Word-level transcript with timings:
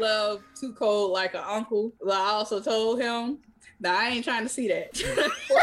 Love 0.00 0.42
Too 0.58 0.72
Cold 0.72 1.12
Like 1.12 1.34
an 1.34 1.44
Uncle. 1.46 1.92
But 2.02 2.14
I 2.14 2.30
also 2.30 2.60
told 2.60 3.00
him 3.00 3.38
that 3.80 3.94
I 3.94 4.08
ain't 4.10 4.24
trying 4.24 4.42
to 4.42 4.48
see 4.48 4.68
that. 4.68 5.00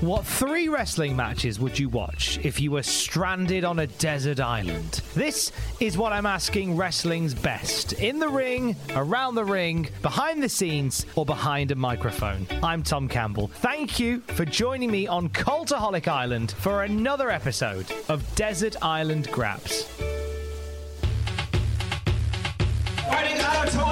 What 0.00 0.24
three 0.24 0.68
wrestling 0.68 1.16
matches 1.16 1.58
would 1.58 1.76
you 1.76 1.88
watch 1.88 2.38
if 2.44 2.60
you 2.60 2.70
were 2.70 2.84
stranded 2.84 3.64
on 3.64 3.80
a 3.80 3.88
desert 3.88 4.38
island? 4.38 5.00
This 5.14 5.50
is 5.80 5.98
what 5.98 6.12
I'm 6.12 6.24
asking 6.24 6.76
wrestling's 6.76 7.34
best. 7.34 7.94
In 7.94 8.20
the 8.20 8.28
ring, 8.28 8.76
around 8.94 9.34
the 9.34 9.44
ring, 9.44 9.88
behind 10.02 10.40
the 10.40 10.48
scenes, 10.48 11.04
or 11.16 11.26
behind 11.26 11.72
a 11.72 11.74
microphone. 11.74 12.46
I'm 12.62 12.84
Tom 12.84 13.08
Campbell. 13.08 13.48
Thank 13.54 13.98
you 13.98 14.20
for 14.20 14.44
joining 14.44 14.92
me 14.92 15.08
on 15.08 15.30
Cultaholic 15.30 16.06
Island 16.06 16.52
for 16.52 16.84
another 16.84 17.28
episode 17.28 17.86
of 18.08 18.22
Desert 18.36 18.76
Island 18.80 19.28
Graps. 19.32 19.88
Jackson. 23.08 23.88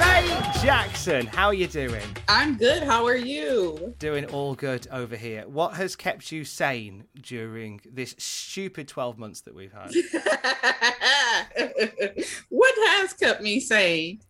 Hey 0.00 0.50
Jackson, 0.62 1.26
how 1.26 1.46
are 1.46 1.54
you 1.54 1.66
doing? 1.66 2.02
I'm 2.28 2.56
good. 2.56 2.82
How 2.82 3.06
are 3.06 3.16
you? 3.16 3.94
Doing 3.98 4.26
all 4.26 4.54
good 4.54 4.86
over 4.90 5.16
here. 5.16 5.44
What 5.46 5.74
has 5.74 5.96
kept 5.96 6.30
you 6.32 6.44
sane 6.44 7.04
during 7.20 7.80
this 7.90 8.14
stupid 8.18 8.88
12 8.88 9.18
months 9.18 9.40
that 9.42 9.54
we've 9.54 9.72
had? 9.72 9.90
what 12.48 12.74
has 12.90 13.12
kept 13.14 13.42
me 13.42 13.60
sane? 13.60 14.20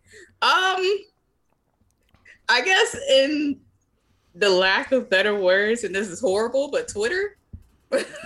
Um, 0.42 0.84
I 2.48 2.62
guess 2.62 2.96
in 3.10 3.60
the 4.34 4.48
lack 4.48 4.92
of 4.92 5.10
better 5.10 5.34
words, 5.34 5.84
and 5.84 5.94
this 5.94 6.08
is 6.08 6.20
horrible, 6.20 6.70
but 6.70 6.88
Twitter. 6.88 7.36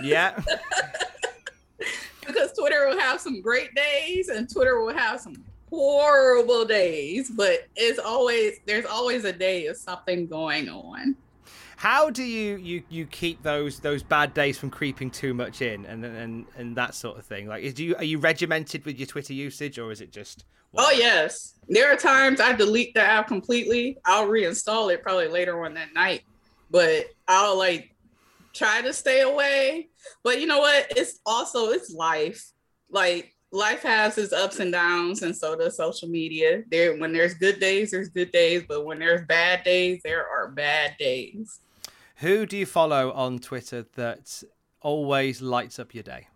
yeah. 0.01 0.41
because 2.25 2.53
Twitter 2.53 2.87
will 2.87 2.99
have 2.99 3.19
some 3.19 3.41
great 3.41 3.73
days 3.75 4.29
and 4.29 4.49
Twitter 4.49 4.79
will 4.81 4.93
have 4.93 5.19
some 5.19 5.43
horrible 5.69 6.65
days, 6.65 7.31
but 7.31 7.67
it's 7.75 7.99
always 7.99 8.59
there's 8.65 8.85
always 8.85 9.25
a 9.25 9.33
day 9.33 9.67
of 9.67 9.77
something 9.77 10.27
going 10.27 10.69
on. 10.69 11.15
How 11.75 12.09
do 12.09 12.23
you, 12.23 12.55
you, 12.57 12.83
you 12.89 13.05
keep 13.05 13.43
those 13.43 13.79
those 13.79 14.03
bad 14.03 14.33
days 14.33 14.57
from 14.57 14.69
creeping 14.69 15.11
too 15.11 15.33
much 15.33 15.61
in 15.61 15.85
and 15.85 16.05
and 16.05 16.45
and 16.55 16.75
that 16.77 16.95
sort 16.95 17.17
of 17.17 17.25
thing? 17.25 17.47
Like, 17.47 17.73
do 17.75 17.83
you 17.83 17.95
are 17.95 18.03
you 18.03 18.19
regimented 18.19 18.85
with 18.85 18.97
your 18.97 19.07
Twitter 19.07 19.33
usage 19.33 19.79
or 19.79 19.91
is 19.91 19.99
it 19.99 20.11
just? 20.11 20.45
Oh 20.75 20.91
yes, 20.91 21.59
there 21.67 21.91
are 21.91 21.95
times 21.95 22.39
I 22.39 22.53
delete 22.53 22.93
the 22.93 23.01
app 23.01 23.27
completely. 23.27 23.97
I'll 24.05 24.27
reinstall 24.27 24.93
it 24.93 25.03
probably 25.03 25.27
later 25.27 25.63
on 25.65 25.73
that 25.75 25.93
night, 25.93 26.23
but 26.71 27.07
I'll 27.27 27.57
like 27.57 27.95
try 28.53 28.81
to 28.81 28.93
stay 28.93 29.21
away. 29.21 29.89
But 30.23 30.41
you 30.41 30.47
know 30.47 30.59
what? 30.59 30.87
It's 30.95 31.19
also 31.25 31.69
it's 31.69 31.91
life. 31.91 32.51
Like 32.89 33.35
life 33.51 33.83
has 33.83 34.17
its 34.17 34.33
ups 34.33 34.59
and 34.59 34.71
downs, 34.71 35.21
and 35.21 35.35
so 35.35 35.55
does 35.55 35.77
social 35.77 36.09
media. 36.09 36.63
There, 36.71 36.97
when 36.97 37.13
there's 37.13 37.35
good 37.35 37.59
days, 37.59 37.91
there's 37.91 38.09
good 38.09 38.31
days, 38.31 38.63
but 38.67 38.85
when 38.85 38.99
there's 38.99 39.25
bad 39.27 39.63
days, 39.63 40.01
there 40.03 40.27
are 40.27 40.49
bad 40.49 40.95
days. 40.97 41.59
Who 42.17 42.45
do 42.45 42.57
you 42.57 42.65
follow 42.65 43.11
on 43.11 43.39
Twitter 43.39 43.85
that 43.95 44.43
always 44.81 45.41
lights 45.41 45.79
up 45.79 45.93
your 45.93 46.03
day? 46.03 46.27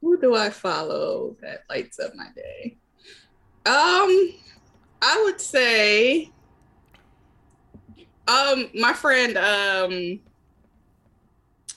Who 0.00 0.20
do 0.20 0.34
I 0.34 0.50
follow 0.50 1.36
that 1.40 1.64
lights 1.68 1.98
up 1.98 2.14
my 2.14 2.28
day? 2.34 2.76
Um, 3.64 4.34
I 5.02 5.22
would 5.24 5.40
say, 5.40 6.30
um, 8.28 8.68
my 8.74 8.92
friend, 8.92 9.36
um, 9.36 10.20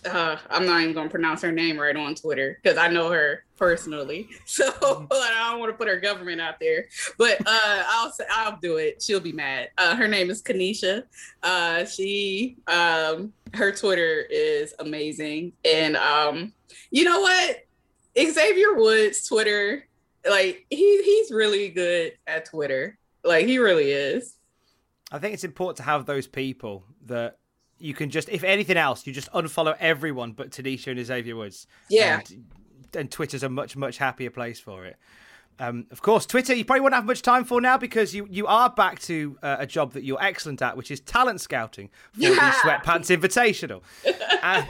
uh, 0.06 0.38
I'm 0.50 0.66
not 0.66 0.82
even 0.82 0.94
gonna 0.94 1.10
pronounce 1.10 1.42
her 1.42 1.52
name 1.52 1.78
right 1.80 1.96
on 1.96 2.16
Twitter 2.16 2.60
because 2.62 2.78
I 2.78 2.88
know 2.88 3.12
her 3.12 3.44
personally. 3.58 4.30
So 4.46 5.06
but 5.10 5.22
I 5.22 5.52
don't 5.52 5.60
want 5.60 5.72
to 5.72 5.78
put 5.78 5.88
her 5.88 6.00
government 6.00 6.42
out 6.42 6.60
there. 6.60 6.86
But 7.18 7.40
uh, 7.46 7.84
I'll 7.88 8.12
say 8.12 8.26
I'll 8.32 8.58
do 8.62 8.78
it. 8.78 9.02
She'll 9.02 9.20
be 9.20 9.32
mad. 9.32 9.70
Uh, 9.78 9.96
her 9.96 10.08
name 10.08 10.30
is 10.30 10.42
Kanisha. 10.42 11.04
Uh, 11.44 11.86
she 11.86 12.58
um, 12.68 13.34
her 13.54 13.72
Twitter 13.72 14.26
is 14.30 14.74
amazing, 14.80 15.54
and 15.64 15.96
um, 15.98 16.54
you 16.92 17.04
know 17.04 17.22
what? 17.22 17.66
Xavier 18.18 18.74
Woods 18.74 19.28
Twitter, 19.28 19.86
like 20.30 20.66
he 20.70 21.04
he's 21.04 21.32
really 21.32 21.70
good 21.70 22.14
at 22.28 22.46
Twitter. 22.46 22.98
Like 23.24 23.46
he 23.46 23.60
really 23.60 23.92
is. 23.92 24.36
I 25.12 25.20
think 25.20 25.34
it's 25.34 25.44
important 25.44 25.78
to 25.78 25.84
have 25.84 26.06
those 26.06 26.28
people 26.28 26.84
that 27.08 27.38
you 27.80 27.94
can 27.94 28.10
just, 28.10 28.30
if 28.30 28.44
anything 28.44 28.78
else, 28.78 29.08
you 29.08 29.14
just 29.14 29.32
unfollow 29.32 29.76
everyone 29.80 30.34
but 30.34 30.52
Tanisha 30.52 30.88
and 30.92 31.04
Xavier 31.06 31.36
Woods. 31.36 31.66
Yeah. 31.90 32.20
And, 32.30 32.46
and 32.96 33.12
Twitter's 33.12 33.42
a 33.42 33.50
much, 33.50 33.76
much 33.76 33.98
happier 33.98 34.30
place 34.30 34.60
for 34.60 34.86
it. 34.86 34.98
Um, 35.58 35.88
of 35.92 36.02
course, 36.02 36.26
Twitter, 36.26 36.54
you 36.54 36.64
probably 36.64 36.82
won't 36.82 36.94
have 36.94 37.06
much 37.06 37.22
time 37.22 37.44
for 37.44 37.60
now 37.60 37.78
because 37.78 38.14
you, 38.14 38.28
you 38.30 38.48
are 38.48 38.70
back 38.70 39.00
to 39.02 39.38
uh, 39.42 39.58
a 39.60 39.66
job 39.66 39.94
that 39.94 40.04
you're 40.04 40.22
excellent 40.22 40.62
at, 40.62 40.78
which 40.78 40.92
is 40.92 41.00
talent 41.02 41.42
scouting 41.42 41.90
for 42.14 42.20
Yeah. 42.22 42.30
the 42.36 42.70
Sweatpants 42.70 43.10
Invitational. 43.18 43.82
Uh, 44.42 44.64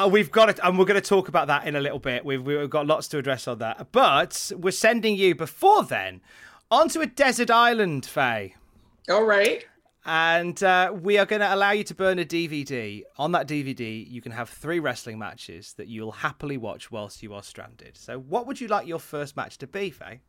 uh, 0.00 0.08
we've 0.08 0.30
got 0.30 0.48
it, 0.48 0.60
and 0.62 0.78
we're 0.78 0.84
going 0.84 1.00
to 1.00 1.06
talk 1.06 1.28
about 1.28 1.48
that 1.48 1.66
in 1.66 1.76
a 1.76 1.80
little 1.80 1.98
bit. 1.98 2.24
We've, 2.24 2.42
we've 2.42 2.70
got 2.70 2.86
lots 2.86 3.08
to 3.08 3.18
address 3.18 3.46
on 3.46 3.58
that. 3.58 3.92
But 3.92 4.52
we're 4.56 4.70
sending 4.70 5.16
you, 5.16 5.34
before 5.34 5.84
then, 5.84 6.20
onto 6.70 7.00
a 7.00 7.06
desert 7.06 7.50
island, 7.50 8.06
Faye. 8.06 8.54
All 9.08 9.24
right. 9.24 9.64
And 10.06 10.62
uh, 10.62 10.94
we 10.98 11.18
are 11.18 11.26
going 11.26 11.40
to 11.40 11.54
allow 11.54 11.72
you 11.72 11.84
to 11.84 11.94
burn 11.94 12.18
a 12.18 12.24
DVD. 12.24 13.02
On 13.18 13.32
that 13.32 13.46
DVD, 13.46 14.08
you 14.10 14.22
can 14.22 14.32
have 14.32 14.48
three 14.48 14.78
wrestling 14.78 15.18
matches 15.18 15.74
that 15.74 15.88
you'll 15.88 16.12
happily 16.12 16.56
watch 16.56 16.90
whilst 16.90 17.22
you 17.22 17.34
are 17.34 17.42
stranded. 17.42 17.96
So, 17.96 18.18
what 18.18 18.46
would 18.46 18.60
you 18.60 18.68
like 18.68 18.86
your 18.86 18.98
first 18.98 19.36
match 19.36 19.58
to 19.58 19.66
be, 19.66 19.90
Faye? 19.90 20.20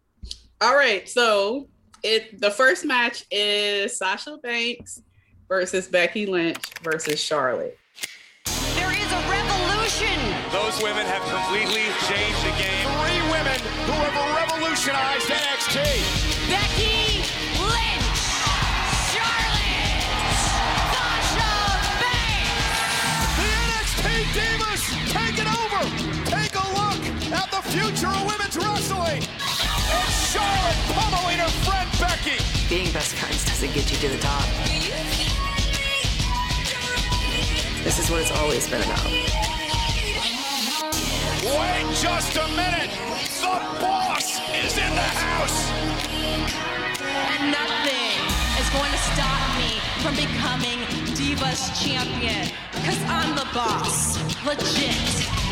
All 0.60 0.76
right. 0.76 1.10
So 1.10 1.68
it 2.04 2.40
the 2.40 2.52
first 2.52 2.86
match 2.86 3.26
is 3.32 3.98
Sasha 3.98 4.38
Banks 4.44 5.02
versus 5.48 5.88
Becky 5.88 6.26
Lynch 6.26 6.64
versus 6.84 7.20
Charlotte. 7.20 7.78
There 10.02 10.10
is 10.10 10.18
a 10.18 10.26
revolution. 10.26 10.52
Those 10.52 10.82
women 10.82 11.06
have 11.06 11.22
completely 11.30 11.86
changed 12.10 12.42
the 12.42 12.54
game. 12.58 12.86
Three 12.98 13.22
women 13.30 13.60
who 13.86 13.94
have 13.94 14.16
revolutionized 14.42 15.30
NXT. 15.30 15.78
Becky 16.50 17.22
Lynch. 17.62 18.18
Charlotte. 19.14 20.02
Sasha 20.90 21.54
Banks. 22.02 22.90
The 23.38 23.46
NXT 23.46 24.06
Divas 24.34 24.84
taking 25.14 25.50
over. 25.50 25.82
Take 26.34 26.56
a 26.58 26.68
look 26.74 27.02
at 27.30 27.48
the 27.52 27.62
future 27.70 28.10
of 28.10 28.26
women's 28.26 28.58
wrestling. 28.58 29.22
And 29.22 30.10
Charlotte 30.34 30.82
pummeling 30.98 31.40
her 31.46 31.54
friend 31.62 31.90
Becky. 32.02 32.42
Being 32.70 32.92
best 32.92 33.14
friends 33.16 33.46
doesn't 33.46 33.74
get 33.74 33.92
you 33.92 33.98
to 33.98 34.10
the 34.10 34.22
top. 34.22 34.46
This 37.84 38.00
is 38.00 38.10
what 38.10 38.22
it's 38.22 38.32
always 38.32 38.70
been 38.70 38.82
about. 38.84 39.51
Just 41.42 42.38
a 42.38 42.48
minute. 42.50 42.92
The 43.42 43.58
boss 43.82 44.38
is 44.54 44.78
in 44.78 44.94
the 44.94 45.10
house. 45.26 45.72
And 47.02 47.52
nothing 47.52 48.14
is 48.62 48.70
going 48.70 48.92
to 48.92 49.02
stop 49.10 49.42
me 49.58 49.82
from 50.06 50.14
becoming 50.16 50.80
Divas 51.18 51.74
champion. 51.82 52.46
Cause 52.86 53.02
I'm 53.10 53.36
the 53.36 53.48
boss. 53.54 54.22
Legit. 54.46 55.02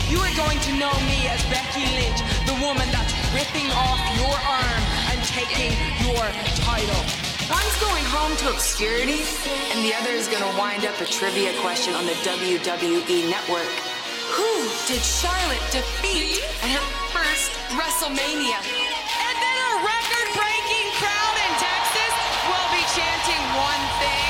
You 0.10 0.20
are 0.20 0.36
going 0.38 0.60
to 0.60 0.72
know 0.78 0.94
me 1.10 1.26
as 1.26 1.42
Becky 1.50 1.86
Lynch, 1.98 2.22
the 2.46 2.58
woman 2.62 2.86
that's 2.94 3.14
ripping 3.34 3.70
off 3.74 4.02
your 4.18 4.38
arm 4.46 4.82
and 5.10 5.20
taking 5.26 5.74
your 6.06 6.22
title. 6.66 7.02
One's 7.50 7.80
going 7.82 8.06
home 8.06 8.38
to 8.38 8.50
obscurity, 8.50 9.26
and 9.74 9.84
the 9.84 9.94
other 9.96 10.12
is 10.12 10.28
gonna 10.28 10.58
wind 10.58 10.86
up 10.86 11.00
a 11.02 11.06
trivia 11.06 11.52
question 11.62 11.96
on 11.96 12.06
the 12.06 12.14
WWE 12.22 13.30
network. 13.30 13.89
Who 14.38 14.70
did 14.86 15.02
Charlotte 15.02 15.66
defeat 15.72 16.44
at 16.62 16.70
her 16.78 16.90
first 17.14 17.50
WrestleMania? 17.74 18.60
And 18.62 19.36
then 19.42 19.58
a 19.58 19.72
record-breaking 19.82 20.88
crowd 21.02 21.36
in 21.46 21.52
Texas 21.58 22.14
will 22.46 22.70
be 22.74 22.84
chanting 22.94 23.44
one 23.58 23.84
thing. 24.02 24.30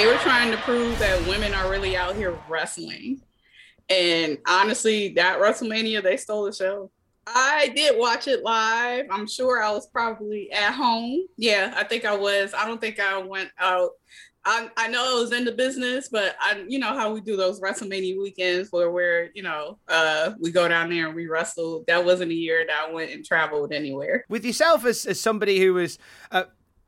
they 0.00 0.06
were 0.06 0.18
trying 0.18 0.50
to 0.50 0.56
prove 0.58 0.98
that 0.98 1.26
women 1.26 1.52
are 1.52 1.68
really 1.70 1.96
out 1.96 2.16
here 2.16 2.38
wrestling. 2.48 3.20
And 3.90 4.38
honestly, 4.46 5.10
that 5.10 5.38
WrestleMania, 5.38 6.02
they 6.02 6.16
stole 6.16 6.44
the 6.44 6.52
show. 6.52 6.90
I 7.34 7.72
did 7.74 7.98
watch 7.98 8.28
it 8.28 8.42
live. 8.42 9.06
I'm 9.10 9.26
sure 9.26 9.62
I 9.62 9.70
was 9.70 9.88
probably 9.88 10.50
at 10.52 10.72
home. 10.72 11.26
Yeah, 11.36 11.72
I 11.76 11.84
think 11.84 12.04
I 12.04 12.16
was. 12.16 12.52
I 12.54 12.66
don't 12.66 12.80
think 12.80 13.00
I 13.00 13.18
went 13.18 13.50
out. 13.58 13.90
I, 14.44 14.70
I 14.76 14.88
know 14.88 15.18
I 15.18 15.20
was 15.20 15.32
in 15.32 15.44
the 15.44 15.52
business, 15.52 16.08
but 16.08 16.34
I, 16.40 16.64
you 16.66 16.78
know 16.78 16.94
how 16.94 17.12
we 17.12 17.20
do 17.20 17.36
those 17.36 17.60
WrestleMania 17.60 18.18
weekends 18.18 18.72
where 18.72 18.90
we're, 18.90 19.30
you 19.34 19.42
know, 19.42 19.78
uh, 19.86 20.32
we 20.40 20.50
go 20.50 20.66
down 20.66 20.88
there 20.88 21.06
and 21.06 21.14
we 21.14 21.26
wrestle. 21.26 21.84
That 21.86 22.04
wasn't 22.04 22.32
a 22.32 22.34
year 22.34 22.64
that 22.66 22.86
I 22.88 22.92
went 22.92 23.10
and 23.10 23.24
traveled 23.24 23.72
anywhere. 23.72 24.24
With 24.28 24.44
yourself 24.44 24.84
as, 24.86 25.04
as 25.04 25.20
somebody 25.20 25.60
who 25.60 25.74
was 25.74 25.98
uh, 26.30 26.44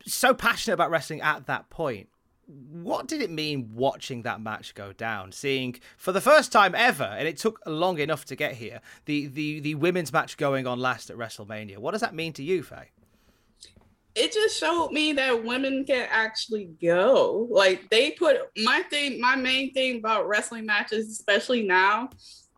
so 0.07 0.33
passionate 0.33 0.75
about 0.75 0.91
wrestling 0.91 1.21
at 1.21 1.47
that 1.47 1.69
point, 1.69 2.09
what 2.47 3.07
did 3.07 3.23
it 3.23 3.31
mean 3.31 3.71
watching 3.75 4.23
that 4.23 4.41
match 4.41 4.75
go 4.75 4.93
down? 4.93 5.33
Seeing 5.33 5.77
for 5.97 6.13
the 6.13 6.21
first 6.21 6.53
time 6.53 6.75
ever, 6.75 7.05
and 7.05 7.27
it 7.27 7.37
took 7.37 7.61
long 7.67 7.99
enough 7.99 8.25
to 8.27 8.37
get 8.37 8.55
here, 8.55 8.81
the 9.07 9.27
the 9.27 9.61
the 9.61 9.75
women's 9.75 10.13
match 10.13 10.37
going 10.37 10.67
on 10.67 10.79
last 10.79 11.11
at 11.11 11.17
WrestleMania. 11.17 11.79
What 11.79 11.93
does 11.93 12.01
that 12.01 12.15
mean 12.15 12.33
to 12.35 12.43
you, 12.43 12.63
Faye? 12.63 12.91
it 14.15 14.33
just 14.33 14.59
showed 14.59 14.91
me 14.93 15.13
that 15.15 15.45
women 15.45 15.85
can 15.85 16.07
actually 16.11 16.71
go. 16.83 17.47
Like 17.51 17.89
they 17.91 18.11
put 18.13 18.37
my 18.59 18.83
thing, 18.91 19.21
my 19.21 19.37
main 19.37 19.73
thing 19.73 19.99
about 19.99 20.29
wrestling 20.29 20.67
matches, 20.67 21.09
especially 21.09 21.63
now, 21.63 22.11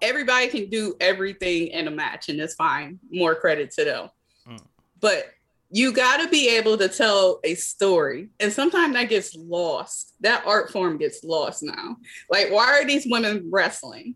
everybody 0.03 0.49
can 0.49 0.69
do 0.69 0.97
everything 1.01 1.69
in 1.69 1.87
a 1.87 1.91
match 1.91 2.29
and 2.29 2.41
it's 2.41 2.55
fine. 2.55 2.99
More 3.11 3.35
credit 3.35 3.71
to 3.73 3.85
them. 3.85 4.09
Hmm. 4.47 4.65
But 5.01 5.34
you 5.75 5.93
got 5.93 6.19
to 6.19 6.29
be 6.29 6.49
able 6.50 6.79
to 6.79 6.87
tell 6.87 7.41
a 7.43 7.56
story. 7.56 8.29
And 8.38 8.53
sometimes 8.53 8.94
that 8.94 9.09
gets 9.09 9.35
lost. 9.35 10.15
That 10.21 10.47
art 10.47 10.71
form 10.71 10.99
gets 10.99 11.25
lost 11.25 11.65
now. 11.65 11.97
Like, 12.31 12.53
why 12.53 12.67
are 12.67 12.85
these 12.87 13.09
women 13.11 13.49
wrestling? 13.50 14.15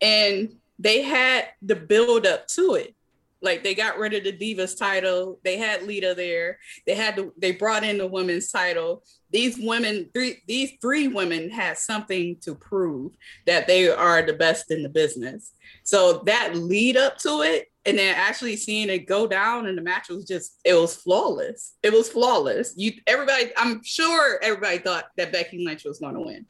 And 0.00 0.56
they 0.80 1.02
had 1.02 1.46
the 1.62 1.76
build 1.76 2.26
up 2.26 2.48
to 2.48 2.74
it. 2.74 2.96
Like 3.40 3.62
they 3.62 3.72
got 3.72 3.98
rid 3.98 4.14
of 4.14 4.24
the 4.24 4.32
Divas 4.32 4.76
title. 4.76 5.38
They 5.44 5.58
had 5.58 5.84
Lita 5.84 6.14
there. 6.16 6.58
They 6.86 6.96
had 6.96 7.14
the, 7.14 7.30
they 7.38 7.52
brought 7.52 7.84
in 7.84 7.98
the 7.98 8.06
women's 8.08 8.50
title. 8.50 9.04
These 9.30 9.58
women, 9.58 10.10
three 10.12 10.42
these 10.48 10.72
three 10.80 11.06
women 11.06 11.50
had 11.50 11.78
something 11.78 12.36
to 12.40 12.56
prove 12.56 13.12
that 13.46 13.68
they 13.68 13.88
are 13.88 14.22
the 14.22 14.32
best 14.32 14.72
in 14.72 14.82
the 14.82 14.88
business. 14.88 15.52
So 15.84 16.24
that 16.26 16.56
lead 16.56 16.96
up 16.96 17.18
to 17.18 17.42
it, 17.42 17.68
and 17.86 17.98
then 17.98 18.14
actually 18.16 18.56
seeing 18.56 18.90
it 18.90 19.06
go 19.06 19.26
down, 19.26 19.66
and 19.66 19.78
the 19.78 19.82
match 19.82 20.08
was 20.08 20.24
just 20.24 20.58
it 20.64 20.74
was 20.74 20.94
flawless. 20.94 21.74
It 21.82 21.92
was 21.92 22.08
flawless. 22.08 22.74
You 22.76 22.92
everybody, 23.06 23.52
I'm 23.56 23.82
sure 23.82 24.38
everybody 24.42 24.78
thought 24.78 25.06
that 25.16 25.32
Becky 25.32 25.64
Lynch 25.64 25.84
was 25.84 26.00
going 26.00 26.14
to 26.14 26.20
win, 26.20 26.46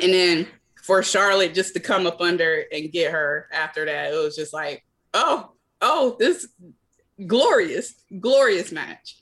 and 0.00 0.12
then 0.12 0.46
for 0.82 1.02
Charlotte 1.02 1.54
just 1.54 1.74
to 1.74 1.80
come 1.80 2.06
up 2.06 2.20
under 2.20 2.64
and 2.72 2.92
get 2.92 3.12
her 3.12 3.48
after 3.52 3.84
that, 3.84 4.12
it 4.12 4.16
was 4.16 4.36
just 4.36 4.52
like, 4.52 4.84
oh, 5.14 5.52
oh, 5.80 6.16
this 6.18 6.48
glorious, 7.26 7.94
glorious 8.20 8.72
match. 8.72 9.18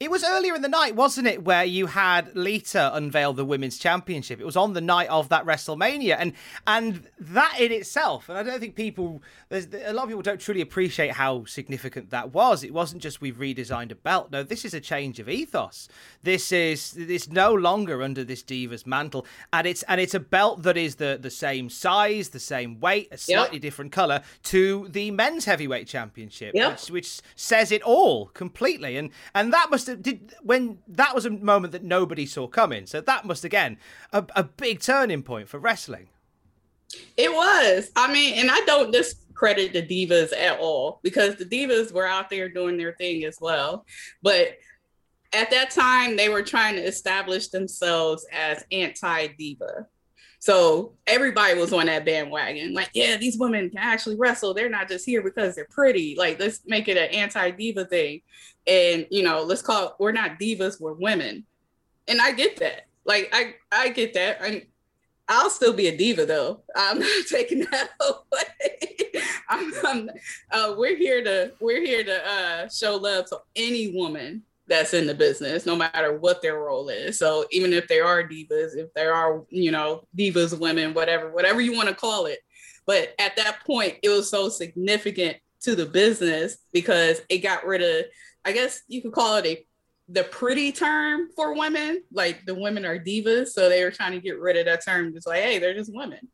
It 0.00 0.10
was 0.10 0.24
earlier 0.24 0.54
in 0.54 0.62
the 0.62 0.68
night, 0.68 0.94
wasn't 0.96 1.26
it, 1.26 1.44
where 1.44 1.64
you 1.64 1.86
had 1.86 2.34
Lita 2.34 2.94
unveil 2.94 3.32
the 3.32 3.44
women's 3.44 3.78
championship? 3.78 4.40
It 4.40 4.44
was 4.44 4.56
on 4.56 4.72
the 4.72 4.80
night 4.80 5.08
of 5.08 5.28
that 5.28 5.44
WrestleMania, 5.44 6.16
and 6.18 6.32
and 6.66 7.06
that 7.18 7.58
in 7.60 7.72
itself, 7.72 8.28
and 8.28 8.36
I 8.38 8.42
don't 8.42 8.60
think 8.60 8.74
people, 8.76 9.22
there's 9.48 9.66
a 9.72 9.92
lot 9.92 10.04
of 10.04 10.08
people 10.08 10.22
don't 10.22 10.40
truly 10.40 10.60
appreciate 10.60 11.12
how 11.12 11.44
significant 11.44 12.10
that 12.10 12.32
was. 12.32 12.64
It 12.64 12.72
wasn't 12.74 13.02
just 13.02 13.20
we've 13.20 13.36
redesigned 13.36 13.90
a 13.92 13.94
belt. 13.94 14.30
No, 14.30 14.42
this 14.42 14.64
is 14.64 14.74
a 14.74 14.80
change 14.80 15.18
of 15.20 15.28
ethos. 15.28 15.88
This 16.22 16.52
is 16.52 16.96
it's 16.96 17.28
no 17.28 17.52
longer 17.54 18.02
under 18.02 18.24
this 18.24 18.42
Divas 18.42 18.86
mantle, 18.86 19.26
and 19.52 19.66
it's 19.66 19.82
and 19.84 20.00
it's 20.00 20.14
a 20.14 20.20
belt 20.20 20.62
that 20.62 20.76
is 20.76 20.96
the 20.96 21.18
the 21.20 21.30
same 21.30 21.70
size, 21.70 22.30
the 22.30 22.40
same 22.40 22.80
weight, 22.80 23.08
a 23.12 23.18
slightly 23.18 23.58
different 23.58 23.92
color 23.92 24.22
to 24.44 24.88
the 24.88 25.10
men's 25.10 25.44
heavyweight 25.44 25.86
championship, 25.86 26.54
Yep. 26.54 26.70
which 26.72 26.90
which 26.90 27.20
says 27.34 27.70
it 27.72 27.82
all 27.82 28.26
completely. 28.26 28.96
And 28.96 29.10
and 29.34 29.52
that 29.52 29.63
must 29.70 29.86
have 29.86 30.02
did 30.02 30.34
when 30.42 30.78
that 30.88 31.14
was 31.14 31.26
a 31.26 31.30
moment 31.30 31.72
that 31.72 31.84
nobody 31.84 32.26
saw 32.26 32.46
coming. 32.46 32.86
So 32.86 33.00
that 33.00 33.24
must 33.24 33.44
again 33.44 33.78
a, 34.12 34.24
a 34.34 34.44
big 34.44 34.80
turning 34.80 35.22
point 35.22 35.48
for 35.48 35.58
wrestling. 35.58 36.08
It 37.16 37.32
was. 37.32 37.90
I 37.96 38.12
mean, 38.12 38.34
and 38.34 38.50
I 38.50 38.60
don't 38.66 38.92
discredit 38.92 39.72
the 39.72 39.82
divas 39.82 40.36
at 40.36 40.58
all 40.60 41.00
because 41.02 41.36
the 41.36 41.44
divas 41.44 41.92
were 41.92 42.06
out 42.06 42.30
there 42.30 42.48
doing 42.48 42.76
their 42.76 42.94
thing 42.94 43.24
as 43.24 43.38
well. 43.40 43.84
But 44.22 44.58
at 45.32 45.50
that 45.50 45.70
time, 45.70 46.16
they 46.16 46.28
were 46.28 46.42
trying 46.42 46.76
to 46.76 46.82
establish 46.82 47.48
themselves 47.48 48.26
as 48.32 48.64
anti 48.70 49.28
diva. 49.38 49.86
So 50.44 50.92
everybody 51.06 51.58
was 51.58 51.72
on 51.72 51.86
that 51.86 52.04
bandwagon. 52.04 52.74
Like, 52.74 52.90
yeah, 52.92 53.16
these 53.16 53.38
women 53.38 53.70
can 53.70 53.78
actually 53.78 54.16
wrestle. 54.16 54.52
They're 54.52 54.68
not 54.68 54.90
just 54.90 55.06
here 55.06 55.22
because 55.22 55.54
they're 55.54 55.66
pretty. 55.70 56.16
Like, 56.18 56.38
let's 56.38 56.60
make 56.66 56.86
it 56.86 56.98
an 56.98 57.18
anti 57.18 57.50
diva 57.52 57.86
thing. 57.86 58.20
And, 58.66 59.06
you 59.10 59.22
know, 59.22 59.42
let's 59.42 59.62
call 59.62 59.86
it, 59.86 59.92
we're 59.98 60.12
not 60.12 60.38
divas, 60.38 60.78
we're 60.78 60.92
women. 60.92 61.46
And 62.08 62.20
I 62.20 62.32
get 62.32 62.58
that. 62.58 62.88
Like, 63.06 63.30
I, 63.32 63.54
I 63.72 63.88
get 63.88 64.12
that. 64.12 64.42
And 64.42 64.66
I'll 65.28 65.48
still 65.48 65.72
be 65.72 65.86
a 65.86 65.96
diva 65.96 66.26
though. 66.26 66.60
I'm 66.76 66.98
not 67.00 67.26
taking 67.30 67.60
that 67.60 67.88
away. 68.06 69.22
I'm, 69.48 69.72
I'm, 69.82 70.10
uh, 70.50 70.74
we're 70.76 70.98
here 70.98 71.24
to 71.24 71.52
we're 71.58 71.80
here 71.80 72.04
to 72.04 72.28
uh, 72.28 72.68
show 72.68 72.96
love 72.96 73.30
to 73.30 73.38
any 73.56 73.92
woman 73.96 74.42
that's 74.66 74.94
in 74.94 75.06
the 75.06 75.14
business, 75.14 75.66
no 75.66 75.76
matter 75.76 76.18
what 76.18 76.40
their 76.40 76.58
role 76.58 76.88
is. 76.88 77.18
So 77.18 77.44
even 77.50 77.72
if 77.72 77.86
they 77.86 78.00
are 78.00 78.22
divas, 78.22 78.76
if 78.76 78.92
there 78.94 79.14
are 79.14 79.44
you 79.50 79.70
know 79.70 80.06
divas, 80.16 80.58
women, 80.58 80.94
whatever, 80.94 81.30
whatever 81.30 81.60
you 81.60 81.74
want 81.74 81.88
to 81.88 81.94
call 81.94 82.26
it. 82.26 82.38
But 82.86 83.14
at 83.18 83.36
that 83.36 83.64
point, 83.66 83.96
it 84.02 84.08
was 84.10 84.30
so 84.30 84.48
significant 84.48 85.38
to 85.62 85.74
the 85.74 85.86
business 85.86 86.58
because 86.72 87.22
it 87.30 87.38
got 87.38 87.66
rid 87.66 87.82
of, 87.82 88.04
I 88.44 88.52
guess 88.52 88.82
you 88.88 89.00
could 89.00 89.12
call 89.12 89.36
it 89.36 89.46
a 89.46 89.66
the 90.08 90.24
pretty 90.24 90.70
term 90.70 91.28
for 91.34 91.54
women, 91.54 92.02
like 92.12 92.44
the 92.44 92.54
women 92.54 92.84
are 92.84 92.98
divas. 92.98 93.48
So 93.48 93.68
they 93.68 93.82
were 93.84 93.90
trying 93.90 94.12
to 94.12 94.20
get 94.20 94.38
rid 94.38 94.56
of 94.56 94.66
that 94.66 94.84
term, 94.84 95.14
just 95.14 95.26
like, 95.26 95.42
hey, 95.42 95.58
they're 95.58 95.74
just 95.74 95.94
women. 95.94 96.28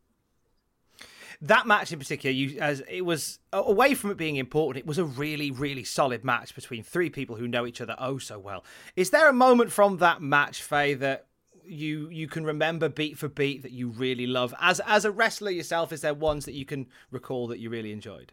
That 1.43 1.67
match 1.67 1.91
in 1.91 1.99
particular, 1.99 2.33
you 2.33 2.61
as 2.61 2.83
it 2.89 3.03
was 3.03 3.39
away 3.53 3.95
from 3.95 4.11
it 4.11 4.19
being 4.19 4.37
important, 4.37 4.85
it 4.85 4.87
was 4.87 4.99
a 4.99 5.05
really, 5.05 5.51
really 5.51 5.85
solid 5.85 6.25
match 6.25 6.55
between 6.55 6.83
three 6.83 7.09
people 7.09 7.37
who 7.37 7.49
know 7.49 7.67
each 7.67 7.81
other 7.81 7.97
oh 7.99 8.19
so 8.19 8.39
well. 8.39 8.65
Is 8.95 9.11
there 9.11 9.29
a 9.29 9.33
moment 9.33 9.73
from 9.73 9.97
that 9.99 10.21
match, 10.21 10.63
Faye, 10.63 10.95
that 10.95 11.27
you 11.65 12.09
you 12.11 12.27
can 12.27 12.45
remember 12.45 12.89
beat 12.89 13.17
for 13.17 13.29
beat 13.29 13.63
that 13.63 13.73
you 13.73 13.89
really 13.89 14.27
love 14.27 14.55
as 14.61 14.81
as 14.81 15.05
a 15.05 15.11
wrestler 15.11 15.51
yourself? 15.51 15.93
Is 15.93 16.03
there 16.03 16.13
ones 16.13 16.45
that 16.45 16.55
you 16.55 16.67
can 16.67 16.87
recall 17.11 17.47
that 17.49 17.59
you 17.59 17.71
really 17.71 17.93
enjoyed? 17.93 18.33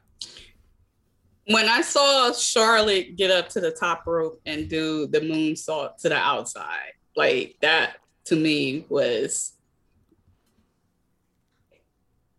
When 1.46 1.70
I 1.70 1.82
saw 1.82 2.34
Charlotte 2.34 3.16
get 3.16 3.32
up 3.32 3.48
to 3.50 3.62
the 3.62 3.72
top 3.72 4.06
rope 4.06 4.42
and 4.46 4.68
do 4.68 5.08
the 5.08 5.22
moonsault 5.22 5.96
to 6.00 6.10
the 6.10 6.18
outside, 6.18 6.92
like 7.16 7.56
that 7.62 7.98
to 8.26 8.36
me 8.36 8.86
was 8.90 9.54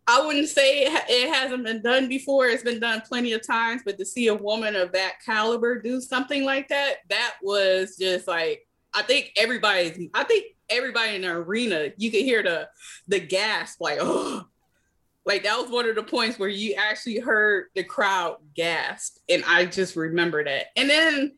I 0.08 0.24
wouldn't 0.24 0.48
say 0.48 0.84
it, 0.86 1.34
hasn't 1.34 1.64
been 1.64 1.82
done 1.82 2.08
before. 2.08 2.46
It's 2.46 2.62
been 2.62 2.80
done 2.80 3.02
plenty 3.02 3.34
of 3.34 3.46
times, 3.46 3.82
but 3.84 3.98
to 3.98 4.06
see 4.06 4.28
a 4.28 4.34
woman 4.34 4.74
of 4.74 4.90
that 4.92 5.16
caliber 5.24 5.80
do 5.80 6.00
something 6.00 6.44
like 6.44 6.68
that, 6.68 6.96
that 7.10 7.34
was 7.42 7.96
just 7.98 8.26
like 8.26 8.66
I 8.94 9.02
think 9.02 9.32
everybody's. 9.36 10.08
I 10.14 10.24
think 10.24 10.46
everybody 10.70 11.16
in 11.16 11.22
the 11.22 11.28
arena, 11.28 11.90
you 11.98 12.10
could 12.10 12.22
hear 12.22 12.42
the 12.42 12.68
the 13.06 13.20
gasp, 13.20 13.80
like 13.80 13.98
oh, 14.00 14.46
Like 15.28 15.42
that 15.42 15.58
was 15.58 15.70
one 15.70 15.86
of 15.86 15.94
the 15.94 16.02
points 16.02 16.38
where 16.38 16.48
you 16.48 16.72
actually 16.72 17.18
heard 17.18 17.66
the 17.74 17.84
crowd 17.84 18.38
gasp, 18.54 19.18
and 19.28 19.44
I 19.46 19.66
just 19.66 19.94
remember 19.94 20.42
that. 20.42 20.68
And 20.74 20.88
then 20.88 21.36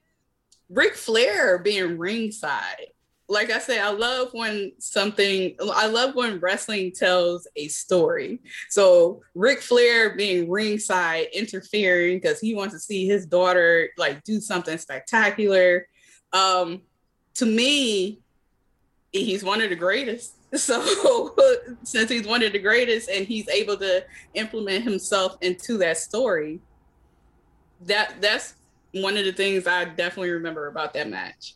Ric 0.69 0.95
Flair 0.95 1.59
being 1.59 1.99
ringside. 1.99 2.87
Like 3.31 3.51
I 3.51 3.61
said, 3.61 3.79
I 3.79 3.91
love 3.91 4.31
when 4.33 4.73
something. 4.79 5.55
I 5.73 5.87
love 5.87 6.17
when 6.17 6.41
wrestling 6.41 6.91
tells 6.91 7.47
a 7.55 7.69
story. 7.69 8.41
So 8.69 9.23
Ric 9.37 9.63
Flair 9.63 10.17
being 10.17 10.51
ringside, 10.51 11.29
interfering 11.33 12.19
because 12.19 12.41
he 12.41 12.55
wants 12.55 12.75
to 12.75 12.81
see 12.81 13.07
his 13.07 13.27
daughter 13.27 13.91
like 13.97 14.25
do 14.25 14.41
something 14.41 14.77
spectacular. 14.79 15.87
Um, 16.33 16.83
to 17.35 17.47
me, 17.47 18.21
he's 19.13 19.45
one 19.45 19.61
of 19.63 19.71
the 19.71 19.77
greatest. 19.77 20.35
So 20.57 21.33
since 21.85 22.11
he's 22.11 22.27
one 22.27 22.43
of 22.43 22.51
the 22.51 22.59
greatest 22.59 23.09
and 23.09 23.25
he's 23.25 23.49
able 23.49 23.77
to 23.77 24.05
implement 24.35 24.83
himself 24.83 25.37
into 25.43 25.79
that 25.79 25.97
story, 25.97 26.59
that 27.83 28.21
that's 28.21 28.55
one 28.93 29.17
of 29.17 29.25
the 29.25 29.33
things 29.33 29.69
I 29.69 29.85
definitely 29.85 30.31
remember 30.31 30.67
about 30.67 30.93
that 30.95 31.09
match. 31.09 31.55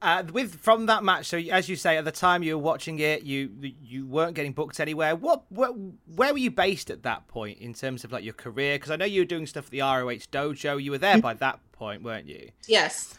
Uh, 0.00 0.22
with 0.32 0.54
from 0.54 0.86
that 0.86 1.02
match, 1.02 1.26
so 1.26 1.38
as 1.38 1.68
you 1.68 1.74
say, 1.74 1.96
at 1.96 2.04
the 2.04 2.12
time 2.12 2.42
you 2.42 2.56
were 2.56 2.62
watching 2.62 3.00
it, 3.00 3.24
you 3.24 3.50
you 3.60 4.06
weren't 4.06 4.34
getting 4.34 4.52
booked 4.52 4.78
anywhere. 4.78 5.16
What, 5.16 5.42
what 5.50 5.74
where 6.14 6.32
were 6.32 6.38
you 6.38 6.52
based 6.52 6.88
at 6.90 7.02
that 7.02 7.26
point 7.26 7.58
in 7.58 7.74
terms 7.74 8.04
of 8.04 8.12
like 8.12 8.22
your 8.22 8.34
career? 8.34 8.76
Because 8.76 8.92
I 8.92 8.96
know 8.96 9.04
you 9.04 9.22
were 9.22 9.26
doing 9.26 9.46
stuff 9.46 9.64
at 9.66 9.70
the 9.70 9.80
ROH 9.80 10.28
dojo. 10.30 10.80
You 10.80 10.92
were 10.92 10.98
there 10.98 11.20
by 11.20 11.34
that 11.34 11.58
point, 11.72 12.04
weren't 12.04 12.28
you? 12.28 12.50
Yes. 12.68 13.18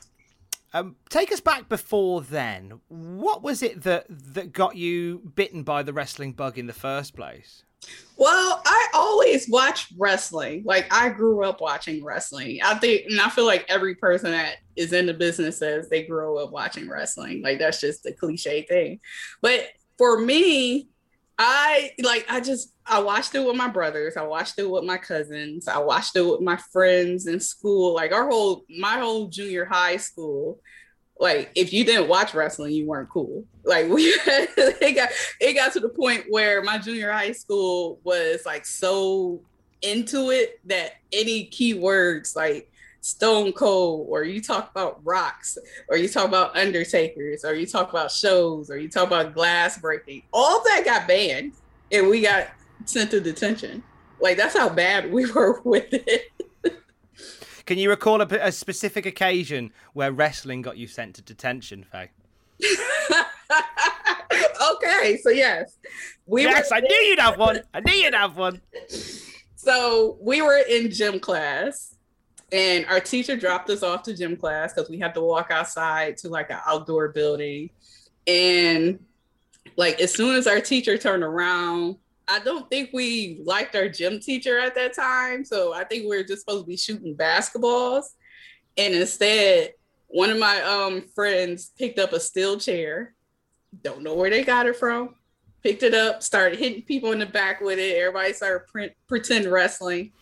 Um, 0.74 0.96
take 1.10 1.32
us 1.32 1.42
back 1.42 1.68
before 1.68 2.22
then. 2.22 2.80
What 2.88 3.42
was 3.42 3.62
it 3.62 3.82
that 3.84 4.06
that 4.10 4.54
got 4.54 4.78
you 4.78 5.32
bitten 5.36 5.64
by 5.64 5.84
the 5.84 5.94
wrestling 5.94 6.32
bug 6.34 6.58
in 6.58 6.68
the 6.68 6.74
first 6.74 7.16
place? 7.16 7.64
Well, 8.18 8.62
I 8.66 8.88
always 8.94 9.48
watch 9.48 9.88
wrestling. 9.98 10.64
Like 10.66 10.94
I 10.94 11.10
grew 11.10 11.46
up 11.46 11.62
watching 11.62 12.04
wrestling. 12.04 12.60
I 12.64 12.76
think, 12.76 13.06
and 13.10 13.22
I 13.22 13.30
feel 13.30 13.46
like 13.46 13.66
every 13.70 13.96
person 13.96 14.32
that 14.32 14.58
is 14.76 14.92
in 14.92 15.06
the 15.06 15.14
business 15.14 15.58
says 15.58 15.88
they 15.88 16.04
grew 16.04 16.38
up 16.38 16.52
watching 16.52 16.90
wrestling. 16.90 17.42
Like 17.42 17.60
that's 17.60 17.80
just 17.80 18.04
the 18.04 18.12
cliche 18.12 18.64
thing. 18.64 19.00
But 19.42 19.70
for 19.98 20.20
me, 20.20 20.90
I 21.38 21.92
like 22.04 22.26
I 22.28 22.42
just 22.42 22.74
I 22.86 23.00
watched 23.00 23.34
it 23.34 23.46
with 23.46 23.56
my 23.56 23.70
brothers. 23.70 24.18
I 24.18 24.24
watched 24.24 24.60
it 24.60 24.70
with 24.70 24.84
my 24.84 24.98
cousins. 24.98 25.70
I 25.70 25.78
watched 25.78 26.18
it 26.18 26.22
with 26.22 26.42
my 26.42 26.58
friends 26.74 27.28
in 27.28 27.40
school. 27.40 27.94
Like 27.94 28.12
our 28.12 28.28
whole 28.28 28.66
my 28.78 29.00
whole 29.00 29.30
junior 29.30 29.64
high 29.64 29.96
school. 29.96 30.60
Like 31.20 31.52
if 31.56 31.74
you 31.74 31.84
didn't 31.84 32.08
watch 32.08 32.34
wrestling, 32.34 32.74
you 32.74 32.86
weren't 32.86 33.10
cool. 33.10 33.44
Like 33.66 33.90
we 33.90 34.04
it 34.04 34.96
got 34.96 35.10
it 35.42 35.54
got 35.54 35.74
to 35.74 35.80
the 35.80 35.90
point 35.90 36.26
where 36.30 36.62
my 36.64 36.78
junior 36.78 37.12
high 37.12 37.34
school 37.34 38.00
was 38.04 38.46
like 38.46 38.66
so 38.66 39.42
into 39.82 40.32
it 40.32 40.60
that 40.66 40.94
any 41.12 41.48
keywords 41.48 42.36
like 42.36 42.72
Stone 43.02 43.54
Cold, 43.54 44.08
or 44.10 44.24
you 44.24 44.42
talk 44.42 44.72
about 44.72 45.00
rocks, 45.04 45.58
or 45.88 45.98
you 45.98 46.10
talk 46.10 46.28
about 46.28 46.56
Undertakers, 46.58 47.46
or 47.46 47.56
you 47.56 47.66
talk 47.66 47.90
about 47.90 48.12
shows, 48.12 48.70
or 48.70 48.78
you 48.78 48.90
talk 48.90 49.08
about 49.08 49.34
glass 49.34 49.78
breaking. 49.78 50.24
All 50.34 50.62
that 50.66 50.84
got 50.84 51.08
banned, 51.08 51.54
and 51.92 52.10
we 52.10 52.22
got 52.22 52.50
sent 52.86 53.12
to 53.12 53.22
detention. 53.22 53.84
Like 54.20 54.38
that's 54.38 54.58
how 54.58 54.70
bad 54.70 55.12
we 55.12 55.32
were 55.32 55.62
with 55.64 55.88
it. 55.92 56.32
Can 57.70 57.78
you 57.78 57.92
recall 57.92 58.20
a, 58.20 58.26
a 58.42 58.52
specific 58.52 59.06
occasion 59.06 59.72
where 59.94 60.12
wrestling 60.12 60.64
got 60.64 60.78
you 60.78 60.88
sent 60.88 61.14
to 61.18 61.22
detention, 61.22 61.84
Faye? 61.84 62.10
okay, 64.72 65.20
so 65.22 65.30
yes, 65.30 65.78
we 66.26 66.42
yes, 66.46 66.72
were- 66.72 66.78
I 66.78 66.80
knew 66.80 66.96
you'd 66.96 67.20
have 67.20 67.38
one. 67.38 67.60
I 67.72 67.82
knew 67.82 67.94
you'd 67.94 68.16
have 68.16 68.36
one. 68.36 68.60
So 69.56 70.18
we 70.20 70.42
were 70.42 70.58
in 70.58 70.90
gym 70.90 71.20
class, 71.20 71.96
and 72.52 72.88
our 72.88 73.00
teacher 73.00 73.38
dropped 73.38 73.70
us 73.70 73.84
off 73.84 74.02
to 74.02 74.18
gym 74.18 74.36
class 74.36 74.74
because 74.74 74.90
we 74.90 74.98
had 74.98 75.14
to 75.14 75.22
walk 75.22 75.52
outside 75.52 76.18
to 76.18 76.30
like 76.30 76.50
an 76.50 76.62
outdoor 76.66 77.10
building. 77.10 77.70
And 78.26 78.98
like 79.76 80.02
as 80.02 80.12
soon 80.12 80.34
as 80.38 80.48
our 80.48 80.60
teacher 80.60 80.98
turned 80.98 81.22
around, 81.22 81.98
I 82.30 82.40
don't 82.40 82.70
think 82.70 82.92
we 82.94 83.42
liked 83.44 83.76
our 83.76 83.90
gym 83.90 84.20
teacher 84.20 84.60
at 84.60 84.76
that 84.76 84.94
time. 84.94 85.44
So 85.44 85.74
I 85.74 85.84
think 85.84 86.04
we 86.04 86.16
were 86.16 86.24
just 86.24 86.42
supposed 86.42 86.64
to 86.64 86.68
be 86.68 86.78
shooting 86.78 87.16
basketballs. 87.16 88.04
And 88.78 88.94
instead, 88.94 89.74
one 90.08 90.30
of 90.30 90.38
my 90.38 90.62
um 90.62 91.04
friends 91.16 91.72
picked 91.78 92.00
up 92.00 92.14
a 92.14 92.20
steel 92.20 92.58
chair. 92.58 93.16
Don't 93.84 94.04
know 94.04 94.16
where 94.16 94.30
they 94.30 94.44
got 94.44 94.68
it 94.68 94.76
from. 94.76 95.16
Picked 95.64 95.84
it 95.84 95.94
up, 95.94 96.24
started 96.24 96.58
hitting 96.58 96.84
people 96.84 97.12
in 97.12 97.20
the 97.20 97.26
back 97.26 97.62
with 97.62 97.80
it. 97.80 97.98
Everybody 97.98 98.34
started 98.34 98.68
pre- 98.68 98.96
pretend 99.08 99.46
wrestling. 99.46 100.14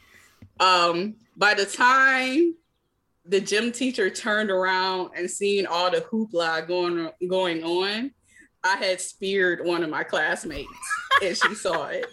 Um, 0.59 1.15
by 1.35 1.53
the 1.53 1.65
time 1.65 2.55
the 3.25 3.39
gym 3.39 3.71
teacher 3.71 4.09
turned 4.09 4.49
around 4.49 5.11
and 5.15 5.29
seen 5.29 5.65
all 5.65 5.91
the 5.91 6.01
hoopla 6.01 6.67
going 6.67 7.09
going 7.27 7.63
on, 7.63 8.11
I 8.63 8.77
had 8.77 8.99
speared 8.99 9.65
one 9.65 9.83
of 9.83 9.89
my 9.89 10.03
classmates, 10.03 10.69
and 11.23 11.37
she 11.37 11.55
saw 11.55 11.87
it. 11.87 12.05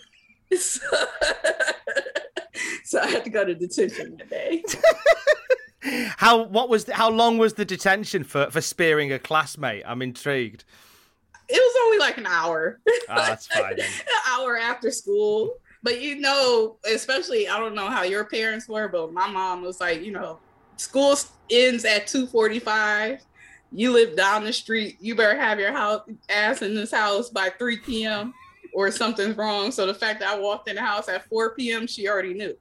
So, 0.56 0.80
so 2.84 3.00
I 3.00 3.06
had 3.06 3.24
to 3.24 3.30
go 3.30 3.44
to 3.44 3.54
detention 3.54 4.16
that 4.18 4.30
day. 4.30 4.62
How 6.16 6.44
what 6.44 6.70
was 6.70 6.86
the, 6.86 6.94
how 6.94 7.10
long 7.10 7.36
was 7.36 7.54
the 7.54 7.64
detention 7.66 8.24
for 8.24 8.50
for 8.50 8.62
spearing 8.62 9.12
a 9.12 9.18
classmate? 9.18 9.82
I'm 9.86 10.00
intrigued. 10.00 10.64
It 11.46 11.56
was 11.56 11.76
only 11.84 11.98
like 11.98 12.16
an 12.16 12.26
hour. 12.26 12.80
Ah, 13.06 13.26
that's 13.28 13.46
fine. 13.48 13.72
An 13.80 13.86
hour 14.30 14.56
after 14.56 14.90
school. 14.90 15.56
But 15.82 16.00
you 16.00 16.16
know, 16.16 16.78
especially 16.90 17.48
I 17.48 17.58
don't 17.58 17.74
know 17.74 17.90
how 17.90 18.02
your 18.02 18.24
parents 18.24 18.66
were, 18.66 18.88
but 18.88 19.12
my 19.12 19.28
mom 19.30 19.60
was 19.60 19.78
like, 19.78 20.02
you 20.02 20.12
know, 20.12 20.38
school 20.76 21.16
ends 21.50 21.84
at 21.84 22.06
2:45. 22.06 23.20
You 23.76 23.92
live 23.92 24.16
down 24.16 24.44
the 24.44 24.52
street. 24.52 24.98
You 25.00 25.16
better 25.16 25.36
have 25.36 25.58
your 25.58 25.72
house 25.72 26.02
ass 26.28 26.62
in 26.62 26.76
this 26.76 26.92
house 26.92 27.28
by 27.28 27.50
3 27.50 27.78
p.m. 27.78 28.32
or 28.72 28.92
something's 28.92 29.36
wrong. 29.36 29.72
So 29.72 29.84
the 29.84 29.94
fact 29.94 30.20
that 30.20 30.32
I 30.32 30.38
walked 30.38 30.68
in 30.68 30.76
the 30.76 30.80
house 30.80 31.08
at 31.08 31.28
4 31.28 31.56
p.m., 31.56 31.88
she 31.88 32.08
already 32.08 32.34
knew 32.34 32.56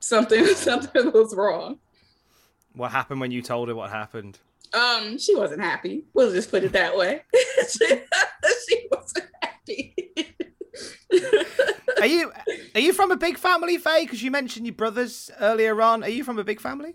something 0.00 0.44
something 0.54 1.12
was 1.12 1.32
wrong. 1.36 1.78
What 2.74 2.90
happened 2.90 3.20
when 3.20 3.30
you 3.30 3.40
told 3.40 3.68
her 3.68 3.74
what 3.76 3.90
happened? 3.90 4.40
Um, 4.74 5.16
she 5.16 5.36
wasn't 5.36 5.60
happy. 5.60 6.06
We'll 6.12 6.32
just 6.32 6.50
put 6.50 6.64
it 6.64 6.72
that 6.72 6.96
way. 6.96 7.22
she, 7.70 7.86
she 8.68 8.88
wasn't 8.90 9.30
happy. 9.40 9.94
Are 12.00 12.06
you 12.06 12.32
are 12.74 12.80
you 12.80 12.92
from 12.92 13.12
a 13.12 13.16
big 13.16 13.38
family, 13.38 13.78
Faye? 13.78 14.04
Because 14.04 14.24
you 14.24 14.32
mentioned 14.32 14.66
your 14.66 14.74
brothers 14.74 15.30
earlier 15.40 15.80
on. 15.80 16.02
Are 16.02 16.08
you 16.08 16.24
from 16.24 16.36
a 16.38 16.42
big 16.42 16.60
family? 16.60 16.94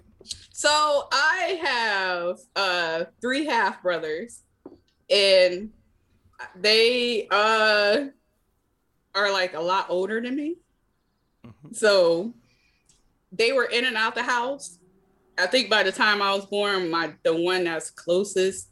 So 0.57 1.07
I 1.11 1.59
have 1.63 2.39
uh 2.55 3.05
three 3.21 3.45
half 3.45 3.83
brothers 3.83 4.41
and 5.07 5.69
they 6.55 7.27
uh 7.29 8.05
are 9.13 9.31
like 9.31 9.53
a 9.53 9.59
lot 9.59 9.85
older 9.89 10.19
than 10.19 10.35
me. 10.35 10.55
So 11.73 12.33
they 13.31 13.51
were 13.51 13.65
in 13.65 13.85
and 13.85 13.95
out 13.95 14.15
the 14.15 14.23
house. 14.23 14.79
I 15.37 15.45
think 15.45 15.69
by 15.69 15.83
the 15.83 15.91
time 15.91 16.23
I 16.23 16.33
was 16.33 16.47
born, 16.47 16.89
my 16.89 17.13
the 17.21 17.39
one 17.39 17.65
that's 17.65 17.91
closest 17.91 18.71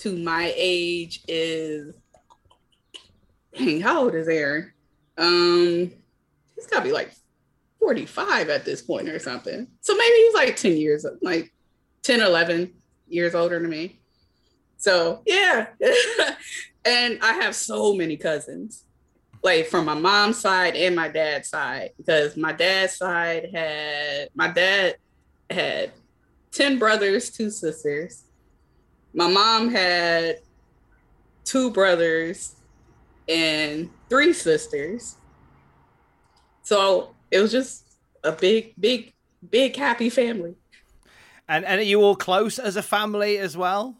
to 0.00 0.18
my 0.18 0.52
age 0.54 1.22
is 1.26 1.94
dang, 3.56 3.80
how 3.80 4.02
old 4.02 4.14
is 4.14 4.28
Aaron? 4.28 4.74
Um 5.16 5.90
he's 6.54 6.66
gotta 6.66 6.84
be 6.84 6.92
like 6.92 7.12
45 7.84 8.48
at 8.48 8.64
this 8.64 8.80
point 8.80 9.10
or 9.10 9.18
something. 9.18 9.66
So 9.82 9.94
maybe 9.94 10.14
he's 10.14 10.34
like 10.34 10.56
10 10.56 10.78
years, 10.78 11.04
like 11.20 11.52
10, 12.02 12.22
11 12.22 12.72
years 13.08 13.34
older 13.34 13.60
than 13.60 13.68
me. 13.68 14.00
So 14.78 15.20
yeah. 15.26 15.66
and 16.86 17.18
I 17.20 17.34
have 17.34 17.54
so 17.54 17.94
many 17.94 18.16
cousins, 18.16 18.84
like 19.42 19.66
from 19.66 19.84
my 19.84 19.92
mom's 19.92 20.38
side 20.38 20.76
and 20.76 20.96
my 20.96 21.08
dad's 21.08 21.50
side, 21.50 21.90
because 21.98 22.38
my 22.38 22.52
dad's 22.52 22.96
side 22.96 23.50
had, 23.52 24.30
my 24.34 24.48
dad 24.48 24.96
had 25.50 25.92
10 26.52 26.78
brothers, 26.78 27.30
two 27.30 27.50
sisters. 27.50 28.24
My 29.12 29.28
mom 29.28 29.68
had 29.68 30.38
two 31.44 31.70
brothers 31.70 32.56
and 33.28 33.90
three 34.08 34.32
sisters. 34.32 35.16
So 36.62 37.13
it 37.34 37.40
was 37.40 37.50
just 37.50 37.84
a 38.22 38.30
big, 38.30 38.74
big, 38.78 39.12
big 39.50 39.74
happy 39.74 40.08
family. 40.08 40.54
And 41.48 41.64
and 41.64 41.80
are 41.80 41.84
you 41.84 42.00
all 42.00 42.14
close 42.14 42.58
as 42.58 42.76
a 42.76 42.82
family 42.82 43.38
as 43.38 43.56
well? 43.56 43.96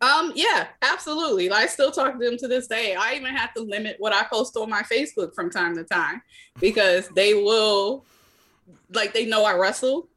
Um, 0.00 0.32
yeah, 0.34 0.66
absolutely. 0.82 1.50
I 1.50 1.66
still 1.66 1.92
talk 1.92 2.18
to 2.18 2.18
them 2.18 2.36
to 2.38 2.48
this 2.48 2.66
day. 2.66 2.94
I 2.94 3.14
even 3.14 3.34
have 3.34 3.54
to 3.54 3.62
limit 3.62 3.96
what 3.98 4.12
I 4.12 4.24
post 4.24 4.56
on 4.56 4.68
my 4.68 4.82
Facebook 4.82 5.34
from 5.34 5.48
time 5.48 5.76
to 5.76 5.84
time 5.84 6.20
because 6.60 7.08
they 7.10 7.32
will 7.34 8.04
like 8.92 9.14
they 9.14 9.24
know 9.24 9.44
I 9.44 9.54
wrestle, 9.54 10.08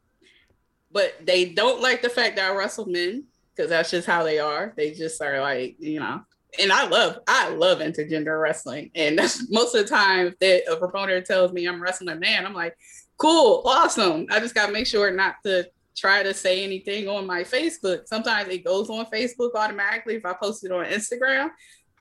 but 0.92 1.14
they 1.24 1.46
don't 1.46 1.82
like 1.82 2.02
the 2.02 2.10
fact 2.10 2.36
that 2.38 2.52
I 2.52 2.56
wrestle 2.56 2.88
men 2.88 3.26
because 3.56 3.70
that's 3.70 3.92
just 3.92 4.08
how 4.08 4.24
they 4.24 4.40
are. 4.40 4.74
They 4.76 4.92
just 4.92 5.22
are 5.22 5.40
like, 5.40 5.76
you 5.80 6.00
know. 6.00 6.22
And 6.60 6.72
I 6.72 6.88
love 6.88 7.20
I 7.28 7.50
love 7.50 7.80
intergender 7.80 8.42
wrestling, 8.42 8.92
and 8.96 9.18
that's 9.18 9.50
most 9.52 9.76
of 9.76 9.84
the 9.84 9.90
time 9.90 10.36
that 10.40 10.72
a 10.72 10.76
promoter 10.76 11.22
tells 11.22 11.54
me 11.54 11.66
I'm 11.68 11.82
wrestling 11.82 12.10
a 12.10 12.16
man, 12.16 12.46
I'm 12.46 12.54
like, 12.54 12.76
cool, 13.18 13.64
awesome. 13.66 14.28
I 14.30 14.40
just 14.40 14.56
gotta 14.56 14.72
make 14.72 14.88
sure 14.88 15.12
not 15.12 15.36
to 15.46 15.70
try 15.96 16.24
to 16.24 16.34
say 16.34 16.64
anything 16.64 17.08
on 17.08 17.26
my 17.26 17.44
Facebook. 17.44 18.08
Sometimes 18.08 18.50
it 18.50 18.64
goes 18.64 18.90
on 18.90 19.06
Facebook 19.08 19.56
automatically 19.56 20.16
if 20.16 20.26
I 20.26 20.34
post 20.34 20.64
it 20.64 20.72
on 20.72 20.86
Instagram. 20.86 21.50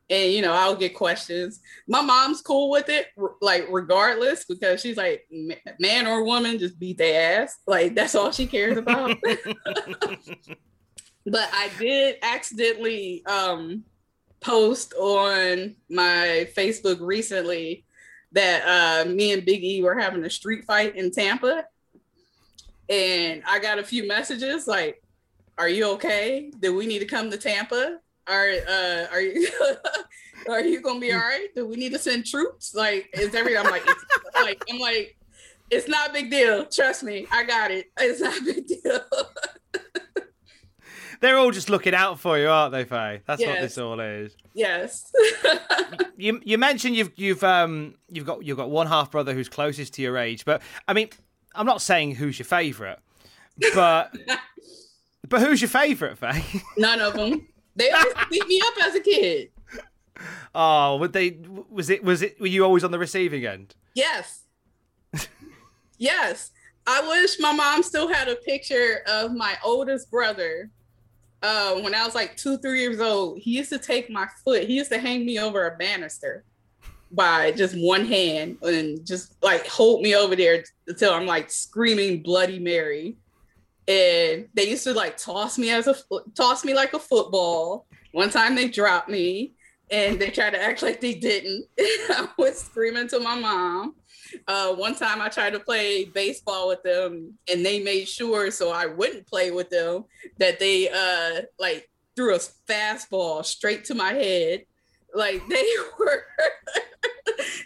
And 0.08 0.32
you 0.32 0.40
know, 0.42 0.52
I'll 0.52 0.76
get 0.76 0.94
questions. 0.94 1.60
My 1.88 2.00
mom's 2.00 2.40
cool 2.40 2.70
with 2.70 2.88
it, 2.88 3.08
like 3.40 3.66
regardless, 3.70 4.44
because 4.44 4.80
she's 4.80 4.96
like, 4.96 5.26
man 5.80 6.06
or 6.06 6.24
woman, 6.24 6.58
just 6.58 6.78
beat 6.78 6.98
their 6.98 7.42
ass. 7.42 7.58
Like 7.66 7.96
that's 7.96 8.14
all 8.14 8.30
she 8.30 8.46
cares 8.46 8.76
about. 8.76 9.16
but 11.26 11.48
I 11.52 11.70
did 11.78 12.18
accidentally 12.22 13.24
um, 13.26 13.82
post 14.40 14.94
on 14.94 15.76
my 15.88 16.48
Facebook 16.56 16.98
recently 17.00 17.84
that 18.32 18.62
uh, 18.66 19.08
me 19.08 19.32
and 19.32 19.44
Big 19.44 19.64
E 19.64 19.82
were 19.82 19.98
having 19.98 20.24
a 20.24 20.30
street 20.30 20.64
fight 20.64 20.96
in 20.96 21.10
Tampa, 21.10 21.64
and 22.88 23.42
I 23.48 23.58
got 23.58 23.78
a 23.78 23.84
few 23.84 24.06
messages 24.06 24.66
like, 24.66 25.02
"Are 25.58 25.68
you 25.68 25.90
okay? 25.92 26.50
Do 26.60 26.76
we 26.76 26.86
need 26.86 27.00
to 27.00 27.06
come 27.06 27.30
to 27.30 27.38
Tampa? 27.38 27.98
Are 28.28 28.50
uh, 28.68 29.06
are 29.12 29.20
you 29.20 29.48
are 30.48 30.60
you 30.60 30.80
gonna 30.80 31.00
be 31.00 31.12
all 31.12 31.18
right? 31.18 31.48
Do 31.54 31.66
we 31.66 31.76
need 31.76 31.92
to 31.92 31.98
send 31.98 32.26
troops? 32.26 32.74
Like, 32.74 33.08
is 33.14 33.34
every 33.34 33.56
I'm 33.56 33.66
like, 33.66 33.86
like 34.34 34.62
I'm 34.70 34.78
like, 34.78 35.16
it's 35.70 35.88
not 35.88 36.10
a 36.10 36.12
big 36.12 36.30
deal. 36.30 36.66
Trust 36.66 37.02
me, 37.02 37.26
I 37.30 37.44
got 37.44 37.70
it. 37.70 37.86
It's 37.98 38.20
not 38.20 38.38
a 38.38 38.44
big 38.44 38.66
deal." 38.66 39.00
They're 41.20 41.38
all 41.38 41.50
just 41.50 41.70
looking 41.70 41.94
out 41.94 42.18
for 42.20 42.38
you, 42.38 42.48
aren't 42.48 42.72
they, 42.72 42.84
Faye? 42.84 43.22
That's 43.26 43.42
what 43.44 43.60
this 43.60 43.78
all 43.78 44.00
is. 44.00 44.36
yes. 44.54 45.12
You 46.18 46.40
you 46.44 46.56
mentioned 46.56 46.96
you've 46.96 47.12
you've 47.16 47.44
um 47.44 47.94
you've 48.08 48.24
got 48.24 48.42
you've 48.42 48.56
got 48.56 48.70
one 48.70 48.86
half 48.86 49.10
brother 49.10 49.34
who's 49.34 49.50
closest 49.50 49.92
to 49.94 50.02
your 50.02 50.16
age, 50.16 50.46
but 50.46 50.62
I 50.88 50.94
mean, 50.94 51.10
I'm 51.54 51.66
not 51.66 51.82
saying 51.82 52.14
who's 52.14 52.38
your 52.38 52.46
favourite, 52.46 52.98
but 53.74 54.16
but 55.28 55.42
who's 55.42 55.60
your 55.60 55.68
favourite, 55.68 56.16
Faye? 56.16 56.42
None 56.78 57.02
of 57.02 57.12
them. 57.12 57.46
They 57.76 57.90
always 57.90 58.14
beat 58.30 58.46
me 58.46 58.62
up 58.64 58.74
as 58.86 58.94
a 58.94 59.00
kid. 59.00 59.50
Oh, 60.54 60.96
would 60.96 61.12
they? 61.12 61.36
Was 61.68 61.90
it? 61.90 62.02
Was 62.02 62.22
it? 62.22 62.40
Were 62.40 62.46
you 62.46 62.64
always 62.64 62.82
on 62.82 62.90
the 62.92 62.98
receiving 62.98 63.44
end? 63.44 63.74
Yes. 63.94 64.44
yes. 65.98 66.50
I 66.86 67.06
wish 67.08 67.38
my 67.40 67.52
mom 67.52 67.82
still 67.82 68.08
had 68.08 68.28
a 68.28 68.36
picture 68.36 69.02
of 69.06 69.34
my 69.34 69.58
oldest 69.62 70.10
brother. 70.10 70.70
Uh, 71.42 71.74
when 71.80 71.94
I 71.94 72.04
was 72.04 72.14
like 72.14 72.36
two, 72.36 72.58
three 72.58 72.80
years 72.80 73.00
old, 73.00 73.38
he 73.38 73.52
used 73.56 73.70
to 73.70 73.78
take 73.78 74.10
my 74.10 74.26
foot. 74.44 74.64
He 74.64 74.74
used 74.74 74.90
to 74.92 74.98
hang 74.98 75.24
me 75.24 75.38
over 75.38 75.66
a 75.66 75.76
banister 75.76 76.44
by 77.12 77.52
just 77.52 77.76
one 77.78 78.04
hand 78.04 78.58
and 78.62 79.06
just 79.06 79.36
like 79.42 79.66
hold 79.66 80.02
me 80.02 80.14
over 80.14 80.34
there 80.34 80.64
until 80.88 81.12
I'm 81.12 81.26
like 81.26 81.50
screaming 81.50 82.22
Bloody 82.22 82.58
Mary. 82.58 83.16
And 83.88 84.48
they 84.54 84.68
used 84.68 84.84
to 84.84 84.94
like 84.94 85.16
toss 85.16 85.58
me 85.58 85.70
as 85.70 85.86
a 85.86 85.94
toss 86.34 86.64
me 86.64 86.74
like 86.74 86.94
a 86.94 86.98
football. 86.98 87.86
One 88.12 88.30
time 88.30 88.54
they 88.54 88.68
dropped 88.68 89.08
me 89.08 89.52
and 89.90 90.18
they 90.18 90.30
tried 90.30 90.50
to 90.50 90.62
act 90.62 90.82
like 90.82 91.00
they 91.00 91.14
didn't. 91.14 91.66
I 91.78 92.28
was 92.36 92.58
screaming 92.58 93.08
to 93.08 93.20
my 93.20 93.38
mom. 93.38 93.94
Uh, 94.48 94.74
one 94.74 94.94
time 94.94 95.20
I 95.20 95.28
tried 95.28 95.52
to 95.52 95.60
play 95.60 96.04
baseball 96.04 96.68
with 96.68 96.82
them 96.82 97.34
and 97.50 97.64
they 97.64 97.82
made 97.82 98.08
sure 98.08 98.50
so 98.50 98.70
I 98.70 98.86
wouldn't 98.86 99.26
play 99.26 99.50
with 99.50 99.70
them 99.70 100.04
that 100.38 100.58
they 100.58 100.88
uh 100.88 101.42
like 101.58 101.88
threw 102.14 102.34
a 102.34 102.38
fastball 102.68 103.44
straight 103.44 103.84
to 103.86 103.94
my 103.94 104.12
head. 104.12 104.64
Like 105.14 105.42
they 105.48 105.66
were 105.98 106.24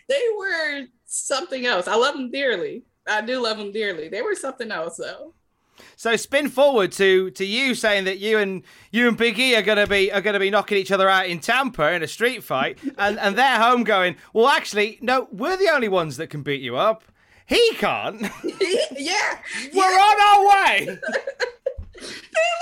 they 0.09 0.23
were 0.39 0.83
something 1.05 1.67
else. 1.67 1.89
I 1.89 1.95
love 1.95 2.15
them 2.15 2.31
dearly. 2.31 2.85
I 3.07 3.21
do 3.23 3.41
love 3.41 3.59
them 3.59 3.73
dearly. 3.73 4.09
They 4.09 4.23
were 4.23 4.35
something 4.35 4.71
else 4.71 4.97
though. 4.97 5.35
So 5.97 6.17
spin 6.17 6.49
forward 6.49 6.93
to 6.93 7.31
to 7.33 7.45
you 7.45 7.75
saying 7.75 8.05
that 8.05 8.19
you 8.19 8.39
and 8.39 8.63
you 8.91 9.09
and 9.09 9.17
Big 9.17 9.39
E 9.39 9.55
are 9.57 9.63
gonna 9.63 9.87
be 9.87 10.13
are 10.13 10.21
gonna 10.21 10.39
be 10.39 10.51
knocking 10.51 10.79
each 10.79 10.93
other 10.93 11.09
out 11.09 11.27
in 11.27 11.41
Tampa 11.41 11.93
in 11.93 12.03
a 12.03 12.09
street 12.09 12.43
fight, 12.43 12.79
and 12.99 13.19
and 13.19 13.37
they're 13.37 13.61
home 13.61 13.85
going, 13.85 14.17
well, 14.33 14.49
actually, 14.49 14.99
no, 15.01 15.29
we're 15.33 15.57
the 15.57 15.71
only 15.71 15.89
ones 15.89 16.17
that 16.17 16.29
can 16.29 16.43
beat 16.43 16.61
you 16.61 16.77
up. 16.77 17.05
He 17.47 17.75
can't. 17.75 18.21
yeah. 18.97 19.39
We're 19.75 19.83
on 19.83 20.21
our 20.23 20.49
way. 20.49 20.99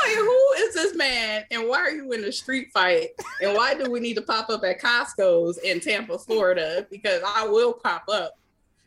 Like, 0.04 0.16
who 0.16 0.46
is 0.58 0.74
this 0.74 0.96
man? 0.96 1.44
And 1.50 1.68
why 1.68 1.78
are 1.78 1.90
you 1.90 2.12
in 2.12 2.24
a 2.24 2.32
street 2.32 2.70
fight? 2.72 3.10
And 3.42 3.54
why 3.54 3.74
do 3.74 3.90
we 3.90 4.00
need 4.00 4.14
to 4.14 4.22
pop 4.22 4.48
up 4.48 4.64
at 4.64 4.80
Costco's 4.80 5.58
in 5.58 5.80
Tampa, 5.80 6.18
Florida? 6.18 6.86
Because 6.90 7.22
I 7.24 7.46
will 7.46 7.72
pop 7.72 8.04
up. 8.08 8.38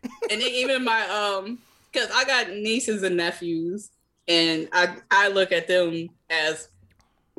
And 0.04 0.42
then 0.42 0.42
even 0.42 0.84
my 0.84 1.08
um, 1.08 1.60
because 1.92 2.10
I 2.14 2.24
got 2.26 2.50
nieces 2.50 3.04
and 3.04 3.18
nephews, 3.18 3.92
and 4.28 4.68
I 4.72 4.96
I 5.10 5.28
look 5.30 5.52
at 5.52 5.68
them 5.68 6.10
as 6.30 6.70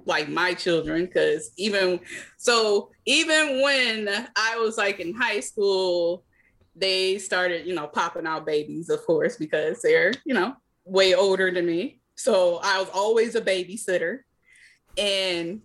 like 0.05 0.29
my 0.29 0.55
children 0.55 1.07
because 1.07 1.53
even 1.57 2.01
so 2.39 2.91
even 3.07 3.63
when 3.63 4.09
I 4.37 4.57
was 4.59 4.77
like 4.77 5.01
in 5.01 5.15
high 5.15 5.41
school, 5.41 6.25
they 6.75 7.19
started 7.19 7.67
you 7.67 7.75
know 7.75 7.87
popping 7.87 8.27
out 8.27 8.47
babies, 8.47 8.89
of 8.89 9.05
course, 9.07 9.37
because 9.37 9.83
they're 9.83 10.13
you 10.25 10.35
know 10.35 10.57
way 10.85 11.15
older 11.15 11.51
than 11.51 11.67
me. 11.67 12.01
So 12.17 12.61
I 12.63 12.79
was 12.79 12.89
always 12.93 13.35
a 13.35 13.41
babysitter. 13.41 14.21
And 14.99 15.63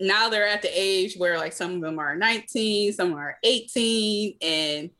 now 0.00 0.28
they're 0.28 0.48
at 0.48 0.62
the 0.62 0.70
age 0.72 1.14
where 1.16 1.38
like 1.38 1.52
some 1.52 1.76
of 1.76 1.80
them 1.80 1.98
are 1.98 2.16
19, 2.16 2.92
some 2.92 3.14
are 3.14 3.38
18, 3.42 4.36
and 4.42 4.90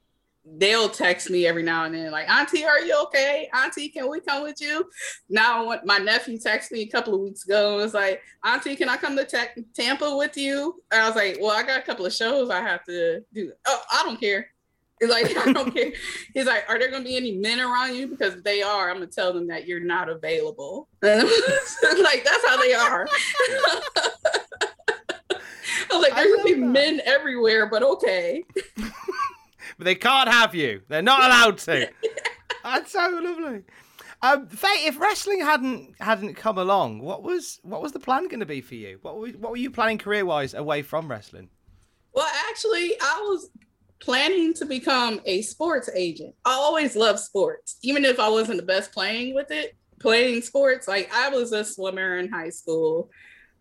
they'll 0.44 0.88
text 0.88 1.30
me 1.30 1.46
every 1.46 1.62
now 1.62 1.84
and 1.84 1.94
then, 1.94 2.10
like, 2.10 2.28
Auntie, 2.28 2.64
are 2.64 2.80
you 2.80 3.00
okay? 3.04 3.48
Auntie, 3.54 3.88
can 3.88 4.10
we 4.10 4.20
come 4.20 4.42
with 4.42 4.60
you? 4.60 4.84
Now 5.28 5.64
what 5.64 5.86
my 5.86 5.98
nephew 5.98 6.38
texted 6.38 6.72
me 6.72 6.82
a 6.82 6.88
couple 6.88 7.14
of 7.14 7.20
weeks 7.20 7.44
ago 7.44 7.74
and 7.74 7.82
was 7.82 7.94
like, 7.94 8.20
Auntie, 8.44 8.76
can 8.76 8.88
I 8.88 8.96
come 8.96 9.16
to 9.16 9.24
Ta- 9.24 9.54
Tampa 9.74 10.16
with 10.16 10.36
you? 10.36 10.82
And 10.92 11.02
I 11.02 11.06
was 11.06 11.16
like, 11.16 11.38
Well, 11.40 11.50
I 11.50 11.62
got 11.62 11.80
a 11.80 11.82
couple 11.82 12.06
of 12.06 12.12
shows 12.12 12.50
I 12.50 12.60
have 12.60 12.84
to 12.84 13.22
do. 13.32 13.52
Oh, 13.66 13.82
I 13.92 14.02
don't 14.04 14.20
care. 14.20 14.48
He's 15.00 15.10
like, 15.10 15.36
I 15.36 15.52
don't 15.52 15.74
care. 15.74 15.92
He's 16.34 16.46
like, 16.46 16.64
Are 16.68 16.78
there 16.78 16.90
gonna 16.90 17.04
be 17.04 17.16
any 17.16 17.32
men 17.32 17.60
around 17.60 17.94
you? 17.94 18.06
Because 18.06 18.34
if 18.34 18.44
they 18.44 18.62
are, 18.62 18.90
I'm 18.90 18.96
gonna 18.96 19.06
tell 19.06 19.32
them 19.32 19.46
that 19.48 19.66
you're 19.66 19.80
not 19.80 20.08
available. 20.10 20.88
like 21.02 22.24
that's 22.24 22.46
how 22.46 22.60
they 22.60 22.74
are. 22.74 23.06
I 25.90 25.96
was 25.96 26.02
like, 26.02 26.14
there's 26.14 26.36
gonna 26.36 26.44
be 26.44 26.54
men 26.56 27.00
everywhere, 27.04 27.66
but 27.66 27.82
okay. 27.82 28.44
but 29.78 29.84
they 29.84 29.94
can't 29.94 30.28
have 30.28 30.54
you. 30.54 30.82
They're 30.88 31.02
not 31.02 31.24
allowed 31.24 31.58
to. 31.58 31.90
That's 32.64 32.92
so 32.92 33.20
lovely. 33.22 33.62
Um, 34.22 34.46
Faye, 34.48 34.86
if 34.86 34.98
wrestling 34.98 35.40
hadn't 35.40 35.94
hadn't 36.00 36.34
come 36.34 36.56
along, 36.56 37.00
what 37.00 37.22
was 37.22 37.60
what 37.62 37.82
was 37.82 37.92
the 37.92 38.00
plan 38.00 38.28
going 38.28 38.40
to 38.40 38.46
be 38.46 38.62
for 38.62 38.74
you? 38.74 38.98
What 39.02 39.18
were, 39.18 39.28
what 39.28 39.50
were 39.50 39.58
you 39.58 39.70
planning 39.70 39.98
career 39.98 40.24
wise 40.24 40.54
away 40.54 40.80
from 40.80 41.08
wrestling? 41.10 41.50
Well, 42.14 42.30
actually, 42.48 42.94
I 43.02 43.20
was 43.28 43.50
planning 44.00 44.54
to 44.54 44.64
become 44.64 45.20
a 45.24 45.42
sports 45.42 45.90
agent. 45.94 46.34
I 46.44 46.52
always 46.52 46.96
loved 46.96 47.18
sports, 47.18 47.76
even 47.82 48.04
if 48.04 48.18
I 48.18 48.28
wasn't 48.28 48.58
the 48.58 48.66
best 48.66 48.92
playing 48.92 49.34
with 49.34 49.50
it. 49.50 49.76
Playing 50.00 50.42
sports, 50.42 50.88
like 50.88 51.10
I 51.14 51.28
was 51.28 51.52
a 51.52 51.64
swimmer 51.64 52.18
in 52.18 52.30
high 52.30 52.50
school, 52.50 53.10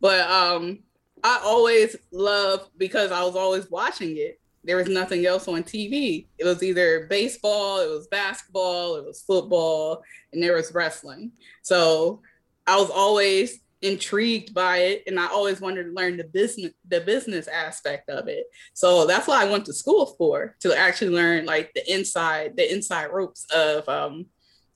but 0.02 0.30
um, 0.30 0.80
I 1.23 1.41
always 1.43 1.95
loved 2.12 2.69
because 2.78 3.12
I 3.12 3.23
was 3.23 3.36
always 3.36 3.69
watching 3.69 4.17
it. 4.17 4.39
There 4.63 4.78
was 4.78 4.88
nothing 4.88 5.26
else 5.26 5.47
on 5.47 5.63
TV. 5.63 6.28
It 6.38 6.45
was 6.45 6.63
either 6.63 7.08
baseball, 7.10 7.82
it 7.82 7.89
was 7.89 8.08
basketball, 8.08 8.95
it 8.95 9.06
was 9.06 9.21
football, 9.21 10.04
and 10.32 10.41
there 10.41 10.56
was 10.56 10.73
wrestling. 10.73 11.32
So 11.62 12.21
I 12.65 12.78
was 12.78 12.89
always 12.89 13.60
intrigued 13.84 14.54
by 14.54 14.78
it 14.78 15.04
and 15.08 15.19
I 15.19 15.28
always 15.28 15.60
wanted 15.60 15.84
to 15.84 15.89
learn 15.91 16.15
the 16.15 16.23
business 16.23 16.71
the 16.88 17.02
business 17.02 17.47
aspect 17.49 18.10
of 18.10 18.30
it. 18.30 18.45
So 18.73 19.06
that's 19.06 19.28
what 19.28 19.45
I 19.45 19.52
went 19.52 19.65
to 19.65 19.73
school 19.73 20.15
for 20.17 20.56
to 20.62 20.76
actually 20.76 21.13
learn 21.13 21.45
like 21.45 21.73
the 21.76 21.93
inside 21.93 22.56
the 22.56 22.73
inside 22.73 23.08
ropes 23.08 23.45
of 23.54 23.88
um 23.89 24.28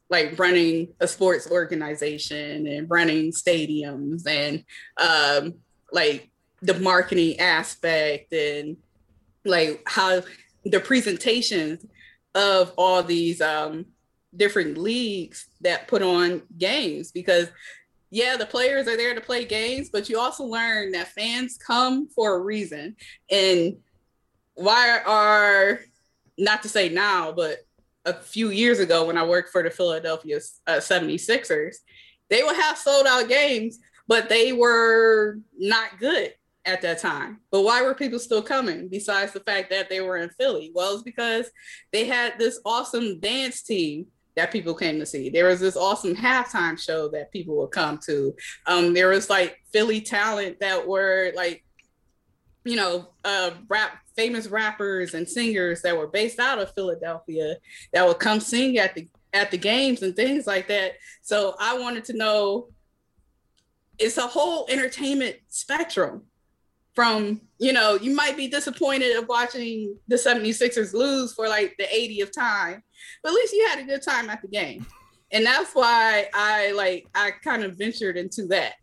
like 0.10 0.38
running 0.38 0.89
a 1.00 1.08
sports 1.08 1.50
organization 1.50 2.67
and 2.67 2.89
running 2.89 3.32
stadiums 3.32 4.28
and 4.28 4.65
um 4.97 5.54
like 5.93 6.30
the 6.62 6.78
marketing 6.80 7.39
aspect 7.39 8.34
and 8.34 8.76
like 9.45 9.82
how 9.86 10.21
the 10.65 10.80
presentations 10.80 11.86
of 12.36 12.73
all 12.78 13.02
these 13.04 13.41
um 13.41 13.86
different 14.36 14.78
leagues 14.78 15.47
that 15.62 15.88
put 15.88 16.02
on 16.02 16.41
games 16.58 17.12
because 17.12 17.50
yeah, 18.10 18.38
the 18.38 18.45
players 18.45 18.88
are 18.88 18.95
there 18.95 19.13
to 19.13 19.21
play 19.21 19.43
games, 19.43 19.89
but 19.89 20.08
you 20.08 20.19
also 20.19 20.45
learn 20.45 20.91
that 20.91 21.10
fans 21.10 21.58
come 21.58 22.08
for 22.08 22.36
a 22.36 22.39
reason. 22.39 22.95
And 23.30 23.78
why 24.56 25.00
are, 25.06 25.82
not 26.38 26.63
to 26.63 26.69
say 26.69 26.89
now, 26.89 27.34
but 27.34 27.58
a 28.06 28.13
few 28.13 28.50
years 28.50 28.80
ago 28.80 29.06
when 29.06 29.17
I 29.17 29.26
worked 29.26 29.50
for 29.50 29.62
the 29.62 29.69
Philadelphia 29.69 30.39
uh, 30.67 30.78
76ers, 30.78 31.78
they 32.30 32.43
would 32.43 32.56
have 32.56 32.78
sold 32.78 33.08
out 33.08 33.28
games, 33.28 33.80
but 34.08 34.30
they 34.30 34.54
were 34.54 35.39
not 35.58 36.00
good 36.00 36.34
at 36.67 36.82
that 36.82 36.99
time. 36.99 37.39
But 37.49 37.63
why 37.63 37.82
were 37.82 37.95
people 37.95 38.19
still 38.19 38.43
coming 38.43 38.89
besides 38.89 39.32
the 39.32 39.39
fact 39.39 39.71
that 39.71 39.89
they 39.89 40.01
were 40.01 40.17
in 40.17 40.30
Philly? 40.38 40.71
Well, 40.75 40.93
it's 40.93 41.01
because 41.01 41.49
they 41.91 42.06
had 42.06 42.38
this 42.38 42.60
awesome 42.65 43.19
dance 43.19 43.63
team 43.63 44.08
that 44.36 44.51
people 44.51 44.75
came 44.75 44.99
to 44.99 45.06
see. 45.06 45.30
There 45.30 45.47
was 45.47 45.60
this 45.60 45.77
awesome 45.77 46.15
halftime 46.15 46.80
show 46.80 47.08
that 47.10 47.32
people 47.32 47.58
would 47.58 47.71
come 47.71 47.97
to. 48.06 48.36
Um, 48.67 48.93
there 48.93 49.10
was 49.10 49.30
like 49.30 49.58
Philly 49.71 50.01
talent 50.01 50.60
that 50.60 50.86
were 50.88 51.32
like, 51.36 51.63
you 52.63 52.75
know, 52.75 53.13
uh, 53.23 53.51
rap 53.69 53.97
famous 54.15 54.47
rappers 54.47 55.13
and 55.13 55.27
singers 55.27 55.82
that 55.84 55.97
were 55.97 56.08
based 56.08 56.39
out 56.39 56.60
of 56.60 56.73
Philadelphia 56.73 57.56
that 57.93 58.06
would 58.06 58.19
come 58.19 58.39
sing 58.39 58.77
at 58.77 58.93
the 58.93 59.08
at 59.34 59.51
the 59.51 59.58
games 59.58 60.03
and 60.03 60.15
things 60.15 60.45
like 60.45 60.67
that. 60.67 60.93
So 61.21 61.56
I 61.60 61.77
wanted 61.77 62.03
to 62.06 62.13
know 62.13 62.69
it's 63.97 64.17
a 64.17 64.27
whole 64.27 64.67
entertainment 64.69 65.38
spectrum 65.47 66.23
from 66.98 67.40
you 67.60 67.72
know 67.72 67.94
you 67.94 68.16
might 68.16 68.36
be 68.36 68.48
disappointed 68.48 69.16
of 69.18 69.28
watching 69.28 69.96
the 70.08 70.16
76ers 70.16 70.94
lose 70.94 71.32
for 71.32 71.48
like 71.48 71.76
the 71.78 71.84
80th 71.84 72.32
time 72.32 72.82
but 73.22 73.30
at 73.30 73.36
least 73.36 73.54
you 73.54 73.68
had 73.68 73.78
a 73.78 73.84
good 73.84 74.02
time 74.02 74.32
at 74.32 74.42
the 74.42 74.48
game 74.48 74.84
and 75.30 75.46
that's 75.46 75.74
why 75.74 76.28
i 76.34 76.72
like 76.72 77.08
i 77.14 77.30
kind 77.44 77.64
of 77.64 77.78
ventured 77.78 78.18
into 78.18 78.48
that 78.48 78.74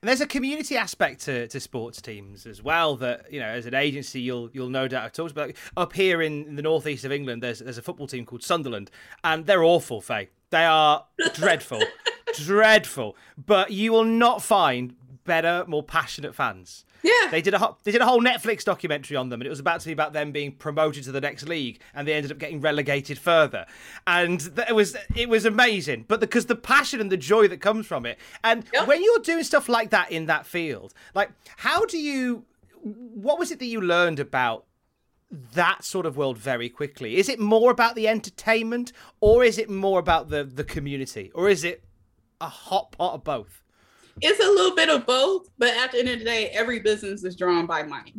And 0.00 0.08
there's 0.08 0.20
a 0.20 0.28
community 0.28 0.76
aspect 0.76 1.22
to, 1.22 1.48
to 1.48 1.58
sports 1.58 2.00
teams 2.00 2.46
as 2.46 2.62
well 2.62 2.94
that 2.98 3.32
you 3.32 3.40
know 3.40 3.48
as 3.48 3.66
an 3.66 3.74
agency 3.74 4.20
you'll 4.20 4.48
you'll 4.52 4.68
no 4.68 4.86
doubt 4.86 5.02
have 5.02 5.12
talked 5.12 5.32
about. 5.32 5.54
Up 5.76 5.92
here 5.92 6.22
in 6.22 6.54
the 6.54 6.62
northeast 6.62 7.04
of 7.04 7.10
England, 7.10 7.42
there's 7.42 7.58
there's 7.58 7.78
a 7.78 7.82
football 7.82 8.06
team 8.06 8.24
called 8.24 8.44
Sunderland, 8.44 8.92
and 9.24 9.46
they're 9.46 9.64
awful. 9.64 10.00
Faye, 10.00 10.28
they 10.50 10.64
are 10.64 11.06
dreadful, 11.34 11.82
dreadful. 12.44 13.16
But 13.36 13.72
you 13.72 13.90
will 13.90 14.04
not 14.04 14.42
find 14.42 14.94
better, 15.26 15.64
more 15.66 15.82
passionate 15.82 16.34
fans. 16.34 16.84
Yeah, 17.02 17.30
they 17.30 17.42
did 17.42 17.54
a 17.54 17.58
ho- 17.58 17.76
they 17.84 17.92
did 17.92 18.00
a 18.00 18.06
whole 18.06 18.22
Netflix 18.22 18.64
documentary 18.64 19.16
on 19.16 19.28
them, 19.28 19.40
and 19.40 19.46
it 19.46 19.50
was 19.50 19.60
about 19.60 19.80
to 19.80 19.86
be 19.86 19.92
about 19.92 20.12
them 20.12 20.32
being 20.32 20.52
promoted 20.52 21.04
to 21.04 21.12
the 21.12 21.20
next 21.20 21.46
league, 21.46 21.80
and 21.94 22.08
they 22.08 22.14
ended 22.14 22.32
up 22.32 22.38
getting 22.38 22.60
relegated 22.60 23.18
further. 23.18 23.66
And 24.06 24.40
th- 24.40 24.68
it 24.68 24.74
was 24.74 24.96
it 25.14 25.28
was 25.28 25.44
amazing, 25.44 26.06
but 26.08 26.20
because 26.20 26.46
the 26.46 26.56
passion 26.56 27.00
and 27.00 27.12
the 27.12 27.16
joy 27.16 27.48
that 27.48 27.60
comes 27.60 27.86
from 27.86 28.06
it, 28.06 28.18
and 28.42 28.64
when 28.86 29.02
you're 29.04 29.18
doing 29.20 29.44
stuff 29.44 29.68
like 29.68 29.90
that 29.90 30.10
in 30.10 30.26
that 30.26 30.46
field, 30.46 30.94
like 31.14 31.30
how 31.58 31.84
do 31.84 31.98
you? 31.98 32.44
What 32.82 33.38
was 33.38 33.50
it 33.50 33.58
that 33.58 33.66
you 33.66 33.80
learned 33.80 34.18
about 34.20 34.64
that 35.54 35.84
sort 35.84 36.06
of 36.06 36.16
world 36.16 36.38
very 36.38 36.68
quickly? 36.68 37.16
Is 37.16 37.28
it 37.28 37.38
more 37.38 37.70
about 37.70 37.94
the 37.94 38.08
entertainment, 38.08 38.92
or 39.20 39.44
is 39.44 39.58
it 39.58 39.68
more 39.68 39.98
about 39.98 40.30
the 40.30 40.44
the 40.44 40.64
community, 40.64 41.30
or 41.34 41.48
is 41.48 41.62
it 41.62 41.84
a 42.40 42.48
hot 42.48 42.92
pot 42.92 43.14
of 43.14 43.24
both? 43.24 43.62
It's 44.20 44.40
a 44.40 44.48
little 44.48 44.74
bit 44.74 44.88
of 44.88 45.06
both 45.06 45.48
but 45.58 45.74
at 45.76 45.92
the 45.92 45.98
end 45.98 46.08
of 46.08 46.18
the 46.18 46.24
day 46.24 46.48
every 46.48 46.80
business 46.80 47.24
is 47.24 47.36
drawn 47.36 47.66
by 47.66 47.82
money. 47.82 48.14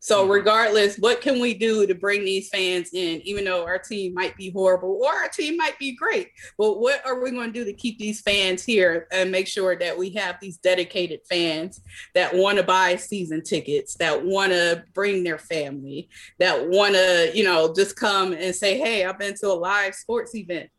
So 0.00 0.28
regardless 0.28 0.96
what 0.96 1.20
can 1.20 1.40
we 1.40 1.54
do 1.54 1.84
to 1.86 1.94
bring 1.94 2.24
these 2.24 2.48
fans 2.50 2.90
in 2.94 3.20
even 3.24 3.44
though 3.44 3.64
our 3.64 3.78
team 3.78 4.14
might 4.14 4.36
be 4.36 4.50
horrible 4.50 5.00
or 5.02 5.12
our 5.12 5.28
team 5.28 5.56
might 5.56 5.76
be 5.78 5.96
great 5.96 6.28
but 6.56 6.78
what 6.78 7.04
are 7.04 7.20
we 7.20 7.32
going 7.32 7.52
to 7.52 7.58
do 7.58 7.64
to 7.64 7.72
keep 7.72 7.98
these 7.98 8.20
fans 8.20 8.64
here 8.64 9.08
and 9.10 9.32
make 9.32 9.48
sure 9.48 9.76
that 9.76 9.98
we 9.98 10.10
have 10.10 10.36
these 10.40 10.56
dedicated 10.58 11.20
fans 11.28 11.80
that 12.14 12.32
want 12.34 12.58
to 12.58 12.62
buy 12.62 12.94
season 12.94 13.42
tickets 13.42 13.94
that 13.94 14.24
want 14.24 14.52
to 14.52 14.84
bring 14.94 15.24
their 15.24 15.38
family 15.38 16.08
that 16.38 16.68
want 16.68 16.94
to 16.94 17.32
you 17.34 17.42
know 17.42 17.74
just 17.74 17.96
come 17.96 18.32
and 18.32 18.54
say 18.54 18.78
hey 18.78 19.04
i've 19.04 19.18
been 19.18 19.34
to 19.34 19.48
a 19.48 19.52
live 19.52 19.94
sports 19.94 20.34
event. 20.34 20.70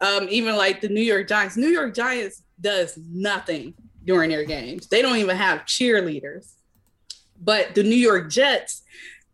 Um, 0.00 0.28
even 0.30 0.54
like 0.56 0.80
the 0.80 0.88
new 0.88 1.02
york 1.02 1.26
giants. 1.26 1.56
New 1.56 1.66
york 1.66 1.94
giants 1.94 2.44
does 2.60 2.96
nothing 3.10 3.74
during 4.08 4.30
their 4.30 4.44
games. 4.44 4.86
They 4.86 5.02
don't 5.02 5.18
even 5.18 5.36
have 5.36 5.66
cheerleaders. 5.66 6.54
But 7.40 7.74
the 7.74 7.82
New 7.82 7.94
York 7.94 8.30
Jets, 8.30 8.82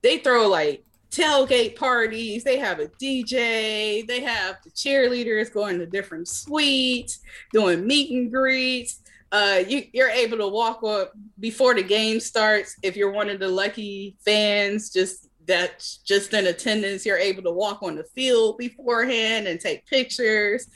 they 0.02 0.18
throw 0.18 0.48
like 0.48 0.84
tailgate 1.10 1.76
parties. 1.76 2.42
They 2.42 2.58
have 2.58 2.80
a 2.80 2.88
DJ. 2.88 4.04
They 4.04 4.20
have 4.22 4.56
the 4.64 4.70
cheerleaders 4.70 5.52
going 5.52 5.78
to 5.78 5.86
different 5.86 6.26
suites, 6.26 7.20
doing 7.52 7.86
meet 7.86 8.10
and 8.10 8.32
greets. 8.32 9.00
Uh, 9.30 9.62
you, 9.66 9.84
you're 9.92 10.10
able 10.10 10.38
to 10.38 10.48
walk 10.48 10.82
up 10.82 11.12
before 11.38 11.74
the 11.74 11.82
game 11.82 12.18
starts. 12.18 12.76
If 12.82 12.96
you're 12.96 13.12
one 13.12 13.30
of 13.30 13.38
the 13.38 13.48
lucky 13.48 14.16
fans, 14.24 14.90
just 14.90 15.28
that's 15.46 15.98
just 15.98 16.34
in 16.34 16.48
attendance, 16.48 17.06
you're 17.06 17.16
able 17.16 17.44
to 17.44 17.52
walk 17.52 17.82
on 17.84 17.94
the 17.94 18.04
field 18.04 18.58
beforehand 18.58 19.46
and 19.46 19.60
take 19.60 19.86
pictures. 19.86 20.66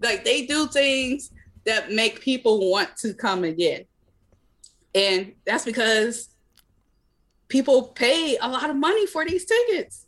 Like 0.00 0.24
they 0.24 0.44
do 0.44 0.66
things 0.66 1.30
that 1.66 1.92
make 1.92 2.20
people 2.20 2.70
want 2.70 2.96
to 2.98 3.14
come 3.14 3.44
again. 3.44 3.84
And 4.94 5.32
that's 5.44 5.64
because 5.64 6.30
people 7.48 7.88
pay 7.88 8.36
a 8.36 8.48
lot 8.48 8.70
of 8.70 8.76
money 8.76 9.06
for 9.06 9.24
these 9.24 9.44
tickets. 9.44 10.06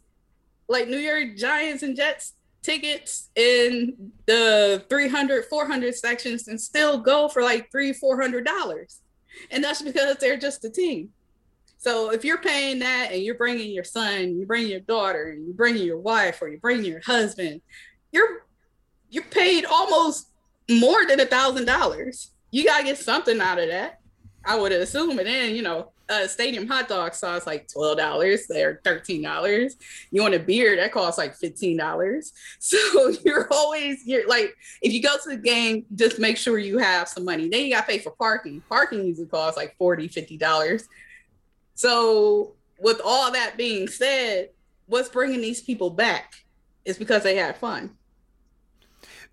Like 0.69 0.88
New 0.88 0.99
York 0.99 1.37
Giants 1.37 1.83
and 1.83 1.97
Jets 1.97 2.35
tickets 2.62 3.31
in 3.37 4.12
the 4.27 4.85
300, 4.88 5.45
400 5.45 5.95
sections 5.95 6.49
and 6.49 6.61
still 6.61 6.99
go 6.99 7.29
for 7.29 7.42
like 7.42 7.71
three, 7.71 7.92
four 7.92 8.21
hundred 8.21 8.45
dollars. 8.45 9.01
And 9.51 9.62
that's 9.62 9.83
because 9.83 10.16
they're 10.16 10.38
just 10.38 10.64
a 10.64 10.71
team. 10.71 11.11
So 11.79 12.11
if 12.11 12.25
you're 12.25 12.38
paying 12.38 12.81
that 12.81 13.11
and 13.12 13.23
you're 13.23 13.37
bringing 13.37 13.71
your 13.71 13.85
son, 13.85 14.37
you 14.37 14.47
bring 14.47 14.66
your 14.66 14.81
daughter, 14.81 15.31
and 15.31 15.47
you 15.47 15.53
bring 15.53 15.77
your 15.77 15.99
wife, 15.99 16.42
or 16.42 16.49
you 16.49 16.59
bring 16.59 16.85
your 16.85 17.01
husband, 17.01 17.61
you're 18.11 18.47
you're 19.09 19.25
paid 19.25 19.64
almost 19.66 20.31
more 20.71 21.07
than 21.07 21.21
a 21.21 21.27
thousand 21.27 21.67
dollars. 21.67 22.31
You 22.51 22.65
gotta 22.65 22.85
get 22.85 22.99
something 22.99 23.41
out 23.41 23.59
of 23.59 23.69
that. 23.69 24.01
I 24.45 24.59
would 24.59 24.73
assume. 24.73 25.19
And 25.19 25.27
then, 25.27 25.55
you 25.55 25.63
know, 25.63 25.93
a 26.09 26.29
stadium 26.29 26.69
hot 26.69 26.89
dog 26.89 27.15
sauce 27.15 27.47
like 27.47 27.69
twelve 27.69 27.99
dollars. 27.99 28.47
They're 28.49 28.81
thirteen 28.85 29.23
dollars. 29.23 29.77
You 30.11 30.23
want 30.23 30.35
a 30.35 30.39
beer 30.39 30.77
that 30.77 30.93
costs 30.93 31.19
like 31.19 31.35
fifteen 31.35 31.77
dollars. 31.77 32.33
So 32.61 33.13
you're 33.25 33.49
always 33.53 34.07
you're 34.07 34.27
like 34.29 34.57
if 34.83 34.93
you 34.93 35.03
go 35.03 35.17
to 35.17 35.31
the 35.31 35.37
game, 35.37 35.85
just 35.95 36.19
make 36.19 36.37
sure 36.37 36.59
you 36.59 36.79
have 36.79 37.09
some 37.09 37.25
money. 37.25 37.49
Then 37.49 37.65
you 37.65 37.73
got 37.73 37.83
to 37.83 37.87
pay 37.87 37.99
for 37.99 38.11
parking. 38.13 38.63
Parking 38.69 39.05
usually 39.05 39.27
costs 39.27 39.57
like 39.57 39.77
40 39.79 40.09
50 40.09 40.37
dollars. 40.37 40.89
So 41.75 42.55
with 42.79 43.01
all 43.05 43.33
that 43.33 43.57
being 43.57 43.89
said, 43.89 44.51
what's 44.87 45.09
bringing 45.09 45.41
these 45.41 45.61
people 45.61 45.91
back 45.91 46.35
is 46.85 46.99
because 46.99 47.23
they 47.23 47.37
had 47.37 47.57
fun 47.57 47.97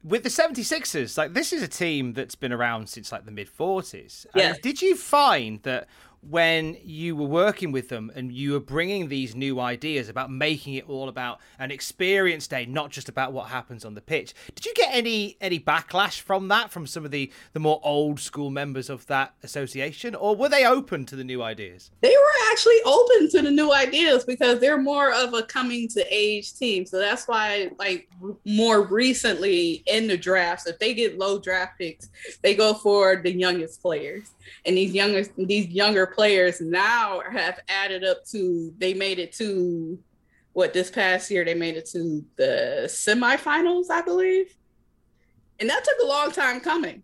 with 0.03 0.23
the 0.23 0.29
76ers 0.29 1.17
like 1.17 1.33
this 1.33 1.53
is 1.53 1.61
a 1.63 1.67
team 1.67 2.13
that's 2.13 2.35
been 2.35 2.51
around 2.51 2.89
since 2.89 3.11
like 3.11 3.25
the 3.25 3.31
mid 3.31 3.47
40s 3.49 4.25
Yes. 4.35 4.59
did 4.59 4.81
you 4.81 4.95
find 4.95 5.61
that 5.63 5.87
when 6.29 6.77
you 6.83 7.15
were 7.15 7.27
working 7.27 7.71
with 7.71 7.89
them 7.89 8.11
and 8.15 8.31
you 8.31 8.53
were 8.53 8.59
bringing 8.59 9.09
these 9.09 9.35
new 9.35 9.59
ideas 9.59 10.09
about 10.09 10.31
making 10.31 10.75
it 10.75 10.87
all 10.89 11.09
about 11.09 11.39
an 11.59 11.71
experience 11.71 12.47
day 12.47 12.65
not 12.65 12.89
just 12.89 13.09
about 13.09 13.33
what 13.33 13.49
happens 13.49 13.83
on 13.83 13.93
the 13.93 14.01
pitch 14.01 14.33
did 14.55 14.65
you 14.65 14.73
get 14.73 14.89
any 14.93 15.37
any 15.41 15.59
backlash 15.59 16.19
from 16.19 16.47
that 16.47 16.71
from 16.71 16.87
some 16.87 17.05
of 17.05 17.11
the 17.11 17.31
the 17.53 17.59
more 17.59 17.79
old 17.83 18.19
school 18.19 18.49
members 18.49 18.89
of 18.89 19.05
that 19.07 19.33
association 19.43 20.15
or 20.15 20.35
were 20.35 20.49
they 20.49 20.65
open 20.65 21.05
to 21.05 21.15
the 21.15 21.23
new 21.23 21.41
ideas 21.41 21.91
they 22.01 22.09
were 22.09 22.51
actually 22.51 22.81
open 22.85 23.29
to 23.29 23.41
the 23.41 23.51
new 23.51 23.73
ideas 23.73 24.23
because 24.25 24.59
they're 24.59 24.77
more 24.77 25.11
of 25.13 25.33
a 25.33 25.43
coming 25.43 25.87
to 25.89 26.05
age 26.09 26.53
team. 26.53 26.85
So 26.85 26.99
that's 26.99 27.27
why, 27.27 27.71
like, 27.79 28.09
more 28.45 28.83
recently 28.83 29.83
in 29.87 30.07
the 30.07 30.17
drafts, 30.17 30.67
if 30.67 30.79
they 30.79 30.93
get 30.93 31.17
low 31.17 31.39
draft 31.39 31.79
picks, 31.79 32.09
they 32.41 32.55
go 32.55 32.73
for 32.73 33.17
the 33.17 33.31
youngest 33.31 33.81
players. 33.81 34.31
And 34.65 34.77
these 34.77 34.93
youngest, 34.93 35.31
these 35.37 35.67
younger 35.67 36.05
players 36.13 36.61
now 36.61 37.21
have 37.31 37.59
added 37.67 38.03
up 38.03 38.25
to. 38.31 38.73
They 38.77 38.93
made 38.93 39.19
it 39.19 39.33
to 39.33 39.99
what 40.53 40.73
this 40.73 40.91
past 40.91 41.31
year 41.31 41.43
they 41.43 41.55
made 41.55 41.75
it 41.75 41.87
to 41.91 42.23
the 42.35 42.83
semifinals, 42.85 43.89
I 43.89 44.01
believe. 44.01 44.55
And 45.59 45.69
that 45.69 45.83
took 45.83 45.97
a 46.03 46.07
long 46.07 46.31
time 46.31 46.59
coming. 46.59 47.03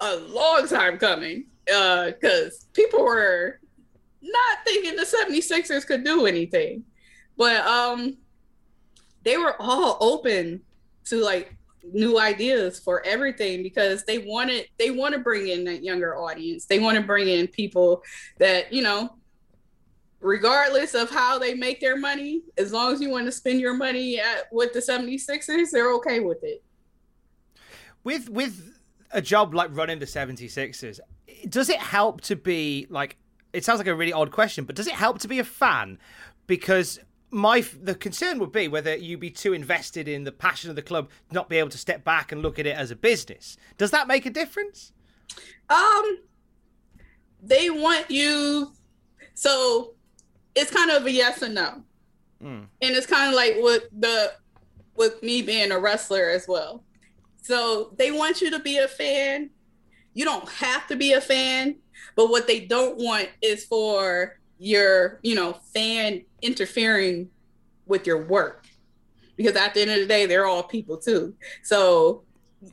A 0.00 0.16
long 0.16 0.66
time 0.68 0.98
coming. 0.98 1.46
Uh, 1.72 2.06
because 2.06 2.66
people 2.74 3.02
were 3.02 3.60
not 4.20 4.58
thinking 4.64 4.96
the 4.96 5.04
76ers 5.04 5.86
could 5.86 6.04
do 6.04 6.26
anything. 6.26 6.84
But 7.36 7.66
um 7.66 8.16
they 9.22 9.36
were 9.36 9.56
all 9.60 9.96
open 10.00 10.60
to 11.06 11.16
like 11.16 11.53
new 11.92 12.18
ideas 12.18 12.78
for 12.80 13.04
everything 13.06 13.62
because 13.62 14.04
they 14.04 14.18
wanted 14.18 14.66
they 14.78 14.90
want 14.90 15.14
to 15.14 15.20
bring 15.20 15.48
in 15.48 15.64
that 15.64 15.82
younger 15.84 16.16
audience. 16.16 16.66
They 16.66 16.78
want 16.78 16.96
to 16.96 17.02
bring 17.02 17.28
in 17.28 17.46
people 17.48 18.02
that, 18.38 18.72
you 18.72 18.82
know, 18.82 19.16
regardless 20.20 20.94
of 20.94 21.10
how 21.10 21.38
they 21.38 21.54
make 21.54 21.80
their 21.80 21.96
money, 21.96 22.42
as 22.56 22.72
long 22.72 22.92
as 22.92 23.00
you 23.00 23.10
want 23.10 23.26
to 23.26 23.32
spend 23.32 23.60
your 23.60 23.74
money 23.74 24.18
at 24.18 24.46
with 24.50 24.72
the 24.72 24.80
76ers, 24.80 25.70
they're 25.70 25.92
okay 25.94 26.20
with 26.20 26.42
it. 26.42 26.62
with 28.04 28.28
with 28.28 28.72
a 29.12 29.20
job 29.22 29.54
like 29.54 29.70
running 29.72 29.98
the 29.98 30.06
76ers 30.06 30.98
does 31.48 31.68
it 31.68 31.78
help 31.78 32.20
to 32.20 32.34
be 32.36 32.86
like 32.90 33.16
it 33.52 33.64
sounds 33.64 33.78
like 33.78 33.86
a 33.86 33.94
really 33.94 34.12
odd 34.12 34.32
question 34.32 34.64
but 34.64 34.74
does 34.74 34.86
it 34.86 34.94
help 34.94 35.18
to 35.20 35.28
be 35.28 35.38
a 35.38 35.44
fan 35.44 35.98
because 36.46 36.98
my 37.34 37.60
the 37.82 37.94
concern 37.94 38.38
would 38.38 38.52
be 38.52 38.68
whether 38.68 38.94
you 38.96 39.18
be 39.18 39.30
too 39.30 39.52
invested 39.52 40.06
in 40.08 40.24
the 40.24 40.32
passion 40.32 40.70
of 40.70 40.76
the 40.76 40.82
club 40.82 41.08
not 41.32 41.48
be 41.48 41.56
able 41.56 41.68
to 41.70 41.78
step 41.78 42.04
back 42.04 42.30
and 42.32 42.42
look 42.42 42.58
at 42.58 42.66
it 42.66 42.76
as 42.76 42.90
a 42.90 42.96
business 42.96 43.56
does 43.76 43.90
that 43.90 44.06
make 44.08 44.24
a 44.26 44.30
difference 44.30 44.92
Um 45.68 46.18
they 47.42 47.68
want 47.70 48.10
you. 48.10 48.72
So 49.34 49.94
it's 50.54 50.70
kind 50.70 50.90
of 50.90 51.04
a 51.06 51.10
yes 51.10 51.42
and 51.42 51.54
no, 51.54 51.82
Mm. 52.42 52.66
and 52.82 52.96
it's 52.96 53.06
kind 53.06 53.28
of 53.28 53.34
like 53.34 53.56
with 53.58 53.84
the 53.98 54.32
with 54.96 55.22
me 55.22 55.42
being 55.42 55.72
a 55.72 55.78
wrestler 55.78 56.30
as 56.30 56.46
well. 56.48 56.84
So 57.42 57.92
they 57.98 58.10
want 58.12 58.40
you 58.40 58.50
to 58.50 58.58
be 58.60 58.78
a 58.78 58.88
fan. 58.88 59.50
You 60.14 60.24
don't 60.24 60.48
have 60.48 60.86
to 60.88 60.96
be 60.96 61.12
a 61.12 61.20
fan, 61.20 61.76
but 62.16 62.30
what 62.30 62.46
they 62.46 62.60
don't 62.60 62.96
want 62.98 63.28
is 63.42 63.64
for 63.64 64.38
your, 64.58 65.18
you 65.22 65.34
know, 65.34 65.54
fan 65.72 66.24
interfering 66.42 67.28
with 67.86 68.06
your 68.06 68.24
work. 68.24 68.66
Because 69.36 69.56
at 69.56 69.74
the 69.74 69.82
end 69.82 69.90
of 69.90 69.98
the 70.00 70.06
day, 70.06 70.26
they're 70.26 70.46
all 70.46 70.62
people 70.62 70.96
too. 70.96 71.34
So 71.62 72.22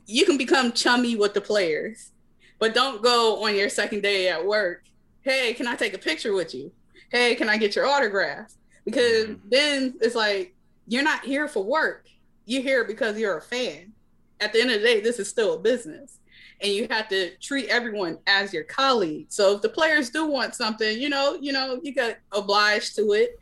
you 0.06 0.24
can 0.24 0.36
become 0.36 0.72
chummy 0.72 1.16
with 1.16 1.34
the 1.34 1.40
players, 1.40 2.12
but 2.58 2.74
don't 2.74 3.02
go 3.02 3.44
on 3.44 3.56
your 3.56 3.68
second 3.68 4.02
day 4.02 4.28
at 4.28 4.44
work. 4.44 4.84
Hey, 5.22 5.54
can 5.54 5.66
I 5.66 5.74
take 5.74 5.94
a 5.94 5.98
picture 5.98 6.32
with 6.32 6.54
you? 6.54 6.72
Hey, 7.10 7.34
can 7.34 7.48
I 7.48 7.56
get 7.56 7.76
your 7.76 7.86
autograph? 7.86 8.52
Because 8.84 9.26
mm-hmm. 9.26 9.48
then 9.48 9.94
it's 10.00 10.14
like 10.14 10.54
you're 10.86 11.02
not 11.02 11.24
here 11.24 11.48
for 11.48 11.62
work. 11.62 12.06
You're 12.44 12.62
here 12.62 12.84
because 12.84 13.18
you're 13.18 13.38
a 13.38 13.42
fan. 13.42 13.92
At 14.40 14.52
the 14.52 14.60
end 14.60 14.70
of 14.70 14.80
the 14.80 14.86
day, 14.86 15.00
this 15.00 15.18
is 15.18 15.28
still 15.28 15.54
a 15.54 15.58
business. 15.58 16.18
And 16.62 16.72
you 16.72 16.86
have 16.90 17.08
to 17.08 17.36
treat 17.38 17.68
everyone 17.68 18.18
as 18.26 18.52
your 18.52 18.64
colleague. 18.64 19.26
So 19.28 19.56
if 19.56 19.62
the 19.62 19.68
players 19.68 20.10
do 20.10 20.26
want 20.26 20.54
something, 20.54 20.98
you 21.00 21.08
know, 21.08 21.36
you 21.40 21.52
know, 21.52 21.80
you 21.82 21.94
got 21.94 22.16
obliged 22.30 22.94
to 22.96 23.12
it. 23.12 23.38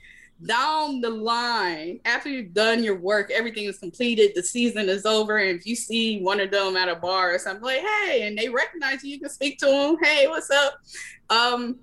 Down 0.46 1.02
the 1.02 1.11
line, 1.11 2.00
after 2.06 2.30
you've 2.30 2.54
done 2.54 2.83
your 2.83 2.96
work, 2.96 3.30
everything 3.30 3.64
is 3.64 3.78
completed, 3.78 4.33
the 4.35 4.42
season 4.42 4.88
is 4.88 5.04
over, 5.04 5.37
and 5.37 5.59
if 5.59 5.66
you 5.66 5.76
see 5.76 6.22
one 6.22 6.40
of 6.40 6.50
them 6.50 6.78
at 6.78 6.88
a 6.88 6.96
bar 6.96 7.35
or 7.35 7.38
something, 7.38 7.62
like, 7.62 7.83
hey, 7.83 8.26
and 8.26 8.38
they 8.38 8.48
recognize 8.48 9.04
you, 9.04 9.11
you 9.11 9.20
can 9.20 9.28
speak 9.28 9.59
to 9.59 9.66
them, 9.66 9.98
hey, 10.02 10.28
what's 10.28 10.50
up? 10.50 10.80
Um, 11.28 11.80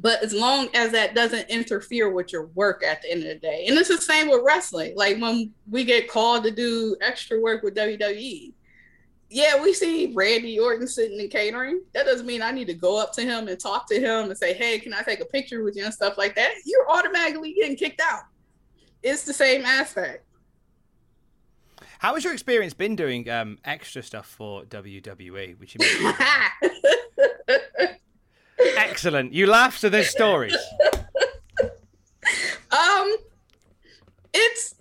but 0.00 0.22
as 0.22 0.32
long 0.32 0.68
as 0.74 0.92
that 0.92 1.14
doesn't 1.14 1.48
interfere 1.50 2.10
with 2.10 2.32
your 2.32 2.46
work 2.48 2.82
at 2.82 3.02
the 3.02 3.12
end 3.12 3.22
of 3.22 3.28
the 3.28 3.34
day 3.36 3.66
and 3.68 3.78
it's 3.78 3.88
the 3.88 3.98
same 3.98 4.28
with 4.28 4.42
wrestling 4.44 4.94
like 4.96 5.18
when 5.18 5.52
we 5.70 5.84
get 5.84 6.08
called 6.08 6.42
to 6.44 6.50
do 6.50 6.96
extra 7.00 7.40
work 7.40 7.62
with 7.62 7.74
wwe 7.74 8.52
yeah 9.30 9.60
we 9.62 9.72
see 9.72 10.12
randy 10.14 10.58
orton 10.58 10.86
sitting 10.86 11.18
in 11.20 11.28
catering 11.28 11.80
that 11.94 12.04
doesn't 12.04 12.26
mean 12.26 12.42
i 12.42 12.50
need 12.50 12.66
to 12.66 12.74
go 12.74 13.00
up 13.00 13.12
to 13.12 13.22
him 13.22 13.48
and 13.48 13.58
talk 13.60 13.88
to 13.88 13.98
him 13.98 14.28
and 14.28 14.36
say 14.36 14.52
hey 14.52 14.78
can 14.78 14.92
i 14.92 15.02
take 15.02 15.20
a 15.20 15.24
picture 15.24 15.62
with 15.62 15.76
you 15.76 15.84
and 15.84 15.94
stuff 15.94 16.18
like 16.18 16.34
that 16.34 16.52
you're 16.66 16.90
automatically 16.90 17.54
getting 17.54 17.76
kicked 17.76 18.00
out 18.00 18.22
it's 19.02 19.22
the 19.24 19.32
same 19.32 19.64
aspect 19.64 20.24
How 22.00 22.14
has 22.14 22.24
your 22.24 22.32
experience 22.32 22.74
been 22.74 22.96
doing 22.96 23.28
um, 23.28 23.58
extra 23.64 24.02
stuff 24.02 24.26
for 24.26 24.64
WWE? 24.64 25.58
Which 25.60 25.76
you? 25.78 26.12
Excellent. 28.76 29.32
You 29.32 29.46
laugh, 29.46 29.76
so 29.76 29.88
there's 29.90 30.08
stories. 30.10 30.56
um 32.70 33.16
it's 34.32 34.74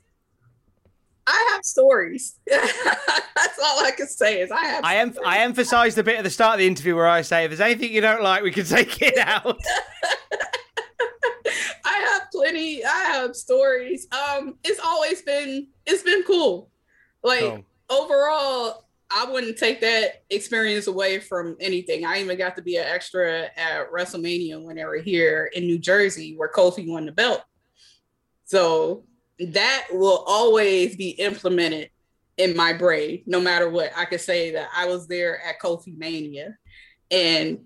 i 1.30 1.52
have 1.54 1.64
stories 1.64 2.40
that's 2.48 3.60
all 3.64 3.86
i 3.86 3.92
can 3.96 4.08
say 4.08 4.42
is 4.42 4.52
i 4.52 4.66
have 4.66 4.84
I 4.84 4.98
em- 4.98 5.14
I 5.26 5.40
emphasised 5.40 5.98
a 5.98 6.04
bit 6.04 6.18
at 6.18 6.24
the 6.24 6.30
start 6.30 6.56
of 6.56 6.60
the 6.60 6.68
interview 6.68 6.96
where 6.96 7.08
I 7.08 7.22
say, 7.22 7.44
if 7.44 7.52
there's 7.52 7.62
anything 7.62 7.92
you 7.92 8.02
don't 8.02 8.24
like, 8.24 8.44
we 8.44 8.52
can 8.52 8.66
take 8.78 9.02
it 9.02 9.18
out. 9.18 9.60
I 11.86 11.94
have 12.12 12.24
plenty. 12.32 12.84
I 12.84 13.04
have 13.12 13.36
stories. 13.36 14.08
Um, 14.12 14.56
it's 14.64 14.80
always 14.84 15.22
been 15.22 15.68
it's 15.86 16.04
been 16.04 16.24
cool. 16.24 16.70
Like 17.24 17.64
overall, 17.90 18.86
I 19.12 19.26
wouldn't 19.26 19.58
take 19.58 19.82
that 19.82 20.24
experience 20.30 20.88
away 20.88 21.20
from 21.20 21.58
anything. 21.60 22.06
I 22.06 22.22
even 22.22 22.38
got 22.38 22.56
to 22.56 22.62
be 22.62 22.78
an 22.78 22.86
extra 22.86 23.50
at 23.56 23.92
WrestleMania 23.92 24.62
when 24.64 24.76
they 24.76 24.86
were 24.86 24.98
here 24.98 25.52
in 25.54 25.66
New 25.66 25.80
Jersey, 25.80 26.36
where 26.36 26.52
Kofi 26.52 26.88
won 26.88 27.06
the 27.06 27.12
belt. 27.12 27.44
So 28.46 29.04
that 29.40 29.88
will 29.92 30.24
always 30.28 30.96
be 30.96 31.10
implemented 31.12 31.90
in 32.38 32.56
my 32.56 32.74
brain, 32.74 33.22
no 33.26 33.40
matter 33.40 33.70
what. 33.70 33.92
I 33.96 34.06
could 34.06 34.22
say 34.22 34.52
that 34.52 34.70
I 34.76 34.86
was 34.86 35.08
there 35.08 35.42
at 35.44 35.60
Kofi 35.60 35.98
Mania, 35.98 36.58
and 37.12 37.60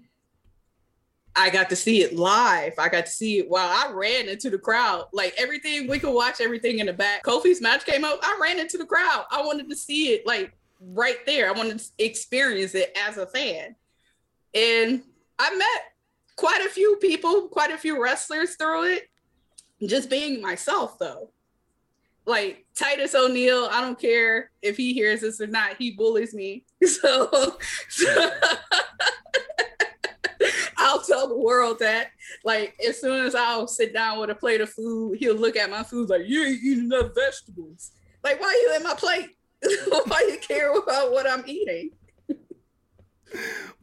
I 1.36 1.50
got 1.50 1.70
to 1.70 1.76
see 1.76 2.02
it 2.02 2.16
live. 2.16 2.74
I 2.78 2.90
got 2.90 3.08
to 3.08 3.12
see 3.12 3.40
it 3.40 3.50
while 3.50 3.70
I 3.70 3.92
ran 3.92 4.30
into 4.30 4.50
the 4.50 4.58
crowd. 4.58 5.06
Like 5.14 5.34
everything, 5.38 5.88
we 5.88 6.00
could 6.00 6.14
watch 6.14 6.42
everything 6.42 6.80
in 6.80 6.86
the 6.86 6.94
back. 6.94 7.24
Kofi's 7.24 7.62
match 7.62 7.86
came 7.86 8.04
up. 8.04 8.20
I 8.22 8.38
ran 8.42 8.60
into 8.60 8.78
the 8.78 8.86
crowd. 8.86 9.26
I 9.32 9.44
wanted 9.44 9.70
to 9.70 9.76
see 9.76 10.14
it 10.14 10.28
like 10.28 10.54
right 10.80 11.26
there. 11.26 11.50
I 11.50 11.52
wanted 11.54 11.80
to 11.80 11.86
experience 11.98 12.76
it 12.76 12.96
as 13.08 13.18
a 13.18 13.26
fan. 13.26 13.76
And 14.54 15.02
I 15.40 15.56
met 15.56 15.82
quite 16.36 16.64
a 16.66 16.70
few 16.70 16.98
people, 16.98 17.48
quite 17.48 17.72
a 17.72 17.78
few 17.78 18.02
wrestlers 18.02 18.56
through 18.56 18.86
it. 18.86 19.10
Just 19.86 20.10
being 20.10 20.42
myself 20.42 21.00
though. 21.00 21.33
Like 22.26 22.66
Titus 22.76 23.16
O'Neil, 23.16 23.68
I 23.72 23.82
don't 23.82 24.00
care 24.00 24.52
if 24.62 24.78
he 24.78 24.94
hears 24.94 25.22
this 25.22 25.42
or 25.42 25.48
not, 25.48 25.78
he 25.78 25.92
bullies 25.92 26.34
me. 26.34 26.66
So, 26.86 27.30
I'll 30.78 31.02
tell 31.02 31.30
the 31.30 31.38
world 31.38 31.80
that. 31.80 32.10
Like 32.44 32.76
as 32.86 33.00
soon 33.00 33.26
as 33.26 33.36
I'll 33.36 33.68
sit 33.68 33.94
down 33.94 34.20
with 34.20 34.30
a 34.30 34.36
plate 34.36 34.60
of 34.60 34.70
food, 34.70 35.18
he'll 35.18 35.36
look 35.36 35.56
at 35.56 35.70
my 35.70 35.84
food 35.84 36.10
like, 36.10 36.24
"You 36.26 36.44
ain't 36.44 36.62
eating 36.62 36.86
enough 36.86 37.12
vegetables." 37.16 37.92
Like, 38.24 38.42
why 38.42 38.52
you 38.52 38.76
in 38.76 38.84
my 38.84 38.96
plate? 38.96 39.30
why 40.08 40.28
you 40.30 40.38
care 40.40 40.72
about 40.78 41.12
what 41.12 41.30
I'm 41.30 41.44
eating? 41.48 41.92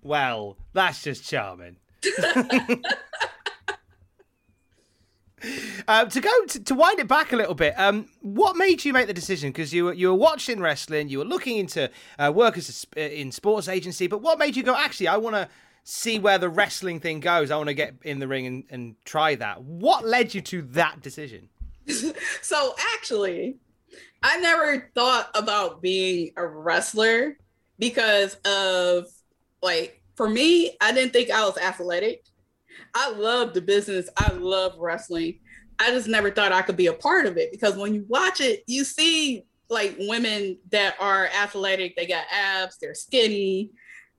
well, 0.03 0.57
that's 0.73 1.03
just 1.03 1.29
charming. 1.29 1.77
Um, 5.89 6.09
to 6.11 6.21
go 6.21 6.45
to, 6.47 6.65
to 6.65 6.75
wind 6.75 6.99
it 6.99 7.09
back 7.09 7.33
a 7.33 7.37
little 7.37 7.55
bit, 7.55 7.79
um, 7.79 8.07
what 8.21 8.57
made 8.57 8.85
you 8.85 8.93
make 8.93 9.07
the 9.07 9.15
decision? 9.15 9.51
Because 9.51 9.73
you 9.73 9.87
were 9.87 9.93
you 9.95 10.09
were 10.09 10.15
watching 10.15 10.61
wrestling, 10.61 11.09
you 11.09 11.19
were 11.19 11.25
looking 11.25 11.57
into 11.57 11.91
uh, 12.19 12.31
work 12.35 12.59
as 12.59 12.87
a, 12.97 13.01
uh, 13.01 13.09
in 13.09 13.33
sports 13.33 13.69
agency, 13.69 14.07
but 14.07 14.21
what 14.21 14.39
made 14.39 14.57
you 14.57 14.63
go? 14.63 14.77
Actually, 14.77 15.09
I 15.09 15.17
want 15.17 15.37
to 15.37 15.49
see 15.85 16.19
where 16.19 16.39
the 16.39 16.49
wrestling 16.49 17.01
thing 17.01 17.21
goes. 17.21 17.51
I 17.51 17.57
want 17.57 17.69
to 17.69 17.75
get 17.75 17.95
in 18.03 18.19
the 18.19 18.29
ring 18.29 18.47
and, 18.47 18.65
and 18.71 18.97
try 19.05 19.35
that. 19.37 19.63
What 19.63 20.07
led 20.07 20.35
you 20.35 20.41
to 20.43 20.63
that 20.63 21.01
decision? 21.01 21.49
so 22.43 22.75
actually, 22.95 23.57
I 24.23 24.39
never 24.41 24.91
thought 24.95 25.31
about 25.35 25.81
being 25.81 26.33
a 26.37 26.47
wrestler 26.47 27.37
because 27.79 28.35
of 28.45 29.07
like 29.63 30.01
for 30.15 30.29
me, 30.29 30.77
I 30.81 30.93
didn't 30.93 31.15
think 31.15 31.31
I 31.31 31.47
was 31.47 31.57
athletic. 31.57 32.25
I 32.95 33.11
love 33.13 33.55
the 33.55 33.61
business. 33.61 34.09
I 34.17 34.33
love 34.33 34.75
wrestling. 34.79 35.39
I 35.79 35.91
just 35.91 36.09
never 36.09 36.31
thought 36.31 36.53
I 36.53 36.63
could 36.63 36.77
be 36.77 36.89
a 36.89 36.93
part 36.93 37.27
of 37.27 37.39
it 37.39 37.51
because 37.51 37.77
when 37.77 37.95
you 37.95 38.05
watch 38.09 38.41
it, 38.41 38.63
you 38.67 38.85
see 38.85 39.45
like 39.71 39.97
women 39.99 40.59
that 40.71 40.97
are 41.01 41.27
athletic, 41.29 41.97
they 41.97 42.07
got 42.07 42.25
abs, 42.31 42.77
they're 42.79 42.95
skinny, 42.95 43.71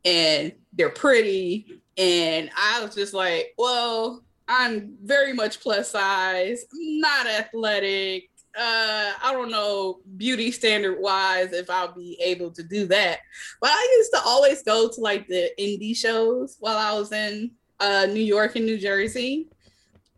and 0.03 0.53
they're 0.73 0.89
pretty. 0.89 1.81
And 1.97 2.49
I 2.57 2.83
was 2.83 2.95
just 2.95 3.13
like, 3.13 3.53
well, 3.57 4.23
I'm 4.47 4.95
very 5.03 5.33
much 5.33 5.59
plus 5.59 5.91
size, 5.91 6.65
not 6.73 7.27
athletic. 7.27 8.29
Uh, 8.57 9.13
I 9.23 9.31
don't 9.31 9.51
know 9.51 9.99
beauty 10.17 10.51
standard 10.51 10.99
wise 10.99 11.53
if 11.53 11.69
I'll 11.69 11.93
be 11.93 12.19
able 12.21 12.51
to 12.51 12.63
do 12.63 12.85
that. 12.87 13.19
But 13.61 13.69
I 13.71 13.95
used 13.97 14.11
to 14.13 14.21
always 14.25 14.63
go 14.63 14.89
to 14.89 15.01
like 15.01 15.27
the 15.27 15.51
indie 15.59 15.95
shows 15.95 16.57
while 16.59 16.77
I 16.77 16.97
was 16.97 17.11
in 17.11 17.51
uh, 17.81 18.05
New 18.05 18.21
York 18.21 18.55
and 18.55 18.65
New 18.65 18.77
Jersey. 18.77 19.49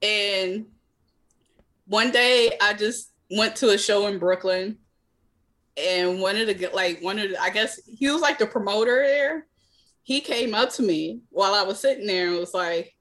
And 0.01 0.65
one 1.87 2.11
day 2.11 2.51
I 2.61 2.73
just 2.73 3.11
went 3.31 3.55
to 3.57 3.69
a 3.69 3.77
show 3.77 4.07
in 4.07 4.19
Brooklyn 4.19 4.77
and 5.75 6.19
one 6.19 6.37
of 6.37 6.47
the, 6.47 6.69
like 6.73 7.01
one 7.01 7.17
of 7.17 7.31
the, 7.31 7.41
I 7.41 7.49
guess 7.49 7.79
he 7.85 8.09
was 8.09 8.21
like 8.21 8.37
the 8.37 8.45
promoter 8.45 9.01
there. 9.03 9.47
He 10.03 10.19
came 10.19 10.53
up 10.53 10.69
to 10.73 10.83
me 10.83 11.21
while 11.29 11.53
I 11.53 11.63
was 11.63 11.79
sitting 11.79 12.05
there 12.05 12.27
and 12.27 12.37
was 12.37 12.53
like, 12.53 12.93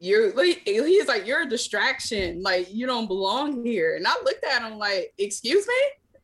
you're 0.00 0.32
he's 0.64 1.08
like 1.08 1.26
you're 1.26 1.42
a 1.42 1.48
distraction 1.48 2.42
like 2.42 2.72
you 2.72 2.86
don't 2.86 3.06
belong 3.06 3.62
here 3.64 3.96
and 3.96 4.06
i 4.06 4.14
looked 4.24 4.42
at 4.44 4.62
him 4.62 4.78
like 4.78 5.12
excuse 5.18 5.66
me 5.68 5.74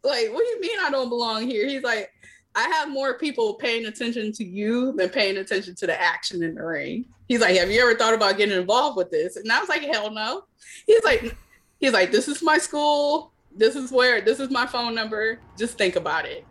like 0.02 0.32
what 0.32 0.42
do 0.44 0.48
you 0.48 0.60
mean 0.62 0.78
i 0.80 0.90
don't 0.90 1.10
belong 1.10 1.46
here 1.46 1.68
he's 1.68 1.82
like 1.82 2.10
i 2.56 2.68
have 2.68 2.90
more 2.90 3.18
people 3.18 3.54
paying 3.54 3.86
attention 3.86 4.32
to 4.32 4.44
you 4.44 4.92
than 4.92 5.08
paying 5.08 5.36
attention 5.36 5.74
to 5.76 5.86
the 5.86 6.00
action 6.00 6.42
in 6.42 6.54
the 6.54 6.64
ring. 6.64 7.04
He's 7.28 7.40
like 7.40 7.56
have 7.56 7.70
you 7.70 7.80
ever 7.80 7.94
thought 7.94 8.14
about 8.14 8.36
getting 8.36 8.58
involved 8.58 8.96
with 8.96 9.10
this? 9.10 9.36
And 9.36 9.50
i 9.52 9.60
was 9.60 9.68
like 9.68 9.82
hell 9.82 10.10
no. 10.10 10.44
He's 10.86 11.04
like 11.04 11.36
he's 11.78 11.92
like 11.92 12.10
this 12.10 12.28
is 12.28 12.42
my 12.42 12.58
school. 12.58 13.32
This 13.54 13.76
is 13.76 13.92
where 13.92 14.20
this 14.20 14.40
is 14.40 14.50
my 14.50 14.66
phone 14.66 14.94
number. 14.94 15.38
Just 15.56 15.78
think 15.78 15.96
about 15.96 16.26
it. 16.26 16.44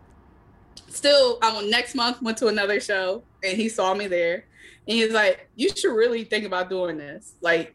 Still 0.88 1.38
i 1.42 1.54
went 1.54 1.68
next 1.68 1.94
month 1.94 2.22
went 2.22 2.38
to 2.38 2.46
another 2.46 2.80
show 2.80 3.22
and 3.42 3.56
he 3.56 3.68
saw 3.68 3.94
me 3.94 4.06
there. 4.06 4.46
And 4.88 4.96
he's 4.96 5.12
like, 5.12 5.48
you 5.56 5.70
should 5.74 5.94
really 5.94 6.24
think 6.24 6.44
about 6.44 6.70
doing 6.70 6.96
this. 6.96 7.34
Like, 7.40 7.74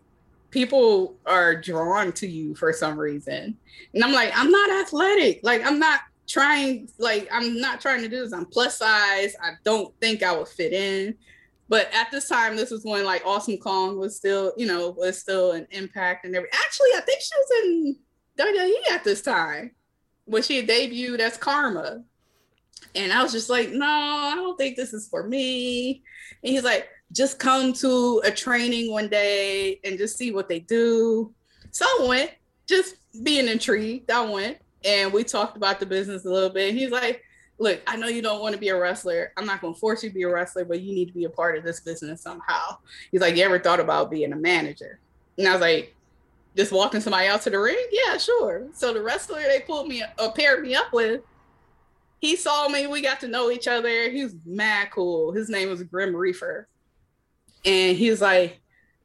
people 0.49 1.17
are 1.25 1.55
drawn 1.55 2.11
to 2.13 2.27
you 2.27 2.55
for 2.55 2.71
some 2.71 2.97
reason. 2.97 3.57
And 3.93 4.03
I'm 4.03 4.13
like, 4.13 4.31
I'm 4.35 4.49
not 4.49 4.69
athletic. 4.81 5.41
Like, 5.43 5.65
I'm 5.65 5.79
not 5.79 6.01
trying, 6.31 6.89
like, 6.97 7.27
I'm 7.31 7.59
not 7.59 7.81
trying 7.81 8.01
to 8.01 8.09
do 8.09 8.23
this. 8.23 8.33
I'm 8.33 8.45
plus 8.45 8.77
size. 8.77 9.35
I 9.41 9.51
don't 9.63 9.93
think 9.99 10.23
I 10.23 10.35
would 10.35 10.47
fit 10.47 10.73
in. 10.73 11.15
But 11.67 11.89
at 11.93 12.11
this 12.11 12.27
time, 12.27 12.55
this 12.55 12.69
was 12.69 12.83
when 12.83 13.05
like 13.05 13.25
Awesome 13.25 13.57
Kong 13.57 13.97
was 13.97 14.17
still, 14.17 14.51
you 14.57 14.65
know, 14.65 14.89
was 14.89 15.19
still 15.19 15.53
an 15.53 15.67
impact 15.71 16.25
and 16.25 16.35
everything. 16.35 16.59
Actually, 16.65 16.89
I 16.97 17.01
think 17.01 17.21
she 17.21 17.31
was 17.37 17.51
in 17.63 17.95
WWE 18.37 18.93
at 18.93 19.03
this 19.05 19.21
time 19.21 19.71
when 20.25 20.43
she 20.43 20.65
debuted 20.65 21.19
as 21.19 21.37
Karma. 21.37 22.03
And 22.93 23.13
I 23.13 23.23
was 23.23 23.31
just 23.31 23.49
like, 23.49 23.69
no, 23.69 23.85
I 23.85 24.33
don't 24.35 24.57
think 24.57 24.75
this 24.75 24.91
is 24.91 25.07
for 25.07 25.25
me. 25.25 26.03
And 26.43 26.51
he's 26.51 26.63
like, 26.63 26.89
just 27.13 27.39
come 27.39 27.71
to 27.73 28.21
a 28.25 28.31
training 28.31 28.91
one 28.91 29.07
day 29.07 29.79
and 29.85 29.97
just 29.97 30.17
see 30.17 30.31
what 30.31 30.49
they 30.49 30.59
do. 30.59 31.33
So 31.71 31.85
I 31.85 32.05
went, 32.07 32.31
just 32.67 32.95
being 33.23 33.47
intrigued. 33.47 34.11
I 34.11 34.29
went 34.29 34.57
and 34.83 35.13
we 35.13 35.23
talked 35.23 35.57
about 35.57 35.79
the 35.79 35.85
business 35.85 36.25
a 36.25 36.29
little 36.29 36.49
bit. 36.49 36.73
He's 36.73 36.91
like, 36.91 37.23
look, 37.59 37.81
I 37.85 37.95
know 37.95 38.07
you 38.07 38.21
don't 38.21 38.41
want 38.41 38.55
to 38.55 38.59
be 38.59 38.69
a 38.69 38.79
wrestler. 38.79 39.31
I'm 39.37 39.45
not 39.45 39.61
going 39.61 39.73
to 39.73 39.79
force 39.79 40.03
you 40.03 40.09
to 40.09 40.15
be 40.15 40.23
a 40.23 40.29
wrestler, 40.29 40.65
but 40.65 40.81
you 40.81 40.93
need 40.93 41.07
to 41.07 41.13
be 41.13 41.25
a 41.25 41.29
part 41.29 41.57
of 41.57 41.63
this 41.63 41.79
business 41.79 42.21
somehow. 42.21 42.77
He's 43.11 43.21
like, 43.21 43.35
you 43.35 43.43
ever 43.43 43.59
thought 43.59 43.79
about 43.79 44.09
being 44.09 44.33
a 44.33 44.35
manager? 44.35 44.99
And 45.37 45.47
I 45.47 45.51
was 45.51 45.61
like, 45.61 45.95
just 46.57 46.71
walking 46.71 47.01
somebody 47.01 47.27
out 47.27 47.41
to 47.43 47.49
the 47.49 47.59
ring? 47.59 47.87
Yeah, 47.91 48.17
sure. 48.17 48.67
So 48.73 48.93
the 48.93 49.01
wrestler 49.01 49.41
they 49.43 49.61
pulled 49.61 49.87
me 49.87 50.03
or 50.19 50.31
paired 50.33 50.63
me 50.63 50.75
up 50.75 50.91
with, 50.91 51.21
he 52.19 52.35
saw 52.35 52.67
me. 52.67 52.87
We 52.87 53.01
got 53.01 53.19
to 53.21 53.27
know 53.27 53.51
each 53.51 53.67
other. 53.67 54.09
He 54.09 54.23
was 54.23 54.35
mad 54.45 54.89
cool. 54.91 55.31
His 55.31 55.49
name 55.49 55.69
was 55.69 55.81
Grim 55.83 56.15
Reefer. 56.15 56.67
And 57.63 57.95
he 57.95 58.09
was 58.09 58.21
like, 58.21 58.59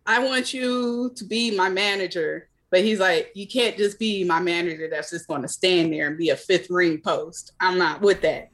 I 0.06 0.18
want 0.20 0.54
you 0.54 1.12
to 1.16 1.24
be 1.24 1.54
my 1.54 1.68
manager. 1.68 2.48
But 2.76 2.84
he's 2.84 3.00
like, 3.00 3.30
you 3.32 3.46
can't 3.46 3.74
just 3.78 3.98
be 3.98 4.22
my 4.22 4.38
manager 4.38 4.86
that's 4.90 5.08
just 5.08 5.26
going 5.26 5.40
to 5.40 5.48
stand 5.48 5.94
there 5.94 6.08
and 6.08 6.18
be 6.18 6.28
a 6.28 6.36
fifth 6.36 6.68
ring 6.68 7.00
post. 7.00 7.52
I'm 7.58 7.78
not 7.78 8.02
with 8.02 8.20
that. 8.20 8.50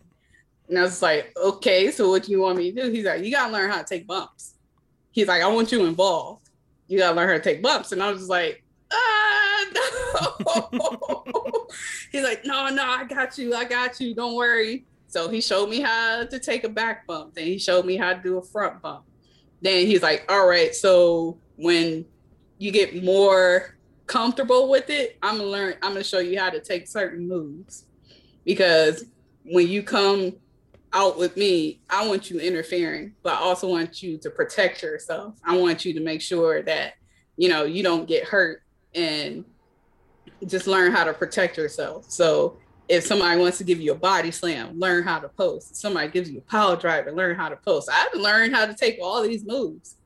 And 0.69 0.79
I 0.79 0.83
was 0.83 1.03
like, 1.03 1.37
okay, 1.37 1.91
so 1.91 2.09
what 2.09 2.23
do 2.23 2.31
you 2.31 2.41
want 2.41 2.59
me 2.59 2.71
to 2.71 2.83
do? 2.83 2.93
He's 2.93 3.05
like, 3.05 3.25
you 3.25 3.33
got 3.33 3.49
to 3.49 3.53
learn 3.53 3.69
how 3.69 3.79
to 3.79 3.85
take 3.85 4.07
bumps. 4.07 4.55
He's 5.11 5.27
like, 5.27 5.43
I 5.43 5.49
want 5.49 5.73
you 5.73 5.87
involved. 5.87 6.51
You 6.87 6.99
got 6.99 7.11
to 7.11 7.17
learn 7.17 7.31
how 7.31 7.35
to 7.35 7.41
take 7.41 7.65
bumps. 7.65 7.91
And 7.91 8.01
I 8.01 8.13
was 8.13 8.21
just 8.21 8.31
like, 8.31 8.63
ah, 8.93 9.65
no. 9.75 11.25
He's 12.13 12.23
like, 12.23 12.45
no, 12.45 12.69
no, 12.69 12.85
I 12.85 13.03
got 13.03 13.37
you. 13.39 13.57
I 13.57 13.65
got 13.65 13.99
you. 13.99 14.15
Don't 14.15 14.37
worry. 14.37 14.85
So 15.09 15.31
he 15.31 15.41
showed 15.41 15.69
me 15.69 15.81
how 15.81 16.27
to 16.27 16.39
take 16.39 16.63
a 16.63 16.69
back 16.69 17.09
bump. 17.09 17.35
Then 17.35 17.47
he 17.47 17.59
showed 17.59 17.87
me 17.87 17.97
how 17.97 18.13
to 18.13 18.23
do 18.23 18.39
a 18.39 18.43
front 18.43 18.83
bump. 18.83 19.03
Then 19.63 19.85
he's 19.89 20.01
like, 20.01 20.27
all 20.29 20.47
right, 20.47 20.73
so 20.73 21.39
when 21.57 22.05
you 22.59 22.71
get 22.71 23.03
more 23.03 23.75
comfortable 24.07 24.69
with 24.69 24.91
it, 24.91 25.17
I'm 25.23 25.39
gonna 25.39 25.49
learn, 25.49 25.75
I'm 25.83 25.93
gonna 25.93 26.05
show 26.05 26.19
you 26.19 26.39
how 26.39 26.51
to 26.51 26.61
take 26.61 26.87
certain 26.87 27.27
moves. 27.27 27.85
Because 28.45 29.05
when 29.45 29.69
you 29.69 29.83
come 29.83 30.35
out 30.93 31.19
with 31.19 31.37
me, 31.37 31.81
I 31.89 32.07
want 32.07 32.31
you 32.31 32.39
interfering, 32.41 33.15
but 33.23 33.35
I 33.35 33.37
also 33.37 33.69
want 33.69 34.03
you 34.03 34.19
to 34.19 34.31
protect 34.31 34.83
yourself. 34.83 35.35
I 35.45 35.57
want 35.57 35.85
you 35.85 35.95
to 35.95 36.01
make 36.01 36.21
sure 36.21 36.63
that 36.63 36.95
you 37.37 37.49
know 37.49 37.65
you 37.65 37.83
don't 37.83 38.07
get 38.07 38.25
hurt 38.25 38.63
and 38.95 39.45
just 40.47 40.67
learn 40.67 40.93
how 40.93 41.05
to 41.05 41.13
protect 41.13 41.57
yourself. 41.57 42.11
So 42.11 42.59
if 42.89 43.05
somebody 43.05 43.41
wants 43.41 43.59
to 43.59 43.65
give 43.65 43.81
you 43.81 43.93
a 43.93 43.97
body 43.97 44.31
slam, 44.31 44.79
learn 44.79 45.05
how 45.05 45.19
to 45.19 45.29
post. 45.29 45.71
If 45.71 45.77
somebody 45.77 46.09
gives 46.09 46.31
you 46.31 46.39
a 46.39 46.43
power 46.43 46.77
driver, 46.77 47.13
learn 47.13 47.37
how 47.37 47.49
to 47.49 47.57
post. 47.57 47.89
I've 47.91 48.13
to 48.13 48.19
learn 48.19 48.53
how 48.53 48.67
to 48.67 48.75
take 48.75 48.99
all 49.03 49.23
these 49.23 49.45
moves 49.47 49.97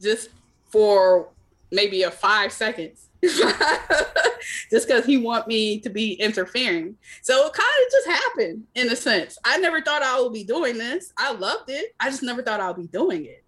just 0.00 0.30
for 0.70 1.30
maybe 1.70 2.02
a 2.04 2.10
five 2.10 2.52
seconds. 2.52 3.07
just 4.70 4.86
because 4.86 5.04
he 5.04 5.16
want 5.16 5.48
me 5.48 5.80
to 5.80 5.90
be 5.90 6.12
interfering. 6.14 6.96
So 7.22 7.46
it 7.46 7.52
kind 7.52 7.68
of 7.86 7.92
just 7.92 8.08
happened 8.08 8.64
in 8.74 8.90
a 8.90 8.96
sense. 8.96 9.38
I 9.44 9.58
never 9.58 9.80
thought 9.80 10.02
I 10.02 10.20
would 10.20 10.32
be 10.32 10.44
doing 10.44 10.78
this. 10.78 11.12
I 11.16 11.32
loved 11.32 11.68
it. 11.70 11.94
I 11.98 12.10
just 12.10 12.22
never 12.22 12.42
thought 12.42 12.60
I 12.60 12.68
would 12.68 12.76
be 12.76 12.86
doing 12.86 13.24
it. 13.24 13.44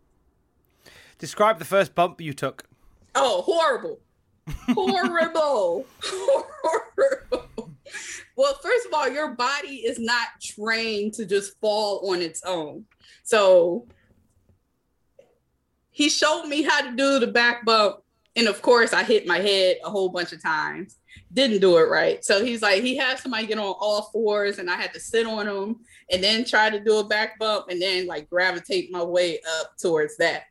Describe 1.18 1.58
the 1.58 1.64
first 1.64 1.94
bump 1.94 2.20
you 2.20 2.32
took. 2.32 2.64
Oh, 3.14 3.42
horrible. 3.42 4.00
Horrible. 4.70 5.86
horrible. 6.02 7.70
Well, 8.36 8.54
first 8.62 8.86
of 8.86 8.94
all, 8.94 9.08
your 9.08 9.34
body 9.34 9.76
is 9.86 9.98
not 9.98 10.28
trained 10.40 11.14
to 11.14 11.26
just 11.26 11.60
fall 11.60 12.10
on 12.10 12.22
its 12.22 12.42
own. 12.44 12.86
So 13.22 13.86
he 15.90 16.08
showed 16.08 16.46
me 16.46 16.62
how 16.62 16.80
to 16.80 16.96
do 16.96 17.18
the 17.18 17.26
back 17.26 17.64
bump. 17.66 17.96
And 18.36 18.46
of 18.46 18.62
course, 18.62 18.92
I 18.92 19.02
hit 19.02 19.26
my 19.26 19.38
head 19.38 19.78
a 19.84 19.90
whole 19.90 20.08
bunch 20.08 20.32
of 20.32 20.42
times. 20.42 20.96
Didn't 21.32 21.60
do 21.60 21.78
it 21.78 21.88
right. 21.88 22.24
So 22.24 22.44
he's 22.44 22.62
like, 22.62 22.82
he 22.82 22.96
had 22.96 23.18
somebody 23.18 23.46
get 23.46 23.58
on 23.58 23.74
all 23.80 24.10
fours, 24.12 24.58
and 24.58 24.70
I 24.70 24.76
had 24.76 24.92
to 24.94 25.00
sit 25.00 25.26
on 25.26 25.46
him 25.46 25.80
and 26.10 26.22
then 26.22 26.44
try 26.44 26.70
to 26.70 26.80
do 26.80 26.98
a 26.98 27.04
back 27.04 27.38
bump 27.38 27.66
and 27.68 27.80
then 27.80 28.06
like 28.06 28.30
gravitate 28.30 28.90
my 28.92 29.02
way 29.02 29.40
up 29.58 29.76
towards 29.78 30.16
that. 30.18 30.44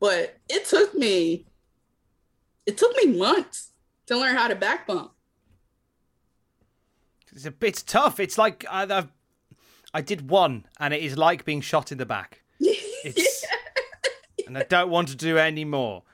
But 0.00 0.36
it 0.48 0.66
took 0.66 0.94
me, 0.94 1.46
it 2.66 2.76
took 2.76 2.94
me 2.96 3.16
months 3.16 3.72
to 4.06 4.18
learn 4.18 4.36
how 4.36 4.48
to 4.48 4.54
back 4.54 4.86
bump. 4.86 5.12
It's 7.32 7.46
a 7.46 7.50
bit 7.50 7.82
tough. 7.86 8.20
It's 8.20 8.38
like 8.38 8.64
I, 8.70 8.82
I've, 8.82 9.12
I 9.92 10.00
did 10.00 10.28
one, 10.30 10.66
and 10.78 10.94
it 10.94 11.02
is 11.02 11.18
like 11.18 11.44
being 11.44 11.60
shot 11.60 11.90
in 11.90 11.98
the 11.98 12.06
back. 12.06 12.42
It's, 13.06 13.44
and 14.46 14.56
I 14.56 14.62
don't 14.62 14.88
want 14.88 15.08
to 15.08 15.16
do 15.16 15.36
any 15.36 15.66
more. 15.66 16.04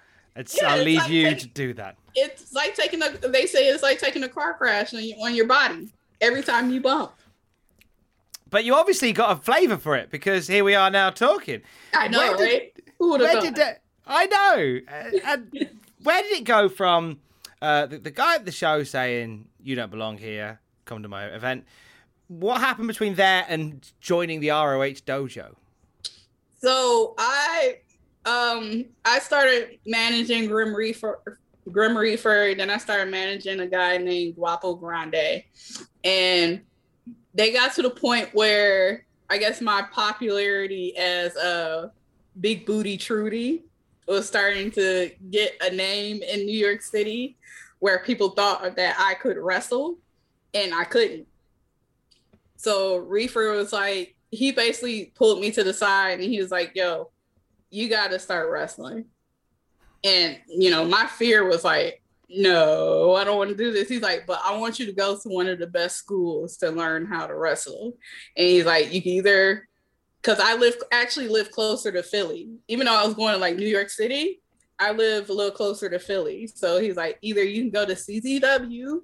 It's, 0.41 0.57
Yeah, 0.61 0.71
I'll 0.73 0.77
it's 0.79 0.85
leave 0.85 0.99
like 0.99 1.11
you 1.11 1.25
take- 1.31 1.39
to 1.41 1.47
do 1.49 1.75
that. 1.75 1.97
It's 2.15 2.53
like 2.53 2.75
taking 2.75 3.03
a, 3.03 3.11
they 3.11 3.47
say 3.47 3.69
it's 3.69 3.83
like 3.83 3.99
taking 4.01 4.23
a 4.25 4.29
car 4.29 4.55
crash 4.55 4.93
on, 4.95 5.03
your- 5.05 5.19
on 5.21 5.35
your 5.35 5.47
body 5.47 5.89
every 6.21 6.43
time 6.43 6.71
you 6.71 6.81
bump. 6.81 7.13
But 8.49 8.65
you 8.65 8.75
obviously 8.75 9.13
got 9.13 9.39
a 9.39 9.41
flavour 9.41 9.77
for 9.77 9.95
it 9.97 10.11
because 10.11 10.49
here 10.49 10.65
we 10.65 10.75
are 10.75 10.91
now 10.91 11.11
talking. 11.11 11.63
I 11.95 12.09
know, 12.09 12.19
Where 12.19 12.37
did- 12.37 12.43
right? 12.45 12.73
Who 12.99 13.11
would 13.13 13.21
have 13.21 13.33
Where 13.35 13.43
did 13.43 13.55
that? 13.57 13.83
I 14.07 14.27
know. 14.27 14.81
Uh, 14.93 15.19
and 15.25 15.71
where 16.03 16.23
did 16.23 16.33
it 16.33 16.45
go 16.45 16.69
from 16.69 17.21
uh, 17.63 17.87
the, 17.87 17.99
the 17.99 18.11
guy 18.11 18.35
at 18.35 18.45
the 18.45 18.51
show 18.53 18.83
saying 18.83 19.47
you 19.63 19.77
don't 19.77 19.91
belong 19.91 20.19
here, 20.19 20.59
come 20.85 21.03
to 21.03 21.09
my 21.09 21.27
event? 21.27 21.65
What 22.27 22.61
happened 22.61 22.89
between 22.89 23.15
there 23.15 23.45
and 23.49 23.89
joining 24.01 24.41
the 24.41 24.49
ROH 24.51 25.03
dojo? 25.07 25.55
So 26.61 27.15
I 27.19 27.79
um 28.27 28.85
I 29.05 29.19
started 29.19 29.79
managing 29.87 30.47
Grim 30.47 30.75
Reefer 30.75 31.39
Grim 31.71 31.97
Reefer, 31.97 32.55
then 32.57 32.71
I 32.71 32.79
started 32.79 33.11
managing 33.11 33.61
a 33.61 33.67
guy 33.67 33.97
named 33.99 34.37
Guapo 34.37 34.75
Grande. 34.75 35.43
And 36.05 36.61
they 37.35 37.53
got 37.53 37.75
to 37.75 37.83
the 37.83 37.91
point 37.91 38.31
where 38.33 39.07
I 39.29 39.39
guess 39.39 39.61
my 39.61 39.83
popularity 39.93 40.97
as 40.97 41.37
a 41.37 41.93
big 42.41 42.67
booty 42.67 42.97
Trudy 42.97 43.65
was 44.09 44.27
starting 44.27 44.71
to 44.73 45.11
get 45.31 45.57
a 45.61 45.71
name 45.71 46.23
in 46.23 46.47
New 46.47 46.57
York 46.57 46.83
City 46.83 47.37
where 47.79 48.01
people 48.01 48.31
thought 48.31 48.77
that 48.77 48.97
I 48.99 49.15
could 49.15 49.37
wrestle 49.37 49.99
and 50.53 50.75
I 50.75 50.85
couldn't. 50.85 51.27
So 52.57 52.97
Reefer 52.97 53.53
was 53.53 53.73
like, 53.73 54.17
he 54.33 54.53
basically 54.53 55.13
pulled 55.15 55.41
me 55.41 55.51
to 55.53 55.63
the 55.63 55.73
side 55.73 56.21
and 56.21 56.31
he 56.31 56.41
was 56.41 56.51
like, 56.51 56.73
yo, 56.75 57.11
you 57.71 57.89
got 57.89 58.11
to 58.11 58.19
start 58.19 58.51
wrestling. 58.51 59.07
And, 60.05 60.39
you 60.49 60.71
know, 60.71 60.85
my 60.85 61.07
fear 61.07 61.45
was 61.45 61.65
like, 61.65 62.03
no, 62.29 63.15
I 63.15 63.25
don't 63.25 63.39
want 63.39 63.51
to 63.51 63.57
do 63.57 63.73
this. 63.73 63.89
He's 63.89 64.03
like, 64.03 64.27
but 64.27 64.41
I 64.45 64.57
want 64.57 64.79
you 64.79 64.87
to 64.87 64.93
go 64.93 65.19
to 65.19 65.29
one 65.29 65.49
of 65.49 65.59
the 65.59 65.67
best 65.67 65.97
schools 65.97 66.57
to 66.59 66.71
learn 66.71 67.07
how 67.07 67.27
to 67.27 67.35
wrestle. 67.35 67.97
And 68.37 68.47
he's 68.47 68.67
like, 68.67 68.93
you 68.93 69.03
can 69.03 69.13
either, 69.13 69.69
because 70.23 70.39
I 70.39 70.55
live, 70.55 70.77
actually 70.93 71.29
live 71.29 71.51
closer 71.51 71.91
to 71.91 72.03
Philly. 72.03 72.51
Even 72.69 72.87
though 72.87 72.95
I 72.95 73.05
was 73.05 73.15
going 73.15 73.35
to 73.35 73.41
like 73.41 73.57
New 73.57 73.67
York 73.67 73.91
City, 73.91 74.41
I 74.79 74.93
live 74.93 75.29
a 75.29 75.33
little 75.33 75.53
closer 75.53 75.91
to 75.91 75.99
Philly. 75.99 76.47
So 76.47 76.81
he's 76.81 76.97
like, 76.97 77.19
either 77.21 77.43
you 77.43 77.63
can 77.63 77.71
go 77.71 77.85
to 77.85 77.95
CZW 77.95 79.01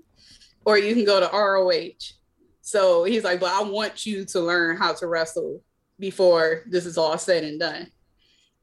or 0.64 0.78
you 0.78 0.94
can 0.94 1.04
go 1.04 1.20
to 1.20 1.36
ROH. 1.36 2.14
So 2.62 3.04
he's 3.04 3.24
like, 3.24 3.40
but 3.40 3.50
I 3.50 3.62
want 3.68 4.06
you 4.06 4.24
to 4.24 4.40
learn 4.40 4.76
how 4.76 4.94
to 4.94 5.06
wrestle 5.06 5.62
before 5.98 6.62
this 6.66 6.86
is 6.86 6.96
all 6.96 7.18
said 7.18 7.44
and 7.44 7.60
done. 7.60 7.90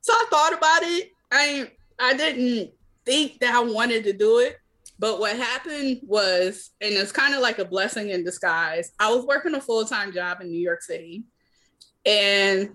So 0.04 0.14
I 0.14 0.26
thought 0.30 0.54
about 0.54 0.84
it. 0.84 1.12
I 1.32 1.72
I 1.98 2.14
didn't 2.14 2.72
think 3.06 3.40
that 3.40 3.56
I 3.56 3.62
wanted 3.62 4.04
to 4.04 4.14
do 4.14 4.40
it. 4.40 4.58
But 5.00 5.20
what 5.20 5.36
happened 5.36 6.02
was, 6.04 6.72
and 6.80 6.94
it's 6.94 7.12
kind 7.12 7.34
of 7.34 7.42
like 7.42 7.58
a 7.58 7.66
blessing 7.66 8.10
in 8.10 8.24
disguise. 8.24 8.92
I 9.00 9.14
was 9.14 9.26
working 9.26 9.56
a 9.56 9.62
full-time 9.62 10.14
job 10.14 10.42
in 10.42 10.52
New 10.52 10.60
York 10.60 10.82
City 10.82 11.24
and 12.06 12.70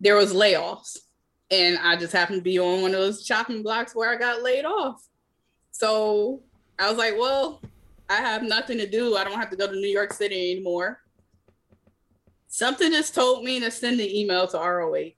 there 0.00 0.16
was 0.16 0.32
layoffs. 0.34 0.98
And 1.50 1.78
I 1.78 1.96
just 1.96 2.12
happened 2.12 2.38
to 2.38 2.42
be 2.42 2.58
on 2.58 2.82
one 2.82 2.94
of 2.94 3.00
those 3.00 3.24
chopping 3.24 3.62
blocks 3.62 3.94
where 3.94 4.10
I 4.10 4.16
got 4.16 4.42
laid 4.42 4.64
off. 4.64 5.06
So 5.70 6.42
I 6.78 6.88
was 6.88 6.98
like, 6.98 7.14
well, 7.18 7.60
I 8.08 8.16
have 8.16 8.42
nothing 8.42 8.78
to 8.78 8.88
do. 8.88 9.16
I 9.16 9.24
don't 9.24 9.38
have 9.38 9.50
to 9.50 9.56
go 9.56 9.66
to 9.66 9.72
New 9.72 9.88
York 9.88 10.12
City 10.12 10.52
anymore. 10.52 11.00
Something 12.48 12.92
just 12.92 13.14
told 13.14 13.44
me 13.44 13.60
to 13.60 13.70
send 13.70 14.00
an 14.00 14.08
email 14.08 14.46
to 14.48 14.58
ROH. 14.58 15.12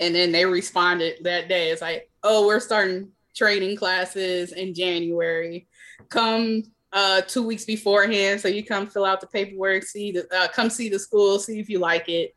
And 0.00 0.14
then 0.14 0.32
they 0.32 0.44
responded 0.44 1.18
that 1.22 1.48
day. 1.48 1.70
It's 1.70 1.82
like, 1.82 2.10
oh, 2.22 2.46
we're 2.46 2.60
starting 2.60 3.10
training 3.36 3.76
classes 3.76 4.52
in 4.52 4.74
January. 4.74 5.68
Come 6.08 6.64
uh, 6.92 7.20
two 7.20 7.46
weeks 7.46 7.64
beforehand. 7.64 8.40
So 8.40 8.48
you 8.48 8.64
come 8.64 8.86
fill 8.86 9.04
out 9.04 9.20
the 9.20 9.28
paperwork, 9.28 9.84
see 9.84 10.10
the 10.10 10.26
uh, 10.34 10.48
come 10.48 10.70
see 10.70 10.88
the 10.88 10.98
school, 10.98 11.38
see 11.38 11.60
if 11.60 11.68
you 11.68 11.78
like 11.78 12.08
it. 12.08 12.34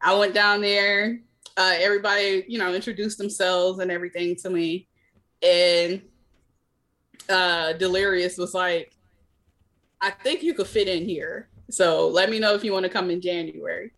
I 0.00 0.14
went 0.16 0.34
down 0.34 0.60
there 0.60 1.20
uh, 1.56 1.74
everybody, 1.78 2.44
you 2.48 2.58
know, 2.58 2.74
introduced 2.74 3.18
themselves 3.18 3.78
and 3.78 3.90
everything 3.90 4.36
to 4.36 4.50
me. 4.50 4.88
And 5.42 6.02
uh, 7.28 7.74
Delirious 7.74 8.36
was 8.38 8.54
like, 8.54 8.92
I 10.00 10.10
think 10.10 10.42
you 10.42 10.54
could 10.54 10.66
fit 10.66 10.88
in 10.88 11.04
here. 11.04 11.48
So 11.70 12.08
let 12.08 12.28
me 12.28 12.38
know 12.38 12.54
if 12.54 12.64
you 12.64 12.72
want 12.72 12.84
to 12.84 12.90
come 12.90 13.10
in 13.10 13.20
January. 13.20 13.92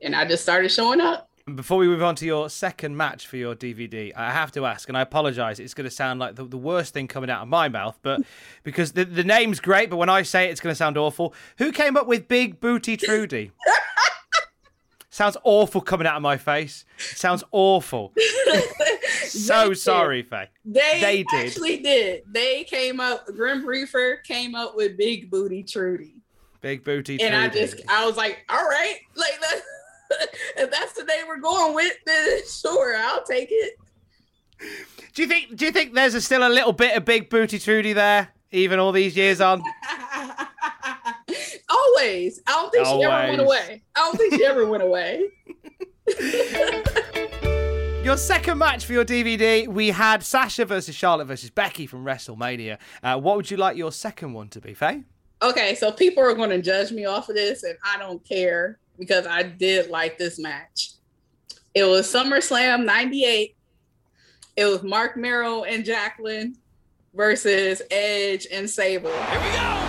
And 0.00 0.14
I 0.14 0.26
just 0.26 0.42
started 0.42 0.70
showing 0.70 1.00
up. 1.00 1.28
Before 1.54 1.78
we 1.78 1.86
move 1.86 2.02
on 2.02 2.14
to 2.16 2.26
your 2.26 2.48
second 2.50 2.96
match 2.96 3.26
for 3.26 3.36
your 3.36 3.54
DVD, 3.54 4.12
I 4.16 4.30
have 4.30 4.52
to 4.52 4.64
ask, 4.66 4.88
and 4.88 4.96
I 4.96 5.00
apologise, 5.02 5.58
it's 5.58 5.74
going 5.74 5.88
to 5.88 5.94
sound 5.94 6.20
like 6.20 6.36
the, 6.36 6.44
the 6.44 6.56
worst 6.56 6.94
thing 6.94 7.08
coming 7.08 7.30
out 7.30 7.42
of 7.42 7.48
my 7.48 7.68
mouth, 7.68 7.98
but 8.02 8.22
because 8.62 8.92
the, 8.92 9.04
the 9.04 9.24
name's 9.24 9.60
great, 9.60 9.90
but 9.90 9.96
when 9.96 10.08
I 10.08 10.22
say 10.22 10.46
it, 10.48 10.50
it's 10.50 10.60
going 10.60 10.72
to 10.72 10.76
sound 10.76 10.96
awful. 10.96 11.34
Who 11.58 11.72
came 11.72 11.96
up 11.96 12.06
with 12.06 12.28
Big 12.28 12.60
Booty 12.60 12.96
Trudy? 12.96 13.50
sounds 15.10 15.36
awful 15.44 15.80
coming 15.80 16.06
out 16.06 16.16
of 16.16 16.22
my 16.22 16.36
face. 16.36 16.84
Sounds 16.98 17.44
awful. 17.52 18.12
so 19.26 19.74
sorry, 19.74 20.22
Faye. 20.22 20.48
They, 20.64 21.00
They 21.00 21.22
did. 21.24 21.46
actually 21.46 21.78
did. 21.78 22.22
They 22.32 22.64
came 22.64 23.00
up, 23.00 23.26
Grim 23.26 23.66
Reefer 23.66 24.16
came 24.24 24.54
up 24.54 24.74
with 24.76 24.96
Big 24.96 25.30
Booty 25.30 25.62
Trudy. 25.62 26.14
Big 26.60 26.84
Booty 26.84 27.18
Trudy. 27.18 27.34
and 27.34 27.42
I 27.42 27.48
just 27.48 27.80
I 27.88 28.06
was 28.06 28.16
like, 28.16 28.44
all 28.48 28.62
right, 28.62 28.96
like 29.16 29.40
if 30.56 30.70
that's 30.70 30.92
the 30.92 31.04
name 31.04 31.26
we're 31.28 31.40
going 31.40 31.74
with, 31.74 31.92
then 32.06 32.40
sure, 32.48 32.96
I'll 32.96 33.24
take 33.24 33.48
it. 33.50 33.78
Do 35.14 35.22
you 35.22 35.28
think? 35.28 35.56
Do 35.56 35.64
you 35.66 35.72
think 35.72 35.94
there's 35.94 36.14
a, 36.14 36.20
still 36.20 36.46
a 36.46 36.48
little 36.48 36.72
bit 36.72 36.96
of 36.96 37.04
Big 37.04 37.28
Booty 37.28 37.58
Trudy 37.58 37.92
there, 37.92 38.28
even 38.52 38.78
all 38.78 38.92
these 38.92 39.16
years 39.16 39.40
on? 39.40 39.62
Always. 41.68 42.40
I 42.46 42.52
don't 42.52 42.70
think 42.72 42.86
she 42.86 43.02
ever 43.02 43.28
went 43.28 43.40
away. 43.40 43.82
I 43.96 44.00
don't 44.00 44.16
think 44.16 44.34
she 44.34 44.44
ever 44.44 44.66
went 44.66 44.82
away. 44.82 45.24
Your 48.04 48.16
second 48.16 48.58
match 48.58 48.84
for 48.84 48.94
your 48.94 49.04
DVD, 49.04 49.68
we 49.68 49.90
had 49.90 50.24
Sasha 50.24 50.64
versus 50.64 50.94
Charlotte 50.94 51.26
versus 51.26 51.50
Becky 51.50 51.86
from 51.86 52.04
WrestleMania. 52.04 52.78
Uh, 53.00 53.18
what 53.18 53.36
would 53.36 53.48
you 53.48 53.56
like 53.56 53.76
your 53.76 53.92
second 53.92 54.32
one 54.32 54.48
to 54.48 54.60
be, 54.60 54.74
Faye? 54.74 55.04
Okay, 55.40 55.76
so 55.76 55.92
people 55.92 56.22
are 56.22 56.34
going 56.34 56.50
to 56.50 56.60
judge 56.60 56.90
me 56.90 57.04
off 57.04 57.28
of 57.28 57.36
this, 57.36 57.62
and 57.62 57.78
I 57.84 57.98
don't 57.98 58.24
care 58.24 58.80
because 59.02 59.26
I 59.26 59.42
did 59.42 59.90
like 59.90 60.16
this 60.16 60.38
match. 60.38 60.92
It 61.74 61.82
was 61.84 62.06
SummerSlam 62.06 62.84
98. 62.84 63.56
It 64.54 64.64
was 64.66 64.84
Mark 64.84 65.16
Mero 65.16 65.64
and 65.64 65.84
Jacqueline 65.84 66.56
versus 67.12 67.82
Edge 67.90 68.46
and 68.52 68.70
Sable. 68.70 69.10
Here 69.10 69.40
we 69.40 69.56
go. 69.56 69.81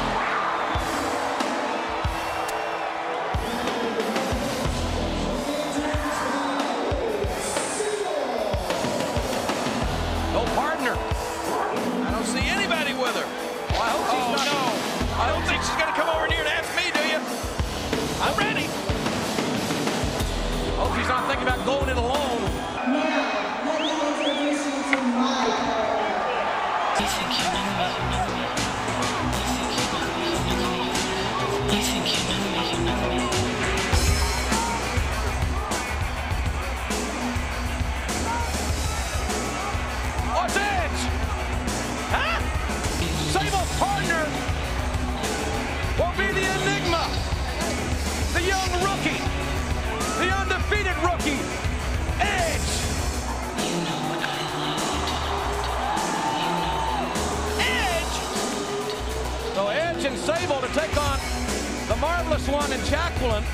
The 62.33 62.51
one 62.51 62.73
and 62.73 62.83
Jacqueline. 62.85 63.45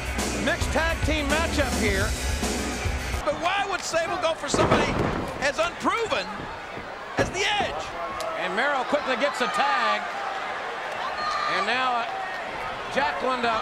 Mixed 0.45 0.71
tag 0.71 0.95
team 1.05 1.27
matchup 1.27 1.67
here. 1.83 2.07
But 3.27 3.35
why 3.43 3.67
would 3.69 3.81
Sable 3.81 4.15
go 4.23 4.33
for 4.33 4.47
somebody 4.47 4.87
as 5.43 5.59
unproven 5.59 6.23
as 7.19 7.29
the 7.35 7.43
Edge? 7.43 7.83
And 8.39 8.55
Mero 8.55 8.87
quickly 8.87 9.17
gets 9.17 9.41
a 9.41 9.51
tag. 9.51 9.99
And 11.59 11.67
now 11.67 11.91
uh, 12.01 12.07
Jacqueline 12.95 13.43
uh, 13.43 13.59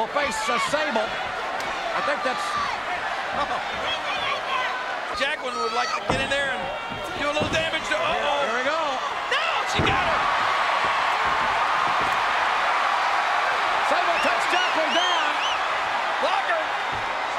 will 0.00 0.08
face 0.16 0.40
uh, 0.48 0.56
Sable. 0.72 1.04
I 1.04 2.00
think 2.08 2.24
that's. 2.24 2.40
Jacqueline 5.20 5.60
would 5.60 5.76
like 5.76 5.92
to 5.92 6.00
get 6.08 6.24
in 6.24 6.30
there 6.32 6.56
and 6.56 6.62
do 7.20 7.28
a 7.28 7.34
little 7.36 7.52
damage 7.52 7.84
to. 7.92 7.96
Uh-oh. 8.00 8.48
Here 8.48 8.56
we 8.58 8.64
go. 8.64 8.80
No, 9.28 9.44
she 9.76 9.78
got 9.84 10.08
her. 10.08 10.20
Sable 13.92 14.18
takes 14.24 14.46
Jacqueline 14.48 14.94
down. 14.96 15.30
Blocker. 16.24 16.62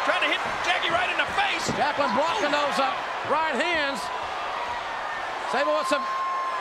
Trying 0.05 0.23
to 0.23 0.29
hit 0.29 0.41
Jackie 0.61 0.93
right 0.93 1.09
in 1.09 1.17
the 1.17 1.25
face. 1.33 1.65
Jacqueline 1.73 2.13
blocking 2.13 2.53
those 2.53 2.77
uh, 2.77 2.93
right 3.29 3.55
hands. 3.55 3.99
Sable 5.51 5.73
with 5.77 5.87
some 5.87 6.03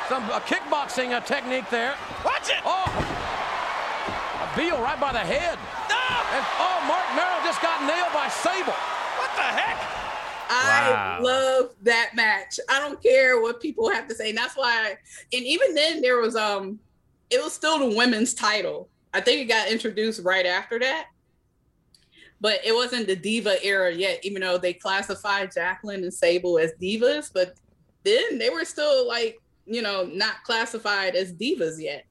some 0.09 0.25
uh, 0.31 0.41
kickboxing 0.41 1.13
uh, 1.13 1.21
technique 1.21 1.69
there. 1.71 1.95
Watch 2.25 2.51
it! 2.51 2.61
Oh! 2.65 2.85
A 2.87 4.57
Beal 4.57 4.81
right 4.83 5.01
by 5.01 5.13
the 5.13 5.19
head. 5.19 5.59
No! 5.89 6.05
And, 6.37 6.45
oh, 6.61 6.85
Mark 6.87 7.07
Mero 7.17 7.41
just 7.45 7.63
got 7.63 7.81
nailed 7.87 8.13
by 8.13 8.29
Sable. 8.29 8.77
What 9.17 9.31
the 9.37 9.43
heck? 9.43 9.79
I 10.51 10.91
Wow. 10.93 11.19
love 11.23 11.71
that 11.83 12.11
match. 12.15 12.61
I 12.69 12.79
don't 12.79 13.03
care 13.03 13.41
what 13.41 13.63
people 13.63 13.89
have 13.91 14.07
to 14.09 14.15
say. 14.15 14.29
And 14.29 14.37
that's 14.39 14.55
why, 14.57 14.91
and 15.33 15.43
even 15.43 15.75
then 15.75 16.03
there 16.03 16.19
was 16.19 16.37
um, 16.37 16.79
it 17.31 17.43
was 17.43 17.55
still 17.55 17.79
the 17.79 17.97
women's 17.97 18.35
title. 18.35 18.89
I 19.15 19.21
think 19.23 19.41
it 19.41 19.45
got 19.47 19.69
introduced 19.71 20.21
right 20.23 20.45
after 20.45 20.79
that, 20.81 21.07
but 22.45 22.61
it 22.63 22.75
wasn't 22.75 23.07
the 23.07 23.17
diva 23.17 23.57
era 23.65 23.91
yet. 23.91 24.21
Even 24.23 24.43
though 24.43 24.59
they 24.59 24.75
classified 24.75 25.51
Jacqueline 25.51 26.03
and 26.03 26.13
Sable 26.13 26.59
as 26.59 26.73
divas, 26.75 27.31
but 27.33 27.55
then 28.05 28.39
they 28.39 28.51
were 28.51 28.67
still 28.67 29.09
like 29.09 29.41
you 29.65 29.81
know 29.81 30.05
not 30.05 30.45
classified 30.45 31.17
as 31.17 31.33
divas 31.33 31.77
yet. 31.81 32.05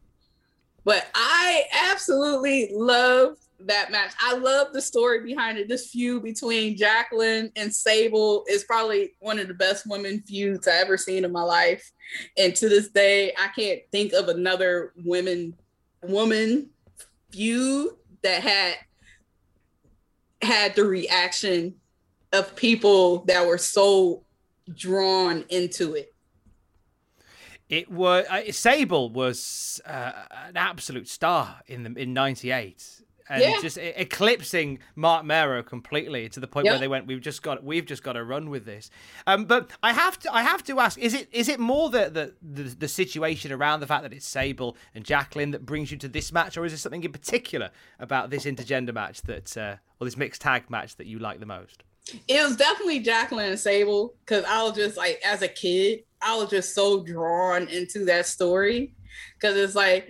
But 0.85 1.05
I 1.13 1.65
absolutely 1.91 2.71
love 2.73 3.37
that 3.59 3.91
match. 3.91 4.13
I 4.19 4.35
love 4.35 4.73
the 4.73 4.81
story 4.81 5.23
behind 5.23 5.59
it. 5.59 5.69
This 5.69 5.91
feud 5.91 6.23
between 6.23 6.77
Jacqueline 6.77 7.51
and 7.55 7.71
Sable 7.71 8.43
is 8.49 8.63
probably 8.63 9.11
one 9.19 9.37
of 9.37 9.47
the 9.47 9.53
best 9.53 9.85
women 9.85 10.23
feuds 10.27 10.67
I 10.67 10.77
ever 10.77 10.97
seen 10.97 11.25
in 11.25 11.31
my 11.31 11.43
life. 11.43 11.91
And 12.39 12.55
to 12.55 12.69
this 12.69 12.89
day, 12.89 13.33
I 13.39 13.49
can't 13.49 13.81
think 13.91 14.13
of 14.13 14.29
another 14.29 14.93
women 15.05 15.53
woman 16.01 16.71
feud 17.31 17.91
that 18.23 18.41
had 18.41 18.77
had 20.43 20.75
the 20.75 20.85
reaction 20.85 21.75
of 22.31 22.55
people 22.55 23.19
that 23.25 23.45
were 23.45 23.57
so 23.57 24.23
drawn 24.73 25.45
into 25.49 25.93
it. 25.93 26.13
It 27.69 27.89
was 27.89 28.25
uh, 28.29 28.51
Sable 28.51 29.09
was 29.09 29.81
uh, 29.85 30.11
an 30.47 30.57
absolute 30.57 31.07
star 31.07 31.61
in 31.67 31.83
the 31.83 31.93
in 31.99 32.13
'98, 32.13 33.02
and 33.29 33.41
Yeah. 33.41 33.61
just 33.61 33.77
eclipsing 33.77 34.79
Mark 34.95 35.25
Mero 35.25 35.63
completely 35.63 36.29
to 36.29 36.39
the 36.39 36.47
point 36.47 36.65
where 36.65 36.79
they 36.79 36.87
went, 36.87 37.07
"We've 37.07 37.21
just 37.21 37.41
got 37.41 37.63
we've 37.63 37.85
just 37.85 38.03
got 38.03 38.13
to 38.13 38.23
run 38.23 38.49
with 38.49 38.65
this." 38.65 38.89
Um, 39.27 39.45
but 39.45 39.71
I 39.81 39.93
have 39.93 40.19
to 40.19 40.33
I 40.33 40.41
have 40.41 40.63
to 40.65 40.79
ask: 40.79 40.97
Is 40.97 41.13
it 41.13 41.27
is 41.31 41.49
it 41.49 41.59
more 41.59 41.89
the, 41.89 42.09
the 42.09 42.33
the 42.41 42.63
the 42.75 42.87
situation 42.87 43.51
around 43.51 43.79
the 43.79 43.87
fact 43.87 44.03
that 44.03 44.13
it's 44.13 44.27
Sable 44.27 44.77
and 44.93 45.03
Jacqueline 45.03 45.51
that 45.51 45.65
brings 45.65 45.91
you 45.91 45.97
to 45.97 46.07
this 46.07 46.31
match, 46.31 46.57
or 46.57 46.65
is 46.65 46.71
there 46.71 46.77
something 46.77 47.03
in 47.03 47.11
particular 47.11 47.71
about 47.99 48.29
this 48.29 48.45
intergender 48.45 48.93
match 48.93 49.21
that 49.23 49.55
uh, 49.57 49.75
or 49.99 50.05
this 50.05 50.17
mixed 50.17 50.41
tag 50.41 50.69
match 50.69 50.95
that 50.97 51.07
you 51.07 51.19
like 51.19 51.39
the 51.39 51.45
most? 51.45 51.83
It 52.27 52.43
was 52.43 52.57
definitely 52.57 52.99
Jacqueline 52.99 53.51
and 53.51 53.59
Sable 53.59 54.15
because 54.25 54.43
I 54.43 54.61
was 54.63 54.75
just 54.75 54.97
like, 54.97 55.21
as 55.23 55.41
a 55.41 55.47
kid, 55.47 56.03
I 56.21 56.35
was 56.35 56.49
just 56.49 56.75
so 56.75 57.01
drawn 57.01 57.69
into 57.69 58.03
that 58.05 58.25
story 58.25 58.93
because 59.35 59.55
it's 59.55 59.73
like, 59.73 60.09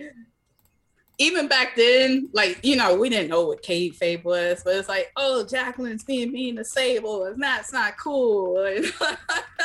even 1.18 1.46
back 1.48 1.76
then, 1.76 2.28
like 2.32 2.58
you 2.62 2.76
know, 2.76 2.96
we 2.96 3.08
didn't 3.08 3.30
know 3.30 3.46
what 3.46 3.62
kayfabe 3.62 4.24
was, 4.24 4.62
but 4.64 4.76
it's 4.76 4.88
like, 4.88 5.12
oh, 5.16 5.44
Jacqueline's 5.44 6.04
being 6.04 6.32
mean 6.32 6.56
to 6.56 6.64
Sable, 6.64 7.24
it's 7.24 7.38
not, 7.38 7.60
it's 7.60 7.72
not 7.72 7.98
cool. 7.98 8.82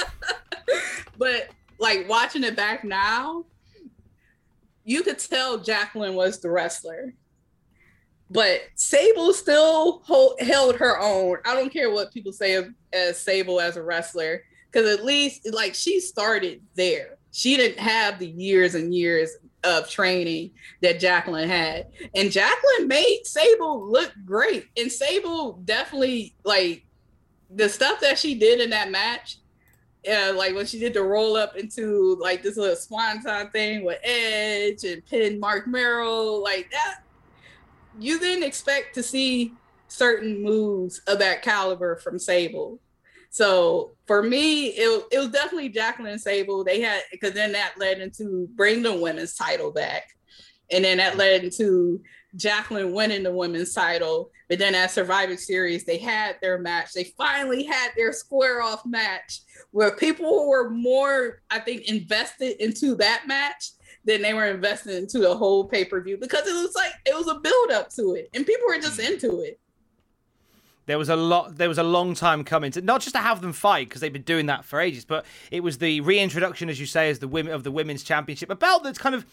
but 1.18 1.50
like 1.80 2.08
watching 2.08 2.44
it 2.44 2.56
back 2.56 2.84
now, 2.84 3.46
you 4.84 5.02
could 5.04 5.20
tell 5.20 5.58
Jacqueline 5.58 6.16
was 6.16 6.40
the 6.40 6.52
wrestler. 6.52 7.14
but 8.30 8.62
Sable 8.76 9.34
still 9.34 10.00
hold, 10.06 10.40
held 10.40 10.76
her 10.76 11.00
own. 11.00 11.38
I 11.46 11.56
don't 11.56 11.74
care 11.74 11.92
what 11.92 12.14
people 12.14 12.32
say 12.32 12.56
of, 12.56 12.70
as 12.94 13.20
Sable 13.20 13.60
as 13.60 13.76
a 13.78 13.84
wrestler, 13.84 14.44
because 14.72 14.90
at 14.90 15.06
least 15.06 15.52
like 15.52 15.74
she 15.74 16.00
started 16.00 16.62
there. 16.76 17.18
She 17.32 17.56
didn't 17.56 17.80
have 17.80 18.20
the 18.20 18.28
years 18.28 18.76
and 18.76 18.94
years 18.94 19.32
of 19.64 19.90
training 19.90 20.52
that 20.82 21.00
Jacqueline 21.00 21.50
had, 21.50 21.88
and 22.16 22.32
Jacqueline 22.32 22.88
made 22.88 23.22
Sable 23.24 23.90
look 23.92 24.12
great. 24.26 24.68
And 24.78 24.92
Sable 24.92 25.54
definitely 25.66 26.36
like 26.44 26.86
the 27.50 27.68
stuff 27.68 28.00
that 28.02 28.18
she 28.18 28.36
did 28.36 28.62
in 28.62 28.70
that 28.70 28.92
match. 28.92 29.38
Yeah, 30.04 30.32
like 30.34 30.56
when 30.56 30.66
she 30.66 30.80
did 30.80 30.94
the 30.94 31.04
roll 31.04 31.36
up 31.36 31.58
into 31.58 32.16
like 32.22 32.42
this 32.42 32.56
little 32.56 32.76
swanton 32.76 33.50
thing 33.50 33.84
with 33.84 34.00
Edge 34.02 34.86
and 34.86 35.06
pin 35.06 35.40
Mark 35.40 35.68
Mero, 35.68 36.36
like 36.36 36.72
that 36.72 37.02
you 38.00 38.20
didn't 38.20 38.44
expect 38.44 38.96
to 38.96 39.04
see 39.04 39.54
certain 39.88 40.42
moves 40.42 41.00
of 41.08 41.20
that 41.20 41.42
caliber 41.42 41.98
from 41.98 42.18
Sable. 42.18 42.80
So 43.30 43.92
for 44.08 44.24
me, 44.24 44.68
it, 44.68 45.06
it 45.12 45.20
was 45.20 45.30
definitely 45.30 45.70
Jacqueline 45.70 46.14
and 46.14 46.22
Sable. 46.22 46.64
They 46.64 46.82
had 46.82 47.04
because 47.12 47.34
then 47.34 47.52
that 47.52 47.74
led 47.78 48.00
into 48.00 48.48
bring 48.56 48.82
the 48.82 48.94
women's 48.94 49.36
title 49.36 49.72
back. 49.72 50.04
And 50.72 50.84
then 50.84 50.98
that 50.98 51.18
led 51.18 51.44
into 51.44 52.02
Jacqueline 52.36 52.94
winning 52.94 53.24
the 53.24 53.32
women's 53.32 53.74
title. 53.74 54.32
But 54.50 54.60
then 54.60 54.76
at 54.76 54.92
Survivor 54.92 55.38
Series, 55.38 55.86
they 55.86 55.98
had 55.98 56.38
their 56.42 56.58
match. 56.60 56.94
They 56.94 57.06
finally 57.18 57.64
had 57.64 57.92
their 57.96 58.14
square 58.14 58.62
off 58.62 58.86
match 58.86 59.42
where 59.72 59.96
people 59.96 60.48
were 60.48 60.70
more, 60.70 61.42
I 61.52 61.60
think, 61.60 61.88
invested 61.88 62.62
into 62.64 62.96
that 62.96 63.24
match 63.28 63.72
than 64.06 64.22
they 64.22 64.34
were 64.34 64.48
invested 64.48 64.96
into 64.96 65.20
the 65.20 65.36
whole 65.36 65.66
pay 65.66 65.86
per 65.86 66.02
view 66.02 66.18
because 66.18 66.48
it 66.48 66.54
was 66.54 66.74
like 66.76 66.94
it 67.06 67.16
was 67.16 67.28
a 67.28 67.40
build 67.40 67.72
up 67.72 67.90
to 67.90 68.16
it, 68.16 68.30
and 68.34 68.46
people 68.46 68.66
were 68.68 68.80
just 68.80 69.00
mm. 69.00 69.12
into 69.12 69.42
it. 69.42 69.60
There 70.90 70.98
was 70.98 71.10
a 71.10 71.16
lot. 71.16 71.58
There 71.58 71.70
was 71.70 71.78
a 71.78 71.84
long 71.84 72.16
time 72.16 72.44
coming 72.44 72.72
to 72.72 72.82
not 72.82 73.02
just 73.02 73.14
to 73.14 73.22
have 73.22 73.42
them 73.42 73.54
fight 73.54 73.88
because 73.90 74.02
they've 74.02 74.12
been 74.12 74.24
doing 74.24 74.48
that 74.48 74.66
for 74.66 74.80
ages, 74.80 75.06
but 75.06 75.24
it 75.52 75.60
was 75.60 75.78
the 75.78 76.02
reintroduction, 76.02 76.68
as 76.68 76.80
you 76.80 76.88
say, 76.88 77.12
as 77.12 77.20
the 77.20 77.28
women 77.28 77.54
of 77.54 77.64
the 77.64 77.70
women's 77.70 78.02
championship, 78.02 78.50
a 78.50 78.56
belt 78.56 78.82
that's 78.82 78.98
kind 78.98 79.14
of 79.14 79.24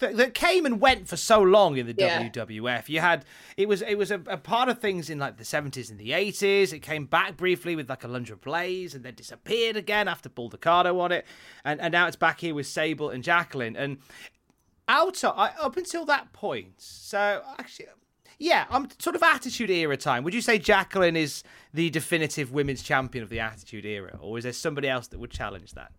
that, 0.00 0.18
that 0.18 0.34
came 0.34 0.66
and 0.66 0.82
went 0.82 1.08
for 1.08 1.16
so 1.16 1.40
long 1.40 1.78
in 1.78 1.86
the 1.86 1.94
Yeah. 1.96 2.28
WWF. 2.28 2.90
You 2.90 3.00
had 3.00 3.24
it 3.56 3.66
was 3.68 3.80
it 3.80 3.94
was 3.96 4.10
a, 4.10 4.20
a 4.26 4.36
part 4.36 4.68
of 4.68 4.80
things 4.80 5.08
in 5.08 5.18
like 5.18 5.38
the 5.38 5.46
seventies 5.46 5.88
and 5.88 5.98
the 5.98 6.12
eighties. 6.12 6.74
It 6.74 6.80
came 6.80 7.06
back 7.06 7.38
briefly 7.38 7.74
with 7.74 7.88
like 7.88 8.04
a 8.04 8.06
Alundra 8.06 8.38
Blaze 8.38 8.94
and 8.94 9.02
then 9.02 9.14
disappeared 9.14 9.76
again 9.76 10.08
after 10.08 10.28
Bull 10.28 10.50
Ducato 10.50 11.00
on 11.00 11.10
it, 11.10 11.24
and 11.64 11.80
and 11.80 11.90
now 11.90 12.06
it's 12.06 12.16
back 12.16 12.40
here 12.40 12.54
with 12.54 12.66
Sable 12.66 13.08
and 13.08 13.24
Jacqueline 13.24 13.76
and 13.76 13.96
out 14.88 15.24
of, 15.24 15.38
up 15.38 15.78
until 15.78 16.04
that 16.04 16.34
point. 16.34 16.74
So 16.76 17.42
actually. 17.58 17.86
Yeah, 18.38 18.66
I'm 18.70 18.88
sort 19.00 19.16
of 19.16 19.22
Attitude 19.22 19.70
Era 19.70 19.96
time. 19.96 20.22
Would 20.22 20.32
you 20.32 20.40
say 20.40 20.58
Jacqueline 20.58 21.16
is 21.16 21.42
the 21.74 21.90
definitive 21.90 22.52
women's 22.52 22.82
champion 22.82 23.24
of 23.24 23.30
the 23.30 23.40
Attitude 23.40 23.84
Era, 23.84 24.16
or 24.20 24.38
is 24.38 24.44
there 24.44 24.52
somebody 24.52 24.88
else 24.88 25.08
that 25.08 25.18
would 25.18 25.30
challenge 25.30 25.72
that? 25.72 25.92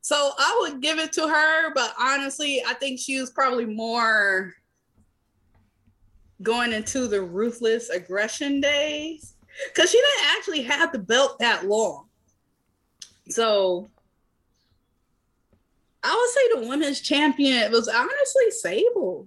So 0.00 0.32
I 0.38 0.58
would 0.62 0.80
give 0.80 0.98
it 0.98 1.12
to 1.14 1.28
her, 1.28 1.74
but 1.74 1.92
honestly, 2.00 2.62
I 2.66 2.72
think 2.74 2.98
she 2.98 3.20
was 3.20 3.30
probably 3.30 3.66
more 3.66 4.54
going 6.42 6.72
into 6.72 7.06
the 7.08 7.20
ruthless 7.20 7.90
aggression 7.90 8.60
days 8.60 9.34
because 9.66 9.90
she 9.90 9.98
didn't 9.98 10.36
actually 10.36 10.62
have 10.62 10.92
the 10.92 10.98
belt 10.98 11.38
that 11.40 11.66
long. 11.66 12.06
So 13.28 13.90
I 16.02 16.14
would 16.14 16.30
say 16.30 16.62
the 16.62 16.68
women's 16.68 17.00
champion 17.00 17.70
was 17.72 17.88
honestly 17.88 18.50
Sable. 18.50 19.26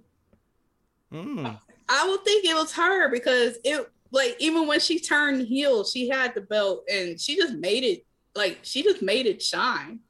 Mm. 1.12 1.58
I 1.88 2.08
would 2.08 2.24
think 2.24 2.44
it 2.44 2.54
was 2.54 2.72
her 2.72 3.10
because 3.10 3.58
it 3.64 3.90
like 4.10 4.36
even 4.38 4.66
when 4.66 4.80
she 4.80 4.98
turned 4.98 5.46
heel, 5.46 5.84
she 5.84 6.08
had 6.08 6.34
the 6.34 6.40
belt 6.40 6.84
and 6.90 7.20
she 7.20 7.36
just 7.36 7.54
made 7.54 7.84
it 7.84 8.06
like 8.34 8.60
she 8.62 8.82
just 8.82 9.02
made 9.02 9.26
it 9.26 9.42
shine. 9.42 10.00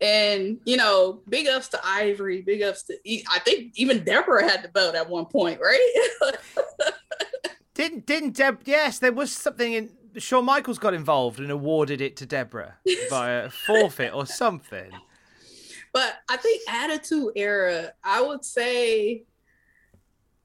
And 0.00 0.58
you 0.64 0.76
know, 0.76 1.22
big 1.28 1.46
ups 1.46 1.68
to 1.68 1.80
Ivory, 1.84 2.42
big 2.42 2.62
ups 2.62 2.84
to 2.84 2.94
I 3.30 3.38
think 3.40 3.72
even 3.76 4.04
Debra 4.04 4.48
had 4.48 4.62
the 4.62 4.68
belt 4.68 4.94
at 4.94 5.08
one 5.08 5.26
point, 5.26 5.60
right? 5.60 6.10
Didn't 7.74 8.06
didn't 8.06 8.36
Deb? 8.36 8.60
Yes, 8.64 9.00
there 9.00 9.12
was 9.12 9.32
something 9.32 9.72
in. 9.72 9.90
Shawn 10.16 10.44
Michaels 10.44 10.78
got 10.78 10.94
involved 10.94 11.40
and 11.40 11.50
awarded 11.50 12.00
it 12.00 12.14
to 12.18 12.26
Debra 12.26 12.76
via 13.10 13.50
forfeit 13.50 14.14
or 14.14 14.26
something. 14.26 14.92
But 15.94 16.16
I 16.28 16.36
think 16.36 16.60
Attitude 16.68 17.32
Era, 17.36 17.92
I 18.02 18.20
would 18.20 18.44
say 18.44 19.22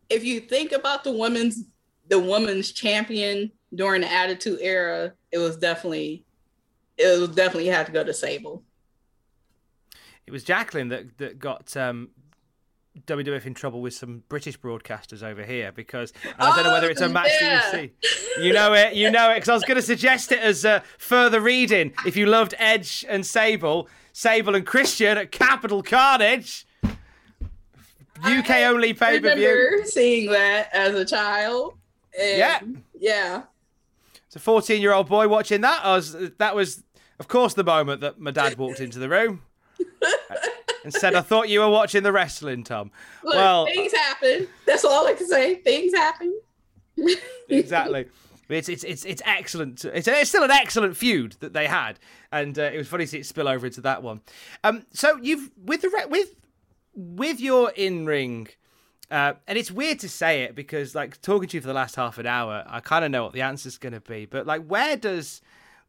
if 0.10 0.24
you 0.24 0.40
think 0.40 0.72
about 0.72 1.04
the 1.04 1.12
women's 1.12 1.66
the 2.08 2.20
women's 2.20 2.72
champion 2.72 3.52
during 3.76 4.02
the 4.02 4.12
Attitude 4.12 4.60
Era, 4.62 5.14
it 5.32 5.40
was 5.40 5.58
definitely 5.58 6.24
it 6.98 7.20
was 7.20 7.30
definitely 7.30 7.68
had 7.68 7.86
to 7.88 7.92
go 7.92 8.04
to 8.04 8.14
Sable. 8.14 8.64
It 10.26 10.32
was 10.32 10.44
Jacqueline 10.44 10.90
that 10.90 11.18
that 11.18 11.40
got 11.40 11.76
um, 11.76 12.10
WWF 13.08 13.46
in 13.46 13.54
trouble 13.54 13.82
with 13.82 13.94
some 13.94 14.24
British 14.30 14.60
broadcasters 14.60 15.24
over 15.24 15.44
here 15.44 15.72
because 15.72 16.14
I 16.38 16.56
don't 16.56 16.66
know 16.66 16.74
whether 16.74 16.90
it's 16.90 17.02
a 17.02 17.06
Oh, 17.06 17.10
match 17.10 17.30
yeah. 17.42 17.72
that 17.72 17.82
you 17.82 17.90
see. 18.38 18.46
You 18.46 18.54
know 18.54 18.74
it, 18.74 18.94
you 18.94 19.10
know 19.10 19.32
it, 19.32 19.36
because 19.36 19.50
I 19.50 19.54
was 19.54 19.64
going 19.64 19.78
to 19.78 19.82
suggest 19.82 20.32
it 20.32 20.40
as 20.40 20.66
uh, 20.66 20.82
further 20.98 21.40
reading. 21.40 21.94
If 22.06 22.16
you 22.18 22.26
loved 22.26 22.54
Edge 22.60 23.06
and 23.08 23.26
Sable, 23.26 23.88
Sable 24.14 24.56
and 24.56 24.66
Christian 24.66 25.18
at 25.18 25.32
Capital 25.32 25.82
Carnage, 25.84 26.66
UK 28.24 28.50
only 28.64 28.94
pay 28.94 29.20
per 29.20 29.36
view. 29.36 29.82
seeing 29.86 30.32
that 30.32 30.70
as 30.74 30.94
a 30.96 31.06
child. 31.06 31.76
And 32.20 32.38
Yeah. 32.38 32.60
yeah. 33.00 33.42
It's 34.28 34.36
a 34.36 34.40
14 34.40 34.82
year 34.82 34.94
old 34.94 35.08
boy 35.08 35.28
watching 35.28 35.62
that. 35.62 35.82
I 35.84 35.96
was, 35.96 36.16
that 36.38 36.56
was, 36.56 36.84
of 37.20 37.28
course, 37.28 37.54
the 37.54 37.64
moment 37.64 38.02
that 38.02 38.20
my 38.20 38.32
dad 38.32 38.58
walked 38.58 38.80
into 38.80 39.00
the 39.00 39.10
room 39.10 39.42
and 40.84 40.94
said, 40.94 41.16
I 41.16 41.22
thought 41.22 41.50
you 41.50 41.62
were 41.62 41.70
watching 41.70 42.04
the 42.04 42.12
wrestling, 42.12 42.64
Tom. 42.64 42.92
Look, 43.24 43.36
well, 43.36 43.66
things 43.66 43.94
happen. 43.94 44.48
That's 44.66 44.86
all 44.86 45.08
I 45.08 45.14
can 45.14 45.28
say. 45.28 45.56
Things 45.56 45.94
happen. 45.94 46.40
exactly. 47.50 48.06
It's 48.50 48.68
it's 48.68 48.84
it's 48.84 49.06
it's 49.06 49.22
excellent. 49.26 49.86
It's, 49.86 50.08
it's 50.08 50.30
still 50.30 50.44
an 50.44 50.52
excellent 50.52 50.98
feud 50.98 51.36
that 51.40 51.54
they 51.54 51.68
had, 51.68 52.00
and 52.32 52.58
uh, 52.58 52.64
it 52.64 52.78
was 52.78 52.88
funny 52.88 53.06
to 53.06 53.08
see 53.12 53.20
it 53.20 53.26
spill 53.26 53.48
over 53.48 53.68
into 53.68 53.82
that 53.82 54.02
one. 54.02 54.22
Um, 54.64 54.86
so 54.92 55.18
you've 55.22 55.52
with 55.64 55.82
the 55.82 56.08
with 56.10 56.34
with 56.96 57.40
your 57.40 57.70
in 57.72 58.06
ring, 58.06 58.48
uh, 59.12 59.34
and 59.48 59.58
it's 59.58 59.72
weird 59.72 60.00
to 60.00 60.10
say 60.10 60.42
it 60.44 60.56
because 60.56 60.96
like 60.96 61.22
talking 61.22 61.48
to 61.50 61.58
you 61.58 61.62
for 61.62 61.68
the 61.68 61.74
last 61.74 61.96
half 61.96 62.18
an 62.18 62.26
hour, 62.26 62.64
I 62.68 62.80
kind 62.80 63.06
of 63.06 63.12
know 63.12 63.24
what 63.24 63.34
the 63.34 63.42
answer's 63.42 63.78
going 63.78 63.94
to 63.94 64.02
be. 64.02 64.26
But 64.26 64.48
like, 64.48 64.66
where 64.66 64.98
does 64.98 65.42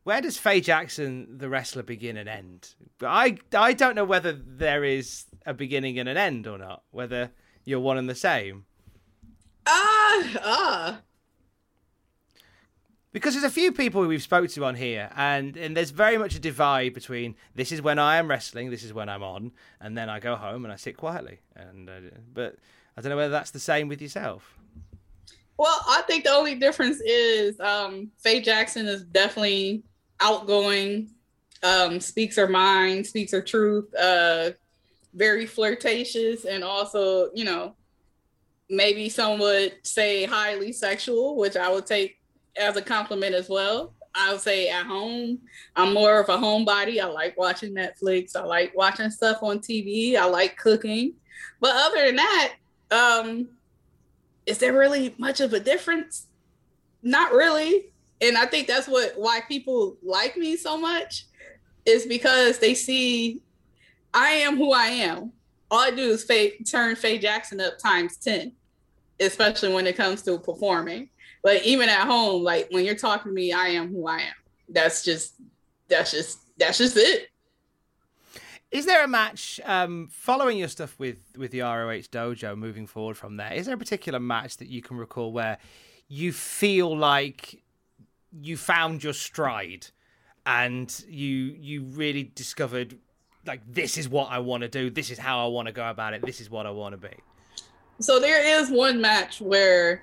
where 0.05 0.21
does 0.21 0.37
Faye 0.37 0.61
Jackson, 0.61 1.39
the 1.39 1.49
wrestler, 1.49 1.83
begin 1.83 2.19
and 2.19 2.29
end? 2.29 2.75
I 3.01 3.39
I 3.55 3.73
don't 3.73 3.95
know 3.95 4.05
whether 4.05 4.33
there 4.33 4.85
is 4.85 5.25
a 5.47 5.55
beginning 5.55 5.99
and 5.99 6.09
an 6.09 6.19
end 6.19 6.47
or 6.47 6.59
not. 6.59 6.83
Whether 6.91 7.31
you're 7.65 7.81
one 7.81 7.97
and 7.97 8.09
the 8.09 8.15
same. 8.15 8.67
Ah, 9.67 10.31
ah. 10.43 11.01
Because 13.13 13.35
there's 13.35 13.45
a 13.45 13.51
few 13.51 13.73
people 13.73 14.07
we've 14.07 14.23
spoke 14.23 14.49
to 14.51 14.65
on 14.65 14.77
here, 14.77 15.11
and, 15.17 15.57
and 15.57 15.77
there's 15.77 15.91
very 15.91 16.17
much 16.17 16.37
a 16.37 16.39
divide 16.39 16.95
between 16.95 17.35
this 17.57 17.73
is 17.73 17.83
when 17.83 17.99
I 17.99 18.19
am 18.19 18.31
wrestling, 18.31 18.71
this 18.71 18.85
is 18.85 18.93
when 18.93 19.09
I'm 19.09 19.23
on, 19.23 19.51
and 19.81 19.99
then 19.99 20.09
I 20.09 20.21
go 20.21 20.37
home 20.37 20.65
and 20.65 20.73
I 20.73 20.77
sit 20.77 20.97
quietly. 20.97 21.41
And 21.57 21.91
uh, 21.91 21.93
but 22.33 22.57
I 22.97 23.01
don't 23.01 23.11
know 23.11 23.17
whether 23.17 23.33
that's 23.33 23.51
the 23.51 23.59
same 23.59 23.89
with 23.89 24.01
yourself. 24.01 24.57
Well, 25.59 25.85
I 25.89 26.03
think 26.07 26.25
the 26.25 26.31
only 26.31 26.55
difference 26.55 27.01
is 27.01 27.59
um, 27.59 28.11
Faye 28.19 28.41
Jackson 28.41 28.87
is 28.87 29.03
definitely 29.03 29.83
outgoing, 30.21 31.11
um, 31.65 31.99
speaks 31.99 32.37
her 32.37 32.49
mind, 32.49 33.07
speaks 33.07 33.33
her 33.33 33.43
truth, 33.43 33.93
uh, 33.95 34.53
very 35.15 35.47
flirtatious, 35.47 36.45
and 36.45 36.63
also, 36.63 37.31
you 37.35 37.45
know, 37.45 37.75
maybe 38.71 39.09
some 39.09 39.41
would 39.41 39.75
say 39.83 40.25
highly 40.25 40.73
sexual, 40.73 41.37
which 41.37 41.57
I 41.57 41.69
would 41.71 41.87
take 41.87 42.20
as 42.61 42.77
a 42.77 42.83
compliment 42.83 43.35
as 43.35 43.49
well. 43.49 43.95
I 44.15 44.33
would 44.33 44.41
say 44.41 44.69
at 44.69 44.87
home, 44.87 45.39
I'm 45.77 45.95
more 45.95 46.21
of 46.21 46.29
a 46.29 46.37
homebody. 46.37 47.01
I 47.01 47.07
like 47.07 47.39
watching 47.39 47.75
Netflix. 47.75 48.35
I 48.35 48.43
like 48.43 48.77
watching 48.77 49.11
stuff 49.11 49.39
on 49.43 49.61
TV. 49.61 50.17
I 50.17 50.25
like 50.25 50.57
cooking. 50.57 51.15
But 51.61 51.75
other 51.75 52.07
than 52.07 52.17
that, 52.17 52.55
um, 52.91 53.49
is 54.47 54.59
there 54.59 54.73
really 54.73 55.15
much 55.19 55.41
of 55.41 55.53
a 55.53 55.61
difference? 55.61 56.27
Not 57.03 57.33
really. 57.33 57.93
And 58.21 58.37
I 58.37 58.47
think 58.47 58.67
that's 58.67 58.89
what 58.89 59.15
why 59.17 59.41
people 59.49 59.97
like 60.03 60.37
me 60.37 60.57
so 60.57 60.77
much 60.77 61.27
is 61.87 62.05
because 62.05 62.59
they 62.59 62.75
see 62.75 63.41
I 64.13 64.31
am 64.31 64.57
who 64.57 64.73
I 64.73 64.87
am. 64.87 65.33
All 65.71 65.81
I 65.81 65.91
do 65.93 66.11
is 66.11 66.25
Faye, 66.25 66.59
turn 66.69 66.97
Faye 66.97 67.19
Jackson 67.19 67.61
up 67.61 67.79
times 67.79 68.17
10, 68.17 68.53
especially 69.21 69.73
when 69.73 69.87
it 69.87 69.97
comes 69.97 70.23
to 70.23 70.39
performing. 70.39 71.11
But 71.43 71.65
even 71.65 71.89
at 71.89 72.07
home, 72.07 72.43
like 72.43 72.69
when 72.71 72.85
you're 72.85 72.95
talking 72.95 73.31
to 73.31 73.35
me, 73.35 73.53
I 73.53 73.69
am 73.69 73.89
who 73.93 74.07
I 74.07 74.19
am. 74.19 74.35
That's 74.69 75.03
just 75.03 75.35
that's 75.89 76.11
just 76.11 76.39
that's 76.59 76.79
just 76.79 76.97
it. 76.97 77.29
Is 78.71 78.87
there 78.87 79.03
a 79.03 79.09
match 79.09 79.61
um, 79.65 80.09
following 80.13 80.59
your 80.59 80.69
stuff 80.69 80.99
with 80.99 81.19
with 81.37 81.51
the 81.51 81.61
ROH 81.61 82.09
dojo 82.13 82.57
moving 82.57 82.87
forward 82.87 83.17
from 83.17 83.37
there? 83.37 83.53
Is 83.53 83.67
there 83.67 83.75
a 83.75 83.79
particular 83.79 84.21
match 84.21 84.59
that 84.59 84.69
you 84.69 84.83
can 84.83 84.97
recall 84.97 85.33
where 85.33 85.59
you 86.09 86.33
feel 86.33 86.97
like 86.97 87.63
you 88.33 88.57
found 88.57 89.03
your 89.03 89.13
stride 89.13 89.87
and 90.47 91.05
you 91.09 91.57
you 91.59 91.83
really 91.83 92.31
discovered 92.35 92.99
like 93.47 93.61
this 93.67 93.97
is 93.97 94.09
what 94.09 94.31
I 94.31 94.39
want 94.39 94.63
to 94.63 94.69
do, 94.69 94.91
this 94.91 95.11
is 95.11 95.19
how 95.19 95.45
I 95.45 95.49
want 95.49 95.67
to 95.67 95.73
go 95.73 95.89
about 95.89 96.15
it, 96.15 96.25
this 96.25 96.41
is 96.41 96.51
what 96.51 96.67
I 96.67 96.71
want 96.71 96.93
to 96.93 97.09
be. 97.09 97.15
So 98.01 98.19
there 98.19 98.61
is 98.61 98.71
one 98.71 99.01
match 99.01 99.41
where, 99.41 100.03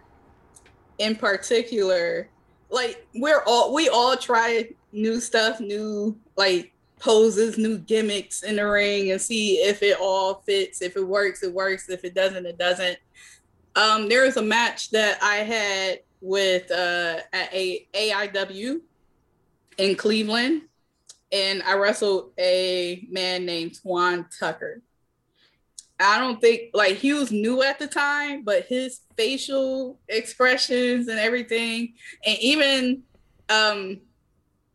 in 0.97 1.15
particular, 1.15 2.29
like 2.69 3.07
we're 3.15 3.43
all 3.45 3.73
we 3.73 3.89
all 3.89 4.15
try 4.17 4.69
new 4.91 5.19
stuff, 5.19 5.59
new 5.59 6.17
like 6.35 6.73
poses, 6.99 7.57
new 7.57 7.77
gimmicks 7.77 8.43
in 8.43 8.55
the 8.57 8.67
ring, 8.67 9.11
and 9.11 9.21
see 9.21 9.57
if 9.57 9.83
it 9.83 9.97
all 9.99 10.35
fits. 10.45 10.81
If 10.81 10.95
it 10.95 11.07
works, 11.07 11.43
it 11.43 11.53
works. 11.53 11.89
If 11.89 12.03
it 12.03 12.15
doesn't, 12.15 12.45
it 12.45 12.57
doesn't. 12.57 12.97
Um, 13.75 14.09
there 14.09 14.23
was 14.23 14.37
a 14.37 14.41
match 14.41 14.89
that 14.91 15.19
I 15.21 15.37
had 15.37 15.99
with 16.19 16.71
uh 16.71 17.19
at 17.31 17.53
a 17.53 17.87
AIW 17.93 18.81
in 19.77 19.95
Cleveland, 19.95 20.63
and 21.31 21.61
I 21.63 21.75
wrestled 21.75 22.31
a 22.39 23.07
man 23.09 23.45
named 23.45 23.79
Twan 23.83 24.25
Tucker. 24.37 24.81
I 25.99 26.19
don't 26.19 26.39
think 26.39 26.71
like 26.73 26.97
he 26.97 27.13
was 27.13 27.31
new 27.31 27.63
at 27.63 27.79
the 27.79 27.87
time, 27.87 28.43
but 28.43 28.65
his 28.65 29.01
facial 29.15 29.99
expressions 30.07 31.07
and 31.07 31.19
everything, 31.19 31.93
and 32.25 32.37
even 32.39 33.03
um 33.49 33.99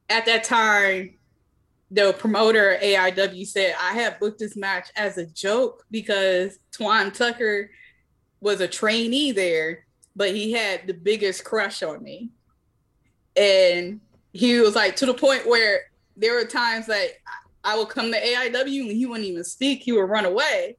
at 0.08 0.26
that 0.26 0.44
time, 0.44 1.14
the 1.90 2.14
promoter 2.18 2.78
AIW 2.82 3.46
said 3.46 3.74
I 3.80 3.92
had 3.92 4.18
booked 4.18 4.40
this 4.40 4.56
match 4.56 4.88
as 4.96 5.18
a 5.18 5.26
joke 5.26 5.84
because 5.90 6.58
Twan 6.72 7.12
Tucker 7.12 7.70
was 8.40 8.60
a 8.60 8.68
trainee 8.68 9.32
there, 9.32 9.86
but 10.16 10.30
he 10.34 10.52
had 10.52 10.86
the 10.86 10.94
biggest 10.94 11.44
crush 11.44 11.82
on 11.82 12.02
me. 12.02 12.30
And 13.36 14.00
he 14.32 14.58
was 14.60 14.74
like 14.74 14.96
to 14.96 15.06
the 15.06 15.14
point 15.14 15.46
where 15.46 15.82
there 16.16 16.34
were 16.34 16.44
times 16.44 16.88
like 16.88 17.22
I 17.64 17.78
would 17.78 17.88
come 17.88 18.10
to 18.10 18.20
AIW 18.20 18.80
and 18.80 18.90
he 18.90 19.06
wouldn't 19.06 19.28
even 19.28 19.44
speak, 19.44 19.82
he 19.82 19.92
would 19.92 20.08
run 20.08 20.24
away. 20.24 20.76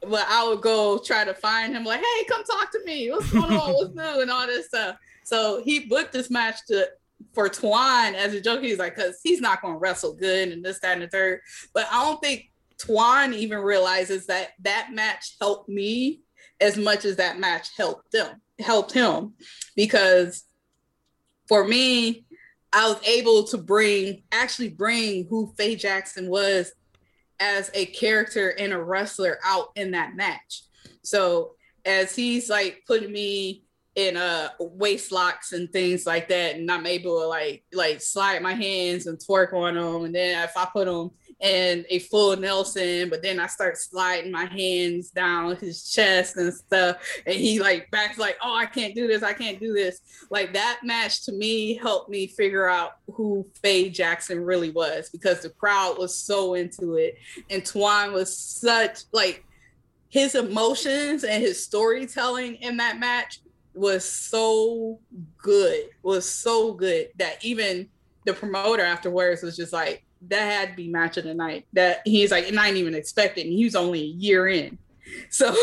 But 0.00 0.26
I 0.28 0.46
would 0.48 0.60
go 0.60 0.98
try 0.98 1.24
to 1.24 1.34
find 1.34 1.74
him, 1.74 1.84
like, 1.84 2.00
hey, 2.00 2.24
come 2.28 2.44
talk 2.44 2.70
to 2.72 2.84
me. 2.84 3.10
What's 3.10 3.32
going 3.32 3.52
on? 3.52 3.72
What's 3.72 3.94
new? 3.94 4.20
And 4.22 4.30
all 4.30 4.46
this 4.46 4.66
stuff. 4.66 4.96
So 5.24 5.60
he 5.62 5.80
booked 5.80 6.12
this 6.12 6.30
match 6.30 6.56
to 6.68 6.88
for 7.32 7.48
Twan 7.48 8.14
as 8.14 8.32
a 8.34 8.40
joke. 8.40 8.62
He's 8.62 8.78
like, 8.78 8.94
because 8.94 9.20
he's 9.22 9.40
not 9.40 9.60
going 9.60 9.74
to 9.74 9.78
wrestle 9.78 10.14
good 10.14 10.48
and 10.50 10.64
this, 10.64 10.78
that, 10.80 10.92
and 10.92 11.02
the 11.02 11.08
third. 11.08 11.40
But 11.74 11.86
I 11.90 12.04
don't 12.04 12.20
think 12.22 12.50
Twan 12.78 13.34
even 13.34 13.58
realizes 13.58 14.26
that 14.26 14.50
that 14.60 14.90
match 14.92 15.36
helped 15.40 15.68
me 15.68 16.20
as 16.60 16.76
much 16.76 17.04
as 17.04 17.16
that 17.16 17.38
match 17.38 17.68
helped 17.76 18.12
them, 18.12 18.40
helped 18.58 18.92
him, 18.92 19.34
because 19.76 20.44
for 21.46 21.64
me, 21.64 22.24
I 22.72 22.88
was 22.88 23.00
able 23.06 23.44
to 23.44 23.58
bring 23.58 24.24
actually 24.30 24.68
bring 24.68 25.26
who 25.28 25.52
Faye 25.56 25.76
Jackson 25.76 26.28
was 26.28 26.72
as 27.40 27.70
a 27.74 27.86
character 27.86 28.50
and 28.58 28.72
a 28.72 28.82
wrestler 28.82 29.38
out 29.44 29.68
in 29.76 29.92
that 29.92 30.16
match. 30.16 30.62
So 31.02 31.52
as 31.84 32.14
he's 32.14 32.50
like 32.50 32.82
putting 32.86 33.12
me 33.12 33.64
in 33.94 34.16
uh 34.16 34.48
waist 34.60 35.10
locks 35.10 35.52
and 35.52 35.72
things 35.72 36.06
like 36.06 36.28
that, 36.28 36.56
and 36.56 36.70
I'm 36.70 36.86
able 36.86 37.20
to 37.20 37.26
like 37.26 37.64
like 37.72 38.00
slide 38.00 38.42
my 38.42 38.54
hands 38.54 39.06
and 39.06 39.18
twerk 39.18 39.52
on 39.52 39.74
them, 39.74 40.04
and 40.04 40.14
then 40.14 40.44
if 40.44 40.56
I 40.56 40.66
put 40.72 40.86
them 40.86 41.10
in 41.40 41.84
a 41.88 42.00
full 42.00 42.36
Nelson, 42.36 43.08
but 43.08 43.22
then 43.22 43.38
I 43.38 43.46
start 43.46 43.78
sliding 43.78 44.32
my 44.32 44.46
hands 44.46 45.10
down 45.10 45.56
his 45.56 45.88
chest 45.88 46.36
and 46.36 46.52
stuff, 46.52 46.96
and 47.26 47.34
he 47.34 47.60
like 47.60 47.90
backs 47.90 48.18
like, 48.18 48.36
oh, 48.42 48.54
I 48.54 48.66
can't 48.66 48.94
do 48.94 49.06
this, 49.06 49.22
I 49.22 49.32
can't 49.32 49.60
do 49.60 49.72
this. 49.72 50.00
Like 50.30 50.52
that 50.54 50.80
match 50.82 51.24
to 51.26 51.32
me 51.32 51.74
helped 51.74 52.10
me 52.10 52.26
figure 52.26 52.68
out 52.68 52.92
who 53.12 53.46
Faye 53.62 53.88
Jackson 53.88 54.44
really 54.44 54.70
was 54.70 55.10
because 55.10 55.40
the 55.40 55.50
crowd 55.50 55.96
was 55.98 56.16
so 56.16 56.54
into 56.54 56.94
it, 56.94 57.16
and 57.50 57.62
Twan 57.62 58.12
was 58.12 58.36
such 58.36 59.02
like 59.12 59.44
his 60.08 60.34
emotions 60.34 61.22
and 61.22 61.42
his 61.42 61.62
storytelling 61.62 62.56
in 62.56 62.78
that 62.78 62.98
match 62.98 63.40
was 63.74 64.04
so 64.04 64.98
good 65.36 65.84
was 66.02 66.28
so 66.28 66.72
good 66.72 67.08
that 67.16 67.44
even 67.44 67.88
the 68.24 68.32
promoter 68.32 68.82
afterwards 68.82 69.42
was 69.42 69.56
just 69.56 69.72
like 69.72 70.04
that 70.22 70.40
had 70.40 70.70
to 70.70 70.76
be 70.76 70.88
match 70.88 71.16
of 71.16 71.24
the 71.24 71.34
night. 71.34 71.66
That 71.72 72.02
he's 72.04 72.30
like 72.30 72.48
and 72.48 72.58
i 72.58 72.66
didn't 72.66 72.78
even 72.78 72.94
expect 72.94 73.38
it. 73.38 73.42
And 73.46 73.52
he 73.52 73.64
was 73.64 73.76
only 73.76 74.00
a 74.00 74.04
year 74.04 74.48
in. 74.48 74.78
So 75.30 75.54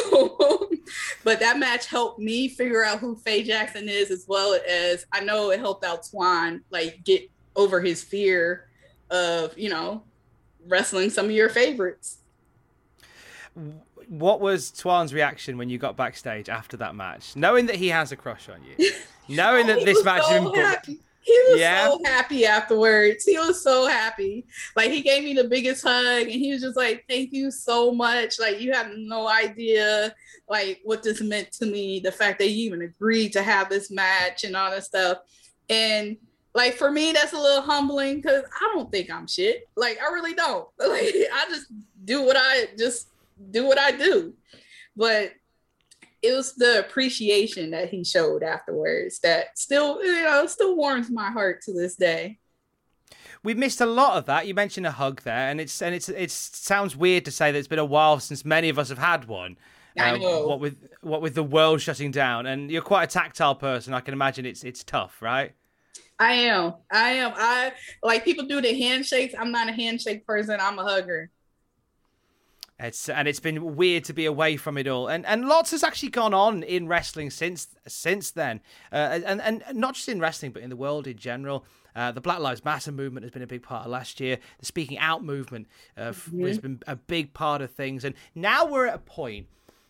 but 1.24 1.40
that 1.40 1.60
match 1.60 1.86
helped 1.86 2.20
me 2.20 2.48
figure 2.48 2.84
out 2.84 2.98
who 2.98 3.16
faye 3.16 3.44
jackson 3.44 3.88
is 3.88 4.10
as 4.10 4.26
well 4.28 4.58
as 4.68 5.06
i 5.12 5.20
know 5.20 5.52
it 5.52 5.60
helped 5.60 5.86
out 5.86 6.02
Twan 6.02 6.62
like 6.72 7.04
get 7.04 7.30
over 7.56 7.80
his 7.80 8.04
fear 8.04 8.68
of 9.12 9.56
you 9.56 9.70
know 9.70 10.04
wrestling 10.68 11.10
some 11.10 11.26
of 11.26 11.32
your 11.32 11.50
favorites. 11.50 12.20
What 14.08 14.40
was 14.40 14.72
Twan's 14.72 15.14
reaction 15.14 15.58
when 15.58 15.70
you 15.70 15.78
got 15.78 15.96
backstage 15.96 16.50
after 16.50 16.78
that 16.78 16.96
match, 16.96 17.36
knowing 17.36 17.66
that 17.68 17.76
he 17.76 17.88
has 17.90 18.12
a 18.12 18.16
crush 18.16 18.50
on 18.50 18.62
you, 18.64 18.92
knowing 19.28 19.68
that 19.68 19.86
this 19.86 20.04
match 20.04 20.24
so 20.24 20.30
has 20.30 20.36
been 20.36 20.44
booked? 20.44 20.58
happy. 20.58 21.00
He 21.26 21.38
was 21.50 21.60
Yeah? 21.60 21.88
so 21.88 22.00
happy 22.06 22.46
afterwards. 22.46 23.26
He 23.26 23.38
was 23.40 23.64
so 23.64 23.88
happy. 23.88 24.46
Like 24.76 24.92
he 24.92 25.02
gave 25.02 25.24
me 25.24 25.34
the 25.34 25.46
biggest 25.46 25.84
hug 25.84 26.22
and 26.22 26.30
he 26.30 26.52
was 26.54 26.62
just 26.62 26.78
like, 26.78 27.04
Thank 27.10 27.34
you 27.34 27.50
so 27.50 27.92
much. 27.92 28.40
Like 28.40 28.62
you 28.62 28.72
have 28.74 28.92
no 28.96 29.28
idea 29.28 30.14
like 30.48 30.82
what 30.84 31.02
this 31.02 31.22
meant 31.22 31.52
to 31.54 31.66
me, 31.66 32.00
the 32.00 32.12
fact 32.12 32.38
that 32.40 32.50
you 32.50 32.68
even 32.68 32.84
agreed 32.84 33.34
to 33.34 33.42
have 33.42 33.70
this 33.70 33.90
match 33.90 34.44
and 34.44 34.56
all 34.56 34.70
that 34.70 34.84
stuff. 34.84 35.18
And 35.68 36.18
like 36.54 36.76
for 36.76 36.92
me, 36.92 37.12
that's 37.12 37.34
a 37.34 37.40
little 37.40 37.64
humbling 37.64 38.18
because 38.18 38.44
I 38.62 38.72
don't 38.74 38.92
think 38.92 39.10
I'm 39.10 39.26
shit. 39.28 39.68
Like 39.76 39.98
I 40.00 40.14
really 40.14 40.36
don't. 40.36 40.68
Like 40.80 41.16
I 41.34 41.46
just 41.50 41.68
do 42.06 42.22
what 42.24 42.38
I 42.40 42.68
just 42.78 43.08
do 43.50 43.66
what 43.66 43.80
I 43.80 43.92
do. 43.92 44.36
But 44.96 45.32
it 46.26 46.36
was 46.36 46.56
the 46.56 46.80
appreciation 46.80 47.72
that 47.72 47.90
he 47.90 48.04
showed 48.04 48.44
afterwards 48.44 49.20
that 49.20 49.58
still, 49.58 50.04
you 50.04 50.24
know, 50.24 50.46
still 50.48 50.76
warms 50.76 51.10
my 51.10 51.32
heart 51.32 51.62
to 51.64 51.74
this 51.74 51.96
day. 51.96 52.40
We've 53.44 53.58
missed 53.58 53.82
a 53.82 53.86
lot 53.86 54.18
of 54.18 54.26
that. 54.26 54.48
You 54.48 54.54
mentioned 54.56 54.88
a 54.88 54.92
hug 54.92 55.22
there, 55.22 55.50
and 55.50 55.62
it's 55.62 55.82
and 55.82 55.94
it's 55.94 56.10
it 56.10 56.32
sounds 56.32 56.96
weird 56.96 57.26
to 57.26 57.32
say 57.32 57.52
that 57.52 57.58
it's 57.58 57.68
been 57.68 57.80
a 57.80 57.86
while 57.86 58.20
since 58.20 58.44
many 58.44 58.70
of 58.70 58.80
us 58.80 58.90
have 58.90 58.98
had 58.98 59.26
one. 59.26 59.58
I 59.98 60.12
Uh, 60.12 60.18
know. 60.18 60.48
What 60.48 60.60
with 60.60 60.78
what 61.02 61.22
with 61.22 61.36
the 61.36 61.44
world 61.44 61.82
shutting 61.82 62.12
down, 62.12 62.48
and 62.48 62.72
you're 62.72 62.82
quite 62.82 63.04
a 63.04 63.08
tactile 63.08 63.56
person. 63.56 63.94
I 63.94 64.02
can 64.02 64.14
imagine 64.14 64.46
it's 64.46 64.64
it's 64.64 64.84
tough, 64.84 65.22
right? 65.22 65.54
I 66.18 66.34
am. 66.34 66.74
I 66.92 67.10
am. 67.12 67.34
I 67.36 67.74
like 68.02 68.24
people 68.24 68.46
do 68.46 68.62
the 68.62 68.74
handshakes. 68.74 69.36
I'm 69.38 69.52
not 69.52 69.70
a 69.70 69.74
handshake 69.74 70.26
person. 70.26 70.58
I'm 70.60 70.80
a 70.80 70.84
hugger. 70.84 71.30
It's 72.78 73.08
and 73.08 73.28
it's 73.28 73.40
been 73.40 73.76
weird 73.78 74.04
to 74.06 74.14
be 74.14 74.26
away 74.26 74.58
from 74.58 74.78
it 74.78 74.86
all, 74.86 75.08
and 75.08 75.26
and 75.26 75.48
lots 75.48 75.72
has 75.72 75.82
actually 75.82 76.10
gone 76.10 76.34
on 76.34 76.62
in 76.62 76.90
wrestling 76.90 77.30
since 77.30 77.68
since 77.88 78.32
then, 78.32 78.60
uh, 78.92 79.20
and 79.26 79.42
and 79.42 79.64
not 79.74 79.96
just 79.96 80.10
in 80.10 80.20
wrestling 80.20 80.52
but 80.52 80.62
in 80.62 80.70
the 80.70 80.76
world 80.76 81.08
in 81.08 81.18
general. 81.18 81.66
Uh, 81.96 82.12
the 82.12 82.20
Black 82.20 82.40
Lives 82.40 82.66
Matter 82.66 82.92
movement 82.92 83.24
has 83.24 83.32
been 83.32 83.42
a 83.42 83.48
big 83.48 83.64
part 83.64 83.86
of 83.86 83.92
last 83.92 84.20
year. 84.20 84.38
The 84.60 84.66
Speaking 84.66 84.98
Out 84.98 85.24
movement 85.24 85.68
uh, 85.98 86.10
f- 86.10 86.30
has 86.42 86.60
been 86.60 86.82
a 86.86 86.98
big 86.98 87.34
part 87.34 87.62
of 87.62 87.72
things, 87.72 88.04
and 88.04 88.14
now 88.36 88.66
we're 88.66 88.88
at 88.88 88.96
a 88.96 89.00
point 89.00 89.48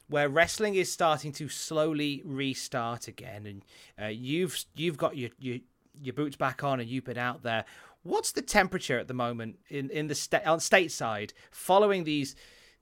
where 0.07 0.29
wrestling 0.29 0.75
is 0.75 0.91
starting 0.91 1.31
to 1.31 1.49
slowly 1.49 2.21
restart 2.23 3.07
again, 3.07 3.47
and 3.47 3.65
uh, 3.99 4.09
you've 4.09 4.63
you've 4.75 4.97
got 4.97 5.17
your 5.17 5.31
your 5.39 5.57
your 5.99 6.13
boots 6.13 6.35
back 6.35 6.63
on, 6.63 6.79
and 6.79 6.87
you've 6.87 7.05
been 7.05 7.17
out 7.17 7.41
there. 7.41 7.65
What's 8.03 8.31
the 8.31 8.43
temperature 8.43 8.99
at 8.99 9.07
the 9.07 9.15
moment 9.15 9.57
in 9.69 9.89
in 9.89 10.05
the 10.05 10.13
sta- 10.13 10.43
on 10.45 10.59
stateside 10.59 11.31
following 11.49 12.03
these? 12.03 12.35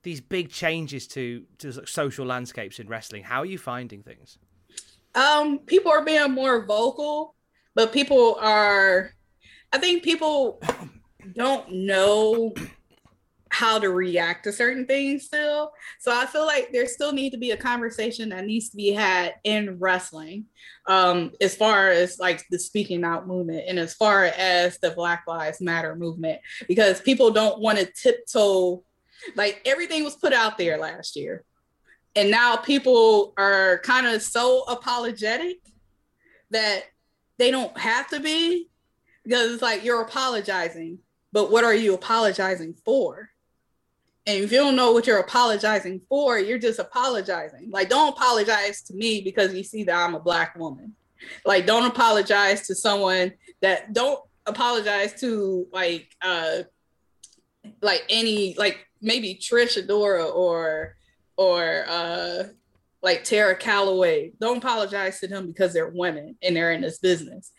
These 0.03 0.21
big 0.21 0.49
changes 0.51 1.07
to 1.07 1.45
to 1.59 1.85
social 1.87 2.25
landscapes 2.25 2.79
in 2.79 2.87
wrestling. 2.87 3.23
How 3.23 3.39
are 3.39 3.45
you 3.45 3.57
finding 3.57 4.03
things? 4.03 4.37
Um, 5.15 5.59
people 5.59 5.91
are 5.91 6.03
being 6.03 6.31
more 6.31 6.65
vocal, 6.65 7.35
but 7.75 7.91
people 7.91 8.37
are 8.39 9.11
I 9.71 9.77
think 9.77 10.03
people 10.03 10.61
don't 11.35 11.71
know 11.71 12.53
how 13.53 13.77
to 13.77 13.91
react 13.91 14.43
to 14.43 14.51
certain 14.51 14.85
things 14.87 15.25
still. 15.25 15.73
So 15.99 16.11
I 16.11 16.25
feel 16.25 16.45
like 16.47 16.71
there 16.71 16.87
still 16.87 17.13
need 17.13 17.29
to 17.31 17.37
be 17.37 17.51
a 17.51 17.57
conversation 17.57 18.29
that 18.29 18.45
needs 18.45 18.69
to 18.69 18.75
be 18.75 18.91
had 18.91 19.35
in 19.43 19.77
wrestling, 19.77 20.45
um, 20.87 21.31
as 21.39 21.55
far 21.55 21.89
as 21.89 22.17
like 22.17 22.43
the 22.49 22.57
speaking 22.57 23.03
out 23.03 23.27
movement 23.27 23.65
and 23.67 23.77
as 23.77 23.93
far 23.93 24.25
as 24.25 24.79
the 24.79 24.89
Black 24.91 25.25
Lives 25.27 25.61
Matter 25.61 25.95
movement, 25.95 26.41
because 26.67 26.99
people 26.99 27.29
don't 27.29 27.61
want 27.61 27.77
to 27.77 27.85
tiptoe. 27.85 28.83
Like 29.35 29.61
everything 29.65 30.03
was 30.03 30.15
put 30.15 30.33
out 30.33 30.57
there 30.57 30.77
last 30.77 31.15
year, 31.15 31.43
and 32.15 32.29
now 32.29 32.57
people 32.57 33.33
are 33.37 33.79
kind 33.79 34.07
of 34.07 34.21
so 34.21 34.63
apologetic 34.63 35.57
that 36.51 36.83
they 37.37 37.51
don't 37.51 37.77
have 37.77 38.07
to 38.09 38.19
be 38.19 38.69
because 39.23 39.51
it's 39.51 39.61
like 39.61 39.83
you're 39.83 40.01
apologizing, 40.01 40.99
but 41.31 41.51
what 41.51 41.63
are 41.63 41.73
you 41.73 41.93
apologizing 41.93 42.75
for? 42.85 43.29
And 44.25 44.43
if 44.43 44.51
you 44.51 44.57
don't 44.59 44.75
know 44.75 44.93
what 44.93 45.05
you're 45.05 45.19
apologizing 45.19 46.01
for, 46.07 46.39
you're 46.39 46.57
just 46.57 46.79
apologizing. 46.79 47.69
Like, 47.71 47.89
don't 47.89 48.13
apologize 48.13 48.81
to 48.83 48.93
me 48.93 49.21
because 49.21 49.53
you 49.53 49.63
see 49.63 49.83
that 49.83 49.95
I'm 49.95 50.15
a 50.15 50.19
black 50.19 50.57
woman. 50.57 50.95
Like, 51.45 51.65
don't 51.65 51.85
apologize 51.85 52.67
to 52.67 52.75
someone 52.75 53.33
that 53.61 53.93
don't 53.93 54.19
apologize 54.45 55.19
to 55.21 55.65
like 55.71 56.09
uh 56.21 56.63
like 57.81 58.03
any 58.09 58.55
like 58.57 58.87
maybe 59.01 59.35
Trish 59.35 59.81
Adora 59.81 60.33
or 60.33 60.95
or 61.37 61.85
uh 61.87 62.43
like 63.01 63.23
Tara 63.23 63.55
Calloway. 63.55 64.31
Don't 64.39 64.57
apologize 64.57 65.19
to 65.19 65.27
them 65.27 65.47
because 65.47 65.73
they're 65.73 65.89
women 65.89 66.37
and 66.41 66.55
they're 66.55 66.71
in 66.71 66.81
this 66.81 66.99
business. 66.99 67.51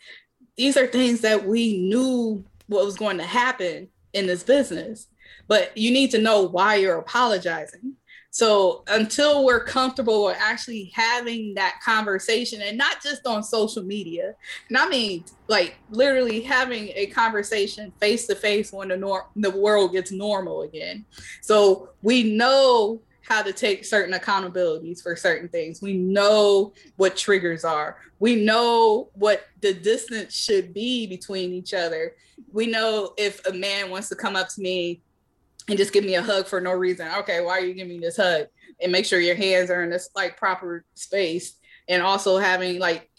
These 0.57 0.75
are 0.75 0.87
things 0.87 1.21
that 1.21 1.45
we 1.45 1.77
knew 1.77 2.43
what 2.67 2.85
was 2.85 2.97
going 2.97 3.17
to 3.17 3.23
happen 3.23 3.89
in 4.13 4.25
this 4.25 4.41
business, 4.41 5.07
but 5.47 5.77
you 5.77 5.91
need 5.91 6.11
to 6.11 6.21
know 6.21 6.43
why 6.43 6.75
you're 6.75 6.97
apologizing. 6.97 7.93
So 8.35 8.83
until 8.87 9.45
we're 9.45 9.63
comfortable 9.63 10.25
with 10.25 10.35
actually 10.37 10.91
having 10.93 11.53
that 11.53 11.79
conversation 11.81 12.61
and 12.61 12.77
not 12.77 13.01
just 13.01 13.25
on 13.25 13.41
social 13.41 13.81
media, 13.81 14.35
and 14.67 14.77
I 14.77 14.89
mean 14.89 15.23
like 15.47 15.77
literally 15.89 16.41
having 16.41 16.91
a 16.95 17.05
conversation 17.05 17.93
face 18.01 18.27
to 18.27 18.35
face 18.35 18.73
when 18.73 18.89
the 18.89 18.97
nor- 18.97 19.29
the 19.37 19.51
world 19.51 19.93
gets 19.93 20.11
normal 20.11 20.63
again. 20.63 21.05
So 21.41 21.91
we 22.01 22.23
know 22.23 23.01
how 23.21 23.41
to 23.41 23.53
take 23.53 23.85
certain 23.85 24.13
accountabilities 24.13 25.01
for 25.01 25.15
certain 25.15 25.47
things. 25.47 25.81
We 25.81 25.93
know 25.93 26.73
what 26.97 27.15
triggers 27.15 27.63
are. 27.63 27.99
We 28.19 28.35
know 28.35 29.11
what 29.13 29.45
the 29.61 29.73
distance 29.73 30.35
should 30.35 30.73
be 30.73 31.07
between 31.07 31.53
each 31.53 31.73
other. 31.73 32.11
We 32.51 32.67
know 32.67 33.13
if 33.17 33.45
a 33.47 33.53
man 33.53 33.89
wants 33.89 34.09
to 34.09 34.15
come 34.15 34.35
up 34.35 34.49
to 34.49 34.61
me 34.61 35.03
and 35.67 35.77
just 35.77 35.93
give 35.93 36.03
me 36.03 36.15
a 36.15 36.21
hug 36.21 36.47
for 36.47 36.61
no 36.61 36.71
reason. 36.71 37.07
Okay, 37.19 37.41
why 37.41 37.53
are 37.53 37.65
you 37.65 37.73
giving 37.73 37.93
me 37.93 37.99
this 37.99 38.17
hug? 38.17 38.47
And 38.81 38.91
make 38.91 39.05
sure 39.05 39.19
your 39.19 39.35
hands 39.35 39.69
are 39.69 39.83
in 39.83 39.89
this 39.89 40.09
like 40.15 40.37
proper 40.37 40.85
space. 40.95 41.57
And 41.87 42.01
also 42.01 42.37
having 42.37 42.79
like 42.79 43.09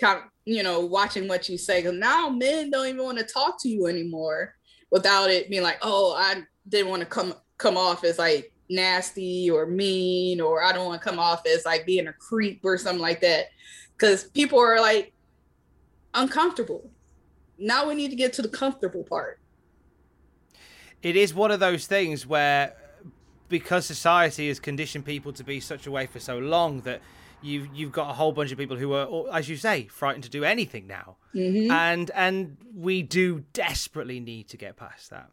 you 0.45 0.63
know, 0.63 0.81
watching 0.81 1.29
what 1.29 1.49
you 1.49 1.59
say. 1.59 1.83
Because 1.83 1.99
now 1.99 2.29
men 2.29 2.71
don't 2.71 2.87
even 2.87 3.05
want 3.05 3.19
to 3.19 3.25
talk 3.25 3.61
to 3.63 3.69
you 3.69 3.87
anymore 3.87 4.55
without 4.91 5.31
it 5.31 5.51
being 5.51 5.63
like, 5.63 5.79
oh, 5.83 6.15
I 6.17 6.43
didn't 6.69 6.91
want 6.91 7.01
to 7.01 7.07
come 7.07 7.35
come 7.59 7.77
off 7.77 8.05
as 8.05 8.19
like 8.19 8.53
nasty 8.69 9.51
or 9.51 9.67
mean, 9.67 10.41
or 10.41 10.63
I 10.63 10.73
don't 10.73 10.87
want 10.87 11.01
to 11.01 11.09
come 11.09 11.19
off 11.19 11.47
as 11.47 11.65
like 11.65 11.87
being 11.87 12.09
a 12.09 12.13
creep 12.13 12.61
or 12.65 12.79
something 12.79 13.03
like 13.03 13.21
that. 13.21 13.47
Because 13.97 14.25
people 14.25 14.59
are 14.59 14.81
like 14.81 15.13
uncomfortable. 16.15 16.91
Now 17.59 17.89
we 17.89 17.95
need 17.95 18.11
to 18.11 18.17
get 18.17 18.33
to 18.35 18.43
the 18.43 18.49
comfortable 18.49 19.05
part. 19.05 19.41
It 21.07 21.15
is 21.15 21.33
one 21.33 21.53
of 21.53 21.61
those 21.61 21.87
things 21.87 22.27
where, 22.27 22.75
because 23.49 23.87
society 23.87 24.49
has 24.49 24.59
conditioned 24.59 25.05
people 25.05 25.33
to 25.35 25.45
be 25.45 25.61
such 25.61 25.87
a 25.87 25.91
way 25.93 26.07
for 26.07 26.19
so 26.19 26.37
long, 26.39 26.81
that 26.81 27.01
you've 27.43 27.69
you've 27.73 27.93
got 27.93 28.11
a 28.11 28.15
whole 28.15 28.33
bunch 28.33 28.51
of 28.51 28.59
people 28.59 28.77
who 28.77 28.93
are, 28.93 29.07
as 29.33 29.49
you 29.49 29.57
say, 29.57 29.87
frightened 29.87 30.25
to 30.25 30.31
do 30.31 30.43
anything 30.43 30.89
now, 30.89 31.17
Mhm. 31.33 31.71
and 31.71 32.11
and 32.11 32.57
we 32.75 33.03
do 33.03 33.45
desperately 33.53 34.19
need 34.19 34.49
to 34.49 34.57
get 34.57 34.77
past 34.77 35.11
that. 35.11 35.31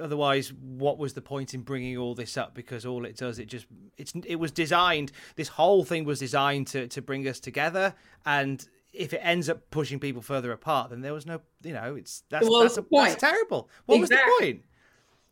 Otherwise, 0.00 0.52
what 0.54 0.96
was 0.98 1.12
the 1.12 1.20
point 1.20 1.52
in 1.54 1.60
bringing 1.60 1.96
all 1.98 2.14
this 2.14 2.36
up? 2.38 2.54
Because 2.54 2.86
all 2.86 3.04
it 3.04 3.16
does, 3.18 3.38
it 3.38 3.48
just 3.48 3.66
it's 3.98 4.12
it 4.24 4.36
was 4.36 4.50
designed. 4.52 5.12
This 5.36 5.48
whole 5.48 5.84
thing 5.84 6.04
was 6.04 6.18
designed 6.18 6.66
to 6.68 6.88
to 6.88 7.02
bring 7.02 7.28
us 7.28 7.38
together, 7.40 7.94
and 8.24 8.66
if 8.92 9.12
it 9.12 9.20
ends 9.22 9.48
up 9.48 9.70
pushing 9.70 9.98
people 9.98 10.22
further 10.22 10.52
apart, 10.52 10.90
then 10.90 11.00
there 11.00 11.14
was 11.14 11.26
no, 11.26 11.40
you 11.62 11.72
know, 11.72 11.94
it's 11.96 12.24
that's 12.28 12.48
was 12.48 12.76
that's, 12.76 12.86
a, 12.86 12.90
that's 12.90 13.20
terrible. 13.20 13.68
What 13.86 14.00
was 14.00 14.08
the 14.08 14.18
point? 14.38 14.64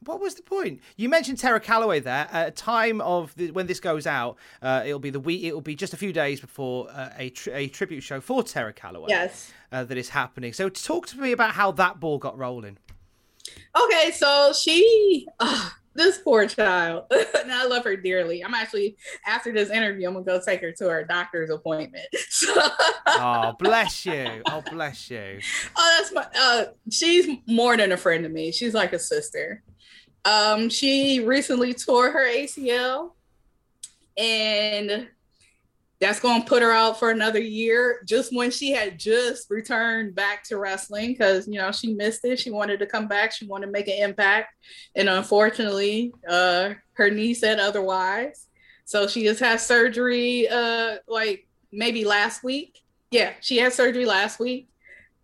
What 0.07 0.19
was 0.19 0.35
the 0.35 0.43
point? 0.43 0.81
You 0.97 1.11
mentioned 1.11 1.39
Tara 1.39 1.61
Calloway 1.61 2.01
there. 2.01 2.27
At 2.33 2.49
a 2.49 2.51
time 2.53 3.03
of 3.03 3.35
the, 3.37 3.51
when 3.51 3.67
this 3.67 3.81
goes 3.81 4.07
out, 4.07 4.39
uh, 4.63 4.83
it'll 4.87 4.99
be 4.99 5.11
the 5.11 5.21
week. 5.21 5.45
It'll 5.45 5.61
be 5.61 5.75
just 5.75 5.93
a 5.93 5.99
few 5.99 6.11
days 6.11 6.41
before 6.41 6.89
uh, 6.91 7.11
a 7.19 7.29
tri- 7.31 7.53
a 7.53 7.69
tribute 7.69 8.01
show 8.01 8.19
for 8.19 8.43
Tara 8.43 8.73
Calloway. 8.73 9.09
Yes. 9.11 9.53
uh, 9.73 9.85
that 9.85 9.99
is 9.99 10.11
happening. 10.11 10.53
So 10.53 10.69
talk 10.69 11.07
to 11.09 11.19
me 11.19 11.33
about 11.33 11.53
how 11.53 11.73
that 11.73 12.01
ball 12.01 12.19
got 12.19 12.39
rolling. 12.39 12.79
Okay, 13.77 14.11
so 14.13 14.53
she, 14.53 15.27
this 15.95 16.19
poor 16.19 16.47
child, 16.47 17.05
and 17.11 17.53
I 17.53 17.67
love 17.67 17.85
her 17.85 17.97
dearly. 17.97 18.45
I'm 18.45 18.55
actually 18.55 18.97
after 19.27 19.53
this 19.53 19.71
interview, 19.71 20.09
I'm 20.09 20.15
gonna 20.15 20.25
go 20.25 20.41
take 20.45 20.61
her 20.61 20.73
to 20.73 20.89
her 20.89 21.05
doctor's 21.05 21.51
appointment. 21.51 22.07
Oh, 23.13 23.55
bless 23.59 24.07
you. 24.07 24.43
Oh, 24.47 24.63
bless 24.71 25.11
you. 25.11 25.41
oh, 25.77 25.97
that's 25.99 26.13
my. 26.13 26.27
Uh, 26.39 26.67
she's 26.91 27.29
more 27.47 27.77
than 27.77 27.93
a 27.93 27.97
friend 27.97 28.23
to 28.23 28.31
me. 28.31 28.53
She's 28.53 28.73
like 28.73 28.93
a 28.93 28.99
sister. 28.99 29.63
Um, 30.25 30.69
she 30.69 31.21
recently 31.21 31.75
tore 31.75 32.13
her 32.13 32.27
ACL, 32.27 33.13
and 34.17 35.09
that's 36.01 36.19
going 36.19 36.43
to 36.43 36.49
put 36.49 36.63
her 36.63 36.73
out 36.73 36.99
for 36.99 37.11
another 37.11 37.41
year. 37.41 38.03
Just 38.07 38.35
when 38.35 38.51
she 38.51 38.73
had 38.73 38.99
just 38.99 39.51
returned 39.51 40.15
back 40.15 40.43
to 40.45 40.57
wrestling, 40.57 41.13
because 41.13 41.47
you 41.47 41.59
know 41.59 41.71
she 41.73 41.93
missed 41.93 42.25
it. 42.25 42.39
She 42.39 42.51
wanted 42.51 42.79
to 42.81 42.87
come 42.87 43.07
back. 43.07 43.33
She 43.33 43.47
wanted 43.47 43.67
to 43.67 43.73
make 43.73 43.89
an 43.89 44.03
impact, 44.03 44.55
and 44.95 45.09
unfortunately, 45.09 46.13
uh, 46.29 46.75
her 46.95 47.11
knee 47.11 47.35
said 47.35 47.61
otherwise. 47.61 48.47
So 48.87 49.07
she 49.07 49.23
just 49.23 49.41
had 49.41 49.61
surgery, 49.61 50.49
uh, 50.49 50.97
like 51.07 51.47
maybe 51.71 52.05
last 52.05 52.43
week. 52.43 52.81
Yeah, 53.11 53.33
she 53.41 53.59
had 53.59 53.73
surgery 53.73 54.07
last 54.07 54.41
week, 54.41 54.69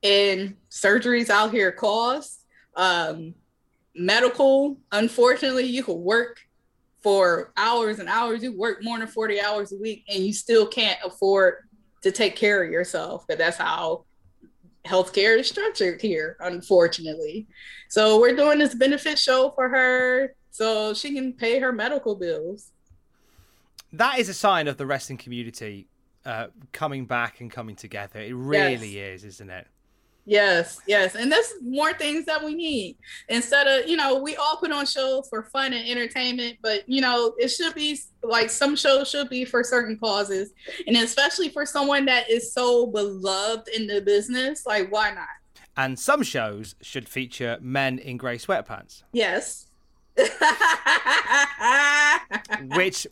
and 0.03 0.57
surgeries 0.71 1.31
out 1.31 1.53
here 1.53 1.73
cost. 1.73 2.43
Um, 2.75 3.35
medical, 3.95 4.77
unfortunately, 4.93 5.65
you 5.65 5.83
could 5.83 5.95
work 5.95 6.41
for 7.07 7.53
hours 7.57 8.01
and 8.01 8.09
hours. 8.09 8.43
You 8.43 8.51
work 8.59 8.83
more 8.83 8.99
than 8.99 9.07
40 9.07 9.41
hours 9.41 9.71
a 9.71 9.77
week 9.77 10.03
and 10.09 10.25
you 10.25 10.33
still 10.33 10.67
can't 10.67 10.99
afford 11.05 11.59
to 12.03 12.11
take 12.11 12.35
care 12.35 12.65
of 12.65 12.69
yourself. 12.73 13.25
But 13.29 13.39
that's 13.39 13.59
how 13.59 14.07
healthcare 14.85 15.39
is 15.39 15.49
structured 15.49 16.03
here, 16.03 16.37
unfortunately. 16.41 17.47
So 17.89 18.19
we're 18.19 18.35
doing 18.35 18.59
this 18.59 18.75
benefit 18.75 19.21
show 19.21 19.53
for 19.55 19.69
her 19.69 20.35
so 20.51 20.95
she 20.95 21.15
can 21.15 21.33
pay 21.33 21.61
her 21.61 21.71
medical 21.71 22.17
bills. 22.17 22.73
That 23.93 24.19
is 24.19 24.29
a 24.29 24.35
sign 24.35 24.67
of 24.67 24.77
the 24.77 24.85
wrestling 24.85 25.19
community 25.19 25.87
uh, 26.25 26.49
coming 26.73 27.07
back 27.07 27.41
and 27.41 27.53
coming 27.53 27.77
together. 27.77 28.19
It 28.19 28.35
really 28.35 28.99
is, 28.99 29.23
isn't 29.23 29.49
it? 29.49 29.69
Yes, 30.29 30.81
yes. 30.89 31.15
And 31.15 31.31
that's 31.31 31.55
more 31.63 31.93
things 31.95 32.25
that 32.27 32.45
we 32.45 32.55
need. 32.57 32.97
Instead 33.29 33.69
of, 33.69 33.89
you 33.89 33.97
know, 33.97 34.19
we 34.19 34.35
all 34.35 34.57
put 34.57 34.73
on 34.73 34.85
shows 34.85 35.29
for 35.29 35.45
fun 35.45 35.73
and 35.73 35.89
entertainment, 35.89 36.59
but, 36.63 36.83
you 36.89 37.01
know, 37.01 37.33
it 37.39 37.47
should 37.49 37.75
be 37.77 37.97
like 38.25 38.51
some 38.51 38.75
shows 38.75 39.09
should 39.09 39.29
be 39.29 39.45
for 39.45 39.63
certain 39.63 39.97
causes. 39.97 40.53
And 40.89 40.97
especially 40.97 41.49
for 41.49 41.65
someone 41.65 42.07
that 42.07 42.29
is 42.29 42.53
so 42.53 42.89
beloved 42.89 43.69
in 43.69 43.87
the 43.87 44.01
business, 44.01 44.67
like, 44.67 44.91
why 44.91 45.13
not? 45.13 45.29
And 45.77 45.97
some 45.97 46.25
shows 46.25 46.75
should 46.83 47.09
feature 47.09 47.59
men 47.61 47.99
in 48.01 48.17
grey 48.17 48.39
sweatpants, 48.39 49.05
Yes. 49.13 49.67
which 52.75 53.07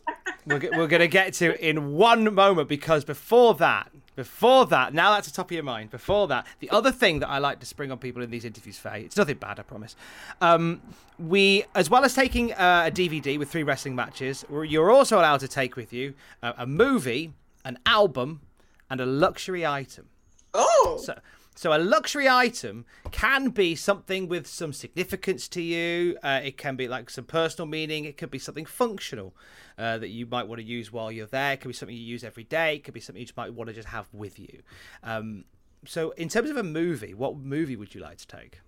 we're, 0.45 0.59
we're 0.75 0.87
going 0.87 0.99
to 1.01 1.07
get 1.07 1.33
to 1.35 1.65
in 1.67 1.93
one 1.93 2.33
moment 2.33 2.67
because 2.67 3.05
before 3.05 3.53
that, 3.55 3.91
before 4.15 4.65
that, 4.67 4.93
now 4.93 5.11
that's 5.11 5.27
the 5.27 5.33
top 5.33 5.47
of 5.47 5.51
your 5.51 5.63
mind. 5.63 5.91
Before 5.91 6.27
that, 6.27 6.47
the 6.59 6.69
other 6.69 6.91
thing 6.91 7.19
that 7.19 7.29
I 7.29 7.37
like 7.37 7.59
to 7.59 7.65
spring 7.65 7.91
on 7.91 7.97
people 7.97 8.21
in 8.21 8.29
these 8.29 8.45
interviews, 8.45 8.77
Faye, 8.77 9.01
it's 9.01 9.17
nothing 9.17 9.37
bad, 9.37 9.59
I 9.59 9.63
promise. 9.63 9.95
Um, 10.41 10.81
we, 11.19 11.65
as 11.75 11.89
well 11.89 12.03
as 12.05 12.13
taking 12.13 12.53
uh, 12.53 12.85
a 12.87 12.91
DVD 12.91 13.37
with 13.37 13.49
three 13.49 13.63
wrestling 13.63 13.95
matches, 13.95 14.45
you're 14.49 14.91
also 14.91 15.19
allowed 15.19 15.41
to 15.41 15.47
take 15.47 15.75
with 15.75 15.91
you 15.91 16.13
a, 16.41 16.53
a 16.59 16.65
movie, 16.65 17.33
an 17.63 17.77
album, 17.85 18.41
and 18.89 19.01
a 19.01 19.05
luxury 19.05 19.65
item. 19.65 20.07
Oh. 20.53 20.99
So, 21.03 21.19
so 21.55 21.73
a 21.73 21.79
luxury 21.79 22.27
item 22.27 22.85
can 23.11 23.49
be 23.49 23.75
something 23.75 24.27
with 24.27 24.45
some 24.45 24.73
significance 24.73 25.47
to 25.49 25.61
you. 25.61 26.17
Uh, 26.21 26.41
it 26.43 26.57
can 26.57 26.75
be 26.75 26.87
like 26.87 27.09
some 27.09 27.23
personal 27.23 27.65
meaning. 27.65 28.03
It 28.05 28.17
could 28.17 28.29
be 28.29 28.39
something 28.39 28.65
functional 28.65 29.33
uh, 29.77 29.97
that 29.99 30.09
you 30.09 30.25
might 30.25 30.47
want 30.47 30.59
to 30.59 30.65
use 30.67 30.91
while 30.91 31.11
you're 31.11 31.27
there. 31.27 31.53
It 31.53 31.61
could 31.61 31.69
be 31.69 31.73
something 31.73 31.95
you 31.95 32.03
use 32.03 32.23
every 32.25 32.43
day. 32.43 32.75
It 32.75 32.83
could 32.83 32.93
be 32.93 32.99
something 32.99 33.21
you 33.21 33.25
just 33.25 33.37
might 33.37 33.53
want 33.53 33.69
to 33.69 33.73
just 33.73 33.87
have 33.87 34.07
with 34.13 34.37
you. 34.37 34.61
Um, 35.01 35.45
so, 35.85 36.11
in 36.11 36.29
terms 36.29 36.49
of 36.49 36.57
a 36.57 36.63
movie, 36.63 37.13
what 37.13 37.37
movie 37.37 37.75
would 37.75 37.95
you 37.95 38.01
like 38.01 38.17
to 38.17 38.27
take? 38.27 38.59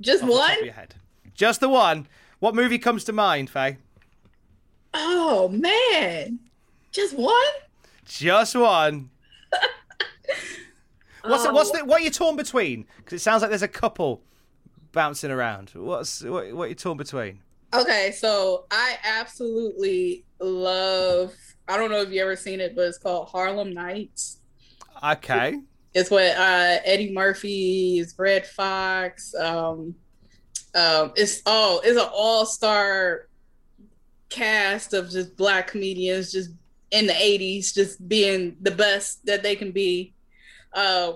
Just 0.00 0.22
Off 0.22 0.30
one? 0.30 0.64
your 0.64 0.72
head. 0.74 0.94
Just 1.34 1.60
the 1.60 1.68
one. 1.68 2.06
What 2.38 2.54
movie 2.54 2.78
comes 2.78 3.04
to 3.04 3.12
mind, 3.12 3.50
Faye? 3.50 3.76
Oh, 4.94 5.48
man. 5.48 6.38
Just 6.92 7.14
one? 7.16 7.34
Just 8.06 8.54
one. 8.54 9.10
What's 11.24 11.46
Oh. 11.46 11.52
what's 11.52 11.70
the, 11.70 11.84
what 11.84 12.00
are 12.00 12.04
you 12.04 12.10
torn 12.10 12.36
between? 12.36 12.86
Because 12.98 13.20
it 13.20 13.22
sounds 13.22 13.42
like 13.42 13.50
there's 13.50 13.62
a 13.62 13.68
couple 13.68 14.22
bouncing 14.92 15.30
around. 15.30 15.70
What's 15.74 16.22
what, 16.22 16.52
what 16.52 16.64
are 16.64 16.68
you 16.68 16.74
torn 16.74 16.96
between? 16.96 17.40
Okay, 17.72 18.12
so 18.16 18.66
I 18.70 18.98
absolutely 19.02 20.24
love. 20.38 21.34
I 21.66 21.76
don't 21.76 21.90
know 21.90 22.02
if 22.02 22.10
you 22.10 22.22
ever 22.22 22.36
seen 22.36 22.60
it, 22.60 22.76
but 22.76 22.82
it's 22.82 22.98
called 22.98 23.28
Harlem 23.28 23.72
Nights. 23.72 24.38
Okay. 25.02 25.60
It's 25.92 26.10
what 26.10 26.24
uh, 26.24 26.78
Eddie 26.84 27.12
Murphy, 27.12 27.98
it's 27.98 28.16
Redd 28.18 28.46
Foxx. 28.46 29.34
Um, 29.34 29.94
um, 30.74 31.12
it's 31.16 31.42
oh, 31.46 31.80
it's 31.84 32.00
an 32.00 32.08
all 32.12 32.46
star 32.46 33.28
cast 34.28 34.92
of 34.94 35.10
just 35.10 35.36
black 35.36 35.68
comedians 35.68 36.32
just 36.32 36.50
in 36.90 37.06
the 37.06 37.12
80s 37.12 37.74
just 37.74 38.08
being 38.08 38.56
the 38.60 38.70
best 38.70 39.24
that 39.26 39.42
they 39.42 39.54
can 39.56 39.70
be 39.72 40.13
uh 40.74 41.12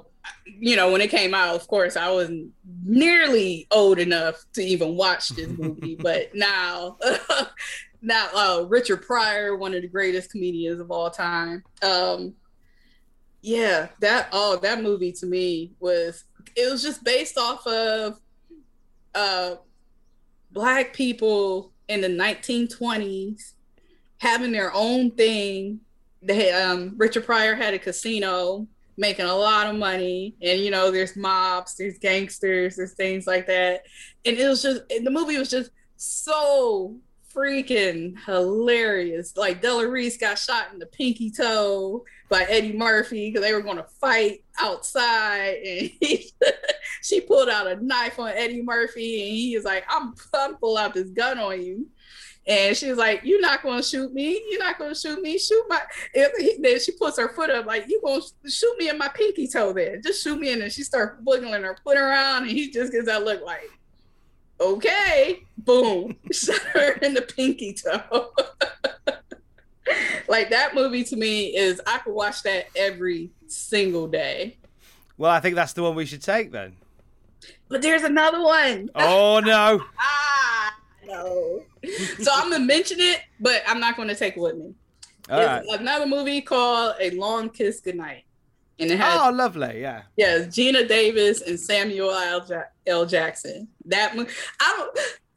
you 0.46 0.76
know 0.76 0.92
when 0.92 1.00
it 1.00 1.10
came 1.10 1.34
out 1.34 1.54
of 1.54 1.66
course 1.66 1.96
i 1.96 2.10
wasn't 2.10 2.50
nearly 2.84 3.66
old 3.70 3.98
enough 3.98 4.44
to 4.52 4.62
even 4.62 4.96
watch 4.96 5.30
this 5.30 5.48
movie 5.58 5.96
but 5.96 6.34
now 6.34 6.96
now 8.02 8.28
uh 8.34 8.64
richard 8.68 9.02
pryor 9.02 9.56
one 9.56 9.74
of 9.74 9.82
the 9.82 9.88
greatest 9.88 10.30
comedians 10.30 10.80
of 10.80 10.90
all 10.90 11.10
time. 11.10 11.62
Um 11.82 12.34
yeah 13.40 13.88
that 14.00 14.28
oh 14.32 14.56
that 14.56 14.82
movie 14.82 15.12
to 15.12 15.26
me 15.26 15.72
was 15.78 16.24
it 16.56 16.70
was 16.70 16.82
just 16.82 17.04
based 17.04 17.38
off 17.38 17.64
of 17.66 18.18
uh 19.14 19.54
black 20.50 20.92
people 20.92 21.72
in 21.88 22.00
the 22.00 22.08
1920s 22.08 23.52
having 24.18 24.52
their 24.52 24.72
own 24.74 25.10
thing. 25.12 25.80
They 26.22 26.52
um 26.52 26.94
richard 26.96 27.24
pryor 27.24 27.54
had 27.54 27.74
a 27.74 27.78
casino 27.78 28.66
making 28.98 29.26
a 29.26 29.34
lot 29.34 29.66
of 29.66 29.76
money. 29.76 30.34
And 30.42 30.60
you 30.60 30.70
know 30.70 30.90
there's 30.90 31.16
mobs 31.16 31.76
there's 31.76 31.98
gangsters 31.98 32.76
there's 32.76 32.94
things 32.94 33.26
like 33.26 33.46
that. 33.46 33.82
And 34.24 34.36
it 34.36 34.46
was 34.46 34.62
just 34.62 34.82
the 34.88 35.10
movie 35.10 35.38
was 35.38 35.50
just 35.50 35.70
so 35.96 36.96
freaking 37.34 38.18
hilarious. 38.26 39.36
Like 39.36 39.62
della 39.62 39.88
reese 39.88 40.18
got 40.18 40.38
shot 40.38 40.72
in 40.72 40.78
the 40.78 40.86
pinky 40.86 41.30
toe 41.30 42.04
by 42.28 42.44
eddie 42.44 42.76
murphy 42.76 43.30
because 43.30 43.42
they 43.42 43.54
were 43.54 43.62
going 43.62 43.76
to 43.76 43.86
fight 44.00 44.44
outside. 44.60 45.56
And 45.64 45.90
he, 46.00 46.32
she 47.02 47.20
pulled 47.20 47.48
out 47.48 47.66
a 47.66 47.84
knife 47.84 48.18
on 48.18 48.30
eddie 48.30 48.62
murphy 48.62 49.22
and 49.22 49.36
he 49.36 49.56
was 49.56 49.64
like 49.64 49.84
i'm 49.88 50.14
i'm 50.34 50.56
pull 50.56 50.76
out 50.76 50.94
this 50.94 51.10
gun 51.10 51.38
on 51.38 51.62
you 51.62 51.86
and 52.48 52.74
she's 52.74 52.96
like, 52.96 53.20
"You're 53.24 53.40
not 53.40 53.62
going 53.62 53.76
to 53.76 53.86
shoot 53.86 54.12
me. 54.12 54.42
You're 54.50 54.58
not 54.58 54.78
going 54.78 54.92
to 54.92 54.98
shoot 54.98 55.20
me. 55.20 55.38
Shoot 55.38 55.64
my." 55.68 55.80
And 56.14 56.32
then 56.64 56.80
she 56.80 56.92
puts 56.92 57.18
her 57.18 57.28
foot 57.28 57.50
up, 57.50 57.66
like, 57.66 57.86
"You 57.88 58.00
going 58.02 58.22
to 58.22 58.50
shoot 58.50 58.74
me 58.78 58.88
in 58.88 58.96
my 58.96 59.08
pinky 59.08 59.46
toe? 59.46 59.72
There, 59.72 59.98
just 59.98 60.24
shoot 60.24 60.40
me." 60.40 60.48
In. 60.48 60.54
And 60.54 60.62
then 60.62 60.70
she 60.70 60.82
starts 60.82 61.20
wiggling 61.22 61.62
her 61.62 61.76
foot 61.84 61.98
around, 61.98 62.44
and 62.44 62.50
he 62.50 62.70
just 62.70 62.90
gives 62.90 63.06
that 63.06 63.24
look 63.24 63.44
like, 63.44 63.70
"Okay." 64.60 65.42
Boom, 65.58 66.16
shot 66.32 66.60
her 66.72 66.92
in 67.02 67.12
the 67.12 67.22
pinky 67.22 67.74
toe. 67.74 68.32
like 70.28 70.50
that 70.50 70.74
movie 70.74 71.04
to 71.04 71.16
me 71.16 71.54
is 71.54 71.80
I 71.86 71.98
could 71.98 72.14
watch 72.14 72.42
that 72.44 72.68
every 72.74 73.30
single 73.46 74.08
day. 74.08 74.56
Well, 75.18 75.30
I 75.30 75.40
think 75.40 75.56
that's 75.56 75.74
the 75.74 75.82
one 75.82 75.94
we 75.94 76.06
should 76.06 76.22
take 76.22 76.52
then. 76.52 76.76
But 77.68 77.82
there's 77.82 78.04
another 78.04 78.40
one. 78.40 78.88
Oh 78.94 79.40
no! 79.40 79.82
ah, 79.98 80.74
no. 81.04 81.64
so 82.22 82.30
I'm 82.34 82.50
gonna 82.50 82.64
mention 82.64 82.98
it, 83.00 83.20
but 83.40 83.62
I'm 83.66 83.80
not 83.80 83.96
gonna 83.96 84.14
take 84.14 84.36
it 84.36 84.40
with 84.40 84.56
me. 84.56 84.74
All 85.30 85.44
right. 85.44 85.62
It's 85.64 85.74
another 85.80 86.06
movie 86.06 86.40
called 86.40 86.96
A 87.00 87.10
Long 87.10 87.50
Kiss 87.50 87.80
Goodnight. 87.80 88.24
And 88.80 88.90
it 88.90 88.98
has 88.98 89.20
Oh, 89.20 89.30
lovely. 89.30 89.80
Yeah. 89.80 90.02
yeah, 90.16 90.38
Geena 90.38 90.86
Davis 90.86 91.42
and 91.42 91.58
Samuel 91.58 92.12
L. 92.12 92.46
Ja- 92.48 92.62
L. 92.86 93.06
Jackson. 93.06 93.68
That 93.86 94.16
mo- 94.16 94.26
I 94.60 94.88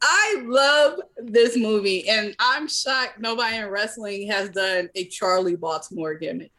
I 0.04 0.42
love 0.46 1.00
this 1.18 1.56
movie, 1.56 2.08
and 2.08 2.34
I'm 2.38 2.68
shocked 2.68 3.18
nobody 3.20 3.56
in 3.56 3.68
wrestling 3.68 4.28
has 4.28 4.48
done 4.50 4.88
a 4.94 5.04
Charlie 5.06 5.56
Baltimore 5.56 6.14
gimmick. 6.14 6.52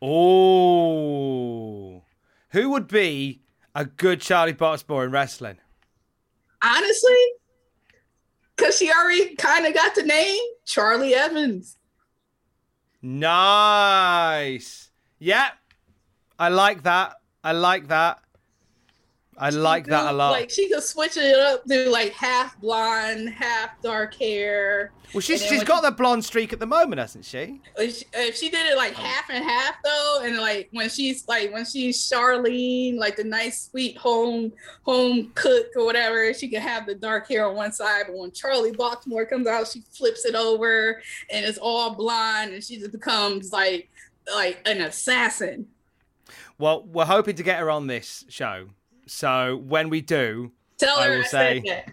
Oh, 0.00 2.02
who 2.50 2.70
would 2.70 2.88
be 2.88 3.42
a 3.74 3.84
good 3.84 4.20
Charlie 4.20 4.52
Baltimore 4.52 5.04
in 5.04 5.10
wrestling? 5.10 5.58
Honestly, 6.62 7.16
because 8.58 8.76
she 8.76 8.90
already 8.90 9.36
kind 9.36 9.66
of 9.66 9.74
got 9.74 9.94
the 9.94 10.02
name 10.02 10.42
Charli 10.66 11.12
Evans. 11.12 11.76
Nice. 13.00 14.90
Yeah, 15.18 15.50
I 16.38 16.48
like 16.48 16.82
that. 16.82 17.14
I 17.44 17.52
like 17.52 17.88
that. 17.88 18.20
I 19.40 19.50
like 19.50 19.86
that 19.86 20.12
a 20.12 20.12
lot. 20.12 20.32
Like 20.32 20.50
she 20.50 20.68
could 20.68 20.82
switch 20.82 21.16
it 21.16 21.38
up 21.38 21.64
to 21.66 21.88
like 21.90 22.12
half 22.12 22.60
blonde, 22.60 23.30
half 23.30 23.80
dark 23.82 24.14
hair. 24.14 24.90
well, 25.14 25.20
she's 25.20 25.44
she's 25.46 25.62
got 25.62 25.82
the 25.82 25.92
blonde 25.92 26.24
streak 26.24 26.52
at 26.52 26.58
the 26.58 26.66
moment, 26.66 26.98
hasn't 26.98 27.24
she? 27.24 27.60
If 27.76 27.98
she, 27.98 28.04
if 28.14 28.36
she 28.36 28.50
did 28.50 28.66
it 28.66 28.76
like 28.76 28.98
oh. 28.98 29.02
half 29.02 29.30
and 29.30 29.44
half 29.44 29.76
though, 29.84 30.22
and 30.24 30.38
like 30.38 30.68
when 30.72 30.88
she's 30.88 31.26
like 31.28 31.52
when 31.52 31.64
she's 31.64 31.98
Charlene, 32.10 32.96
like 32.96 33.14
the 33.14 33.22
nice 33.22 33.68
sweet 33.70 33.96
home 33.96 34.52
home 34.82 35.30
cook 35.36 35.68
or 35.76 35.84
whatever, 35.84 36.34
she 36.34 36.48
can 36.48 36.60
have 36.60 36.86
the 36.86 36.96
dark 36.96 37.28
hair 37.28 37.48
on 37.48 37.54
one 37.54 37.72
side, 37.72 38.06
but 38.08 38.16
when 38.16 38.32
Charlie 38.32 38.72
Baltimore 38.72 39.24
comes 39.24 39.46
out, 39.46 39.68
she 39.68 39.84
flips 39.92 40.24
it 40.24 40.34
over 40.34 41.00
and 41.30 41.46
it's 41.46 41.58
all 41.58 41.94
blonde, 41.94 42.54
and 42.54 42.64
she 42.64 42.78
just 42.78 42.90
becomes 42.90 43.52
like 43.52 43.88
like 44.34 44.60
an 44.66 44.80
assassin. 44.80 45.68
Well, 46.58 46.82
we're 46.82 47.04
hoping 47.04 47.36
to 47.36 47.44
get 47.44 47.60
her 47.60 47.70
on 47.70 47.86
this 47.86 48.24
show. 48.28 48.70
So 49.08 49.56
when 49.66 49.88
we 49.90 50.00
do, 50.00 50.52
Tell 50.78 50.98
I 50.98 51.08
will 51.08 51.20
I 51.20 51.26
say 51.26 51.84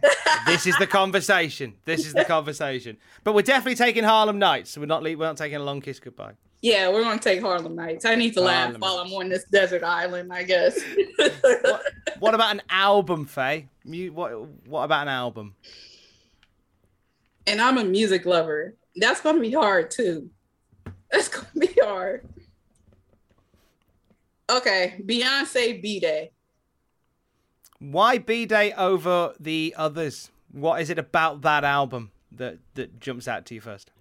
this 0.46 0.68
is 0.68 0.78
the 0.78 0.86
conversation. 0.88 1.74
This 1.86 2.06
is 2.06 2.14
the 2.14 2.26
conversation. 2.36 2.98
But 3.24 3.34
we're 3.34 3.42
definitely 3.42 3.76
taking 3.76 4.04
Harlem 4.04 4.38
Nights. 4.38 4.72
So 4.72 4.82
we're 4.82 4.86
not 4.88 5.02
we're 5.02 5.18
not 5.18 5.38
taking 5.38 5.58
a 5.58 5.64
long 5.64 5.82
kiss 5.82 6.00
goodbye. 6.00 6.34
yeah, 6.62 6.90
we're 6.92 7.02
gonna 7.04 7.20
take 7.20 7.42
Harlem 7.42 7.76
Nights. 7.76 8.06
I 8.06 8.14
need 8.16 8.34
to 8.36 8.42
laugh 8.42 8.66
Harlem 8.66 8.82
while 8.82 9.00
I'm 9.00 9.12
on 9.14 9.30
this 9.30 9.46
desert 9.46 9.84
island, 9.84 10.32
I 10.32 10.44
guess. 10.44 10.80
What 12.20 12.34
about 12.36 12.54
an 12.54 12.62
album, 12.70 13.26
Faye? 13.26 13.68
Mu- 13.84 14.12
what 14.12 14.32
what 14.68 14.84
about 14.84 15.04
an 15.04 15.10
album? 15.14 15.56
and 17.48 17.62
I'm 17.62 17.78
a 17.78 17.84
music 17.84 18.26
lover. 18.26 18.76
That's 18.96 19.22
gonna 19.22 19.40
be 19.40 19.52
hard 19.52 19.90
too. 19.92 20.30
That's 21.12 21.28
gonna 21.28 21.48
be 21.60 21.74
hard. 21.82 22.28
Okay, 24.50 25.02
Beyonce 25.04 25.84
B'Day. 25.84 26.30
Why 27.80 28.18
B'Day 28.18 28.74
over 28.78 29.34
the 29.40 29.74
others? 29.78 30.32
What 30.52 30.82
is 30.82 30.90
it 30.90 30.98
about 30.98 31.42
that 31.42 31.64
album 31.64 32.12
that 32.32 32.58
that 32.76 33.00
jumps 33.00 33.28
out 33.28 33.46
to 33.48 33.56
you 33.56 33.62
first? 33.62 33.92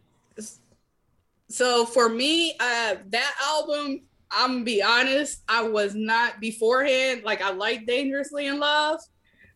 So 1.49 1.85
for 1.85 2.09
me, 2.09 2.53
uh, 2.59 2.97
that 3.07 3.35
album, 3.43 4.03
I'm 4.31 4.53
gonna 4.53 4.65
be 4.65 4.83
honest, 4.83 5.43
I 5.49 5.63
was 5.63 5.95
not 5.95 6.41
beforehand. 6.41 7.23
Like 7.25 7.43
I 7.43 7.53
liked 7.53 7.87
Dangerously 7.87 8.47
in 8.47 8.59
Love, 8.59 9.01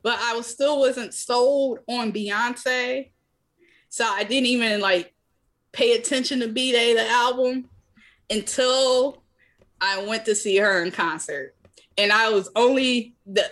but 0.02 0.18
I 0.20 0.36
was 0.36 0.46
still 0.46 0.80
wasn't 0.80 1.14
sold 1.14 1.80
on 1.88 2.12
Beyonce. 2.12 3.10
So 3.88 4.04
I 4.04 4.24
didn't 4.24 4.46
even 4.46 4.80
like 4.80 5.14
pay 5.72 5.94
attention 5.94 6.40
to 6.40 6.48
B'Day, 6.48 6.94
the 6.94 7.08
album, 7.08 7.68
until 8.28 9.22
I 9.80 10.04
went 10.04 10.24
to 10.26 10.34
see 10.34 10.56
her 10.58 10.82
in 10.82 10.90
concert. 10.90 11.54
And 11.96 12.12
I 12.12 12.28
was 12.30 12.50
only 12.54 13.14
the 13.26 13.50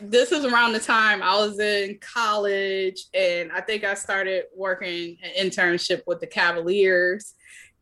this 0.00 0.32
is 0.32 0.44
around 0.44 0.72
the 0.72 0.80
time 0.80 1.22
I 1.22 1.36
was 1.36 1.58
in 1.58 1.98
college, 2.00 3.04
and 3.14 3.50
I 3.52 3.60
think 3.60 3.84
I 3.84 3.94
started 3.94 4.44
working 4.54 5.18
an 5.22 5.46
internship 5.46 6.02
with 6.06 6.20
the 6.20 6.26
Cavaliers, 6.26 7.34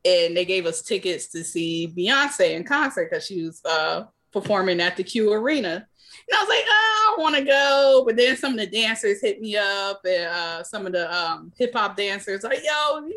and 0.04 0.36
they 0.36 0.44
gave 0.44 0.66
us 0.66 0.82
tickets 0.82 1.28
to 1.28 1.44
see 1.44 1.92
Beyonce 1.96 2.52
in 2.52 2.64
concert 2.64 3.10
because 3.10 3.26
she 3.26 3.42
was 3.42 3.60
uh, 3.64 4.04
performing 4.32 4.80
at 4.80 4.96
the 4.96 5.04
Q 5.04 5.32
Arena. 5.32 5.86
And 6.28 6.38
I 6.38 6.40
was 6.40 6.48
like, 6.48 6.64
oh, 6.68 7.16
I 7.18 7.22
want 7.22 7.36
to 7.36 7.44
go. 7.44 8.02
But 8.06 8.16
then 8.16 8.36
some 8.36 8.52
of 8.52 8.58
the 8.58 8.66
dancers 8.66 9.20
hit 9.20 9.40
me 9.40 9.56
up, 9.56 10.00
and 10.04 10.26
uh, 10.26 10.62
some 10.62 10.86
of 10.86 10.92
the 10.92 11.12
um, 11.14 11.52
hip 11.58 11.72
hop 11.74 11.96
dancers 11.96 12.44
like, 12.44 12.60
yo, 12.64 13.08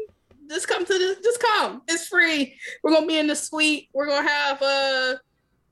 just 0.49 0.67
come 0.67 0.85
to 0.85 0.93
the, 0.93 1.17
just 1.23 1.41
come. 1.41 1.81
It's 1.87 2.07
free. 2.07 2.57
We're 2.83 2.93
gonna 2.93 3.07
be 3.07 3.17
in 3.17 3.27
the 3.27 3.35
suite. 3.35 3.89
We're 3.93 4.07
gonna 4.07 4.27
have 4.27 4.61
a 4.61 5.19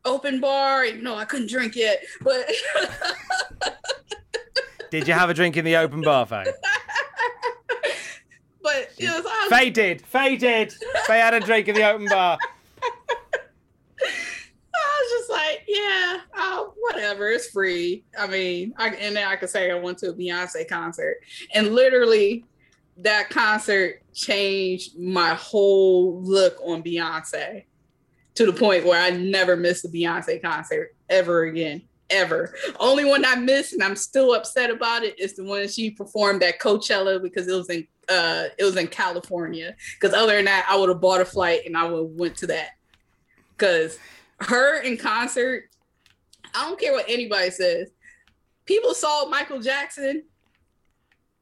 open 0.06 0.40
bar. 0.40 0.86
Even 0.86 1.04
though 1.04 1.16
I 1.16 1.26
couldn't 1.26 1.50
drink 1.50 1.76
yet, 1.76 2.04
but 2.22 2.50
Did 4.96 5.08
you 5.10 5.14
have 5.14 5.30
a 5.30 5.34
drink 5.34 5.58
in 5.58 5.66
the 5.66 5.76
open 5.76 6.00
bar, 6.02 6.26
Faye? 6.26 6.46
but 8.62 8.90
it 8.98 9.10
was 9.10 9.26
awesome. 9.26 9.50
Faye 9.50 9.70
did. 9.70 10.02
Faye 10.02 10.38
did. 10.38 10.74
Faye 11.06 11.20
had 11.20 11.34
a 11.34 11.42
drink 11.42 11.68
in 11.68 11.76
the 11.76 11.84
open 11.90 12.08
bar. 12.08 12.38
I 14.02 15.02
was 15.02 15.12
just 15.20 15.30
like, 15.30 15.64
yeah, 15.68 16.20
oh, 16.38 16.74
whatever, 16.80 17.30
it's 17.30 17.50
free. 17.50 18.06
I 18.18 18.28
mean, 18.28 18.74
I, 18.78 18.90
and 18.90 19.16
then 19.16 19.28
I 19.28 19.36
could 19.36 19.50
say 19.50 19.70
I 19.70 19.76
went 19.76 19.98
to 19.98 20.12
a 20.12 20.14
Beyonce 20.14 20.66
concert, 20.68 21.18
and 21.54 21.76
literally, 21.76 22.46
that 22.98 23.30
concert 23.30 24.02
changed 24.14 24.98
my 24.98 25.34
whole 25.34 26.22
look 26.22 26.58
on 26.64 26.82
Beyonce 26.82 27.66
to 28.36 28.46
the 28.46 28.54
point 28.54 28.86
where 28.86 29.02
I 29.02 29.10
never 29.10 29.56
missed 29.56 29.86
a 29.86 29.88
Beyonce 29.88 30.42
concert 30.42 30.96
ever 31.10 31.44
again. 31.44 31.82
Ever. 32.12 32.54
Only 32.80 33.04
one 33.04 33.26
I 33.26 33.36
missed, 33.36 33.74
and 33.74 33.82
I'm 33.82 33.96
still 33.96 34.36
upset 34.36 34.70
about 34.70 35.04
it, 35.04 35.20
is 35.20 35.36
the 35.36 35.44
one 35.44 35.68
she 35.68 35.90
performed 35.90 36.44
at 36.44 36.60
Coachella 36.60 37.20
because 37.22 37.48
it 37.48 37.56
was 37.56 37.70
in 37.70 37.88
uh 38.08 38.46
it 38.60 38.64
was 38.64 38.76
in 38.76 38.88
California. 38.88 39.76
Because 40.00 40.16
other 40.16 40.36
than 40.36 40.46
that, 40.46 40.68
I 40.70 40.78
would 40.78 40.90
have 40.90 41.02
bought 41.02 41.22
a 41.22 41.26
flight 41.26 41.62
and 41.66 41.76
I 41.76 41.86
would 41.86 41.98
have 41.98 42.20
went 42.20 42.38
to 42.38 42.48
that. 42.48 42.72
Because 43.58 43.98
her 44.42 44.82
in 44.82 44.98
concert, 44.98 45.64
I 46.54 46.68
don't 46.68 46.80
care 46.80 46.94
what 46.94 47.06
anybody 47.08 47.50
says. 47.50 47.90
People 48.66 48.94
saw 48.94 49.26
Michael 49.26 49.62
Jackson 49.62 50.24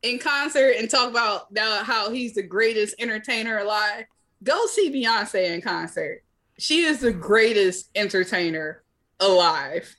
in 0.03 0.19
concert 0.19 0.75
and 0.77 0.89
talk 0.89 1.09
about 1.09 1.57
how 1.57 2.11
he's 2.11 2.35
the 2.35 2.43
greatest 2.43 2.95
entertainer 2.99 3.59
alive, 3.59 4.05
go 4.43 4.65
see 4.67 4.91
Beyonce 4.91 5.51
in 5.51 5.61
concert. 5.61 6.23
She 6.59 6.83
is 6.83 6.99
the 6.99 7.13
greatest 7.13 7.89
entertainer 7.95 8.83
alive. 9.19 9.95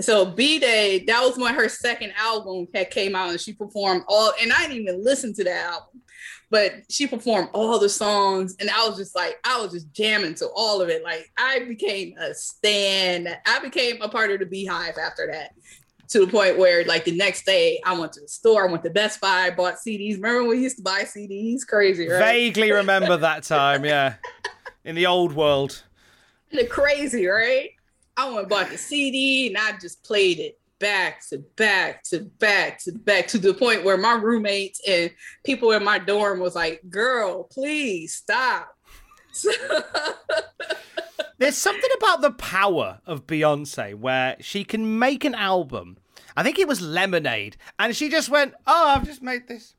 So 0.00 0.26
B'Day, 0.26 1.06
that 1.06 1.22
was 1.22 1.38
when 1.38 1.54
her 1.54 1.68
second 1.68 2.12
album 2.16 2.66
had 2.74 2.90
came 2.90 3.14
out, 3.14 3.30
and 3.30 3.40
she 3.40 3.52
performed 3.52 4.02
all. 4.08 4.32
And 4.40 4.52
I 4.52 4.62
didn't 4.62 4.82
even 4.82 5.04
listen 5.04 5.32
to 5.34 5.44
that 5.44 5.72
album, 5.72 6.02
but 6.50 6.72
she 6.90 7.06
performed 7.06 7.50
all 7.52 7.78
the 7.78 7.88
songs, 7.88 8.56
and 8.58 8.68
I 8.68 8.88
was 8.88 8.96
just 8.98 9.14
like, 9.14 9.38
I 9.44 9.60
was 9.60 9.72
just 9.72 9.92
jamming 9.92 10.34
to 10.36 10.48
all 10.56 10.82
of 10.82 10.88
it. 10.88 11.04
Like 11.04 11.30
I 11.38 11.60
became 11.60 12.16
a 12.18 12.34
stan. 12.34 13.28
I 13.46 13.58
became 13.60 14.02
a 14.02 14.08
part 14.08 14.30
of 14.32 14.40
the 14.40 14.46
Beehive 14.46 14.98
after 14.98 15.28
that. 15.30 15.52
To 16.08 16.26
the 16.26 16.30
point 16.30 16.58
where, 16.58 16.84
like 16.84 17.06
the 17.06 17.16
next 17.16 17.46
day, 17.46 17.80
I 17.86 17.98
went 17.98 18.12
to 18.14 18.20
the 18.20 18.28
store, 18.28 18.68
I 18.68 18.70
went 18.70 18.84
to 18.84 18.90
Best 18.90 19.18
Buy, 19.18 19.48
bought 19.48 19.76
CDs. 19.76 20.16
Remember 20.16 20.40
when 20.42 20.50
we 20.50 20.62
used 20.62 20.76
to 20.76 20.82
buy 20.82 21.04
CDs? 21.04 21.66
Crazy, 21.66 22.06
right? 22.06 22.18
Vaguely 22.18 22.70
remember 22.70 23.16
that 23.16 23.44
time, 23.44 23.86
yeah. 23.86 24.16
In 24.84 24.94
the 24.94 25.06
old 25.06 25.32
world. 25.32 25.82
the 26.50 26.66
crazy, 26.66 27.26
right? 27.26 27.70
I 28.16 28.26
went 28.26 28.40
and 28.40 28.48
bought 28.48 28.68
the 28.70 28.78
CD 28.78 29.48
and 29.48 29.56
I 29.56 29.78
just 29.78 30.02
played 30.04 30.38
it 30.38 30.58
back 30.82 31.24
to 31.28 31.38
back 31.56 32.02
to 32.02 32.18
back 32.40 32.82
to 32.82 32.90
back 32.92 33.28
to 33.28 33.38
the 33.38 33.54
point 33.54 33.84
where 33.84 33.96
my 33.96 34.14
roommates 34.14 34.80
and 34.86 35.12
people 35.44 35.70
in 35.70 35.84
my 35.84 35.98
dorm 35.98 36.40
was 36.40 36.56
like, 36.56 36.82
"Girl, 36.90 37.44
please 37.44 38.14
stop." 38.14 38.76
There's 41.38 41.56
something 41.56 41.90
about 41.96 42.20
the 42.20 42.32
power 42.32 43.00
of 43.06 43.26
Beyonce 43.26 43.94
where 43.94 44.36
she 44.40 44.64
can 44.64 44.98
make 44.98 45.24
an 45.24 45.34
album. 45.34 45.98
I 46.36 46.42
think 46.42 46.58
it 46.58 46.68
was 46.68 46.80
Lemonade, 46.80 47.56
and 47.78 47.96
she 47.96 48.08
just 48.08 48.28
went, 48.28 48.54
"Oh, 48.66 48.88
I've 48.88 49.06
just 49.06 49.22
made 49.22 49.46
this. 49.48 49.74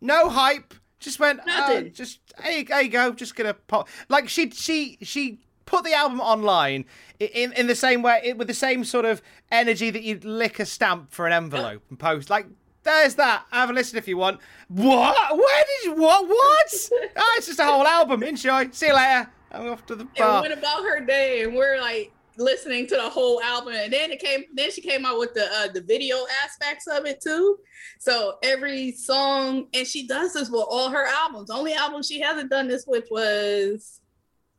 No 0.00 0.28
hype. 0.28 0.74
Just 1.00 1.20
went, 1.20 1.40
oh, 1.46 1.82
just 1.92 2.20
hey, 2.40 2.64
there 2.64 2.82
you 2.82 2.88
go. 2.88 3.12
Just 3.12 3.36
gonna 3.36 3.54
pop." 3.54 3.88
Like 4.08 4.28
she, 4.28 4.50
she, 4.50 4.98
she 5.02 5.38
put 5.64 5.84
the 5.84 5.94
album 5.94 6.20
online 6.20 6.84
in 7.20 7.52
in 7.52 7.66
the 7.66 7.74
same 7.74 8.02
way, 8.02 8.20
it- 8.24 8.38
with 8.38 8.48
the 8.48 8.54
same 8.54 8.84
sort 8.84 9.04
of 9.04 9.22
energy 9.52 9.90
that 9.90 10.02
you'd 10.02 10.24
lick 10.24 10.58
a 10.58 10.66
stamp 10.66 11.12
for 11.12 11.26
an 11.26 11.32
envelope 11.32 11.82
and 11.90 11.98
post. 11.98 12.30
Like, 12.30 12.46
there's 12.82 13.14
that. 13.16 13.44
Have 13.52 13.70
a 13.70 13.72
listen 13.72 13.98
if 13.98 14.08
you 14.08 14.16
want. 14.16 14.40
What? 14.68 15.36
Where 15.36 15.64
did 15.64 15.84
you? 15.84 15.94
What? 16.02 16.26
What? 16.28 16.90
oh, 17.16 17.34
it's 17.36 17.46
just 17.46 17.60
a 17.60 17.64
whole 17.64 17.86
album. 17.86 18.22
Enjoy. 18.22 18.68
See 18.70 18.86
you 18.86 18.94
later. 18.96 19.30
I'm 19.52 19.68
off 19.70 19.86
to 19.86 19.94
the 19.94 20.02
and 20.02 20.14
bar. 20.16 20.42
went 20.42 20.52
about 20.52 20.82
her 20.82 21.00
day, 21.00 21.42
and 21.42 21.54
we're 21.54 21.80
like 21.80 22.12
listening 22.38 22.86
to 22.86 22.96
the 22.96 23.08
whole 23.08 23.42
album. 23.42 23.74
And 23.74 23.92
then 23.92 24.10
it 24.10 24.20
came, 24.20 24.44
then 24.54 24.70
she 24.70 24.80
came 24.80 25.04
out 25.04 25.18
with 25.18 25.34
the 25.34 25.44
uh, 25.44 25.68
the 25.72 25.82
video 25.82 26.16
aspects 26.44 26.86
of 26.86 27.04
it 27.04 27.20
too. 27.20 27.58
So 27.98 28.36
every 28.42 28.92
song, 28.92 29.66
and 29.74 29.86
she 29.86 30.06
does 30.06 30.32
this 30.32 30.50
with 30.50 30.64
all 30.68 30.88
her 30.90 31.06
albums. 31.06 31.50
Only 31.50 31.74
album 31.74 32.02
she 32.02 32.20
hasn't 32.20 32.50
done 32.50 32.68
this 32.68 32.84
with 32.86 33.04
was, 33.10 34.00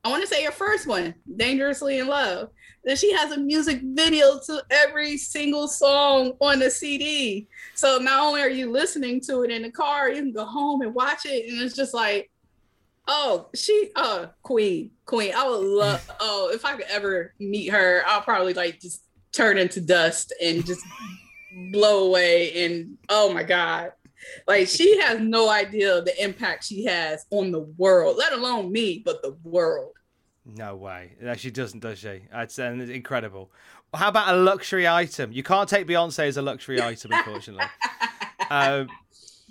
I 0.04 0.10
want 0.10 0.22
to 0.22 0.28
say 0.28 0.44
her 0.44 0.52
first 0.52 0.88
one, 0.88 1.16
"Dangerously 1.36 2.00
in 2.00 2.08
Love." 2.08 2.50
Then 2.84 2.96
she 2.96 3.12
has 3.14 3.32
a 3.32 3.38
music 3.38 3.82
video 3.84 4.40
to 4.46 4.64
every 4.70 5.18
single 5.18 5.68
song 5.68 6.34
on 6.40 6.60
the 6.60 6.72
CD. 6.72 7.48
So 7.76 7.98
not 7.98 8.24
only 8.24 8.42
are 8.42 8.50
you 8.50 8.72
listening 8.72 9.20
to 9.22 9.44
it 9.44 9.52
in 9.52 9.64
the 9.64 9.72
car, 9.72 10.10
you 10.10 10.22
can 10.22 10.32
go 10.32 10.46
home 10.46 10.82
and 10.82 10.94
watch 10.94 11.26
it, 11.26 11.50
and 11.50 11.62
it's 11.62 11.76
just 11.76 11.94
like 11.94 12.32
Oh, 13.12 13.48
she 13.56 13.90
uh 13.96 14.28
queen, 14.44 14.92
queen. 15.08 15.34
I 15.36 15.50
would 15.50 15.66
love 15.66 16.12
oh, 16.20 16.52
if 16.54 16.64
I 16.64 16.76
could 16.76 16.86
ever 16.90 17.34
meet 17.40 17.70
her, 17.70 18.04
I'll 18.06 18.22
probably 18.22 18.54
like 18.54 18.80
just 18.80 19.04
turn 19.32 19.58
into 19.58 19.82
dust 19.82 20.32
and 20.42 20.64
just 20.64 20.86
blow 21.72 22.06
away 22.06 22.66
and 22.66 22.98
oh 23.10 23.34
my 23.34 23.42
god. 23.42 23.94
Like 24.48 24.68
she 24.68 25.00
has 25.02 25.20
no 25.20 25.50
idea 25.50 26.02
the 26.02 26.24
impact 26.24 26.66
she 26.66 26.86
has 26.86 27.26
on 27.32 27.50
the 27.52 27.62
world, 27.62 28.18
let 28.18 28.32
alone 28.32 28.72
me, 28.72 29.02
but 29.04 29.24
the 29.24 29.36
world. 29.44 29.94
No 30.46 30.76
way. 30.76 31.14
No, 31.20 31.34
she 31.34 31.50
doesn't, 31.50 31.80
does 31.80 32.00
she? 32.00 32.22
It's, 32.32 32.60
uh, 32.60 32.64
incredible. 32.64 33.52
How 33.94 34.10
about 34.10 34.34
a 34.34 34.38
luxury 34.38 34.88
item? 34.88 35.32
You 35.32 35.42
can't 35.42 35.68
take 35.68 35.88
Beyonce 35.88 36.28
as 36.28 36.38
a 36.38 36.42
luxury 36.42 36.82
item, 36.82 37.12
unfortunately. 37.12 37.66
um, 38.50 38.88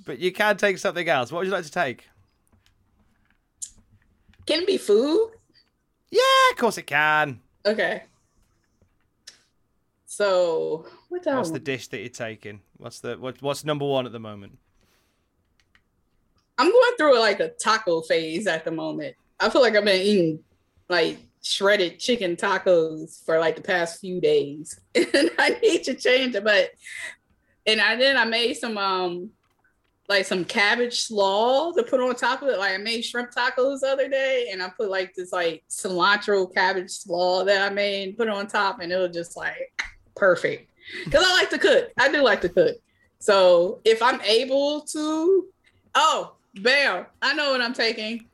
but 0.06 0.18
you 0.18 0.32
can 0.32 0.56
take 0.56 0.78
something 0.78 1.08
else. 1.08 1.32
What 1.32 1.40
would 1.40 1.46
you 1.46 1.52
like 1.52 1.64
to 1.64 1.70
take? 1.70 2.07
Can 4.48 4.62
it 4.62 4.66
be 4.66 4.78
food? 4.78 5.32
Yeah, 6.10 6.22
of 6.52 6.56
course 6.56 6.78
it 6.78 6.86
can. 6.86 7.40
Okay. 7.66 8.04
So 10.06 10.86
what 11.10 11.22
do 11.22 11.36
What's 11.36 11.50
the 11.50 11.58
dish 11.58 11.88
that 11.88 11.98
you're 11.98 12.08
taking? 12.08 12.62
What's 12.78 13.00
the 13.00 13.16
what, 13.16 13.42
what's 13.42 13.62
number 13.62 13.84
one 13.84 14.06
at 14.06 14.12
the 14.12 14.18
moment? 14.18 14.56
I'm 16.56 16.72
going 16.72 16.96
through 16.96 17.18
like 17.18 17.40
a 17.40 17.50
taco 17.50 18.00
phase 18.00 18.46
at 18.46 18.64
the 18.64 18.70
moment. 18.70 19.16
I 19.38 19.50
feel 19.50 19.60
like 19.60 19.76
I've 19.76 19.84
been 19.84 20.00
eating 20.00 20.38
like 20.88 21.18
shredded 21.42 21.98
chicken 21.98 22.34
tacos 22.34 23.22
for 23.26 23.38
like 23.38 23.56
the 23.56 23.62
past 23.62 24.00
few 24.00 24.18
days, 24.18 24.80
and 24.94 25.30
I 25.38 25.58
need 25.62 25.84
to 25.84 25.94
change 25.94 26.34
it. 26.34 26.42
But 26.42 26.70
and 27.66 27.82
I 27.82 27.96
then 27.96 28.16
I 28.16 28.24
made 28.24 28.54
some 28.54 28.78
um 28.78 29.30
like 30.08 30.24
some 30.24 30.44
cabbage 30.44 31.02
slaw 31.02 31.72
to 31.72 31.82
put 31.82 32.00
on 32.00 32.14
top 32.14 32.42
of 32.42 32.48
it. 32.48 32.58
Like 32.58 32.72
I 32.72 32.78
made 32.78 33.02
shrimp 33.02 33.30
tacos 33.30 33.80
the 33.80 33.88
other 33.88 34.08
day, 34.08 34.48
and 34.50 34.62
I 34.62 34.70
put 34.70 34.88
like 34.88 35.14
this 35.14 35.32
like 35.32 35.62
cilantro 35.68 36.52
cabbage 36.52 36.90
slaw 36.90 37.44
that 37.44 37.70
I 37.70 37.74
made 37.74 38.16
put 38.16 38.28
on 38.28 38.46
top, 38.46 38.80
and 38.80 38.90
it 38.90 38.96
was 38.96 39.14
just 39.14 39.36
like 39.36 39.82
perfect. 40.16 40.70
Because 41.04 41.24
I 41.26 41.32
like 41.34 41.50
to 41.50 41.58
cook. 41.58 41.90
I 41.98 42.10
do 42.10 42.22
like 42.22 42.40
to 42.40 42.48
cook. 42.48 42.76
So 43.18 43.80
if 43.84 44.00
I'm 44.00 44.20
able 44.22 44.82
to, 44.82 45.46
oh, 45.94 46.34
bam, 46.62 47.06
I 47.20 47.34
know 47.34 47.50
what 47.50 47.60
I'm 47.60 47.74
taking. 47.74 48.26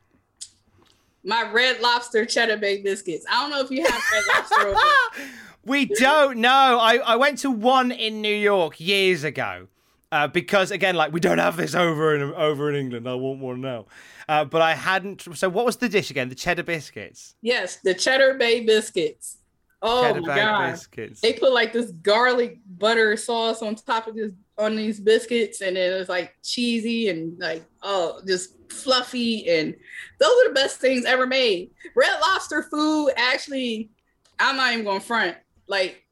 My 1.24 1.50
red 1.50 1.80
lobster 1.80 2.24
cheddar 2.26 2.58
baked 2.58 2.84
biscuits. 2.84 3.24
I 3.28 3.40
don't 3.40 3.50
know 3.50 3.60
if 3.60 3.70
you 3.70 3.82
have 3.84 4.02
red 4.12 4.24
lobster. 4.28 4.68
over. 4.68 4.78
We 5.66 5.86
don't 5.86 6.40
know. 6.40 6.78
I, 6.78 6.96
I 6.96 7.16
went 7.16 7.38
to 7.38 7.50
one 7.50 7.90
in 7.90 8.20
New 8.20 8.34
York 8.34 8.78
years 8.78 9.24
ago. 9.24 9.68
Uh, 10.14 10.28
because 10.28 10.70
again, 10.70 10.94
like 10.94 11.12
we 11.12 11.18
don't 11.18 11.38
have 11.38 11.56
this 11.56 11.74
over 11.74 12.14
in 12.14 12.22
over 12.34 12.70
in 12.70 12.76
England. 12.76 13.08
I 13.08 13.14
want 13.14 13.40
one 13.40 13.60
now. 13.60 13.86
Uh, 14.28 14.44
but 14.44 14.62
I 14.62 14.72
hadn't. 14.76 15.26
So 15.36 15.48
what 15.48 15.64
was 15.64 15.76
the 15.78 15.88
dish 15.88 16.08
again? 16.08 16.28
The 16.28 16.36
cheddar 16.36 16.62
biscuits. 16.62 17.34
Yes, 17.42 17.78
the 17.82 17.94
cheddar 17.94 18.34
bay 18.34 18.64
biscuits. 18.64 19.38
Oh 19.82 20.02
cheddar 20.02 20.20
my 20.20 20.36
god. 20.36 20.70
biscuits. 20.70 21.20
They 21.20 21.32
put 21.32 21.52
like 21.52 21.72
this 21.72 21.90
garlic 21.90 22.60
butter 22.78 23.16
sauce 23.16 23.60
on 23.60 23.74
top 23.74 24.06
of 24.06 24.14
this 24.14 24.30
on 24.56 24.76
these 24.76 25.00
biscuits, 25.00 25.62
and 25.62 25.76
it 25.76 25.98
was 25.98 26.08
like 26.08 26.36
cheesy 26.44 27.08
and 27.08 27.36
like 27.40 27.64
oh, 27.82 28.20
just 28.24 28.54
fluffy. 28.70 29.48
And 29.48 29.74
those 30.20 30.30
are 30.30 30.48
the 30.50 30.54
best 30.54 30.78
things 30.78 31.04
ever 31.06 31.26
made. 31.26 31.72
Red 31.96 32.20
Lobster 32.20 32.62
food 32.70 33.10
actually, 33.16 33.90
I'm 34.38 34.56
not 34.58 34.74
even 34.74 34.84
going 34.84 35.00
front. 35.00 35.36
Like 35.66 36.03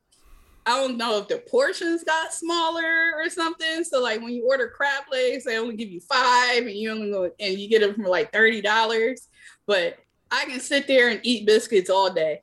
I 0.65 0.77
don't 0.77 0.97
know 0.97 1.19
if 1.19 1.29
the 1.29 1.39
portions 1.39 2.05
got 2.05 2.33
smaller 2.33 3.15
or 3.17 3.29
something. 3.29 3.85
So 3.85 4.01
like 4.01 4.21
when 4.21 4.33
you 4.33 4.47
order 4.47 4.69
crab 4.69 5.05
legs, 5.11 5.45
they 5.45 5.59
only 5.59 5.77
give 5.77 5.91
you 5.91 6.01
five, 6.01 6.59
and 6.59 6.71
you 6.71 6.91
only 6.91 7.11
go 7.11 7.31
and 7.41 7.59
you 7.59 7.69
get 7.69 7.81
them 7.81 7.95
for 7.95 8.09
like 8.09 8.33
thirty 8.33 8.61
dollars. 8.61 9.29
But 9.67 9.99
I 10.31 10.45
can 10.45 10.61
sit 10.61 10.87
there 10.87 11.09
and 11.09 11.21
eat 11.23 11.47
biscuits 11.47 11.91
all 11.91 12.13
day. 12.13 12.43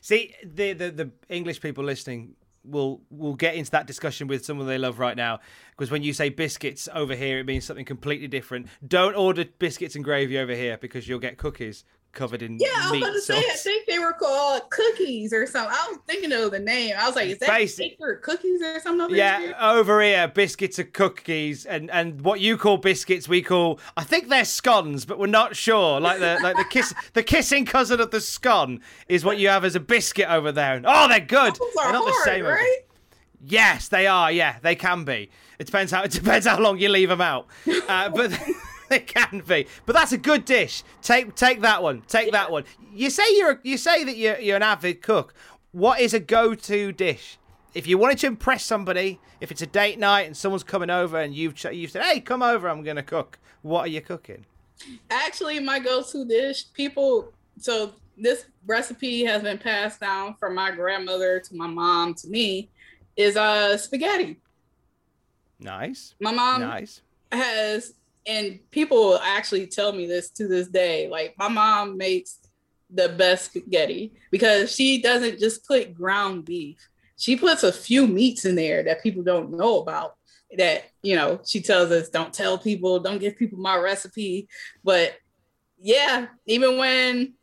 See, 0.00 0.34
the, 0.44 0.72
the 0.72 0.90
the 0.90 1.10
English 1.28 1.60
people 1.60 1.84
listening 1.84 2.34
will 2.64 3.02
will 3.10 3.34
get 3.34 3.54
into 3.54 3.70
that 3.70 3.86
discussion 3.86 4.26
with 4.26 4.44
someone 4.44 4.66
they 4.66 4.78
love 4.78 4.98
right 4.98 5.16
now. 5.16 5.38
Because 5.70 5.90
when 5.90 6.02
you 6.02 6.12
say 6.12 6.30
biscuits 6.30 6.88
over 6.92 7.14
here, 7.14 7.38
it 7.38 7.46
means 7.46 7.64
something 7.64 7.84
completely 7.84 8.26
different. 8.26 8.66
Don't 8.86 9.14
order 9.14 9.44
biscuits 9.58 9.94
and 9.94 10.04
gravy 10.04 10.38
over 10.38 10.54
here 10.54 10.78
because 10.78 11.06
you'll 11.06 11.20
get 11.20 11.38
cookies 11.38 11.84
covered 12.14 12.42
in 12.42 12.58
Yeah, 12.58 12.68
I 12.74 12.90
was 12.90 13.00
about 13.02 13.12
to 13.12 13.20
say, 13.20 13.36
I 13.38 13.56
think 13.56 13.86
they 13.86 13.98
were 13.98 14.12
called 14.12 14.62
cookies 14.70 15.32
or 15.32 15.46
something. 15.46 15.72
I 15.74 15.88
was 15.90 15.98
thinking 16.06 16.32
of 16.32 16.50
the 16.52 16.58
name. 16.60 16.94
I 16.98 17.06
was 17.06 17.16
like, 17.16 17.28
is 17.28 17.38
that 17.38 17.48
Basic- 17.48 17.92
secret 17.92 18.22
cookies 18.22 18.62
or 18.62 18.80
something? 18.80 19.02
Over 19.06 19.14
Yeah, 19.16 19.40
here? 19.40 19.56
over 19.60 20.00
here, 20.02 20.28
biscuits 20.28 20.78
are 20.78 20.84
cookies, 20.84 21.66
and, 21.66 21.90
and 21.90 22.20
what 22.22 22.40
you 22.40 22.56
call 22.56 22.76
biscuits, 22.78 23.28
we 23.28 23.42
call 23.42 23.80
I 23.96 24.04
think 24.04 24.28
they're 24.28 24.44
scones, 24.44 25.04
but 25.04 25.18
we're 25.18 25.26
not 25.26 25.56
sure. 25.56 26.00
Like 26.00 26.20
the 26.20 26.38
like 26.42 26.56
the 26.56 26.64
kiss 26.64 26.94
the 27.12 27.22
kissing 27.22 27.64
cousin 27.66 28.00
of 28.00 28.10
the 28.10 28.20
scone 28.20 28.80
is 29.08 29.24
what 29.24 29.38
you 29.38 29.48
have 29.48 29.64
as 29.64 29.74
a 29.74 29.80
biscuit 29.80 30.28
over 30.28 30.52
there. 30.52 30.76
And, 30.76 30.86
oh, 30.88 31.08
they're 31.08 31.20
good. 31.20 31.54
They're 31.76 31.92
not 31.92 32.04
hard, 32.04 32.06
the 32.08 32.22
same. 32.24 32.44
right? 32.44 32.78
Yes, 33.46 33.88
they 33.88 34.06
are. 34.06 34.32
Yeah, 34.32 34.56
they 34.62 34.74
can 34.74 35.04
be. 35.04 35.30
It 35.58 35.66
depends 35.66 35.92
how 35.92 36.02
it 36.02 36.10
depends 36.10 36.46
how 36.46 36.58
long 36.58 36.78
you 36.78 36.88
leave 36.88 37.10
them 37.10 37.20
out, 37.20 37.46
uh, 37.88 38.08
but 38.08 38.32
they 38.88 39.00
can 39.00 39.42
be. 39.46 39.66
But 39.86 39.94
that's 39.94 40.12
a 40.12 40.18
good 40.18 40.44
dish. 40.44 40.82
Take 41.02 41.34
take 41.34 41.60
that 41.62 41.82
one. 41.82 42.02
Take 42.08 42.32
that 42.32 42.50
one. 42.50 42.64
You 42.92 43.10
say 43.10 43.24
you're 43.36 43.60
you 43.62 43.76
say 43.76 44.04
that 44.04 44.16
you're 44.16 44.38
you're 44.38 44.56
an 44.56 44.62
avid 44.62 45.02
cook. 45.02 45.34
What 45.72 46.00
is 46.00 46.14
a 46.14 46.20
go-to 46.20 46.92
dish? 46.92 47.38
If 47.74 47.88
you 47.88 47.98
wanted 47.98 48.18
to 48.18 48.28
impress 48.28 48.64
somebody, 48.64 49.18
if 49.40 49.50
it's 49.50 49.62
a 49.62 49.66
date 49.66 49.98
night 49.98 50.26
and 50.26 50.36
someone's 50.36 50.62
coming 50.62 50.90
over 50.90 51.18
and 51.18 51.34
you've 51.34 51.54
ch- 51.56 51.72
you've 51.72 51.90
said, 51.90 52.04
"Hey, 52.04 52.20
come 52.20 52.42
over, 52.42 52.68
I'm 52.68 52.84
gonna 52.84 53.02
cook." 53.02 53.38
What 53.62 53.80
are 53.80 53.88
you 53.88 54.00
cooking? 54.00 54.44
Actually, 55.10 55.58
my 55.60 55.78
go-to 55.78 56.24
dish, 56.26 56.72
people. 56.74 57.32
So 57.58 57.94
this 58.16 58.44
recipe 58.66 59.24
has 59.24 59.42
been 59.42 59.58
passed 59.58 60.00
down 60.00 60.34
from 60.34 60.54
my 60.54 60.70
grandmother 60.70 61.40
to 61.40 61.56
my 61.56 61.66
mom 61.66 62.14
to 62.14 62.28
me, 62.28 62.68
is 63.16 63.36
uh 63.36 63.76
spaghetti. 63.76 64.38
Nice. 65.58 66.14
My 66.20 66.32
mom 66.32 66.60
Nice. 66.60 67.00
has, 67.32 67.94
and 68.26 68.58
people 68.70 69.18
actually 69.18 69.66
tell 69.66 69.92
me 69.92 70.06
this 70.06 70.30
to 70.30 70.48
this 70.48 70.68
day. 70.68 71.08
Like 71.08 71.34
my 71.38 71.48
mom 71.48 71.96
makes 71.96 72.38
the 72.90 73.08
best 73.10 73.46
spaghetti 73.46 74.12
because 74.30 74.74
she 74.74 75.02
doesn't 75.02 75.38
just 75.38 75.66
put 75.66 75.94
ground 75.94 76.44
beef. 76.44 76.78
She 77.16 77.36
puts 77.36 77.62
a 77.62 77.72
few 77.72 78.06
meats 78.06 78.44
in 78.44 78.54
there 78.54 78.82
that 78.84 79.02
people 79.02 79.22
don't 79.22 79.56
know 79.56 79.80
about. 79.80 80.14
That 80.56 80.84
you 81.02 81.16
know, 81.16 81.40
she 81.44 81.60
tells 81.60 81.90
us 81.90 82.08
don't 82.08 82.32
tell 82.32 82.58
people, 82.58 83.00
don't 83.00 83.18
give 83.18 83.36
people 83.36 83.58
my 83.58 83.76
recipe. 83.76 84.48
But 84.82 85.14
yeah, 85.80 86.26
even 86.46 86.78
when 86.78 87.34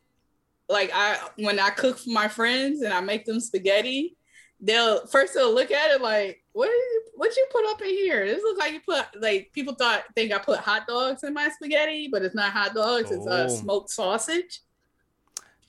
like 0.70 0.92
I 0.94 1.18
when 1.36 1.60
I 1.60 1.70
cook 1.70 2.00
for 2.00 2.10
my 2.10 2.28
friends 2.28 2.82
and 2.82 2.94
I 2.94 3.02
make 3.02 3.26
them 3.26 3.40
spaghetti, 3.40 4.16
they'll 4.62 5.06
first 5.08 5.34
they'll 5.34 5.54
look 5.54 5.72
at 5.72 5.92
it 5.92 6.02
like, 6.02 6.44
what 6.54 6.68
did 6.68 6.74
you 6.74 7.02
what 7.16 7.36
you 7.36 7.48
put 7.52 7.66
up 7.66 7.82
in 7.82 7.90
here? 7.90 8.26
This 8.26 8.42
looks 8.44 8.60
like 8.60 8.74
you 8.74 8.80
put 8.82 9.06
like 9.22 9.52
people 9.54 9.74
thought 9.74 10.04
think 10.16 10.32
I 10.32 10.38
put 10.38 10.60
hot 10.60 10.88
dogs 10.88 11.24
in 11.24 11.34
my 11.34 11.50
spaghetti, 11.50 12.08
but 12.12 12.22
it's 12.24 12.36
not 12.36 12.52
hot 12.52 12.74
dogs, 12.74 13.12
it's 13.12 13.26
uh, 13.28 13.48
Oh. 13.50 13.56
smoked 13.56 13.90
sausage. 13.90 14.62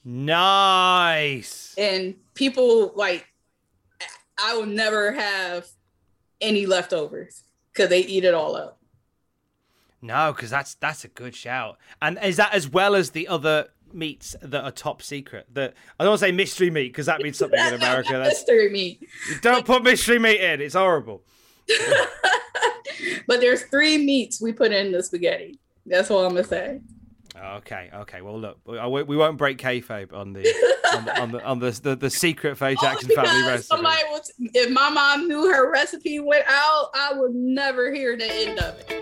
Nice. 0.05 1.75
And 1.79 2.15
people 2.35 2.93
like 2.95 3.27
I 4.39 4.57
will 4.57 4.67
never 4.67 5.13
have 5.13 5.67
any 6.41 6.67
leftovers 6.67 7.45
because 7.73 7.89
they 7.89 8.01
eat 8.01 8.25
it 8.25 8.35
all 8.35 8.57
up. 8.57 8.79
No, 10.01 10.33
because 10.33 10.51
that's 10.51 10.75
that's 10.75 11.05
a 11.05 11.09
good 11.09 11.35
shout. 11.37 11.79
And 12.01 12.19
is 12.23 12.37
that 12.39 12.53
as 12.55 12.69
well 12.69 12.95
as 12.97 13.11
the 13.11 13.29
other 13.29 13.69
meats 13.95 14.35
that 14.43 14.65
are 14.65 14.71
top 14.71 15.03
secret? 15.03 15.47
That 15.55 15.75
I 15.99 16.05
don't 16.05 16.11
want 16.13 16.21
to 16.21 16.27
say 16.27 16.33
mystery 16.33 16.71
meat 16.71 16.89
because 16.89 17.07
that 17.07 17.21
means 17.21 17.39
something 17.39 17.59
in 17.59 17.75
America. 17.75 18.13
That's 18.13 18.41
Mystery 18.41 18.71
meat. 18.71 19.09
don't 19.43 19.65
put 19.67 19.83
mystery 19.83 20.19
meat 20.19 20.41
in. 20.41 20.61
It's 20.61 20.75
horrible. 20.75 21.23
But 23.27 23.41
there's 23.41 23.63
three 23.65 23.99
meats 23.99 24.41
we 24.41 24.53
put 24.53 24.73
in 24.73 24.93
the 24.93 25.03
spaghetti. 25.03 25.59
That's 25.87 26.11
all 26.11 26.25
I'm 26.25 26.31
gonna 26.35 26.45
say. 26.45 26.81
Okay, 27.37 27.91
okay. 27.93 28.21
Well, 28.21 28.39
look, 28.39 28.59
we, 28.67 28.79
uh, 28.79 28.89
won't- 28.89 29.07
we 29.09 29.17
won't 29.17 29.39
break 29.39 29.59
kayfabe 29.59 30.13
on 30.13 30.33
the 30.33 30.47
on 30.95 31.05
the 31.05 31.21
on 31.21 31.33
the, 31.33 31.45
on 31.45 31.59
the, 31.59 31.71
the, 31.83 31.97
the 31.97 32.11
secret 32.11 32.57
Faye 32.59 32.77
oh 32.79 32.83
Jackson 32.83 33.09
family 33.11 33.31
Because 33.31 33.47
recipe. 33.47 33.67
somebody 33.77 34.03
would, 34.13 34.23
if 34.55 34.71
my 34.71 34.91
mom 34.91 35.27
knew 35.29 35.51
her 35.53 35.71
recipe 35.73 36.21
went 36.21 36.45
out, 36.49 36.91
I 36.95 37.13
would 37.15 37.35
never 37.35 37.93
hear 37.93 38.17
the 38.17 38.31
end 38.31 38.59
of 38.61 38.79
it. 38.89 39.02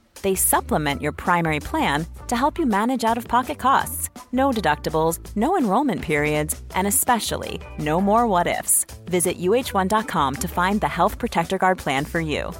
They 0.21 0.35
supplement 0.35 1.01
your 1.01 1.11
primary 1.11 1.59
plan 1.59 2.05
to 2.27 2.35
help 2.35 2.59
you 2.59 2.65
manage 2.65 3.03
out 3.03 3.17
of 3.17 3.27
pocket 3.27 3.57
costs. 3.57 4.09
No 4.31 4.51
deductibles, 4.51 5.19
no 5.35 5.57
enrollment 5.57 6.01
periods, 6.01 6.61
and 6.75 6.87
especially 6.87 7.59
no 7.79 7.99
more 7.99 8.27
what 8.27 8.47
ifs. 8.47 8.85
Visit 9.05 9.39
uh1.com 9.39 10.35
to 10.35 10.47
find 10.47 10.81
the 10.81 10.87
Health 10.87 11.17
Protector 11.17 11.57
Guard 11.57 11.77
plan 11.77 12.05
for 12.05 12.19
you. 12.19 12.51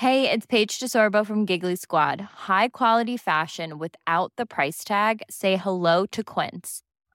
Hey, 0.00 0.30
it's 0.30 0.44
Paige 0.44 0.78
DeSorbo 0.78 1.24
from 1.24 1.46
Giggly 1.46 1.74
Squad. 1.74 2.20
High 2.48 2.68
quality 2.68 3.16
fashion 3.16 3.78
without 3.78 4.30
the 4.36 4.44
price 4.44 4.84
tag. 4.84 5.22
Say 5.30 5.56
hello 5.56 6.04
to 6.12 6.22
Quince. 6.22 6.82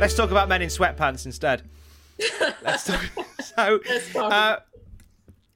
Let's 0.00 0.14
talk 0.14 0.30
about 0.30 0.48
men 0.48 0.62
in 0.62 0.68
sweatpants 0.68 1.26
instead. 1.26 1.62
Let's 2.62 2.84
talk. 2.84 3.04
So, 3.40 3.80
uh, 4.14 4.58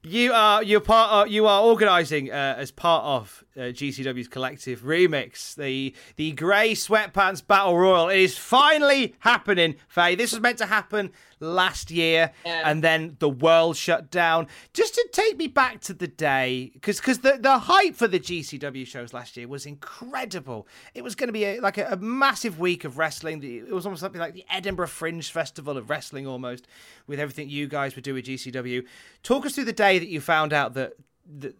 you 0.03 0.33
are 0.33 0.61
you're 0.63 0.81
part 0.81 1.11
of, 1.27 1.31
you 1.31 1.47
are 1.47 1.63
organising 1.63 2.31
uh, 2.31 2.55
as 2.57 2.71
part 2.71 3.05
of 3.05 3.43
uh, 3.55 3.61
GCW's 3.61 4.27
collective 4.27 4.81
remix 4.81 5.55
the 5.55 5.95
the 6.17 6.31
grey 6.33 6.73
sweatpants 6.73 7.45
battle 7.45 7.77
royal. 7.77 8.09
It 8.09 8.19
is 8.19 8.37
finally 8.37 9.15
happening, 9.19 9.75
Faye. 9.87 10.15
This 10.15 10.33
was 10.33 10.41
meant 10.41 10.57
to 10.57 10.65
happen 10.65 11.11
last 11.43 11.91
year, 11.91 12.31
Yeah. 12.45 12.63
and 12.69 12.83
then 12.83 13.17
the 13.19 13.29
world 13.29 13.77
shut 13.77 14.09
down. 14.09 14.47
Just 14.73 14.95
to 14.95 15.07
take 15.11 15.37
me 15.37 15.47
back 15.47 15.81
to 15.81 15.93
the 15.93 16.07
day, 16.07 16.71
because 16.73 16.97
because 16.99 17.19
the 17.19 17.37
the 17.39 17.59
hype 17.59 17.95
for 17.95 18.07
the 18.07 18.19
GCW 18.19 18.85
shows 18.87 19.13
last 19.13 19.35
year 19.37 19.47
was 19.47 19.65
incredible. 19.65 20.67
It 20.93 21.03
was 21.03 21.15
going 21.15 21.27
to 21.27 21.33
be 21.33 21.43
a, 21.45 21.59
like 21.59 21.77
a, 21.77 21.87
a 21.91 21.97
massive 21.97 22.59
week 22.59 22.83
of 22.83 22.97
wrestling. 22.97 23.43
It 23.43 23.71
was 23.71 23.85
almost 23.85 23.99
something 24.01 24.21
like 24.21 24.33
the 24.33 24.45
Edinburgh 24.49 24.87
Fringe 24.87 25.29
Festival 25.29 25.77
of 25.77 25.89
wrestling, 25.89 26.25
almost 26.27 26.67
with 27.07 27.19
everything 27.19 27.49
you 27.49 27.67
guys 27.67 27.95
would 27.95 28.03
do 28.03 28.13
with 28.13 28.25
GCW. 28.25 28.85
Talk 29.23 29.45
us 29.45 29.55
through 29.55 29.65
the 29.65 29.73
day 29.73 29.99
that 29.99 30.07
you 30.07 30.21
found 30.21 30.53
out 30.53 30.73
that, 30.75 30.93
that 31.39 31.55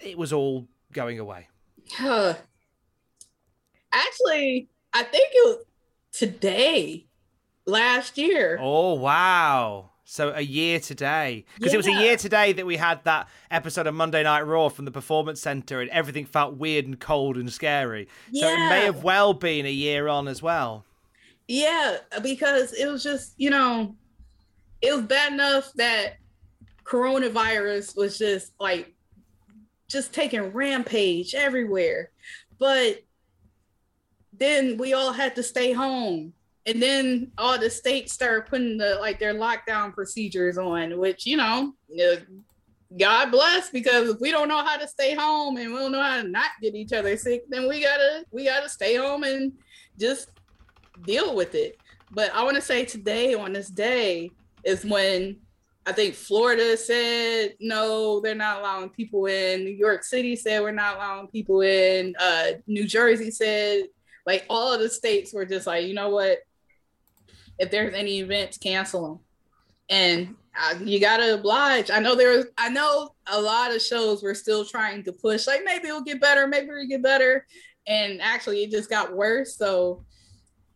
it 0.00 0.16
was 0.18 0.32
all 0.32 0.66
going 0.92 1.18
away. 1.18 1.48
Actually, 3.92 4.68
I 4.92 5.02
think 5.04 5.28
it 5.32 5.46
was 5.58 5.64
today, 6.12 7.05
last 7.66 8.16
year. 8.18 8.58
Oh 8.60 8.94
wow! 8.94 9.90
So 10.04 10.32
a 10.34 10.40
year 10.40 10.78
today, 10.80 11.44
because 11.56 11.74
it 11.74 11.76
was 11.76 11.88
a 11.88 11.92
year 11.92 12.16
today 12.16 12.52
that 12.52 12.64
we 12.64 12.76
had 12.76 13.02
that 13.04 13.28
episode 13.50 13.86
of 13.86 13.94
Monday 13.94 14.22
Night 14.22 14.42
Raw 14.42 14.68
from 14.68 14.84
the 14.84 14.92
Performance 14.92 15.40
Center, 15.40 15.80
and 15.80 15.90
everything 15.90 16.24
felt 16.24 16.56
weird 16.56 16.86
and 16.86 16.98
cold 16.98 17.36
and 17.36 17.52
scary. 17.52 18.08
Yeah. 18.30 18.42
So 18.42 18.48
it 18.48 18.68
may 18.68 18.84
have 18.84 19.02
well 19.02 19.34
been 19.34 19.66
a 19.66 19.72
year 19.72 20.08
on 20.08 20.28
as 20.28 20.40
well. 20.42 20.84
Yeah, 21.48 21.98
because 22.22 22.72
it 22.72 22.86
was 22.86 23.02
just, 23.02 23.34
you 23.36 23.50
know, 23.50 23.94
it 24.82 24.94
was 24.94 25.04
bad 25.04 25.32
enough 25.32 25.72
that 25.74 26.18
coronavirus 26.84 27.96
was 27.96 28.18
just 28.18 28.52
like 28.60 28.94
just 29.88 30.12
taking 30.12 30.52
rampage 30.52 31.34
everywhere. 31.34 32.10
But 32.58 33.02
then 34.32 34.76
we 34.76 34.92
all 34.92 35.12
had 35.12 35.34
to 35.36 35.42
stay 35.42 35.72
home. 35.72 36.32
And 36.66 36.82
then 36.82 37.30
all 37.38 37.58
the 37.58 37.70
states 37.70 38.12
started 38.12 38.46
putting 38.46 38.76
the 38.76 38.96
like 38.96 39.20
their 39.20 39.34
lockdown 39.34 39.94
procedures 39.94 40.58
on, 40.58 40.98
which, 40.98 41.24
you 41.24 41.36
know, 41.36 41.72
God 42.98 43.30
bless 43.30 43.70
because 43.70 44.08
if 44.08 44.20
we 44.20 44.30
don't 44.30 44.48
know 44.48 44.64
how 44.64 44.76
to 44.76 44.88
stay 44.88 45.14
home 45.14 45.56
and 45.56 45.72
we 45.72 45.78
don't 45.78 45.92
know 45.92 46.02
how 46.02 46.22
to 46.22 46.28
not 46.28 46.50
get 46.60 46.74
each 46.74 46.92
other 46.92 47.16
sick, 47.16 47.44
then 47.48 47.68
we 47.68 47.82
gotta 47.82 48.24
we 48.30 48.44
gotta 48.44 48.68
stay 48.68 48.96
home 48.96 49.22
and 49.22 49.52
just 49.98 50.30
deal 51.04 51.34
with 51.34 51.54
it. 51.54 51.78
But 52.12 52.32
I 52.34 52.42
want 52.44 52.56
to 52.56 52.62
say 52.62 52.84
today 52.84 53.34
on 53.34 53.52
this 53.52 53.68
day 53.68 54.30
is 54.64 54.84
when 54.84 55.36
I 55.84 55.92
think 55.92 56.14
Florida 56.14 56.76
said 56.76 57.54
no, 57.60 58.20
they're 58.20 58.34
not 58.34 58.60
allowing 58.60 58.90
people 58.90 59.26
in. 59.26 59.64
New 59.64 59.70
York 59.70 60.02
City 60.02 60.34
said 60.34 60.62
we're 60.62 60.72
not 60.72 60.96
allowing 60.96 61.28
people 61.28 61.60
in. 61.60 62.14
Uh, 62.18 62.52
New 62.66 62.86
Jersey 62.86 63.30
said 63.30 63.84
like 64.26 64.44
all 64.48 64.72
of 64.72 64.80
the 64.80 64.88
states 64.88 65.32
were 65.32 65.44
just 65.44 65.66
like, 65.66 65.86
you 65.86 65.94
know 65.94 66.10
what? 66.10 66.38
If 67.58 67.70
there's 67.70 67.94
any 67.94 68.20
events, 68.20 68.58
cancel 68.58 69.08
them. 69.08 69.20
And 69.88 70.34
uh, 70.60 70.74
you 70.84 71.00
gotta 71.00 71.34
oblige. 71.34 71.90
I 71.90 72.00
know 72.00 72.14
there 72.14 72.36
was. 72.36 72.46
I 72.58 72.68
know 72.68 73.14
a 73.26 73.40
lot 73.40 73.74
of 73.74 73.82
shows 73.82 74.22
were 74.22 74.34
still 74.34 74.64
trying 74.64 75.04
to 75.04 75.12
push. 75.12 75.46
Like 75.46 75.62
maybe 75.64 75.88
it'll 75.88 76.02
get 76.02 76.20
better. 76.20 76.46
Maybe 76.46 76.68
it'll 76.68 76.86
get 76.86 77.02
better. 77.02 77.46
and 77.86 78.20
actually 78.20 78.64
it 78.64 78.70
just 78.70 78.90
got 78.90 79.14
worse. 79.14 79.56
So 79.56 80.04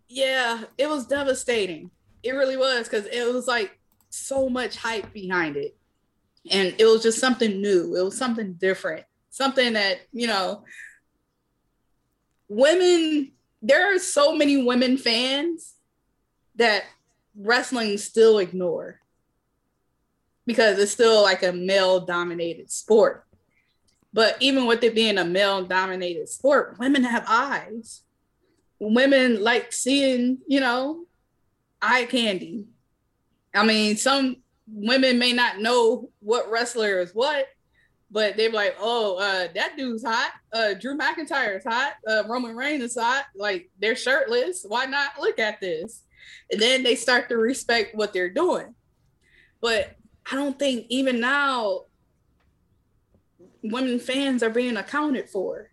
yeah, 0.09 0.65
it 0.79 0.89
was 0.89 1.07
devastating. 1.07 1.91
It 2.23 2.33
really 2.33 2.57
was 2.57 2.89
because 2.89 3.07
it 3.07 3.33
was 3.33 3.47
like 3.47 3.79
so 4.11 4.49
much 4.49 4.77
hype 4.77 5.13
behind 5.13 5.57
it. 5.57 5.77
And 6.51 6.75
it 6.79 6.85
was 6.85 7.03
just 7.03 7.19
something 7.19 7.61
new. 7.61 7.97
It 7.97 8.03
was 8.03 8.17
something 8.17 8.55
different. 8.55 9.05
Something 9.31 9.75
that, 9.75 10.01
you 10.13 10.27
know, 10.27 10.65
women, 12.49 13.33
there 13.63 13.95
are 13.95 13.99
so 13.99 14.35
many 14.35 14.63
women 14.63 14.97
fans 14.97 15.75
that 16.61 16.85
wrestling 17.35 17.97
still 17.97 18.39
ignore 18.39 19.01
because 20.47 20.79
it's 20.79 20.93
still 20.93 21.23
like 21.23 21.43
a 21.43 21.53
male 21.53 22.01
dominated 22.01 22.71
sport. 22.71 23.25
But 24.13 24.37
even 24.41 24.67
with 24.67 24.83
it 24.85 24.95
being 24.95 25.19
a 25.19 25.25
male 25.25 25.65
dominated 25.65 26.29
sport, 26.29 26.77
women 26.79 27.05
have 27.05 27.25
eyes. 27.27 28.03
Women 28.79 29.43
like 29.43 29.73
seeing, 29.73 30.39
you 30.47 30.61
know, 30.61 31.05
eye 31.81 32.05
candy. 32.05 32.67
I 33.55 33.65
mean, 33.65 33.97
some 33.97 34.37
women 34.67 35.19
may 35.19 35.33
not 35.33 35.61
know 35.61 36.11
what 36.21 36.51
wrestler 36.51 37.01
is 37.01 37.15
what, 37.15 37.47
but 38.11 38.37
they're 38.37 38.51
like, 38.51 38.77
oh, 38.81 39.17
uh, 39.17 39.49
that 39.55 39.77
dude's 39.77 40.05
hot. 40.05 40.33
Uh, 40.53 40.75
Drew 40.75 40.99
McIntyre 40.99 41.57
is 41.57 41.65
hot. 41.65 41.95
Uh, 42.07 42.25
Roman 42.29 42.55
Reigns 42.57 42.83
is 42.83 42.99
hot. 42.99 43.25
Like 43.35 43.71
they're 43.81 43.97
shirtless. 43.97 44.65
Why 44.69 44.85
not 44.85 45.21
look 45.21 45.39
at 45.39 45.61
this? 45.61 46.03
And 46.51 46.61
then 46.61 46.83
they 46.83 46.95
start 46.95 47.29
to 47.29 47.37
respect 47.37 47.95
what 47.95 48.13
they're 48.13 48.31
doing. 48.31 48.75
But 49.61 49.97
I 50.31 50.37
don't 50.37 50.59
think 50.59 50.87
even 50.89 51.21
now 51.21 51.85
women 53.63 53.99
fans 53.99 54.43
are 54.43 54.51
being 54.51 54.77
accounted 54.77 55.29
for. 55.29 55.71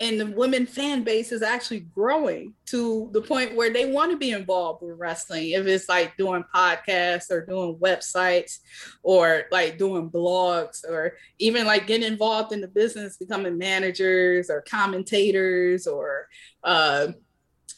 And 0.00 0.18
the 0.18 0.26
women 0.26 0.66
fan 0.66 1.04
base 1.04 1.30
is 1.30 1.42
actually 1.42 1.80
growing 1.80 2.54
to 2.66 3.08
the 3.12 3.22
point 3.22 3.54
where 3.54 3.72
they 3.72 3.92
want 3.92 4.10
to 4.10 4.16
be 4.16 4.32
involved 4.32 4.82
with 4.82 4.98
wrestling. 4.98 5.50
If 5.50 5.66
it's 5.66 5.88
like 5.88 6.16
doing 6.16 6.44
podcasts 6.52 7.30
or 7.30 7.46
doing 7.46 7.76
websites 7.76 8.58
or 9.04 9.44
like 9.52 9.78
doing 9.78 10.10
blogs 10.10 10.84
or 10.84 11.16
even 11.38 11.66
like 11.66 11.86
getting 11.86 12.10
involved 12.10 12.52
in 12.52 12.60
the 12.60 12.66
business, 12.66 13.16
becoming 13.16 13.56
managers 13.56 14.50
or 14.50 14.62
commentators 14.62 15.86
or 15.86 16.26
uh, 16.64 17.08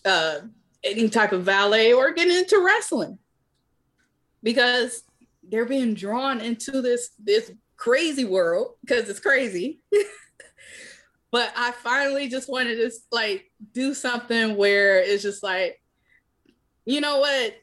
uh, 0.07 0.37
any 0.85 1.09
type 1.09 1.33
of 1.33 1.43
valet 1.43 1.93
or 1.93 2.13
getting 2.13 2.37
into 2.37 2.63
wrestling 2.65 3.19
because 4.43 5.03
they're 5.43 5.65
being 5.65 5.95
drawn 5.95 6.41
into 6.41 6.81
this 6.81 7.11
this 7.19 7.51
crazy 7.77 8.25
world 8.25 8.75
because 8.83 9.09
it's 9.09 9.21
crazy. 9.21 9.81
but 11.31 11.53
I 11.57 11.73
finally 11.73 12.29
just 12.29 12.49
wanted 12.49 12.77
to 12.77 12.91
like 13.11 13.51
do 13.73 13.95
something 13.95 14.57
where 14.57 15.01
it's 15.01 15.23
just 15.23 15.43
like, 15.43 15.83
you 16.85 17.01
know 17.01 17.19
what? 17.19 17.57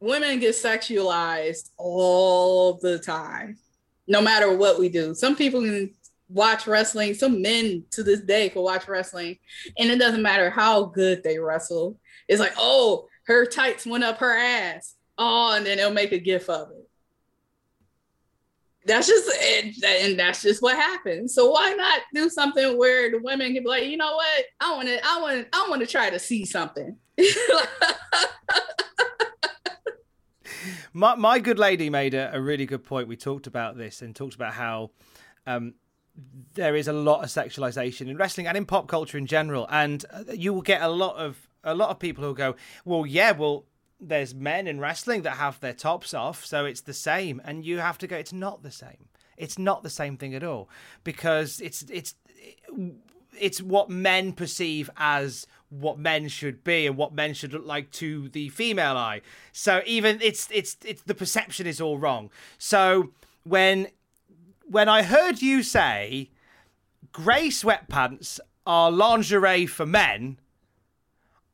Women 0.00 0.40
get 0.40 0.54
sexualized 0.54 1.70
all 1.76 2.74
the 2.74 2.98
time, 2.98 3.58
no 4.06 4.20
matter 4.20 4.54
what 4.56 4.78
we 4.78 4.88
do. 4.88 5.14
Some 5.14 5.36
people 5.36 5.60
can 5.60 5.94
watch 6.30 6.66
wrestling, 6.66 7.14
some 7.14 7.42
men 7.42 7.84
to 7.90 8.02
this 8.02 8.20
day 8.20 8.48
can 8.48 8.62
watch 8.62 8.88
wrestling, 8.88 9.38
and 9.78 9.90
it 9.90 9.98
doesn't 9.98 10.22
matter 10.22 10.50
how 10.50 10.84
good 10.84 11.22
they 11.22 11.38
wrestle. 11.38 11.98
It's 12.28 12.40
like, 12.40 12.54
oh, 12.56 13.06
her 13.24 13.46
tights 13.46 13.86
went 13.86 14.04
up 14.04 14.18
her 14.18 14.36
ass. 14.36 14.94
Oh, 15.18 15.54
and 15.54 15.66
then 15.66 15.76
they'll 15.76 15.92
make 15.92 16.12
a 16.12 16.18
gif 16.18 16.48
of 16.48 16.70
it 16.70 16.90
that's 18.86 19.06
just 19.06 19.30
and, 19.42 19.74
and 19.84 20.18
that's 20.18 20.42
just 20.42 20.62
what 20.62 20.76
happens. 20.76 21.34
So 21.34 21.50
why 21.50 21.72
not 21.74 22.00
do 22.14 22.28
something 22.28 22.78
where 22.78 23.10
the 23.10 23.18
women 23.18 23.52
can 23.54 23.62
be 23.62 23.68
like, 23.68 23.84
you 23.84 23.96
know 23.96 24.14
what? 24.14 24.44
I 24.60 24.74
want 24.74 24.88
to, 24.88 24.98
I 25.04 25.20
want, 25.20 25.46
I 25.52 25.66
want 25.68 25.80
to 25.82 25.86
try 25.86 26.10
to 26.10 26.18
see 26.18 26.44
something. 26.44 26.96
My 30.92 31.14
my 31.14 31.38
good 31.38 31.58
lady 31.58 31.88
made 31.88 32.14
a, 32.14 32.34
a 32.34 32.40
really 32.40 32.66
good 32.66 32.82
point. 32.82 33.06
We 33.06 33.16
talked 33.16 33.46
about 33.46 33.78
this 33.78 34.02
and 34.02 34.14
talked 34.14 34.34
about 34.34 34.52
how 34.52 34.90
um, 35.46 35.74
there 36.54 36.76
is 36.76 36.88
a 36.88 36.92
lot 36.92 37.22
of 37.22 37.30
sexualization 37.30 38.08
in 38.08 38.16
wrestling 38.16 38.46
and 38.46 38.56
in 38.56 38.66
pop 38.66 38.88
culture 38.88 39.18
in 39.18 39.26
general, 39.26 39.66
and 39.70 40.04
uh, 40.12 40.24
you 40.32 40.52
will 40.52 40.62
get 40.62 40.82
a 40.82 40.88
lot 40.88 41.16
of 41.16 41.48
a 41.62 41.74
lot 41.74 41.90
of 41.90 41.98
people 41.98 42.24
who 42.24 42.34
go, 42.34 42.56
well, 42.84 43.04
yeah, 43.04 43.32
well, 43.32 43.66
there's 44.00 44.34
men 44.34 44.66
in 44.66 44.80
wrestling 44.80 45.22
that 45.22 45.36
have 45.36 45.60
their 45.60 45.74
tops 45.74 46.14
off, 46.14 46.44
so 46.44 46.64
it's 46.64 46.80
the 46.80 46.94
same, 46.94 47.40
and 47.44 47.64
you 47.64 47.78
have 47.78 47.98
to 47.98 48.06
go. 48.06 48.16
It's 48.16 48.32
not 48.32 48.62
the 48.62 48.70
same. 48.70 49.08
It's 49.36 49.58
not 49.58 49.82
the 49.82 49.90
same 49.90 50.16
thing 50.16 50.34
at 50.34 50.44
all 50.44 50.68
because 51.02 51.60
it's 51.60 51.82
it's 51.82 52.14
it's 53.38 53.62
what 53.62 53.88
men 53.88 54.32
perceive 54.32 54.90
as 54.96 55.46
what 55.70 55.98
men 55.98 56.28
should 56.28 56.62
be 56.64 56.86
and 56.86 56.96
what 56.96 57.14
men 57.14 57.32
should 57.32 57.52
look 57.52 57.66
like 57.66 57.90
to 57.92 58.28
the 58.28 58.48
female 58.50 58.96
eye. 58.96 59.22
So 59.52 59.82
even 59.86 60.18
it's 60.20 60.48
it's 60.50 60.76
it's 60.84 61.02
the 61.02 61.14
perception 61.14 61.66
is 61.66 61.80
all 61.80 61.96
wrong. 61.96 62.30
So 62.58 63.10
when 63.44 63.88
when 64.70 64.88
I 64.88 65.02
heard 65.02 65.42
you 65.42 65.62
say 65.62 66.30
grey 67.12 67.48
sweatpants 67.48 68.38
are 68.64 68.90
lingerie 68.90 69.66
for 69.66 69.84
men, 69.84 70.38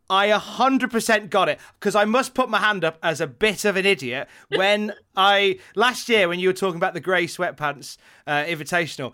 I 0.08 0.28
100% 0.28 1.30
got 1.30 1.48
it 1.48 1.58
because 1.80 1.96
I 1.96 2.04
must 2.04 2.34
put 2.34 2.50
my 2.50 2.58
hand 2.58 2.84
up 2.84 2.98
as 3.02 3.20
a 3.20 3.26
bit 3.26 3.64
of 3.64 3.76
an 3.76 3.86
idiot 3.86 4.28
when 4.54 4.92
I 5.16 5.58
last 5.74 6.08
year 6.08 6.28
when 6.28 6.38
you 6.38 6.50
were 6.50 6.52
talking 6.52 6.76
about 6.76 6.94
the 6.94 7.00
grey 7.00 7.26
sweatpants 7.26 7.96
uh, 8.26 8.44
invitational, 8.44 9.12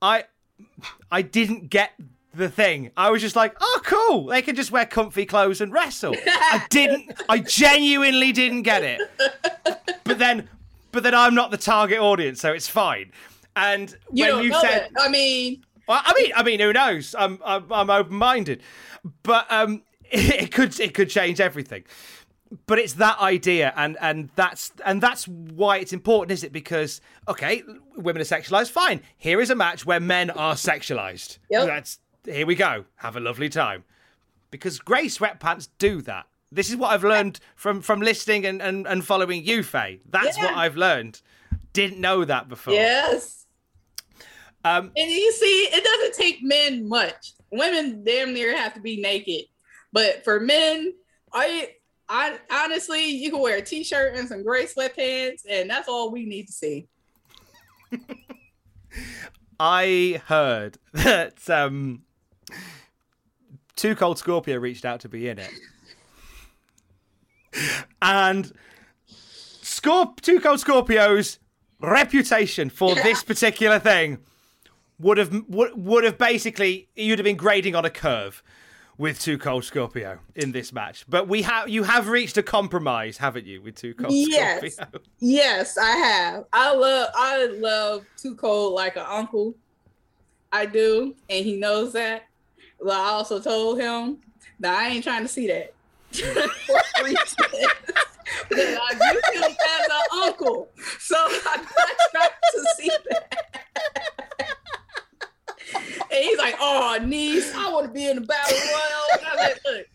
I 0.00 0.24
I 1.10 1.22
didn't 1.22 1.68
get 1.68 1.92
the 2.34 2.48
thing. 2.48 2.90
I 2.96 3.10
was 3.10 3.20
just 3.20 3.36
like, 3.36 3.56
"Oh, 3.60 3.80
cool! 3.84 4.26
They 4.26 4.42
can 4.42 4.56
just 4.56 4.72
wear 4.72 4.86
comfy 4.86 5.24
clothes 5.24 5.60
and 5.60 5.72
wrestle." 5.72 6.16
I 6.26 6.64
didn't. 6.70 7.12
I 7.28 7.38
genuinely 7.38 8.32
didn't 8.32 8.62
get 8.62 8.82
it. 8.82 9.00
But 10.04 10.18
then, 10.18 10.48
but 10.92 11.02
then 11.02 11.14
I'm 11.14 11.34
not 11.34 11.50
the 11.50 11.56
target 11.56 11.98
audience, 11.98 12.40
so 12.40 12.52
it's 12.52 12.68
fine. 12.68 13.12
And 13.56 13.96
you 14.12 14.34
when 14.34 14.44
you 14.44 14.52
said, 14.52 14.88
that. 14.94 15.02
I 15.02 15.08
mean, 15.08 15.64
well, 15.86 16.00
I 16.04 16.12
mean, 16.16 16.32
I 16.36 16.42
mean, 16.42 16.60
who 16.60 16.72
knows? 16.72 17.14
I'm 17.18 17.40
I'm, 17.44 17.72
I'm 17.72 17.90
open 17.90 18.14
minded, 18.14 18.62
but 19.22 19.50
um, 19.50 19.82
it 20.10 20.52
could 20.52 20.78
it 20.78 20.94
could 20.94 21.10
change 21.10 21.40
everything. 21.40 21.84
But 22.66 22.78
it's 22.78 22.94
that 22.94 23.18
idea, 23.18 23.74
and 23.76 23.96
and 24.00 24.30
that's 24.34 24.72
and 24.84 25.02
that's 25.02 25.28
why 25.28 25.78
it's 25.78 25.92
important, 25.92 26.32
is 26.32 26.44
it? 26.44 26.52
Because 26.52 27.00
okay, 27.26 27.62
women 27.96 28.22
are 28.22 28.24
sexualized. 28.24 28.70
Fine. 28.70 29.02
Here 29.16 29.40
is 29.40 29.50
a 29.50 29.54
match 29.54 29.84
where 29.84 30.00
men 30.00 30.30
are 30.30 30.54
sexualized. 30.54 31.38
Yep. 31.50 31.66
That's 31.66 31.98
here 32.24 32.46
we 32.46 32.54
go. 32.54 32.84
Have 32.96 33.16
a 33.16 33.20
lovely 33.20 33.48
time. 33.48 33.84
Because 34.50 34.78
grey 34.78 35.06
sweatpants 35.06 35.68
do 35.78 36.00
that. 36.02 36.26
This 36.50 36.70
is 36.70 36.76
what 36.76 36.90
I've 36.92 37.04
learned 37.04 37.40
from 37.56 37.82
from 37.82 38.00
listening 38.00 38.46
and 38.46 38.62
and, 38.62 38.86
and 38.86 39.04
following 39.04 39.44
you, 39.44 39.62
Faye. 39.62 40.00
That's 40.08 40.36
what 40.38 40.54
I've 40.56 40.76
learned. 40.76 41.20
Didn't 41.72 42.00
know 42.00 42.24
that 42.24 42.48
before. 42.48 42.74
yes. 42.74 43.46
Um, 44.64 44.90
And 44.96 45.10
you 45.10 45.32
see, 45.32 45.68
it 45.70 45.84
doesn't 45.84 46.14
take 46.20 46.42
men 46.42 46.88
much. 46.88 47.32
Women 47.52 48.02
damn 48.04 48.34
near 48.34 48.56
have 48.56 48.74
to 48.74 48.80
be 48.80 49.00
naked, 49.00 49.44
but 49.92 50.24
for 50.24 50.40
men, 50.40 50.92
I, 51.32 51.70
I 52.08 52.38
honestly, 52.50 53.06
you 53.06 53.30
can 53.30 53.40
wear 53.40 53.58
a 53.58 53.62
t-shirt 53.62 54.16
and 54.16 54.28
some 54.28 54.42
gray 54.42 54.66
sweatpants, 54.66 55.42
and 55.48 55.70
that's 55.70 55.88
all 55.88 56.10
we 56.10 56.26
need 56.26 56.46
to 56.48 56.52
see. 56.52 56.88
I 59.60 60.20
heard 60.26 60.78
that 60.92 61.48
um, 61.48 62.02
Two 63.76 63.94
Cold 63.94 64.18
Scorpio 64.18 64.58
reached 64.58 64.84
out 64.84 65.00
to 65.00 65.08
be 65.08 65.28
in 65.28 65.38
it. 65.38 65.50
And 68.02 68.52
Scorp- 69.62 70.20
Two 70.20 70.40
Cold 70.40 70.60
Scorpio's 70.60 71.38
reputation 71.80 72.70
for 72.70 72.94
this 72.94 73.22
particular 73.22 73.78
thing 73.78 74.18
would 74.98 75.18
have 75.18 75.32
would, 75.48 75.72
would 75.76 76.04
have 76.04 76.18
basically 76.18 76.88
you'd 76.96 77.18
have 77.18 77.24
been 77.24 77.36
grading 77.36 77.74
on 77.74 77.84
a 77.84 77.90
curve 77.90 78.42
with 78.96 79.20
Two 79.20 79.38
Cold 79.38 79.64
Scorpio 79.64 80.18
in 80.34 80.50
this 80.52 80.72
match. 80.72 81.04
But 81.08 81.28
we 81.28 81.42
have 81.42 81.68
you 81.68 81.84
have 81.84 82.08
reached 82.08 82.36
a 82.36 82.42
compromise, 82.42 83.16
haven't 83.16 83.46
you, 83.46 83.62
with 83.62 83.76
Two 83.76 83.94
Cold 83.94 84.12
Yes. 84.12 84.74
Scorpio? 84.74 85.00
Yes, 85.20 85.78
I 85.78 85.90
have. 85.90 86.44
I 86.52 86.74
love 86.74 87.08
I 87.14 87.46
love 87.46 88.04
Too 88.16 88.34
Cold 88.34 88.74
like 88.74 88.96
an 88.96 89.06
uncle. 89.08 89.54
I 90.50 90.66
do, 90.66 91.14
and 91.28 91.44
he 91.44 91.56
knows 91.56 91.92
that. 91.92 92.24
But 92.80 92.94
I 92.94 93.10
also 93.10 93.38
told 93.40 93.78
him 93.80 94.18
that 94.60 94.74
I 94.74 94.88
ain't 94.88 95.04
trying 95.04 95.22
to 95.22 95.28
see 95.28 95.46
that. 95.48 95.74
For 96.12 97.04
reasons. 97.04 97.34
That 98.50 98.78
I 98.82 98.94
view 98.94 99.42
him 99.42 99.50
as 99.50 99.86
an 99.86 100.22
uncle, 100.24 100.68
so 100.98 101.16
I'm 101.18 101.62
not 101.62 101.90
trying 102.10 102.30
to 102.52 102.66
see 102.76 102.90
that. 103.10 103.48
And 106.10 106.24
he's 106.24 106.38
like, 106.38 106.56
"Oh, 106.60 106.98
niece, 107.04 107.54
I 107.54 107.70
want 107.72 107.86
to 107.86 107.92
be 107.92 108.06
in 108.06 108.16
the 108.16 108.22
battle 108.22 108.58
royal." 108.58 109.18
And 109.18 109.26
I 109.26 109.34
was 109.34 109.58
like, 109.64 109.90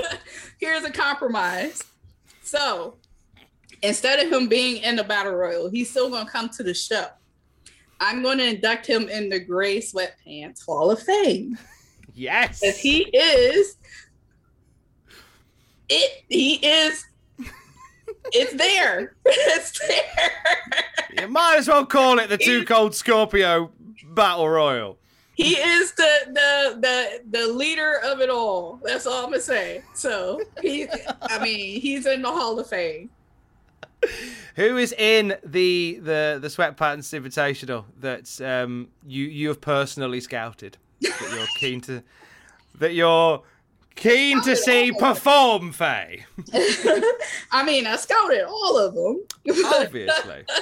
"Look, 0.00 0.20
here's 0.60 0.84
a 0.84 0.90
compromise." 0.90 1.82
So 2.42 2.96
instead 3.82 4.24
of 4.24 4.32
him 4.32 4.48
being 4.48 4.82
in 4.82 4.96
the 4.96 5.04
battle 5.04 5.34
royal, 5.34 5.70
he's 5.70 5.90
still 5.90 6.10
gonna 6.10 6.28
come 6.28 6.48
to 6.50 6.62
the 6.62 6.74
show. 6.74 7.06
I'm 8.00 8.22
going 8.22 8.38
to 8.38 8.48
induct 8.48 8.86
him 8.86 9.08
in 9.08 9.28
the 9.28 9.38
Gray 9.38 9.78
Sweatpants 9.78 10.64
Hall 10.64 10.90
of 10.90 11.02
Fame. 11.02 11.58
Yes. 12.14 12.60
Because 12.60 12.78
he 12.78 13.02
is. 13.02 13.76
It. 15.90 16.24
He 16.28 16.54
is. 16.54 17.04
It's 18.32 18.54
there. 18.54 19.14
It's 19.26 19.78
there. 19.86 20.30
You 21.20 21.28
might 21.28 21.56
as 21.58 21.68
well 21.68 21.84
call 21.84 22.18
it 22.18 22.28
the 22.28 22.38
Two 22.38 22.64
Cold 22.64 22.94
Scorpio 22.94 23.72
Battle 24.04 24.48
Royal. 24.48 24.96
He 25.34 25.54
is 25.56 25.92
the 25.92 26.10
the 26.26 26.78
the 26.80 27.38
the 27.38 27.52
leader 27.52 27.98
of 28.04 28.20
it 28.20 28.30
all. 28.30 28.80
That's 28.84 29.06
all 29.06 29.24
I'm 29.24 29.30
gonna 29.30 29.40
say. 29.40 29.82
So 29.94 30.40
he, 30.60 30.86
I 31.22 31.42
mean, 31.42 31.80
he's 31.80 32.06
in 32.06 32.22
the 32.22 32.30
Hall 32.30 32.58
of 32.58 32.68
Fame. 32.68 33.10
Who 34.56 34.76
is 34.76 34.92
in 34.92 35.36
the 35.44 35.98
the 36.02 36.38
the 36.40 36.48
sweatpants 36.48 37.18
invitational 37.18 37.84
that 38.00 38.40
um, 38.40 38.88
you 39.06 39.24
you 39.24 39.48
have 39.48 39.60
personally 39.60 40.20
scouted 40.20 40.76
that 41.00 41.32
you're 41.34 41.46
keen 41.58 41.80
to 41.82 42.02
that 42.78 42.94
you're 42.94 43.42
keen 44.00 44.42
to 44.42 44.56
see 44.56 44.90
perform, 44.98 45.72
Faye? 45.72 46.24
I 47.52 47.62
mean, 47.64 47.86
I 47.86 47.96
scouted 47.96 48.42
all 48.44 48.78
of 48.78 48.94
them. 48.94 49.24
Obviously, 49.66 50.44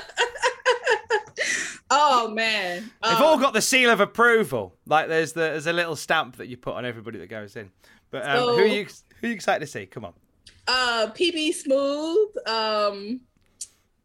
Oh 1.91 2.29
man, 2.29 2.91
they've 3.03 3.13
Um, 3.13 3.23
all 3.23 3.39
got 3.39 3.55
the 3.55 3.63
seal 3.63 3.89
of 3.91 4.01
approval. 4.01 4.75
Like 4.87 5.09
there's 5.09 5.33
the 5.33 5.41
there's 5.41 5.67
a 5.67 5.73
little 5.73 5.97
stamp 5.97 6.37
that 6.37 6.49
you 6.49 6.57
put 6.59 6.75
on 6.75 6.85
everybody 6.85 7.19
that 7.19 7.29
goes 7.31 7.57
in. 7.57 7.71
But 8.11 8.29
um, 8.29 8.41
who 8.41 8.59
are 8.59 8.67
you 8.67 8.85
who 9.21 9.27
are 9.27 9.31
you 9.31 9.35
excited 9.35 9.61
to 9.61 9.67
see? 9.67 9.87
Come 9.87 10.05
on. 10.05 10.13
uh 10.67 11.11
PB 11.15 11.55
Smooth. 11.55 12.29
Um 12.47 13.21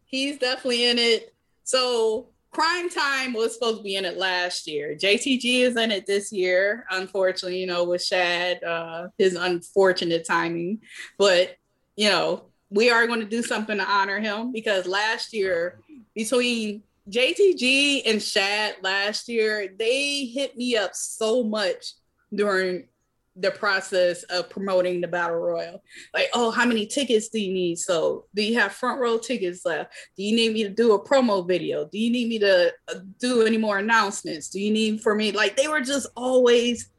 he's 0.06 0.38
definitely 0.38 0.86
in 0.90 0.98
it. 0.98 1.34
So 1.66 2.28
Crime 2.54 2.90
Time 2.90 3.34
was 3.34 3.56
supposed 3.56 3.78
to 3.78 3.84
be 3.84 3.96
in 3.96 4.06
it 4.06 4.18
last 4.18 4.68
year. 4.68 4.96
JTG 4.96 5.62
is 5.62 5.76
in 5.76 5.92
it 5.92 6.06
this 6.06 6.32
year, 6.32 6.86
unfortunately, 6.92 7.60
you 7.60 7.66
know, 7.66 7.84
with 7.84 8.04
Shad, 8.04 8.64
uh 8.64 9.08
his 9.18 9.36
unfortunate 9.36 10.26
timing. 10.26 10.82
But 11.18 11.58
you 11.96 12.10
know, 12.10 12.46
we 12.70 12.90
are 12.90 13.08
going 13.08 13.20
to 13.20 13.26
do 13.26 13.42
something 13.42 13.78
to 13.78 13.86
honor 13.86 14.20
him 14.20 14.52
because 14.52 14.88
last 14.88 15.34
year 15.34 15.80
between 16.16 16.84
JTG 17.10 18.04
and 18.06 18.22
Shad 18.22 18.76
last 18.82 19.28
year, 19.28 19.68
they 19.78 20.26
hit 20.26 20.56
me 20.56 20.78
up 20.78 20.96
so 20.96 21.44
much 21.44 21.94
during 22.34 22.86
the 23.36 23.52
process 23.52 24.24
of 24.24 24.50
promoting 24.50 25.02
the 25.02 25.08
battle 25.08 25.38
royal. 25.38 25.82
Like, 26.14 26.28
oh, 26.34 26.52
how 26.52 26.66
many 26.66 26.86
tickets 26.86 27.30
do 27.30 27.40
you 27.40 27.52
need? 27.54 27.80
So, 27.80 28.26
do 28.36 28.44
you 28.44 28.60
have 28.60 28.74
front 28.74 29.00
row 29.00 29.18
tickets 29.18 29.66
left? 29.66 29.94
Do 30.16 30.24
you 30.24 30.36
need 30.36 30.54
me 30.54 30.64
to 30.64 30.70
do 30.70 30.94
a 30.94 31.04
promo 31.04 31.48
video? 31.48 31.86
Do 31.86 31.98
you 31.98 32.12
need 32.12 32.30
me 32.30 32.40
to 32.40 32.72
uh, 32.90 33.00
do 33.20 33.46
any 33.46 33.58
more 33.58 33.80
announcements? 33.80 34.50
Do 34.50 34.60
you 34.60 34.72
need 34.72 35.02
for 35.02 35.16
me? 35.16 35.32
Like, 35.32 35.58
they 35.58 35.68
were 35.68 35.82
just 35.82 36.08
always 36.16 36.90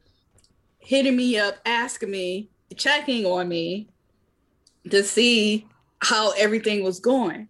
hitting 0.79 1.15
me 1.15 1.39
up, 1.39 1.55
asking 1.65 2.11
me, 2.11 2.49
checking 2.75 3.25
on 3.25 3.47
me 3.47 3.89
to 4.89 5.03
see 5.03 5.67
how 6.01 6.31
everything 6.31 6.83
was 6.83 6.99
going. 6.99 7.47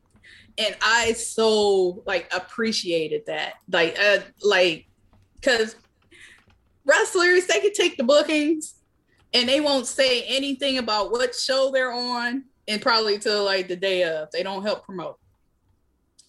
And 0.58 0.76
I 0.82 1.14
so 1.14 2.04
like 2.06 2.32
appreciated 2.34 3.24
that. 3.26 3.56
Like, 3.70 3.98
uh, 4.00 4.20
like, 4.42 4.88
because 5.36 5.76
wrestlers 6.86 7.48
they 7.48 7.60
can 7.60 7.74
take 7.74 7.98
the 7.98 8.04
bookings 8.04 8.75
and 9.36 9.50
they 9.50 9.60
won't 9.60 9.86
say 9.86 10.24
anything 10.24 10.78
about 10.78 11.12
what 11.12 11.36
show 11.36 11.70
they're 11.70 11.92
on 11.92 12.46
and 12.70 12.82
probably 12.82 13.20
till 13.20 13.44
like 13.44 13.68
the 13.68 13.76
day 13.76 14.04
of. 14.04 14.32
They 14.32 14.44
don't 14.44 14.64
help 14.64 14.86
promote. 14.86 15.20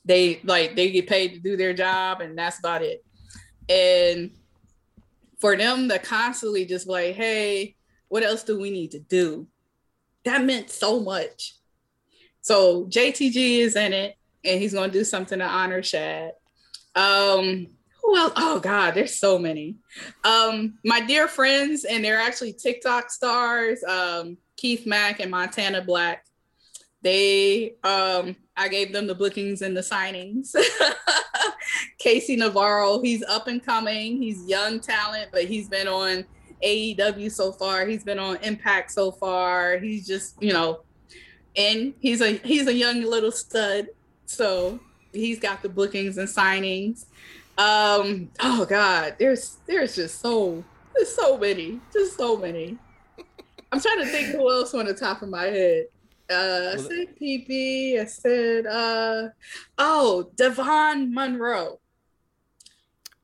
They 0.04 0.40
like 0.42 0.74
they 0.74 0.90
get 0.90 1.06
paid 1.06 1.34
to 1.34 1.38
do 1.38 1.56
their 1.56 1.72
job 1.72 2.20
and 2.20 2.36
that's 2.36 2.58
about 2.58 2.82
it. 2.82 3.04
And 3.68 4.32
for 5.38 5.56
them 5.56 5.88
to 5.88 6.00
constantly 6.00 6.64
just 6.64 6.88
like 6.88 7.14
hey 7.14 7.76
what 8.08 8.24
else 8.24 8.42
do 8.42 8.58
we 8.58 8.70
need 8.70 8.90
to 8.90 8.98
do? 8.98 9.46
That 10.24 10.44
meant 10.44 10.70
so 10.70 10.98
much. 10.98 11.54
So 12.40 12.86
jtg 12.86 13.60
is 13.60 13.76
in 13.76 13.92
it 13.92 14.16
and 14.44 14.60
he's 14.60 14.74
going 14.74 14.90
to 14.90 14.98
do 14.98 15.04
something 15.04 15.38
to 15.38 15.46
honor 15.46 15.82
shad. 15.82 16.32
Um 16.96 17.68
else? 18.14 18.32
Oh 18.36 18.60
God, 18.60 18.94
there's 18.94 19.18
so 19.18 19.38
many. 19.38 19.76
Um, 20.24 20.78
my 20.84 21.00
dear 21.00 21.26
friends, 21.26 21.84
and 21.84 22.04
they're 22.04 22.20
actually 22.20 22.52
TikTok 22.52 23.10
stars, 23.10 23.82
um, 23.84 24.36
Keith 24.56 24.86
Mack 24.86 25.20
and 25.20 25.30
Montana 25.30 25.82
Black. 25.82 26.24
They 27.02 27.74
um 27.84 28.36
I 28.56 28.68
gave 28.68 28.92
them 28.92 29.06
the 29.06 29.14
bookings 29.14 29.62
and 29.62 29.76
the 29.76 29.80
signings. 29.80 30.54
KC 32.04 32.38
Navarro, 32.38 33.00
he's 33.00 33.22
up 33.24 33.48
and 33.48 33.64
coming, 33.64 34.20
he's 34.20 34.46
young 34.48 34.80
talent, 34.80 35.30
but 35.32 35.44
he's 35.44 35.68
been 35.68 35.88
on 35.88 36.24
AEW 36.64 37.30
so 37.30 37.52
far, 37.52 37.86
he's 37.86 38.04
been 38.04 38.18
on 38.18 38.36
Impact 38.38 38.90
so 38.90 39.10
far, 39.10 39.78
he's 39.78 40.06
just, 40.06 40.40
you 40.42 40.52
know, 40.52 40.80
and 41.56 41.94
he's 42.00 42.20
a 42.20 42.32
he's 42.38 42.66
a 42.66 42.74
young 42.74 43.02
little 43.02 43.32
stud. 43.32 43.88
So 44.26 44.78
he's 45.12 45.38
got 45.38 45.62
the 45.62 45.68
bookings 45.68 46.18
and 46.18 46.28
signings. 46.28 47.06
Um, 47.58 48.30
oh 48.40 48.66
god, 48.66 49.16
there's 49.18 49.58
there's 49.66 49.96
just 49.96 50.20
so 50.20 50.62
there's 50.94 51.14
so 51.14 51.38
many, 51.38 51.80
just 51.92 52.16
so 52.16 52.36
many. 52.36 52.78
I'm 53.72 53.80
trying 53.80 53.98
to 53.98 54.06
think 54.06 54.28
who 54.28 54.50
else 54.50 54.74
on 54.74 54.86
the 54.86 54.94
top 54.94 55.22
of 55.22 55.28
my 55.28 55.44
head. 55.44 55.86
Uh, 56.30 56.72
I 56.72 56.76
said 56.76 57.18
PP. 57.20 58.00
I 58.00 58.04
said, 58.04 58.66
uh, 58.66 59.28
oh, 59.78 60.30
Devon 60.34 61.14
Monroe. 61.14 61.80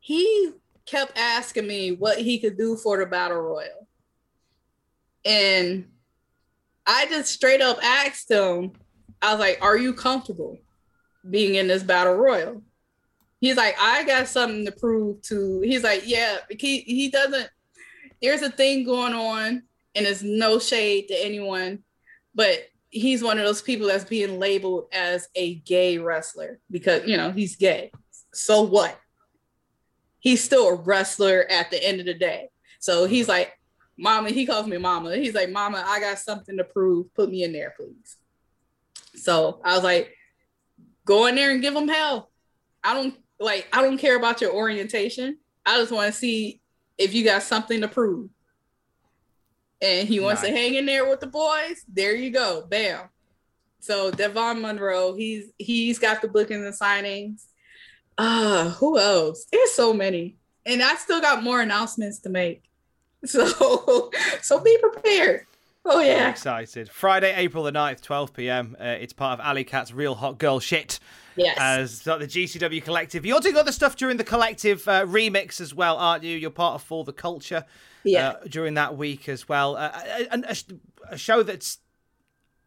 He 0.01 0.53
kept 0.87 1.17
asking 1.17 1.67
me 1.67 1.93
what 1.93 2.19
he 2.19 2.39
could 2.39 2.57
do 2.57 2.77
for 2.77 2.99
the 2.99 3.07
battle 3.07 3.41
royal, 3.41 3.87
and 5.25 5.89
I 6.87 7.07
just 7.07 7.33
straight 7.33 7.61
up 7.61 7.79
asked 7.83 8.31
him. 8.31 8.73
I 9.21 9.33
was 9.33 9.41
like, 9.41 9.59
"Are 9.63 9.77
you 9.77 9.93
comfortable 9.93 10.59
being 11.29 11.57
in 11.57 11.69
this 11.69 11.83
battle 11.83 12.15
royal?" 12.15 12.63
He's 13.43 13.57
like, 13.57 13.75
"I 13.81 14.05
got 14.05 14.29
something 14.29 14.65
to 14.67 14.71
prove 14.73 15.21
to." 15.23 15.61
He's 15.63 15.83
like, 15.83 16.05
"Yeah." 16.07 16.39
He 16.49 16.79
he 16.83 17.11
doesn't. 17.11 17.51
There's 18.23 18.43
a 18.43 18.51
thing 18.51 18.85
going 18.85 19.15
on, 19.15 19.65
and 19.97 20.07
it's 20.07 20.23
no 20.23 20.61
shade 20.61 21.09
to 21.09 21.15
anyone, 21.15 21.81
but 22.37 22.61
he's 22.89 23.21
one 23.21 23.39
of 23.39 23.45
those 23.45 23.61
people 23.61 23.89
that's 23.89 24.05
being 24.05 24.39
labeled 24.39 24.87
as 24.93 25.29
a 25.35 25.57
gay 25.57 25.99
wrestler 25.99 26.61
because 26.71 27.05
you 27.05 27.17
know 27.17 27.33
he's 27.33 27.57
gay. 27.57 27.91
So 28.33 28.63
what? 28.63 28.97
He's 30.21 30.45
still 30.45 30.69
a 30.69 30.75
wrestler 30.77 31.45
at 31.51 31.73
the 31.73 31.85
end 31.85 31.99
of 31.99 32.07
the 32.07 32.15
day. 32.15 32.51
So 32.79 33.07
he's 33.07 33.29
like, 33.29 33.59
Mama, 33.97 34.31
he 34.31 34.47
calls 34.47 34.69
me 34.69 34.79
Mama. 34.79 35.17
He's 35.17 35.35
like, 35.35 35.51
Mama, 35.51 35.83
I 35.85 35.99
got 35.99 36.21
something 36.21 36.57
to 36.59 36.65
prove. 36.65 37.13
Put 37.15 37.29
me 37.29 37.43
in 37.43 37.53
there, 37.53 37.75
please. 37.77 38.19
So 39.17 39.61
I 39.65 39.75
was 39.75 39.83
like, 39.83 40.15
go 41.05 41.27
in 41.27 41.35
there 41.35 41.51
and 41.51 41.61
give 41.61 41.75
him 41.75 41.89
hell. 41.89 42.31
I 42.85 42.95
don't 42.95 43.17
like, 43.43 43.69
I 43.73 43.83
don't 43.83 43.99
care 43.99 44.17
about 44.17 44.41
your 44.41 44.53
orientation. 44.53 45.39
I 45.67 45.79
just 45.79 45.93
want 45.93 46.13
to 46.13 46.19
see 46.19 46.61
if 46.99 47.15
you 47.15 47.25
got 47.25 47.43
something 47.43 47.81
to 47.81 47.89
prove. 47.89 48.31
And 49.81 50.07
he 50.07 50.21
wants 50.21 50.43
to 50.43 50.49
hang 50.49 50.75
in 50.75 50.87
there 50.87 51.09
with 51.09 51.21
the 51.21 51.27
boys. 51.27 51.85
There 51.89 52.15
you 52.15 52.31
go. 52.31 52.65
Bam. 52.69 53.09
So 53.81 54.13
Devon 54.13 54.63
Monroe, 54.63 55.15
he's 55.15 55.51
he's 55.59 55.99
got 55.99 56.23
the 56.23 56.29
bookings 56.29 56.65
and 56.65 56.73
the 56.73 56.77
signings. 56.77 57.47
Uh, 58.17 58.71
who 58.71 58.97
else? 58.97 59.47
There's 59.51 59.73
so 59.73 59.93
many. 59.93 60.37
And 60.65 60.81
I 60.83 60.95
still 60.95 61.21
got 61.21 61.43
more 61.43 61.61
announcements 61.61 62.21
to 62.21 62.29
make. 62.29 62.63
So 63.25 64.11
so 64.41 64.59
be 64.59 64.77
prepared. 64.79 65.47
Oh 65.85 65.99
I'm 66.01 66.07
yeah. 66.07 66.31
excited. 66.31 66.89
Friday, 66.91 67.35
April 67.35 67.65
the 67.65 67.73
9th, 67.73 68.01
12 68.03 68.33
p.m. 68.35 68.77
Uh, 68.81 68.85
it's 68.85 69.13
part 69.13 69.41
of 69.41 69.45
Allie 69.45 69.65
Katch's 69.65 69.93
Real 69.93 70.15
Hot 70.15 70.39
Girl 70.39 70.61
Shit. 70.61 71.01
Yes. 71.35 71.57
As 71.59 72.07
like, 72.07 72.21
the 72.21 72.27
GCW 72.27 72.85
Collective. 72.85 73.27
You're 73.27 73.41
doing 73.41 73.57
other 73.57 73.73
stuff 73.73 73.97
during 73.97 74.17
the 74.17 74.25
Collective 74.25 74.87
uh, 74.87 75.07
remix 75.07 75.61
as 75.61 75.75
well, 75.75 75.97
aren't 75.97 76.23
you? 76.25 76.37
You're 76.37 76.51
part 76.51 76.75
of 76.77 76.83
For 76.83 77.05
the 77.05 77.13
Culture 77.13 77.65
Yeah. 78.05 78.29
uh, 78.29 78.45
during 78.49 78.75
that 78.75 78.97
week 78.97 79.29
as 79.29 79.49
well. 79.49 79.77
Uh, 79.77 79.91
a, 80.31 80.41
a, 80.49 80.57
a 81.15 81.19
show 81.19 81.43
that's 81.43 81.79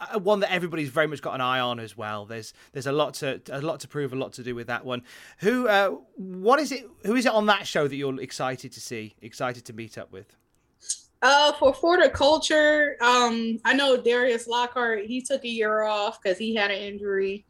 uh, 0.01 0.19
one 0.19 0.41
that 0.41 0.51
everybody's 0.51 0.89
very 0.89 1.07
much 1.07 1.21
got 1.21 1.35
an 1.35 1.41
eye 1.41 1.59
on 1.61 1.79
as 1.79 1.95
well. 1.95 2.25
There's 2.25 2.53
there's 2.73 2.87
a 2.87 2.91
lot 2.91 3.13
to 3.15 3.39
a 3.49 3.61
lot 3.61 3.79
to 3.81 3.87
prove, 3.87 4.11
a 4.11 4.17
lot 4.17 4.33
to 4.33 4.43
do 4.43 4.53
with 4.55 4.67
that 4.67 4.83
one. 4.83 5.03
Who 5.39 5.69
uh, 5.69 5.91
what 6.17 6.59
is 6.59 6.73
it? 6.73 6.85
Who 7.05 7.15
is 7.15 7.25
it 7.25 7.31
on 7.31 7.45
that 7.45 7.65
show 7.65 7.87
that 7.87 7.95
you're 7.95 8.19
excited 8.19 8.73
to 8.73 8.81
see, 8.81 9.15
excited 9.21 9.63
to 9.65 9.73
meet 9.73 9.97
up 9.97 10.11
with? 10.11 10.35
Uh, 11.25 11.51
for 11.53 11.73
for 11.73 11.97
the 11.97 12.07
culture, 12.07 12.97
um, 13.01 13.59
I 13.65 13.73
know 13.73 13.97
Darius 13.97 14.47
Lockhart. 14.47 15.05
He 15.05 15.21
took 15.21 15.43
a 15.43 15.47
year 15.47 15.81
off 15.81 16.21
because 16.21 16.37
he 16.37 16.53
had 16.53 16.69
an 16.69 16.77
injury. 16.77 17.45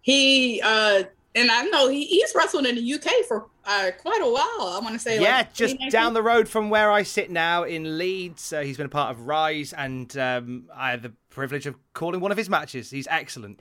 He 0.00 0.62
uh, 0.64 1.02
and 1.34 1.50
I 1.50 1.64
know 1.64 1.88
he, 1.88 2.06
he's 2.06 2.32
wrestled 2.34 2.64
in 2.64 2.76
the 2.76 2.94
UK 2.94 3.26
for 3.26 3.48
uh, 3.66 3.90
quite 3.98 4.22
a 4.22 4.30
while. 4.30 4.68
I 4.74 4.80
want 4.82 4.94
to 4.94 4.98
say, 4.98 5.20
yeah, 5.20 5.36
like, 5.38 5.52
just 5.52 5.76
down 5.90 6.14
the 6.14 6.22
road 6.22 6.48
from 6.48 6.70
where 6.70 6.90
I 6.90 7.02
sit 7.02 7.30
now 7.30 7.64
in 7.64 7.98
Leeds. 7.98 8.50
Uh, 8.50 8.60
he's 8.60 8.78
been 8.78 8.86
a 8.86 8.88
part 8.88 9.10
of 9.10 9.26
Rise, 9.26 9.74
and 9.74 10.16
um, 10.16 10.70
I 10.74 10.90
had 10.92 11.02
the 11.02 11.12
privilege 11.28 11.66
of 11.66 11.76
calling 11.92 12.20
one 12.20 12.32
of 12.32 12.38
his 12.38 12.48
matches. 12.48 12.90
He's 12.90 13.06
excellent, 13.10 13.60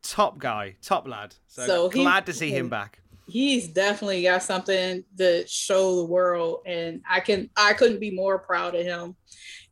top 0.00 0.38
guy, 0.38 0.76
top 0.80 1.08
lad. 1.08 1.34
So, 1.48 1.66
So 1.66 1.90
he- 1.90 2.04
glad 2.04 2.26
to 2.26 2.32
see 2.32 2.50
him 2.50 2.68
back. 2.68 3.00
He's 3.28 3.68
definitely 3.68 4.22
got 4.22 4.42
something 4.42 5.04
to 5.18 5.46
show 5.46 5.96
the 5.96 6.04
world 6.04 6.62
and 6.66 7.02
i 7.08 7.20
can 7.20 7.50
i 7.56 7.74
couldn't 7.74 8.00
be 8.00 8.10
more 8.10 8.38
proud 8.38 8.74
of 8.74 8.84
him. 8.84 9.16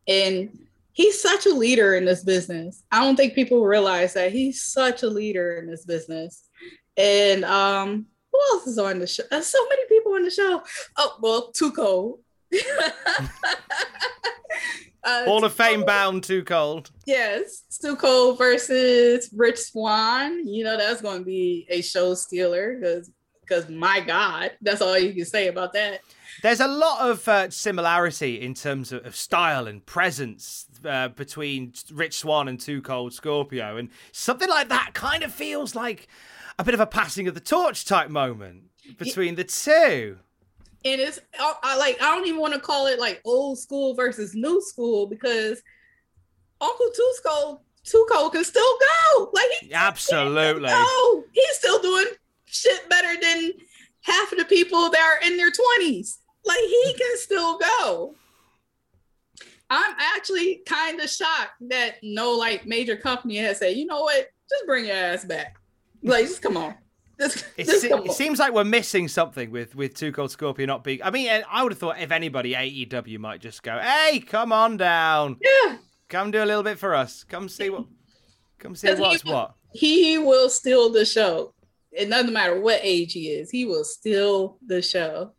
And 0.07 0.59
he's 0.93 1.21
such 1.21 1.47
a 1.47 1.55
leader 1.55 1.95
in 1.95 2.05
this 2.05 2.23
business. 2.23 2.85
I 2.93 3.05
don't 3.05 3.17
think 3.17 3.35
people 3.35 3.65
realize 3.65 4.15
that 4.15 4.33
he's 4.33 4.63
such 4.63 5.03
a 5.03 5.09
leader 5.09 5.57
in 5.57 5.67
this 5.67 5.85
business. 5.85 6.49
And 6.97 7.45
um 7.45 8.07
who 8.33 8.39
else 8.53 8.67
is 8.67 8.79
on 8.79 8.99
the 8.99 9.07
show? 9.07 9.23
There's 9.31 9.47
so 9.47 9.67
many 9.69 9.83
people 9.89 10.13
on 10.13 10.25
the 10.25 10.31
show. 10.31 10.63
Oh 10.97 11.17
well 11.21 11.53
tuco. 11.53 12.19
Uh, 15.07 15.25
Hall 15.25 15.45
of 15.45 15.55
Fame 15.55 15.85
bound, 15.85 16.25
too 16.25 16.43
cold. 16.43 16.91
Yes, 17.07 17.63
too 17.81 17.95
cold 17.95 18.39
versus 18.39 19.31
Rich 19.33 19.59
Swann. 19.59 20.49
You 20.49 20.65
know 20.65 20.77
that's 20.77 21.01
going 21.01 21.21
to 21.21 21.25
be 21.25 21.65
a 21.71 21.81
show 21.81 22.15
stealer 22.15 22.77
because 22.77 23.13
because 23.47 23.69
my 23.69 24.01
God, 24.01 24.53
that's 24.61 24.81
all 24.81 24.99
you 24.99 25.15
can 25.15 25.25
say 25.25 25.49
about 25.49 25.73
that. 25.75 26.01
There's 26.43 26.61
a 26.61 26.69
lot 26.69 27.09
of 27.09 27.27
uh, 27.29 27.51
similarity 27.51 28.41
in 28.41 28.55
terms 28.55 28.93
of, 28.93 29.07
of 29.07 29.17
style 29.17 29.67
and 29.67 29.85
presence 29.85 30.67
uh, 30.85 31.09
between 31.09 31.73
Rich 31.93 32.19
Swann 32.19 32.49
and 32.49 32.61
Too 32.61 32.83
Cold 32.83 33.15
Scorpio, 33.15 33.77
and 33.77 33.89
something 34.13 34.49
like 34.49 34.69
that 34.69 34.91
kind 34.93 35.23
of 35.23 35.33
feels 35.33 35.75
like 35.75 36.09
a 36.59 36.65
bit 36.65 36.75
of 36.75 36.81
a 36.81 36.87
passing 36.87 37.29
of 37.29 37.35
the 37.35 37.41
torch 37.41 37.85
type 37.85 38.11
moment 38.11 38.65
between 38.99 39.35
the 39.35 39.45
two. 39.45 40.19
And 40.85 41.01
it's 41.01 41.19
I, 41.39 41.55
I 41.63 41.77
like 41.79 42.01
I 42.01 42.15
don't 42.15 42.27
even 42.27 42.41
want 42.41 42.55
to 42.55 42.61
call 42.61 42.87
it 42.87 42.99
like 42.99 43.21
old 43.25 43.59
school 43.59 43.95
versus 43.95 44.35
new 44.35 44.61
school 44.63 45.07
because 45.07 45.63
Uncle 46.61 46.87
Tuco 46.87 47.61
Tuco 47.85 48.33
can 48.33 48.45
still 48.45 48.79
go. 48.79 49.31
Like 49.33 49.47
he 49.61 49.73
Absolutely. 49.73 50.69
go. 50.69 51.25
He's 51.33 51.57
still 51.57 51.81
doing 51.81 52.07
shit 52.47 52.89
better 52.89 53.21
than 53.21 53.53
half 54.03 54.33
of 54.33 54.39
the 54.39 54.45
people 54.45 54.91
that 54.91 55.01
are 55.01 55.27
in 55.27 55.37
their 55.37 55.51
20s. 55.51 56.19
Like 56.45 56.59
he 56.61 56.95
can 56.97 57.17
still 57.19 57.59
go. 57.59 58.15
I'm 59.69 59.95
actually 59.99 60.63
kind 60.67 61.01
of 61.01 61.11
shocked 61.11 61.55
that 61.69 61.97
no 62.03 62.33
like 62.33 62.67
major 62.67 62.97
company 62.97 63.37
has 63.39 63.59
said, 63.59 63.77
you 63.77 63.85
know 63.87 64.03
what, 64.03 64.29
just 64.49 64.65
bring 64.67 64.87
your 64.87 64.95
ass 64.97 65.25
back. 65.25 65.57
Like, 66.03 66.27
just 66.27 66.41
come 66.43 66.57
on. 66.57 66.75
Just, 67.19 67.45
It, 67.57 67.67
just 67.67 67.81
se- 67.81 67.89
come 67.89 68.03
it 68.05 68.11
on. 68.11 68.15
seems 68.15 68.39
like 68.39 68.53
we're 68.53 68.63
missing 68.63 69.09
something 69.09 69.51
with 69.51 69.75
with 69.75 69.95
Two 69.95 70.13
Cold 70.13 70.31
Scorpio 70.31 70.67
not 70.67 70.85
being. 70.85 71.03
I 71.03 71.11
mean, 71.11 71.29
I 71.51 71.63
would 71.63 71.73
have 71.73 71.79
thought 71.81 71.99
if 71.99 72.13
anybody, 72.13 72.53
AEW 72.53 73.19
might 73.19 73.41
just 73.41 73.63
go, 73.63 73.79
"Hey, 73.79 74.21
come 74.21 74.53
on 74.53 74.77
down, 74.77 75.39
yeah, 75.41 75.79
come 76.11 76.31
do 76.31 76.45
a 76.45 76.45
little 76.45 76.63
bit 76.63 76.79
for 76.79 76.95
us. 76.95 77.25
Come 77.25 77.49
see 77.49 77.71
what, 77.71 77.87
come 78.59 78.77
see 78.77 78.89
he 78.95 79.01
what's 79.01 79.25
will- 79.25 79.33
what." 79.33 79.55
He 79.73 80.19
will 80.19 80.49
steal 80.51 80.91
the 80.91 81.05
show. 81.07 81.55
It 81.97 82.11
doesn't 82.11 82.33
matter 82.33 82.61
what 82.61 82.81
age 82.83 83.13
he 83.13 83.29
is, 83.29 83.51
he 83.51 83.65
will 83.65 83.85
steal 83.85 84.59
the 84.67 84.83
show. 84.83 85.33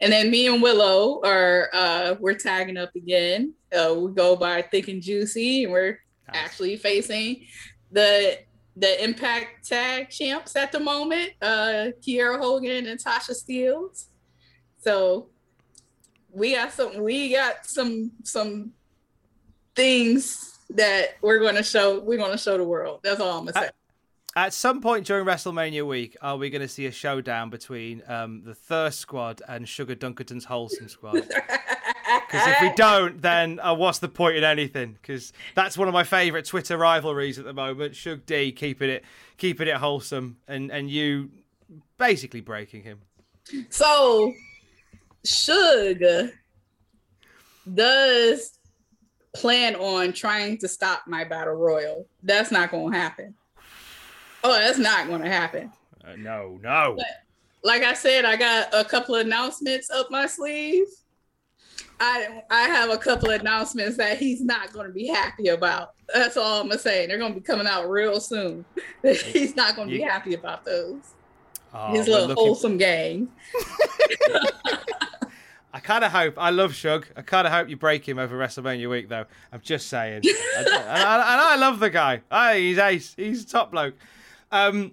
And 0.00 0.12
then 0.12 0.30
me 0.30 0.48
and 0.48 0.60
Willow 0.60 1.20
are 1.24 1.70
uh 1.72 2.16
we're 2.18 2.34
tagging 2.34 2.76
up 2.76 2.94
again. 2.96 3.54
Uh 3.76 3.94
we 3.98 4.12
go 4.12 4.36
by 4.36 4.62
thick 4.62 4.88
and 4.88 5.00
juicy, 5.00 5.64
and 5.64 5.72
we're 5.72 5.98
actually 6.28 6.76
facing 6.76 7.46
the 7.90 8.38
the 8.76 9.04
impact 9.04 9.68
tag 9.68 10.10
champs 10.10 10.56
at 10.56 10.72
the 10.72 10.80
moment, 10.80 11.32
uh 11.40 11.92
Kiera 12.00 12.38
Hogan 12.38 12.86
and 12.86 12.98
Tasha 12.98 13.32
Steelz. 13.32 14.06
So 14.78 15.28
we 16.30 16.54
got 16.54 16.72
some 16.72 17.00
we 17.02 17.32
got 17.32 17.64
some 17.66 18.10
some 18.24 18.72
things 19.76 20.58
that 20.70 21.16
we're 21.22 21.38
gonna 21.38 21.62
show 21.62 22.00
we're 22.00 22.18
gonna 22.18 22.38
show 22.38 22.56
the 22.56 22.64
world. 22.64 23.00
That's 23.04 23.20
all 23.20 23.38
I'm 23.38 23.46
gonna 23.46 23.66
say. 23.66 23.70
At 24.34 24.54
some 24.54 24.80
point 24.80 25.06
during 25.06 25.26
WrestleMania 25.26 25.86
week, 25.86 26.16
are 26.22 26.38
we 26.38 26.48
going 26.48 26.62
to 26.62 26.68
see 26.68 26.86
a 26.86 26.90
showdown 26.90 27.50
between 27.50 28.02
um, 28.08 28.42
the 28.44 28.54
Thirst 28.54 28.98
Squad 28.98 29.42
and 29.46 29.68
Sugar 29.68 29.94
Dunkerton's 29.94 30.46
Wholesome 30.46 30.88
Squad? 30.88 31.28
Because 32.32 32.46
if 32.48 32.60
we 32.62 32.72
don't, 32.74 33.20
then 33.20 33.60
uh, 33.60 33.74
what's 33.74 33.98
the 33.98 34.08
point 34.08 34.36
in 34.36 34.44
anything? 34.44 34.92
Because 35.00 35.32
that's 35.54 35.76
one 35.76 35.88
of 35.88 35.94
my 35.94 36.04
favourite 36.04 36.46
Twitter 36.46 36.76
rivalries 36.76 37.38
at 37.38 37.44
the 37.44 37.52
moment. 37.52 37.94
Shug 37.94 38.26
D 38.26 38.52
keeping 38.52 38.90
it 38.90 39.04
keeping 39.36 39.68
it 39.68 39.76
wholesome, 39.76 40.38
and 40.48 40.70
and 40.70 40.90
you 40.90 41.30
basically 41.98 42.40
breaking 42.40 42.82
him. 42.82 43.00
So, 43.70 44.32
Suge 45.26 46.32
does 47.72 48.58
plan 49.34 49.76
on 49.76 50.12
trying 50.12 50.58
to 50.58 50.68
stop 50.68 51.04
my 51.06 51.24
battle 51.24 51.54
royal. 51.54 52.06
That's 52.22 52.50
not 52.50 52.70
going 52.70 52.92
to 52.92 52.98
happen. 52.98 53.34
Oh, 54.44 54.52
that's 54.52 54.78
not 54.78 55.06
going 55.08 55.22
to 55.22 55.30
happen. 55.30 55.72
Uh, 56.04 56.16
no, 56.16 56.58
no. 56.62 56.96
Like 57.62 57.82
I 57.82 57.94
said, 57.94 58.24
I 58.24 58.36
got 58.36 58.68
a 58.74 58.84
couple 58.84 59.14
of 59.14 59.24
announcements 59.26 59.88
up 59.90 60.10
my 60.10 60.26
sleeve. 60.26 60.86
I 62.00 62.42
I 62.50 62.62
have 62.62 62.90
a 62.90 62.98
couple 62.98 63.30
of 63.30 63.40
announcements 63.40 63.96
that 63.98 64.18
he's 64.18 64.40
not 64.42 64.72
going 64.72 64.88
to 64.88 64.92
be 64.92 65.06
happy 65.06 65.48
about. 65.48 65.92
That's 66.12 66.36
all 66.36 66.60
I'm 66.60 66.68
gonna 66.68 66.80
say. 66.80 67.06
They're 67.06 67.18
going 67.18 67.34
to 67.34 67.38
be 67.40 67.44
coming 67.44 67.66
out 67.68 67.88
real 67.88 68.18
soon. 68.18 68.64
he's 69.02 69.54
not 69.54 69.76
going 69.76 69.88
to 69.88 69.94
be 69.94 70.00
happy 70.00 70.34
about 70.34 70.64
those. 70.64 71.14
Oh, 71.72 71.92
His 71.92 72.08
little 72.08 72.28
looking- 72.28 72.44
wholesome 72.44 72.76
gang. 72.78 73.28
I 75.74 75.80
kind 75.80 76.04
of 76.04 76.12
hope. 76.12 76.34
I 76.36 76.50
love 76.50 76.74
Shug. 76.74 77.06
I 77.16 77.22
kind 77.22 77.46
of 77.46 77.52
hope 77.52 77.70
you 77.70 77.76
break 77.76 78.06
him 78.06 78.18
over 78.18 78.36
WrestleMania 78.36 78.90
week, 78.90 79.08
though. 79.08 79.24
I'm 79.50 79.60
just 79.62 79.88
saying. 79.88 80.22
and, 80.58 80.68
I, 80.68 81.14
and 81.14 81.40
I 81.40 81.56
love 81.56 81.80
the 81.80 81.88
guy. 81.88 82.20
I, 82.30 82.58
he's 82.58 82.76
ace. 82.78 83.14
He's 83.16 83.44
a 83.44 83.48
top 83.48 83.70
bloke. 83.70 83.94
Um, 84.52 84.92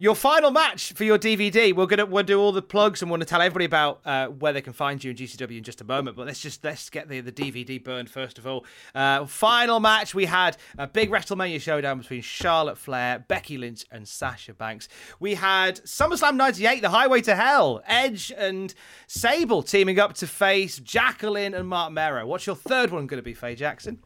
your 0.00 0.14
final 0.14 0.50
match 0.50 0.94
for 0.94 1.04
your 1.04 1.18
DVD. 1.18 1.76
We're 1.76 1.84
gonna 1.84 2.06
we'll 2.06 2.24
do 2.24 2.40
all 2.40 2.52
the 2.52 2.62
plugs 2.62 3.02
and 3.02 3.10
we're 3.10 3.18
gonna 3.18 3.26
tell 3.26 3.42
everybody 3.42 3.66
about 3.66 4.00
uh, 4.06 4.28
where 4.28 4.54
they 4.54 4.62
can 4.62 4.72
find 4.72 5.04
you 5.04 5.10
in 5.10 5.16
GCW 5.18 5.58
in 5.58 5.62
just 5.62 5.82
a 5.82 5.84
moment. 5.84 6.16
But 6.16 6.26
let's 6.26 6.40
just 6.40 6.64
let's 6.64 6.88
get 6.88 7.10
the 7.10 7.20
the 7.20 7.30
DVD 7.30 7.82
burned 7.84 8.08
first 8.08 8.38
of 8.38 8.46
all. 8.46 8.64
Uh, 8.94 9.26
final 9.26 9.78
match. 9.78 10.14
We 10.14 10.24
had 10.24 10.56
a 10.78 10.86
big 10.86 11.10
WrestleMania 11.10 11.60
showdown 11.60 11.98
between 11.98 12.22
Charlotte 12.22 12.78
Flair, 12.78 13.22
Becky 13.28 13.58
Lynch, 13.58 13.84
and 13.92 14.08
Sasha 14.08 14.54
Banks. 14.54 14.88
We 15.20 15.34
had 15.34 15.82
SummerSlam 15.84 16.34
'98, 16.34 16.80
the 16.80 16.88
Highway 16.88 17.20
to 17.20 17.36
Hell, 17.36 17.82
Edge 17.86 18.32
and 18.34 18.74
Sable 19.06 19.62
teaming 19.62 19.98
up 19.98 20.14
to 20.14 20.26
face 20.26 20.78
Jacqueline 20.78 21.52
and 21.52 21.68
Mark 21.68 21.92
Mero. 21.92 22.26
What's 22.26 22.46
your 22.46 22.56
third 22.56 22.90
one 22.90 23.06
going 23.06 23.18
to 23.18 23.22
be, 23.22 23.34
Faye 23.34 23.54
Jackson? 23.54 23.98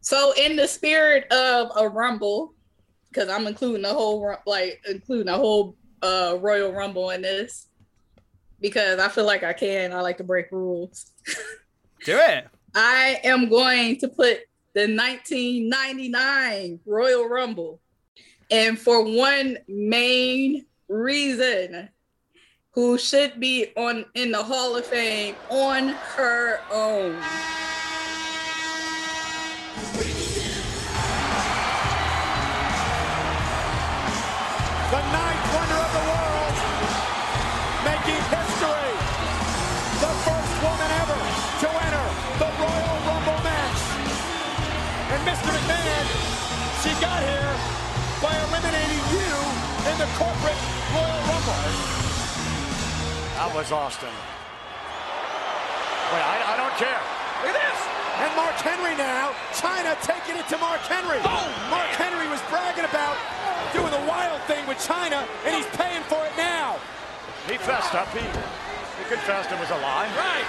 So, 0.00 0.32
in 0.36 0.56
the 0.56 0.66
spirit 0.66 1.30
of 1.32 1.70
a 1.76 1.88
rumble, 1.88 2.55
because 3.16 3.30
I'm 3.30 3.46
including 3.46 3.82
the 3.82 3.92
whole 3.92 4.36
like 4.46 4.82
including 4.88 5.26
the 5.26 5.36
whole 5.36 5.76
uh 6.02 6.36
Royal 6.38 6.72
Rumble 6.72 7.10
in 7.10 7.22
this, 7.22 7.66
because 8.60 8.98
I 8.98 9.08
feel 9.08 9.24
like 9.24 9.42
I 9.42 9.54
can. 9.54 9.92
I 9.92 10.00
like 10.00 10.18
to 10.18 10.24
break 10.24 10.52
rules. 10.52 11.12
Do 12.04 12.18
it. 12.18 12.46
I 12.74 13.20
am 13.24 13.48
going 13.48 13.96
to 14.00 14.08
put 14.08 14.40
the 14.74 14.82
1999 14.82 16.80
Royal 16.84 17.26
Rumble, 17.26 17.80
and 18.50 18.78
for 18.78 19.02
one 19.02 19.58
main 19.66 20.66
reason, 20.88 21.88
who 22.72 22.98
should 22.98 23.40
be 23.40 23.72
on 23.76 24.04
in 24.14 24.30
the 24.30 24.42
Hall 24.42 24.76
of 24.76 24.84
Fame 24.84 25.34
on 25.48 25.88
her 25.88 26.60
own. 26.70 27.16
The 50.06 50.22
corporate 50.22 50.60
Royal 50.94 51.20
Rumble. 51.26 51.66
That 53.34 53.50
was 53.50 53.74
Austin. 53.74 54.14
Wait, 56.14 56.22
I, 56.22 56.36
I 56.46 56.54
don't 56.54 56.76
care. 56.78 57.02
Look 57.42 57.50
at 57.50 57.58
this. 57.58 57.80
And 58.22 58.30
Mark 58.38 58.54
Henry 58.62 58.94
now, 58.94 59.34
Chyna 59.50 59.98
taking 60.06 60.38
it 60.38 60.46
to 60.48 60.56
Mark 60.62 60.80
Henry. 60.86 61.18
Oh, 61.26 61.50
Mark 61.68 61.90
Henry 61.98 62.30
was 62.30 62.40
bragging 62.46 62.86
about 62.86 63.18
doing 63.74 63.90
the 63.90 64.04
wild 64.08 64.40
thing 64.46 64.62
with 64.70 64.78
Chyna, 64.78 65.26
and 65.44 65.52
he's 65.52 65.66
paying 65.74 66.06
for 66.06 66.22
it 66.22 66.32
now. 66.38 66.78
He 67.50 67.58
fessed 67.58 67.92
up. 67.98 68.08
He, 68.14 68.22
he 68.22 69.04
confessed 69.10 69.50
it 69.50 69.58
was 69.58 69.68
a 69.74 69.80
lie. 69.82 70.08
Right. 70.14 70.48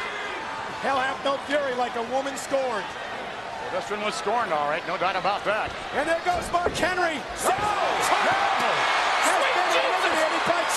Hell 0.86 1.02
have 1.02 1.18
no 1.26 1.36
fury 1.50 1.74
like 1.76 1.98
a 1.98 2.06
woman 2.14 2.38
scorned. 2.38 2.86
Well, 2.86 3.72
this 3.74 3.90
one 3.90 4.06
was 4.06 4.14
scorned, 4.16 4.54
all 4.54 4.70
right. 4.70 4.86
No 4.88 4.96
doubt 4.96 5.18
about 5.18 5.44
that. 5.44 5.74
And 5.98 6.08
there 6.08 6.22
goes 6.24 6.46
Mark 6.54 6.72
Henry. 6.72 7.20
Oh, 7.44 8.57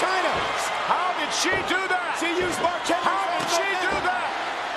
Chyna. 0.01 0.35
How 0.89 1.13
did 1.21 1.29
she 1.37 1.53
do 1.69 1.81
that? 1.93 2.17
She 2.17 2.33
used 2.33 2.57
Mark 2.65 2.81
Henry. 2.89 3.05
How 3.05 3.37
did 3.37 3.49
she 3.53 3.69
do 3.85 3.95
that? 4.09 4.29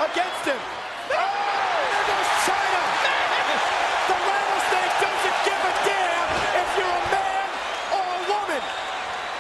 Against 0.03 0.43
him. 0.43 0.59
Oh, 0.59 1.15
there 1.15 2.05
goes 2.11 2.29
Chyna. 2.43 2.83
The 4.11 4.17
rattlesnake 4.19 4.95
doesn't 4.99 5.37
give 5.47 5.61
a 5.63 5.73
damn 5.87 6.27
if 6.59 6.69
you're 6.75 6.91
a 6.91 7.07
man 7.15 7.47
or 7.95 8.03
a 8.03 8.21
woman. 8.35 8.63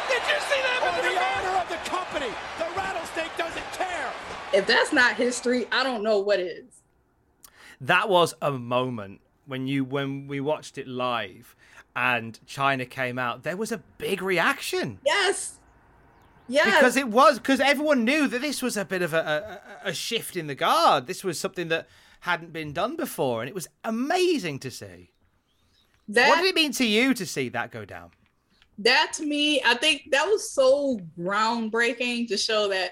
Did 0.07 0.23
you 0.23 0.39
see 0.47 0.61
that? 0.63 0.79
Or 0.87 0.95
the 1.03 1.15
honor 1.19 1.55
of 1.59 1.67
the 1.67 1.81
company. 1.83 2.31
The 2.57 2.67
rattlesnake 2.79 3.35
doesn't 3.35 3.69
care. 3.75 4.07
if 4.53 4.65
that's 4.65 4.93
not 4.93 5.15
history, 5.15 5.67
I 5.71 5.83
don't 5.83 6.03
know 6.03 6.19
what 6.19 6.39
is. 6.39 6.81
That 7.81 8.07
was 8.07 8.33
a 8.41 8.51
moment 8.51 9.19
when 9.45 9.67
you 9.67 9.83
when 9.83 10.27
we 10.27 10.39
watched 10.39 10.77
it 10.77 10.87
live 10.87 11.55
and 11.95 12.39
Chyna 12.47 12.89
came 12.89 13.19
out. 13.19 13.43
There 13.43 13.57
was 13.57 13.71
a 13.73 13.79
big 13.97 14.21
reaction. 14.21 14.99
Yes. 15.05 15.59
Yes. 16.47 16.65
Because 16.65 16.97
it 16.97 17.07
was 17.07 17.39
because 17.39 17.59
everyone 17.59 18.03
knew 18.03 18.27
that 18.27 18.41
this 18.41 18.61
was 18.61 18.75
a 18.75 18.85
bit 18.85 19.01
of 19.01 19.13
a, 19.13 19.61
a, 19.85 19.89
a 19.89 19.93
shift 19.93 20.35
in 20.35 20.47
the 20.47 20.55
guard. 20.55 21.07
This 21.07 21.23
was 21.23 21.39
something 21.39 21.69
that 21.69 21.87
hadn't 22.21 22.53
been 22.53 22.73
done 22.73 22.95
before, 22.95 23.41
and 23.41 23.49
it 23.49 23.55
was 23.55 23.67
amazing 23.83 24.59
to 24.59 24.71
see. 24.71 25.11
That, 26.09 26.29
what 26.29 26.41
did 26.41 26.47
it 26.47 26.55
mean 26.55 26.71
to 26.73 26.85
you 26.85 27.13
to 27.13 27.25
see 27.25 27.49
that 27.49 27.71
go 27.71 27.85
down? 27.85 28.11
That 28.79 29.13
to 29.15 29.25
me, 29.25 29.61
I 29.63 29.75
think 29.75 30.09
that 30.11 30.25
was 30.25 30.51
so 30.51 30.99
groundbreaking 31.17 32.27
to 32.27 32.37
show 32.37 32.67
that 32.69 32.91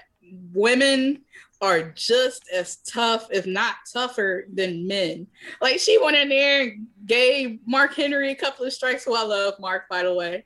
women 0.54 1.22
are 1.60 1.90
just 1.90 2.42
as 2.52 2.76
tough, 2.78 3.28
if 3.30 3.46
not 3.46 3.76
tougher, 3.92 4.46
than 4.52 4.86
men. 4.86 5.26
Like 5.60 5.78
she 5.78 5.98
went 5.98 6.16
in 6.16 6.28
there 6.28 6.62
and 6.62 6.86
gave 7.06 7.60
Mark 7.66 7.94
Henry 7.94 8.32
a 8.32 8.34
couple 8.34 8.66
of 8.66 8.72
strikes, 8.72 9.04
who 9.04 9.14
I 9.14 9.22
love 9.22 9.54
Mark, 9.60 9.88
by 9.88 10.02
the 10.02 10.14
way. 10.14 10.44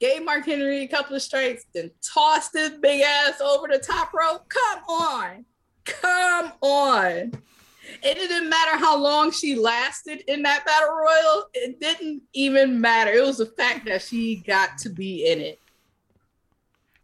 Gave 0.00 0.24
Mark 0.24 0.46
Henry 0.46 0.82
a 0.82 0.88
couple 0.88 1.14
of 1.14 1.22
strikes, 1.22 1.66
then 1.74 1.90
tossed 2.02 2.54
his 2.54 2.70
big 2.70 3.02
ass 3.02 3.40
over 3.40 3.68
the 3.68 3.78
top 3.78 4.14
rope. 4.14 4.48
Come 4.48 4.82
on. 4.88 5.44
Come 5.84 6.52
on. 6.62 7.32
It 8.02 8.14
didn't 8.14 8.48
matter 8.48 8.78
how 8.78 8.96
long 8.98 9.30
she 9.30 9.54
lasted 9.56 10.22
in 10.26 10.42
that 10.42 10.64
battle 10.64 10.94
royal. 10.94 11.48
It 11.52 11.80
didn't 11.80 12.22
even 12.32 12.80
matter. 12.80 13.10
It 13.10 13.24
was 13.24 13.38
the 13.38 13.46
fact 13.46 13.84
that 13.86 14.00
she 14.02 14.36
got 14.36 14.78
to 14.78 14.88
be 14.88 15.30
in 15.30 15.40
it. 15.40 15.58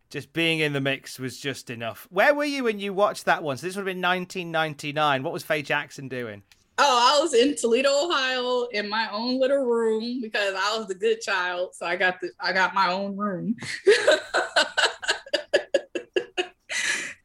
Just 0.09 0.33
being 0.33 0.61
in 0.61 0.73
the 0.73 0.81
mix 0.81 1.19
was 1.19 1.39
just 1.39 1.69
enough. 1.69 2.07
Where 2.11 2.35
were 2.35 2.45
you 2.45 2.65
when 2.65 2.79
you 2.79 2.95
watched 2.95 3.25
that 3.25 3.43
one? 3.43 3.57
So 3.57 3.67
this 3.67 3.77
would 3.77 3.81
have 3.81 3.95
been 3.95 4.01
1999. 4.01 5.23
What 5.23 5.33
was 5.33 5.43
Faye 5.43 5.63
Jackson 5.63 6.09
doing? 6.09 6.43
Oh, 6.79 7.19
I 7.19 7.23
was 7.23 7.33
in 7.33 7.57
Toledo, 7.57 7.89
Ohio, 7.91 8.65
in 8.65 8.89
my 8.89 9.09
own 9.11 9.41
little 9.41 9.65
room 9.65 10.21
because 10.21 10.55
I 10.55 10.77
was 10.77 10.89
the 10.89 10.95
good 10.95 11.23
child, 11.23 11.75
so 11.75 11.87
I 11.87 11.97
got 11.97 12.21
the 12.21 12.31
I 12.39 12.53
got 12.53 12.75
my 12.75 12.93
own 12.93 13.17
room. 13.17 13.57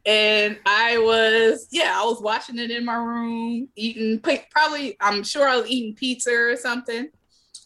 and 0.06 0.58
I 0.66 0.98
was, 0.98 1.68
yeah, 1.70 1.94
I 1.96 2.06
was 2.06 2.22
watching 2.22 2.60
it 2.60 2.72
in 2.72 2.86
my 2.86 2.96
room, 2.96 3.68
eating 3.76 4.20
probably, 4.20 4.96
I'm 5.00 5.24
sure 5.24 5.48
I 5.48 5.58
was 5.58 5.70
eating 5.70 5.96
pizza 5.96 6.32
or 6.32 6.56
something. 6.56 7.10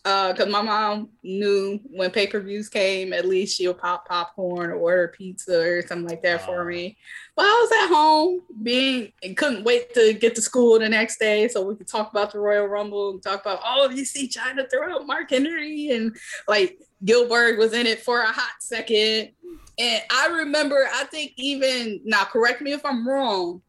Uh, 0.03 0.33
cause 0.35 0.47
my 0.47 0.61
mom 0.61 1.09
knew 1.23 1.79
when 1.85 2.11
pay 2.11 2.27
per 2.27 2.39
views 2.39 2.69
came, 2.69 3.11
at 3.11 3.25
least 3.25 3.57
she'll 3.57 3.73
pop 3.73 4.07
popcorn 4.07 4.69
or 4.69 4.75
order 4.75 5.07
pizza 5.07 5.59
or 5.59 5.81
something 5.81 6.07
like 6.07 6.21
that 6.21 6.45
for 6.45 6.63
me. 6.63 6.95
But 7.35 7.45
I 7.45 7.47
was 7.47 7.71
at 7.83 7.93
home 7.93 8.41
being 8.63 9.11
and 9.21 9.35
couldn't 9.35 9.65
wait 9.65 9.93
to 9.93 10.13
get 10.13 10.35
to 10.35 10.41
school 10.41 10.79
the 10.79 10.87
next 10.87 11.19
day 11.19 11.49
so 11.49 11.61
we 11.61 11.75
could 11.75 11.87
talk 11.87 12.09
about 12.09 12.31
the 12.31 12.39
Royal 12.39 12.65
Rumble 12.65 13.11
and 13.11 13.21
talk 13.21 13.41
about, 13.41 13.59
oh, 13.65 13.89
you 13.89 14.05
see 14.05 14.29
Chyna 14.29 14.69
throw 14.71 14.95
out 14.95 15.05
Mark 15.05 15.29
Henry 15.29 15.89
and 15.89 16.15
like 16.47 16.79
Gillberg 17.03 17.57
was 17.57 17.73
in 17.73 17.87
it 17.87 18.01
for 18.01 18.21
a 18.21 18.31
hot 18.31 18.53
second. 18.61 19.31
And 19.77 20.01
I 20.09 20.27
remember, 20.27 20.87
I 20.93 21.03
think 21.05 21.33
even 21.35 21.99
now, 22.05 22.23
correct 22.23 22.61
me 22.61 22.71
if 22.71 22.85
I'm 22.85 23.07
wrong. 23.07 23.61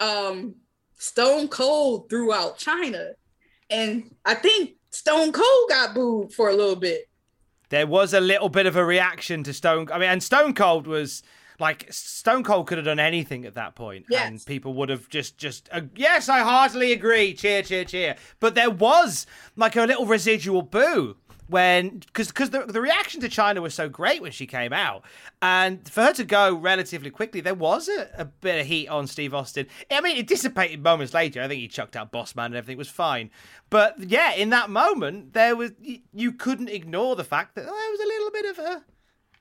Um, 0.00 0.56
Stone 0.98 1.48
Cold 1.48 2.10
threw 2.10 2.32
out 2.32 2.58
Chyna, 2.58 3.12
and 3.70 4.14
I 4.24 4.34
think 4.34 4.76
Stone 4.90 5.32
Cold 5.32 5.68
got 5.68 5.94
booed 5.94 6.32
for 6.32 6.50
a 6.50 6.54
little 6.54 6.76
bit. 6.76 7.08
There 7.70 7.86
was 7.86 8.12
a 8.12 8.20
little 8.20 8.48
bit 8.48 8.66
of 8.66 8.76
a 8.76 8.84
reaction 8.84 9.42
to 9.44 9.52
Stone. 9.52 9.88
I 9.90 9.98
mean, 9.98 10.10
and 10.10 10.22
Stone 10.22 10.54
Cold 10.54 10.86
was 10.86 11.22
like 11.58 11.86
Stone 11.92 12.44
Cold 12.44 12.66
could 12.66 12.78
have 12.78 12.84
done 12.84 12.98
anything 12.98 13.44
at 13.44 13.54
that 13.54 13.74
point, 13.74 14.06
yes. 14.08 14.28
and 14.28 14.44
people 14.44 14.74
would 14.74 14.88
have 14.88 15.08
just 15.08 15.38
just 15.38 15.68
uh, 15.72 15.82
yes, 15.94 16.28
I 16.28 16.40
heartily 16.40 16.92
agree, 16.92 17.34
cheer, 17.34 17.62
cheer, 17.62 17.84
cheer. 17.84 18.16
But 18.40 18.54
there 18.54 18.70
was 18.70 19.26
like 19.56 19.76
a 19.76 19.84
little 19.84 20.06
residual 20.06 20.62
boo 20.62 21.16
when 21.48 21.98
because 21.98 22.28
because 22.28 22.50
the, 22.50 22.64
the 22.66 22.80
reaction 22.80 23.20
to 23.20 23.28
Chyna 23.28 23.60
was 23.60 23.74
so 23.74 23.88
great 23.88 24.22
when 24.22 24.32
she 24.32 24.46
came 24.46 24.72
out, 24.72 25.04
and 25.42 25.86
for 25.88 26.02
her 26.02 26.12
to 26.14 26.24
go 26.24 26.54
relatively 26.54 27.10
quickly, 27.10 27.40
there 27.40 27.54
was 27.54 27.88
a, 27.88 28.08
a 28.16 28.24
bit 28.24 28.60
of 28.60 28.66
heat 28.66 28.88
on 28.88 29.06
Steve 29.06 29.34
Austin. 29.34 29.66
I 29.90 30.00
mean, 30.00 30.16
it 30.16 30.26
dissipated 30.26 30.82
moments 30.82 31.14
later. 31.14 31.42
I 31.42 31.48
think 31.48 31.60
he 31.60 31.68
chucked 31.68 31.96
out 31.96 32.12
Bossman 32.12 32.46
and 32.46 32.56
everything 32.56 32.78
was 32.78 32.88
fine. 32.88 33.30
But 33.70 33.98
yeah, 34.00 34.32
in 34.32 34.50
that 34.50 34.70
moment, 34.70 35.32
there 35.34 35.56
was 35.56 35.72
you 36.12 36.32
couldn't 36.32 36.68
ignore 36.68 37.16
the 37.16 37.24
fact 37.24 37.54
that 37.54 37.64
there 37.64 37.72
was 37.72 38.00
a 38.00 38.06
little 38.06 38.30
bit 38.30 38.46
of 38.46 38.58
a 38.58 38.84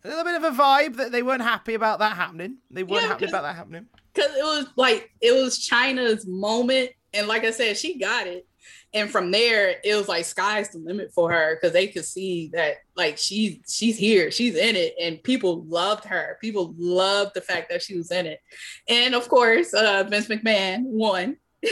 a 0.03 0.07
little 0.07 0.23
bit 0.23 0.35
of 0.35 0.43
a 0.43 0.51
vibe 0.51 0.97
that 0.97 1.11
they 1.11 1.23
weren't 1.23 1.41
happy 1.41 1.73
about 1.73 1.99
that 1.99 2.15
happening. 2.15 2.57
They 2.69 2.83
weren't 2.83 3.03
yeah, 3.03 3.09
happy 3.09 3.25
about 3.25 3.43
that 3.43 3.55
happening. 3.55 3.87
Because 4.13 4.35
it 4.35 4.43
was 4.43 4.67
like 4.75 5.11
it 5.21 5.31
was 5.33 5.59
Chyna's 5.59 6.27
moment, 6.27 6.91
and 7.13 7.27
like 7.27 7.43
I 7.43 7.51
said, 7.51 7.77
she 7.77 7.97
got 7.97 8.27
it. 8.27 8.45
And 8.95 9.09
from 9.09 9.31
there 9.31 9.77
it 9.83 9.95
was 9.95 10.07
like 10.07 10.23
sky's 10.23 10.69
the 10.69 10.77
limit 10.77 11.11
for 11.13 11.31
her 11.31 11.55
because 11.55 11.73
they 11.73 11.87
could 11.87 12.05
see 12.05 12.51
that 12.53 12.75
like 12.95 13.17
she 13.17 13.63
she's 13.67 13.97
here 13.97 14.29
she's 14.29 14.55
in 14.55 14.75
it 14.75 14.93
and 15.01 15.21
people 15.23 15.63
loved 15.63 16.05
her. 16.05 16.37
People 16.39 16.75
loved 16.77 17.33
the 17.33 17.41
fact 17.41 17.69
that 17.71 17.81
she 17.81 17.97
was 17.97 18.11
in 18.11 18.27
it. 18.27 18.39
And 18.87 19.15
of 19.15 19.27
course 19.27 19.73
uh 19.73 20.03
vince 20.07 20.27
mcmahon 20.27 20.83
won. 20.83 21.37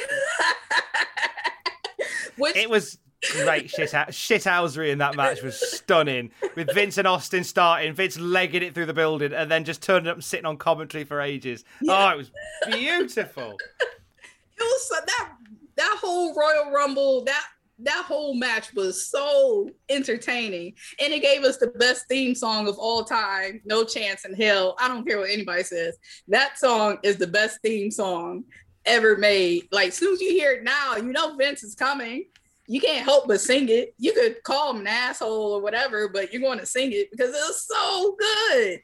Which... 2.37 2.55
it 2.55 2.71
was 2.71 2.97
great 3.21 3.69
shit 3.69 3.89
shithousery 3.89 4.91
in 4.91 4.97
that 4.97 5.15
match 5.15 5.41
was 5.41 5.59
stunning 5.59 6.31
with 6.55 6.73
Vince 6.73 6.97
and 6.97 7.07
Austin 7.07 7.43
starting, 7.43 7.93
Vince 7.93 8.19
legging 8.19 8.63
it 8.63 8.73
through 8.73 8.87
the 8.87 8.93
building, 8.93 9.33
and 9.33 9.49
then 9.49 9.63
just 9.63 9.81
turning 9.81 10.07
up 10.07 10.15
and 10.15 10.23
sitting 10.23 10.45
on 10.45 10.57
commentary 10.57 11.03
for 11.03 11.21
ages. 11.21 11.63
Yeah. 11.81 12.07
Oh, 12.07 12.09
it 12.09 12.17
was 12.17 12.31
beautiful. 12.67 13.57
it 13.81 14.59
was 14.59 14.89
that 15.05 15.29
that 15.75 15.97
whole 16.01 16.33
Royal 16.35 16.71
Rumble, 16.71 17.23
that 17.25 17.45
that 17.83 18.05
whole 18.05 18.35
match 18.35 18.73
was 18.73 19.07
so 19.07 19.69
entertaining 19.89 20.73
and 20.99 21.13
it 21.13 21.21
gave 21.21 21.43
us 21.43 21.57
the 21.57 21.67
best 21.67 22.07
theme 22.07 22.35
song 22.35 22.67
of 22.67 22.77
all 22.77 23.03
time 23.03 23.59
no 23.65 23.83
chance 23.83 24.23
in 24.23 24.33
hell 24.33 24.75
i 24.79 24.87
don't 24.87 25.05
care 25.05 25.17
what 25.17 25.29
anybody 25.29 25.63
says 25.63 25.97
that 26.27 26.59
song 26.59 26.97
is 27.03 27.17
the 27.17 27.25
best 27.25 27.59
theme 27.61 27.89
song 27.89 28.43
ever 28.85 29.17
made 29.17 29.67
like 29.71 29.89
as 29.89 29.95
soon 29.95 30.13
as 30.13 30.21
you 30.21 30.31
hear 30.31 30.51
it 30.51 30.63
now 30.63 30.95
you 30.95 31.11
know 31.11 31.35
vince 31.37 31.63
is 31.63 31.75
coming 31.75 32.25
you 32.71 32.79
can't 32.79 33.03
help 33.03 33.27
but 33.27 33.41
sing 33.41 33.67
it 33.69 33.93
you 33.97 34.13
could 34.13 34.41
call 34.43 34.71
him 34.71 34.81
an 34.81 34.87
asshole 34.87 35.53
or 35.53 35.61
whatever 35.61 36.07
but 36.07 36.31
you're 36.31 36.41
going 36.41 36.59
to 36.59 36.65
sing 36.65 36.91
it 36.91 37.09
because 37.11 37.29
it's 37.29 37.67
so 37.67 38.15
good 38.17 38.81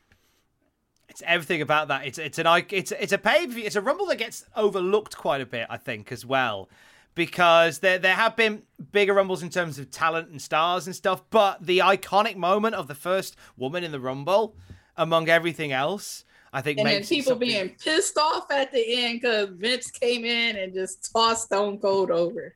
it's 1.18 1.24
everything 1.26 1.64
about 1.64 1.88
that. 1.88 2.06
It's 2.06 2.20
it's 2.20 2.38
an 2.38 2.46
it's 2.70 2.92
it's 2.92 3.12
a 3.12 3.18
pay 3.18 3.48
per 3.48 3.54
view. 3.54 3.64
It's 3.66 3.76
a 3.76 3.82
rumble 3.82 4.06
that 4.06 4.20
gets 4.20 4.46
overlooked 4.56 5.18
quite 5.18 5.42
a 5.42 5.48
bit, 5.48 5.66
I 5.68 5.78
think, 5.78 6.12
as 6.12 6.24
well, 6.24 6.70
because 7.16 7.80
there 7.80 7.98
there 7.98 8.14
have 8.14 8.36
been 8.36 8.62
bigger 8.92 9.16
rumbles 9.16 9.42
in 9.42 9.50
terms 9.50 9.80
of 9.80 9.90
talent 9.90 10.30
and 10.30 10.40
stars 10.40 10.86
and 10.86 10.96
stuff, 10.96 11.24
but 11.32 11.66
the 11.66 11.80
iconic 11.80 12.36
moment 12.36 12.76
of 12.76 12.88
the 12.88 12.94
first 12.94 13.36
woman 13.56 13.84
in 13.84 13.92
the 13.92 14.00
rumble, 14.00 14.56
among 14.96 15.28
everything 15.28 15.72
else, 15.72 16.24
I 16.54 16.62
think. 16.62 16.78
And 16.78 16.88
then 16.88 17.04
people 17.04 17.36
being 17.36 17.70
pissed 17.84 18.20
off 18.20 18.52
at 18.52 18.72
the 18.72 19.04
end 19.04 19.22
because 19.22 19.50
Vince 19.56 19.90
came 19.90 20.24
in 20.24 20.56
and 20.56 20.72
just 20.72 21.12
tossed 21.12 21.46
Stone 21.46 21.80
Cold 21.80 22.12
over. 22.12 22.54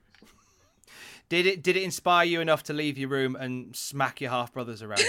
Did 1.31 1.45
it 1.45 1.63
did 1.63 1.77
it 1.77 1.83
inspire 1.83 2.25
you 2.25 2.41
enough 2.41 2.63
to 2.63 2.73
leave 2.73 2.97
your 2.97 3.07
room 3.07 3.37
and 3.37 3.73
smack 3.73 4.19
your 4.19 4.31
half 4.31 4.51
brothers 4.51 4.81
around? 4.81 4.99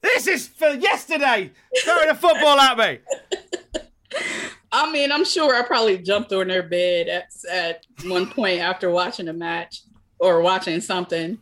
this 0.00 0.26
is 0.26 0.48
for 0.48 0.70
yesterday. 0.70 1.50
Throwing 1.84 2.08
a 2.08 2.14
football 2.14 2.58
at 2.58 2.78
me. 2.78 3.00
I 4.72 4.90
mean, 4.90 5.12
I'm 5.12 5.26
sure 5.26 5.54
I 5.54 5.60
probably 5.66 5.98
jumped 5.98 6.32
on 6.32 6.48
their 6.48 6.62
bed 6.62 7.08
at, 7.08 7.26
at 7.50 7.84
one 8.06 8.30
point 8.30 8.60
after 8.60 8.88
watching 8.88 9.28
a 9.28 9.34
match 9.34 9.82
or 10.18 10.40
watching 10.40 10.80
something. 10.80 11.36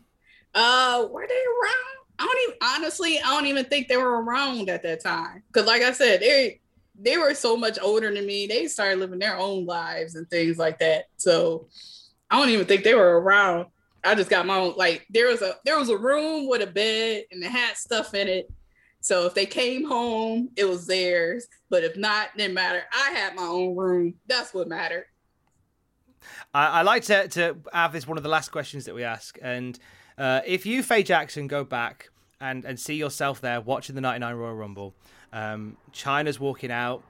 Uh, 0.52 1.06
were 1.12 1.28
they 1.28 1.34
around? 1.34 1.76
I 2.18 2.26
don't 2.26 2.42
even 2.48 2.56
honestly, 2.60 3.20
I 3.20 3.36
don't 3.36 3.46
even 3.46 3.66
think 3.66 3.86
they 3.86 3.98
were 3.98 4.20
around 4.20 4.68
at 4.68 4.82
that 4.82 5.00
time. 5.00 5.44
Cause 5.52 5.66
like 5.66 5.82
I 5.82 5.92
said, 5.92 6.18
they 6.18 6.58
they 7.02 7.16
were 7.16 7.34
so 7.34 7.56
much 7.56 7.78
older 7.80 8.12
than 8.12 8.26
me. 8.26 8.46
They 8.46 8.66
started 8.66 8.98
living 8.98 9.18
their 9.18 9.38
own 9.38 9.64
lives 9.64 10.14
and 10.14 10.28
things 10.28 10.58
like 10.58 10.78
that. 10.80 11.06
So 11.16 11.68
I 12.30 12.38
don't 12.38 12.50
even 12.50 12.66
think 12.66 12.84
they 12.84 12.94
were 12.94 13.20
around. 13.20 13.66
I 14.04 14.14
just 14.14 14.30
got 14.30 14.46
my 14.46 14.56
own 14.56 14.74
like 14.76 15.06
there 15.10 15.28
was 15.28 15.42
a 15.42 15.56
there 15.64 15.78
was 15.78 15.90
a 15.90 15.98
room 15.98 16.48
with 16.48 16.62
a 16.62 16.66
bed 16.66 17.24
and 17.30 17.42
it 17.42 17.50
had 17.50 17.76
stuff 17.76 18.14
in 18.14 18.28
it. 18.28 18.50
So 19.00 19.26
if 19.26 19.34
they 19.34 19.46
came 19.46 19.84
home, 19.84 20.50
it 20.56 20.64
was 20.64 20.86
theirs. 20.86 21.46
But 21.70 21.84
if 21.84 21.96
not, 21.96 22.36
didn't 22.36 22.54
matter. 22.54 22.82
I 22.92 23.10
had 23.12 23.34
my 23.34 23.42
own 23.42 23.76
room. 23.76 24.14
That's 24.26 24.52
what 24.52 24.68
mattered. 24.68 25.06
I, 26.52 26.66
I 26.66 26.82
like 26.82 27.04
to, 27.04 27.28
to 27.28 27.56
have 27.72 27.92
this 27.92 28.06
one 28.06 28.18
of 28.18 28.22
the 28.22 28.28
last 28.28 28.50
questions 28.50 28.84
that 28.84 28.94
we 28.94 29.04
ask. 29.04 29.38
And 29.40 29.78
uh, 30.18 30.42
if 30.46 30.66
you, 30.66 30.82
Faye 30.82 31.02
Jackson, 31.02 31.46
go 31.46 31.64
back 31.64 32.10
and, 32.40 32.64
and 32.64 32.78
see 32.78 32.94
yourself 32.94 33.40
there 33.40 33.60
watching 33.60 33.94
the 33.94 34.00
99 34.02 34.34
Royal 34.34 34.54
Rumble, 34.54 34.94
um, 35.32 35.76
Chyna's 35.92 36.40
walking 36.40 36.70
out, 36.70 37.02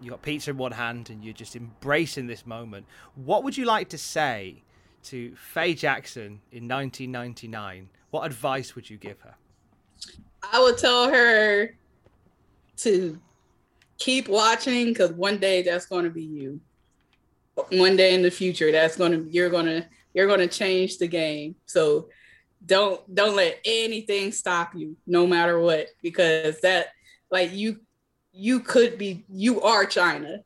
you 0.00 0.10
got 0.10 0.22
pizza 0.22 0.50
in 0.50 0.56
one 0.56 0.72
hand, 0.72 1.10
and 1.10 1.24
you're 1.24 1.34
just 1.34 1.56
embracing 1.56 2.26
this 2.26 2.46
moment. 2.46 2.86
What 3.14 3.44
would 3.44 3.56
you 3.56 3.64
like 3.64 3.88
to 3.90 3.98
say 3.98 4.62
to 5.04 5.34
Faye 5.36 5.74
Jackson 5.74 6.40
in 6.52 6.68
1999? 6.68 7.88
What 8.10 8.26
advice 8.26 8.74
would 8.74 8.88
you 8.88 8.96
give 8.96 9.20
her? 9.20 9.34
I 10.52 10.62
would 10.62 10.78
tell 10.78 11.10
her 11.10 11.74
to 12.78 13.20
keep 13.98 14.28
watching 14.28 14.86
because 14.86 15.12
one 15.12 15.38
day 15.38 15.62
that's 15.62 15.86
going 15.86 16.04
to 16.04 16.10
be 16.10 16.22
you. 16.22 16.60
One 17.70 17.96
day 17.96 18.14
in 18.14 18.22
the 18.22 18.30
future, 18.30 18.70
that's 18.70 18.96
going 18.96 19.12
to 19.12 19.30
you're 19.30 19.48
going 19.48 19.66
to 19.66 19.86
you're 20.12 20.26
going 20.26 20.40
to 20.40 20.46
change 20.46 20.98
the 20.98 21.06
game. 21.06 21.56
So 21.64 22.08
don't 22.66 23.14
don't 23.14 23.34
let 23.34 23.60
anything 23.64 24.30
stop 24.30 24.74
you, 24.74 24.96
no 25.06 25.26
matter 25.26 25.58
what, 25.58 25.88
because 26.02 26.60
that 26.60 26.88
like 27.30 27.52
you 27.52 27.80
you 28.32 28.60
could 28.60 28.98
be 28.98 29.24
you 29.28 29.62
are 29.62 29.84
Chyna. 29.86 30.40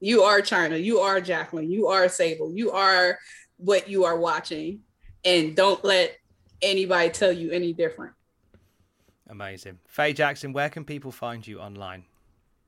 You 0.00 0.22
are 0.22 0.40
Chyna. 0.40 0.82
You 0.82 0.98
are 0.98 1.20
Jacqueline. 1.20 1.70
You 1.70 1.88
are 1.88 2.08
Sable. 2.08 2.52
You 2.52 2.72
are 2.72 3.18
what 3.56 3.88
you 3.88 4.04
are 4.04 4.18
watching. 4.18 4.80
And 5.24 5.56
don't 5.56 5.82
let 5.84 6.16
anybody 6.60 7.10
tell 7.10 7.32
you 7.32 7.50
any 7.50 7.72
different. 7.72 8.12
Amazing. 9.28 9.78
Faye 9.88 10.12
Jackson, 10.12 10.52
where 10.52 10.68
can 10.68 10.84
people 10.84 11.10
find 11.10 11.46
you 11.46 11.60
online? 11.60 12.04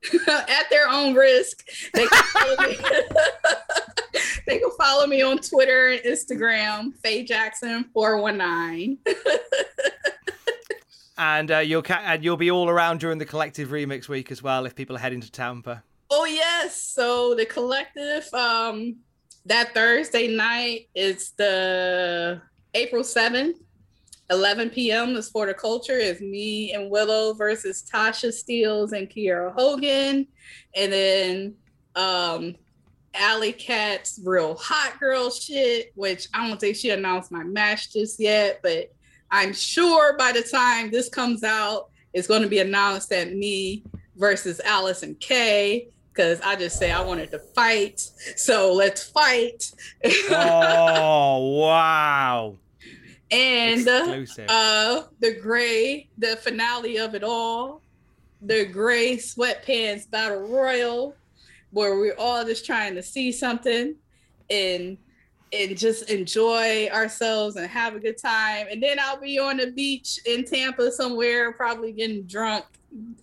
At 0.28 0.70
their 0.70 0.88
own 0.88 1.14
risk. 1.14 1.66
They 1.92 2.06
can 2.06 2.22
follow 2.24 2.68
me. 2.68 2.78
they 4.46 4.58
can 4.58 4.70
follow 4.78 5.06
me 5.06 5.22
on 5.22 5.38
Twitter 5.38 5.88
and 5.88 6.00
Instagram, 6.02 6.94
Faye 7.02 7.24
Jackson 7.24 7.84
419. 7.92 8.98
And 11.18 11.50
uh, 11.50 11.58
you'll 11.58 11.82
ca- 11.82 12.02
and 12.04 12.22
you'll 12.22 12.36
be 12.36 12.50
all 12.50 12.68
around 12.68 13.00
during 13.00 13.18
the 13.18 13.24
collective 13.24 13.70
remix 13.70 14.08
week 14.08 14.30
as 14.30 14.42
well 14.42 14.66
if 14.66 14.74
people 14.74 14.96
are 14.96 15.00
heading 15.00 15.20
to 15.20 15.30
Tampa. 15.30 15.82
Oh 16.10 16.24
yes. 16.24 16.80
So 16.80 17.34
the 17.34 17.46
collective, 17.46 18.28
um, 18.34 18.96
that 19.46 19.72
Thursday 19.74 20.28
night 20.28 20.88
is 20.94 21.30
the 21.32 22.40
April 22.74 23.02
7th, 23.02 23.54
11 24.30 24.70
p.m. 24.70 25.14
The 25.14 25.22
Sport 25.22 25.48
of 25.48 25.56
Culture 25.56 25.96
is 25.96 26.20
me 26.20 26.72
and 26.72 26.90
Willow 26.90 27.32
versus 27.32 27.88
Tasha 27.90 28.28
Steelz 28.28 28.92
and 28.92 29.08
Kiera 29.08 29.52
Hogan. 29.54 30.26
And 30.74 30.92
then 30.92 31.54
um 31.94 32.56
Allie 33.14 33.52
Katch's 33.52 34.20
real 34.22 34.56
hot 34.56 35.00
girl 35.00 35.30
shit, 35.30 35.92
which 35.94 36.28
I 36.34 36.46
don't 36.46 36.60
think 36.60 36.76
she 36.76 36.90
announced 36.90 37.32
my 37.32 37.42
match 37.42 37.92
just 37.92 38.20
yet, 38.20 38.60
but 38.62 38.92
I'm 39.30 39.52
sure 39.52 40.16
by 40.16 40.32
the 40.32 40.42
time 40.42 40.90
this 40.90 41.08
comes 41.08 41.42
out, 41.42 41.90
it's 42.12 42.28
going 42.28 42.42
to 42.42 42.48
be 42.48 42.60
announced 42.60 43.10
that 43.10 43.34
me 43.34 43.82
versus 44.16 44.60
Allysin 44.64 45.18
Kay 45.20 45.88
because 46.12 46.40
I 46.40 46.56
just 46.56 46.78
say 46.78 46.90
I 46.90 47.02
wanted 47.02 47.30
to 47.32 47.38
fight. 47.38 48.00
So 48.36 48.72
let's 48.72 49.02
fight. 49.08 49.70
oh 50.30 51.58
wow! 51.60 52.56
And 53.30 53.80
Exclusive. 53.80 54.46
uh, 54.48 55.02
the 55.20 55.34
gray, 55.34 56.08
the 56.16 56.36
finale 56.36 56.98
of 56.98 57.14
it 57.14 57.24
all, 57.24 57.82
the 58.40 58.64
gray 58.64 59.16
sweatpants 59.16 60.08
battle 60.10 60.40
royal, 60.48 61.14
where 61.70 61.98
we're 61.98 62.16
all 62.16 62.44
just 62.44 62.64
trying 62.64 62.94
to 62.94 63.02
see 63.02 63.32
something 63.32 63.96
and 64.48 64.96
and 65.52 65.76
just 65.76 66.10
enjoy 66.10 66.88
ourselves 66.88 67.56
and 67.56 67.66
have 67.66 67.94
a 67.94 68.00
good 68.00 68.18
time. 68.18 68.66
And 68.70 68.82
then 68.82 68.98
I'll 68.98 69.20
be 69.20 69.38
on 69.38 69.58
the 69.58 69.70
beach 69.70 70.20
in 70.26 70.44
Tampa 70.44 70.90
somewhere, 70.90 71.52
probably 71.52 71.92
getting 71.92 72.22
drunk 72.24 72.64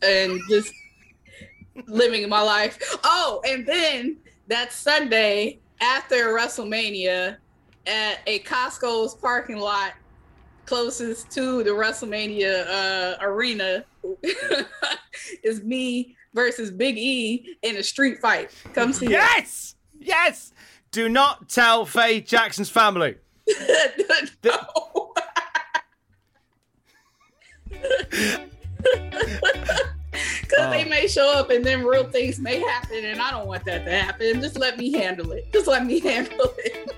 and 0.01 0.39
just 0.49 0.71
living 1.87 2.27
my 2.29 2.41
life. 2.41 2.79
Oh, 3.03 3.41
and 3.45 3.65
then 3.65 4.17
that 4.47 4.71
Sunday 4.71 5.59
after 5.81 6.33
WrestleMania 6.33 7.37
at 7.85 8.19
a 8.27 8.39
Costco's 8.39 9.15
parking 9.15 9.57
lot 9.57 9.93
closest 10.65 11.29
to 11.31 11.63
the 11.63 11.69
WrestleMania 11.69 12.65
uh, 12.67 13.17
arena 13.21 13.83
is 15.43 15.61
me 15.63 16.15
versus 16.33 16.71
Big 16.71 16.97
E 16.97 17.57
in 17.61 17.77
a 17.77 17.83
street 17.83 18.19
fight. 18.19 18.51
Come 18.73 18.93
see 18.93 19.07
it. 19.07 19.11
Yes, 19.11 19.75
yes. 19.99 20.53
Do 20.93 21.09
not 21.09 21.49
tell 21.49 21.87
Faye 21.87 22.21
Jackson's 22.21 22.69
family. 22.69 23.15
no. 24.43 25.13
Because 27.71 28.39
they 30.69 30.85
may 30.85 31.07
show 31.07 31.33
up 31.33 31.49
and 31.49 31.65
then 31.65 31.83
real 31.83 32.03
things 32.03 32.37
may 32.39 32.59
happen, 32.59 33.03
and 33.03 33.19
I 33.19 33.31
don't 33.31 33.47
want 33.47 33.65
that 33.65 33.85
to 33.85 33.91
happen. 33.91 34.39
Just 34.39 34.59
let 34.59 34.77
me 34.77 34.91
handle 34.93 35.31
it. 35.31 35.51
Just 35.51 35.65
let 35.65 35.83
me 35.83 35.99
handle 35.99 36.53
it. 36.59 36.95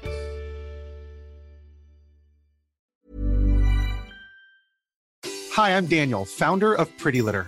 Hi, 5.53 5.73
I'm 5.73 5.85
Daniel, 5.85 6.25
founder 6.25 6.73
of 6.75 6.95
Pretty 6.97 7.21
Litter. 7.21 7.47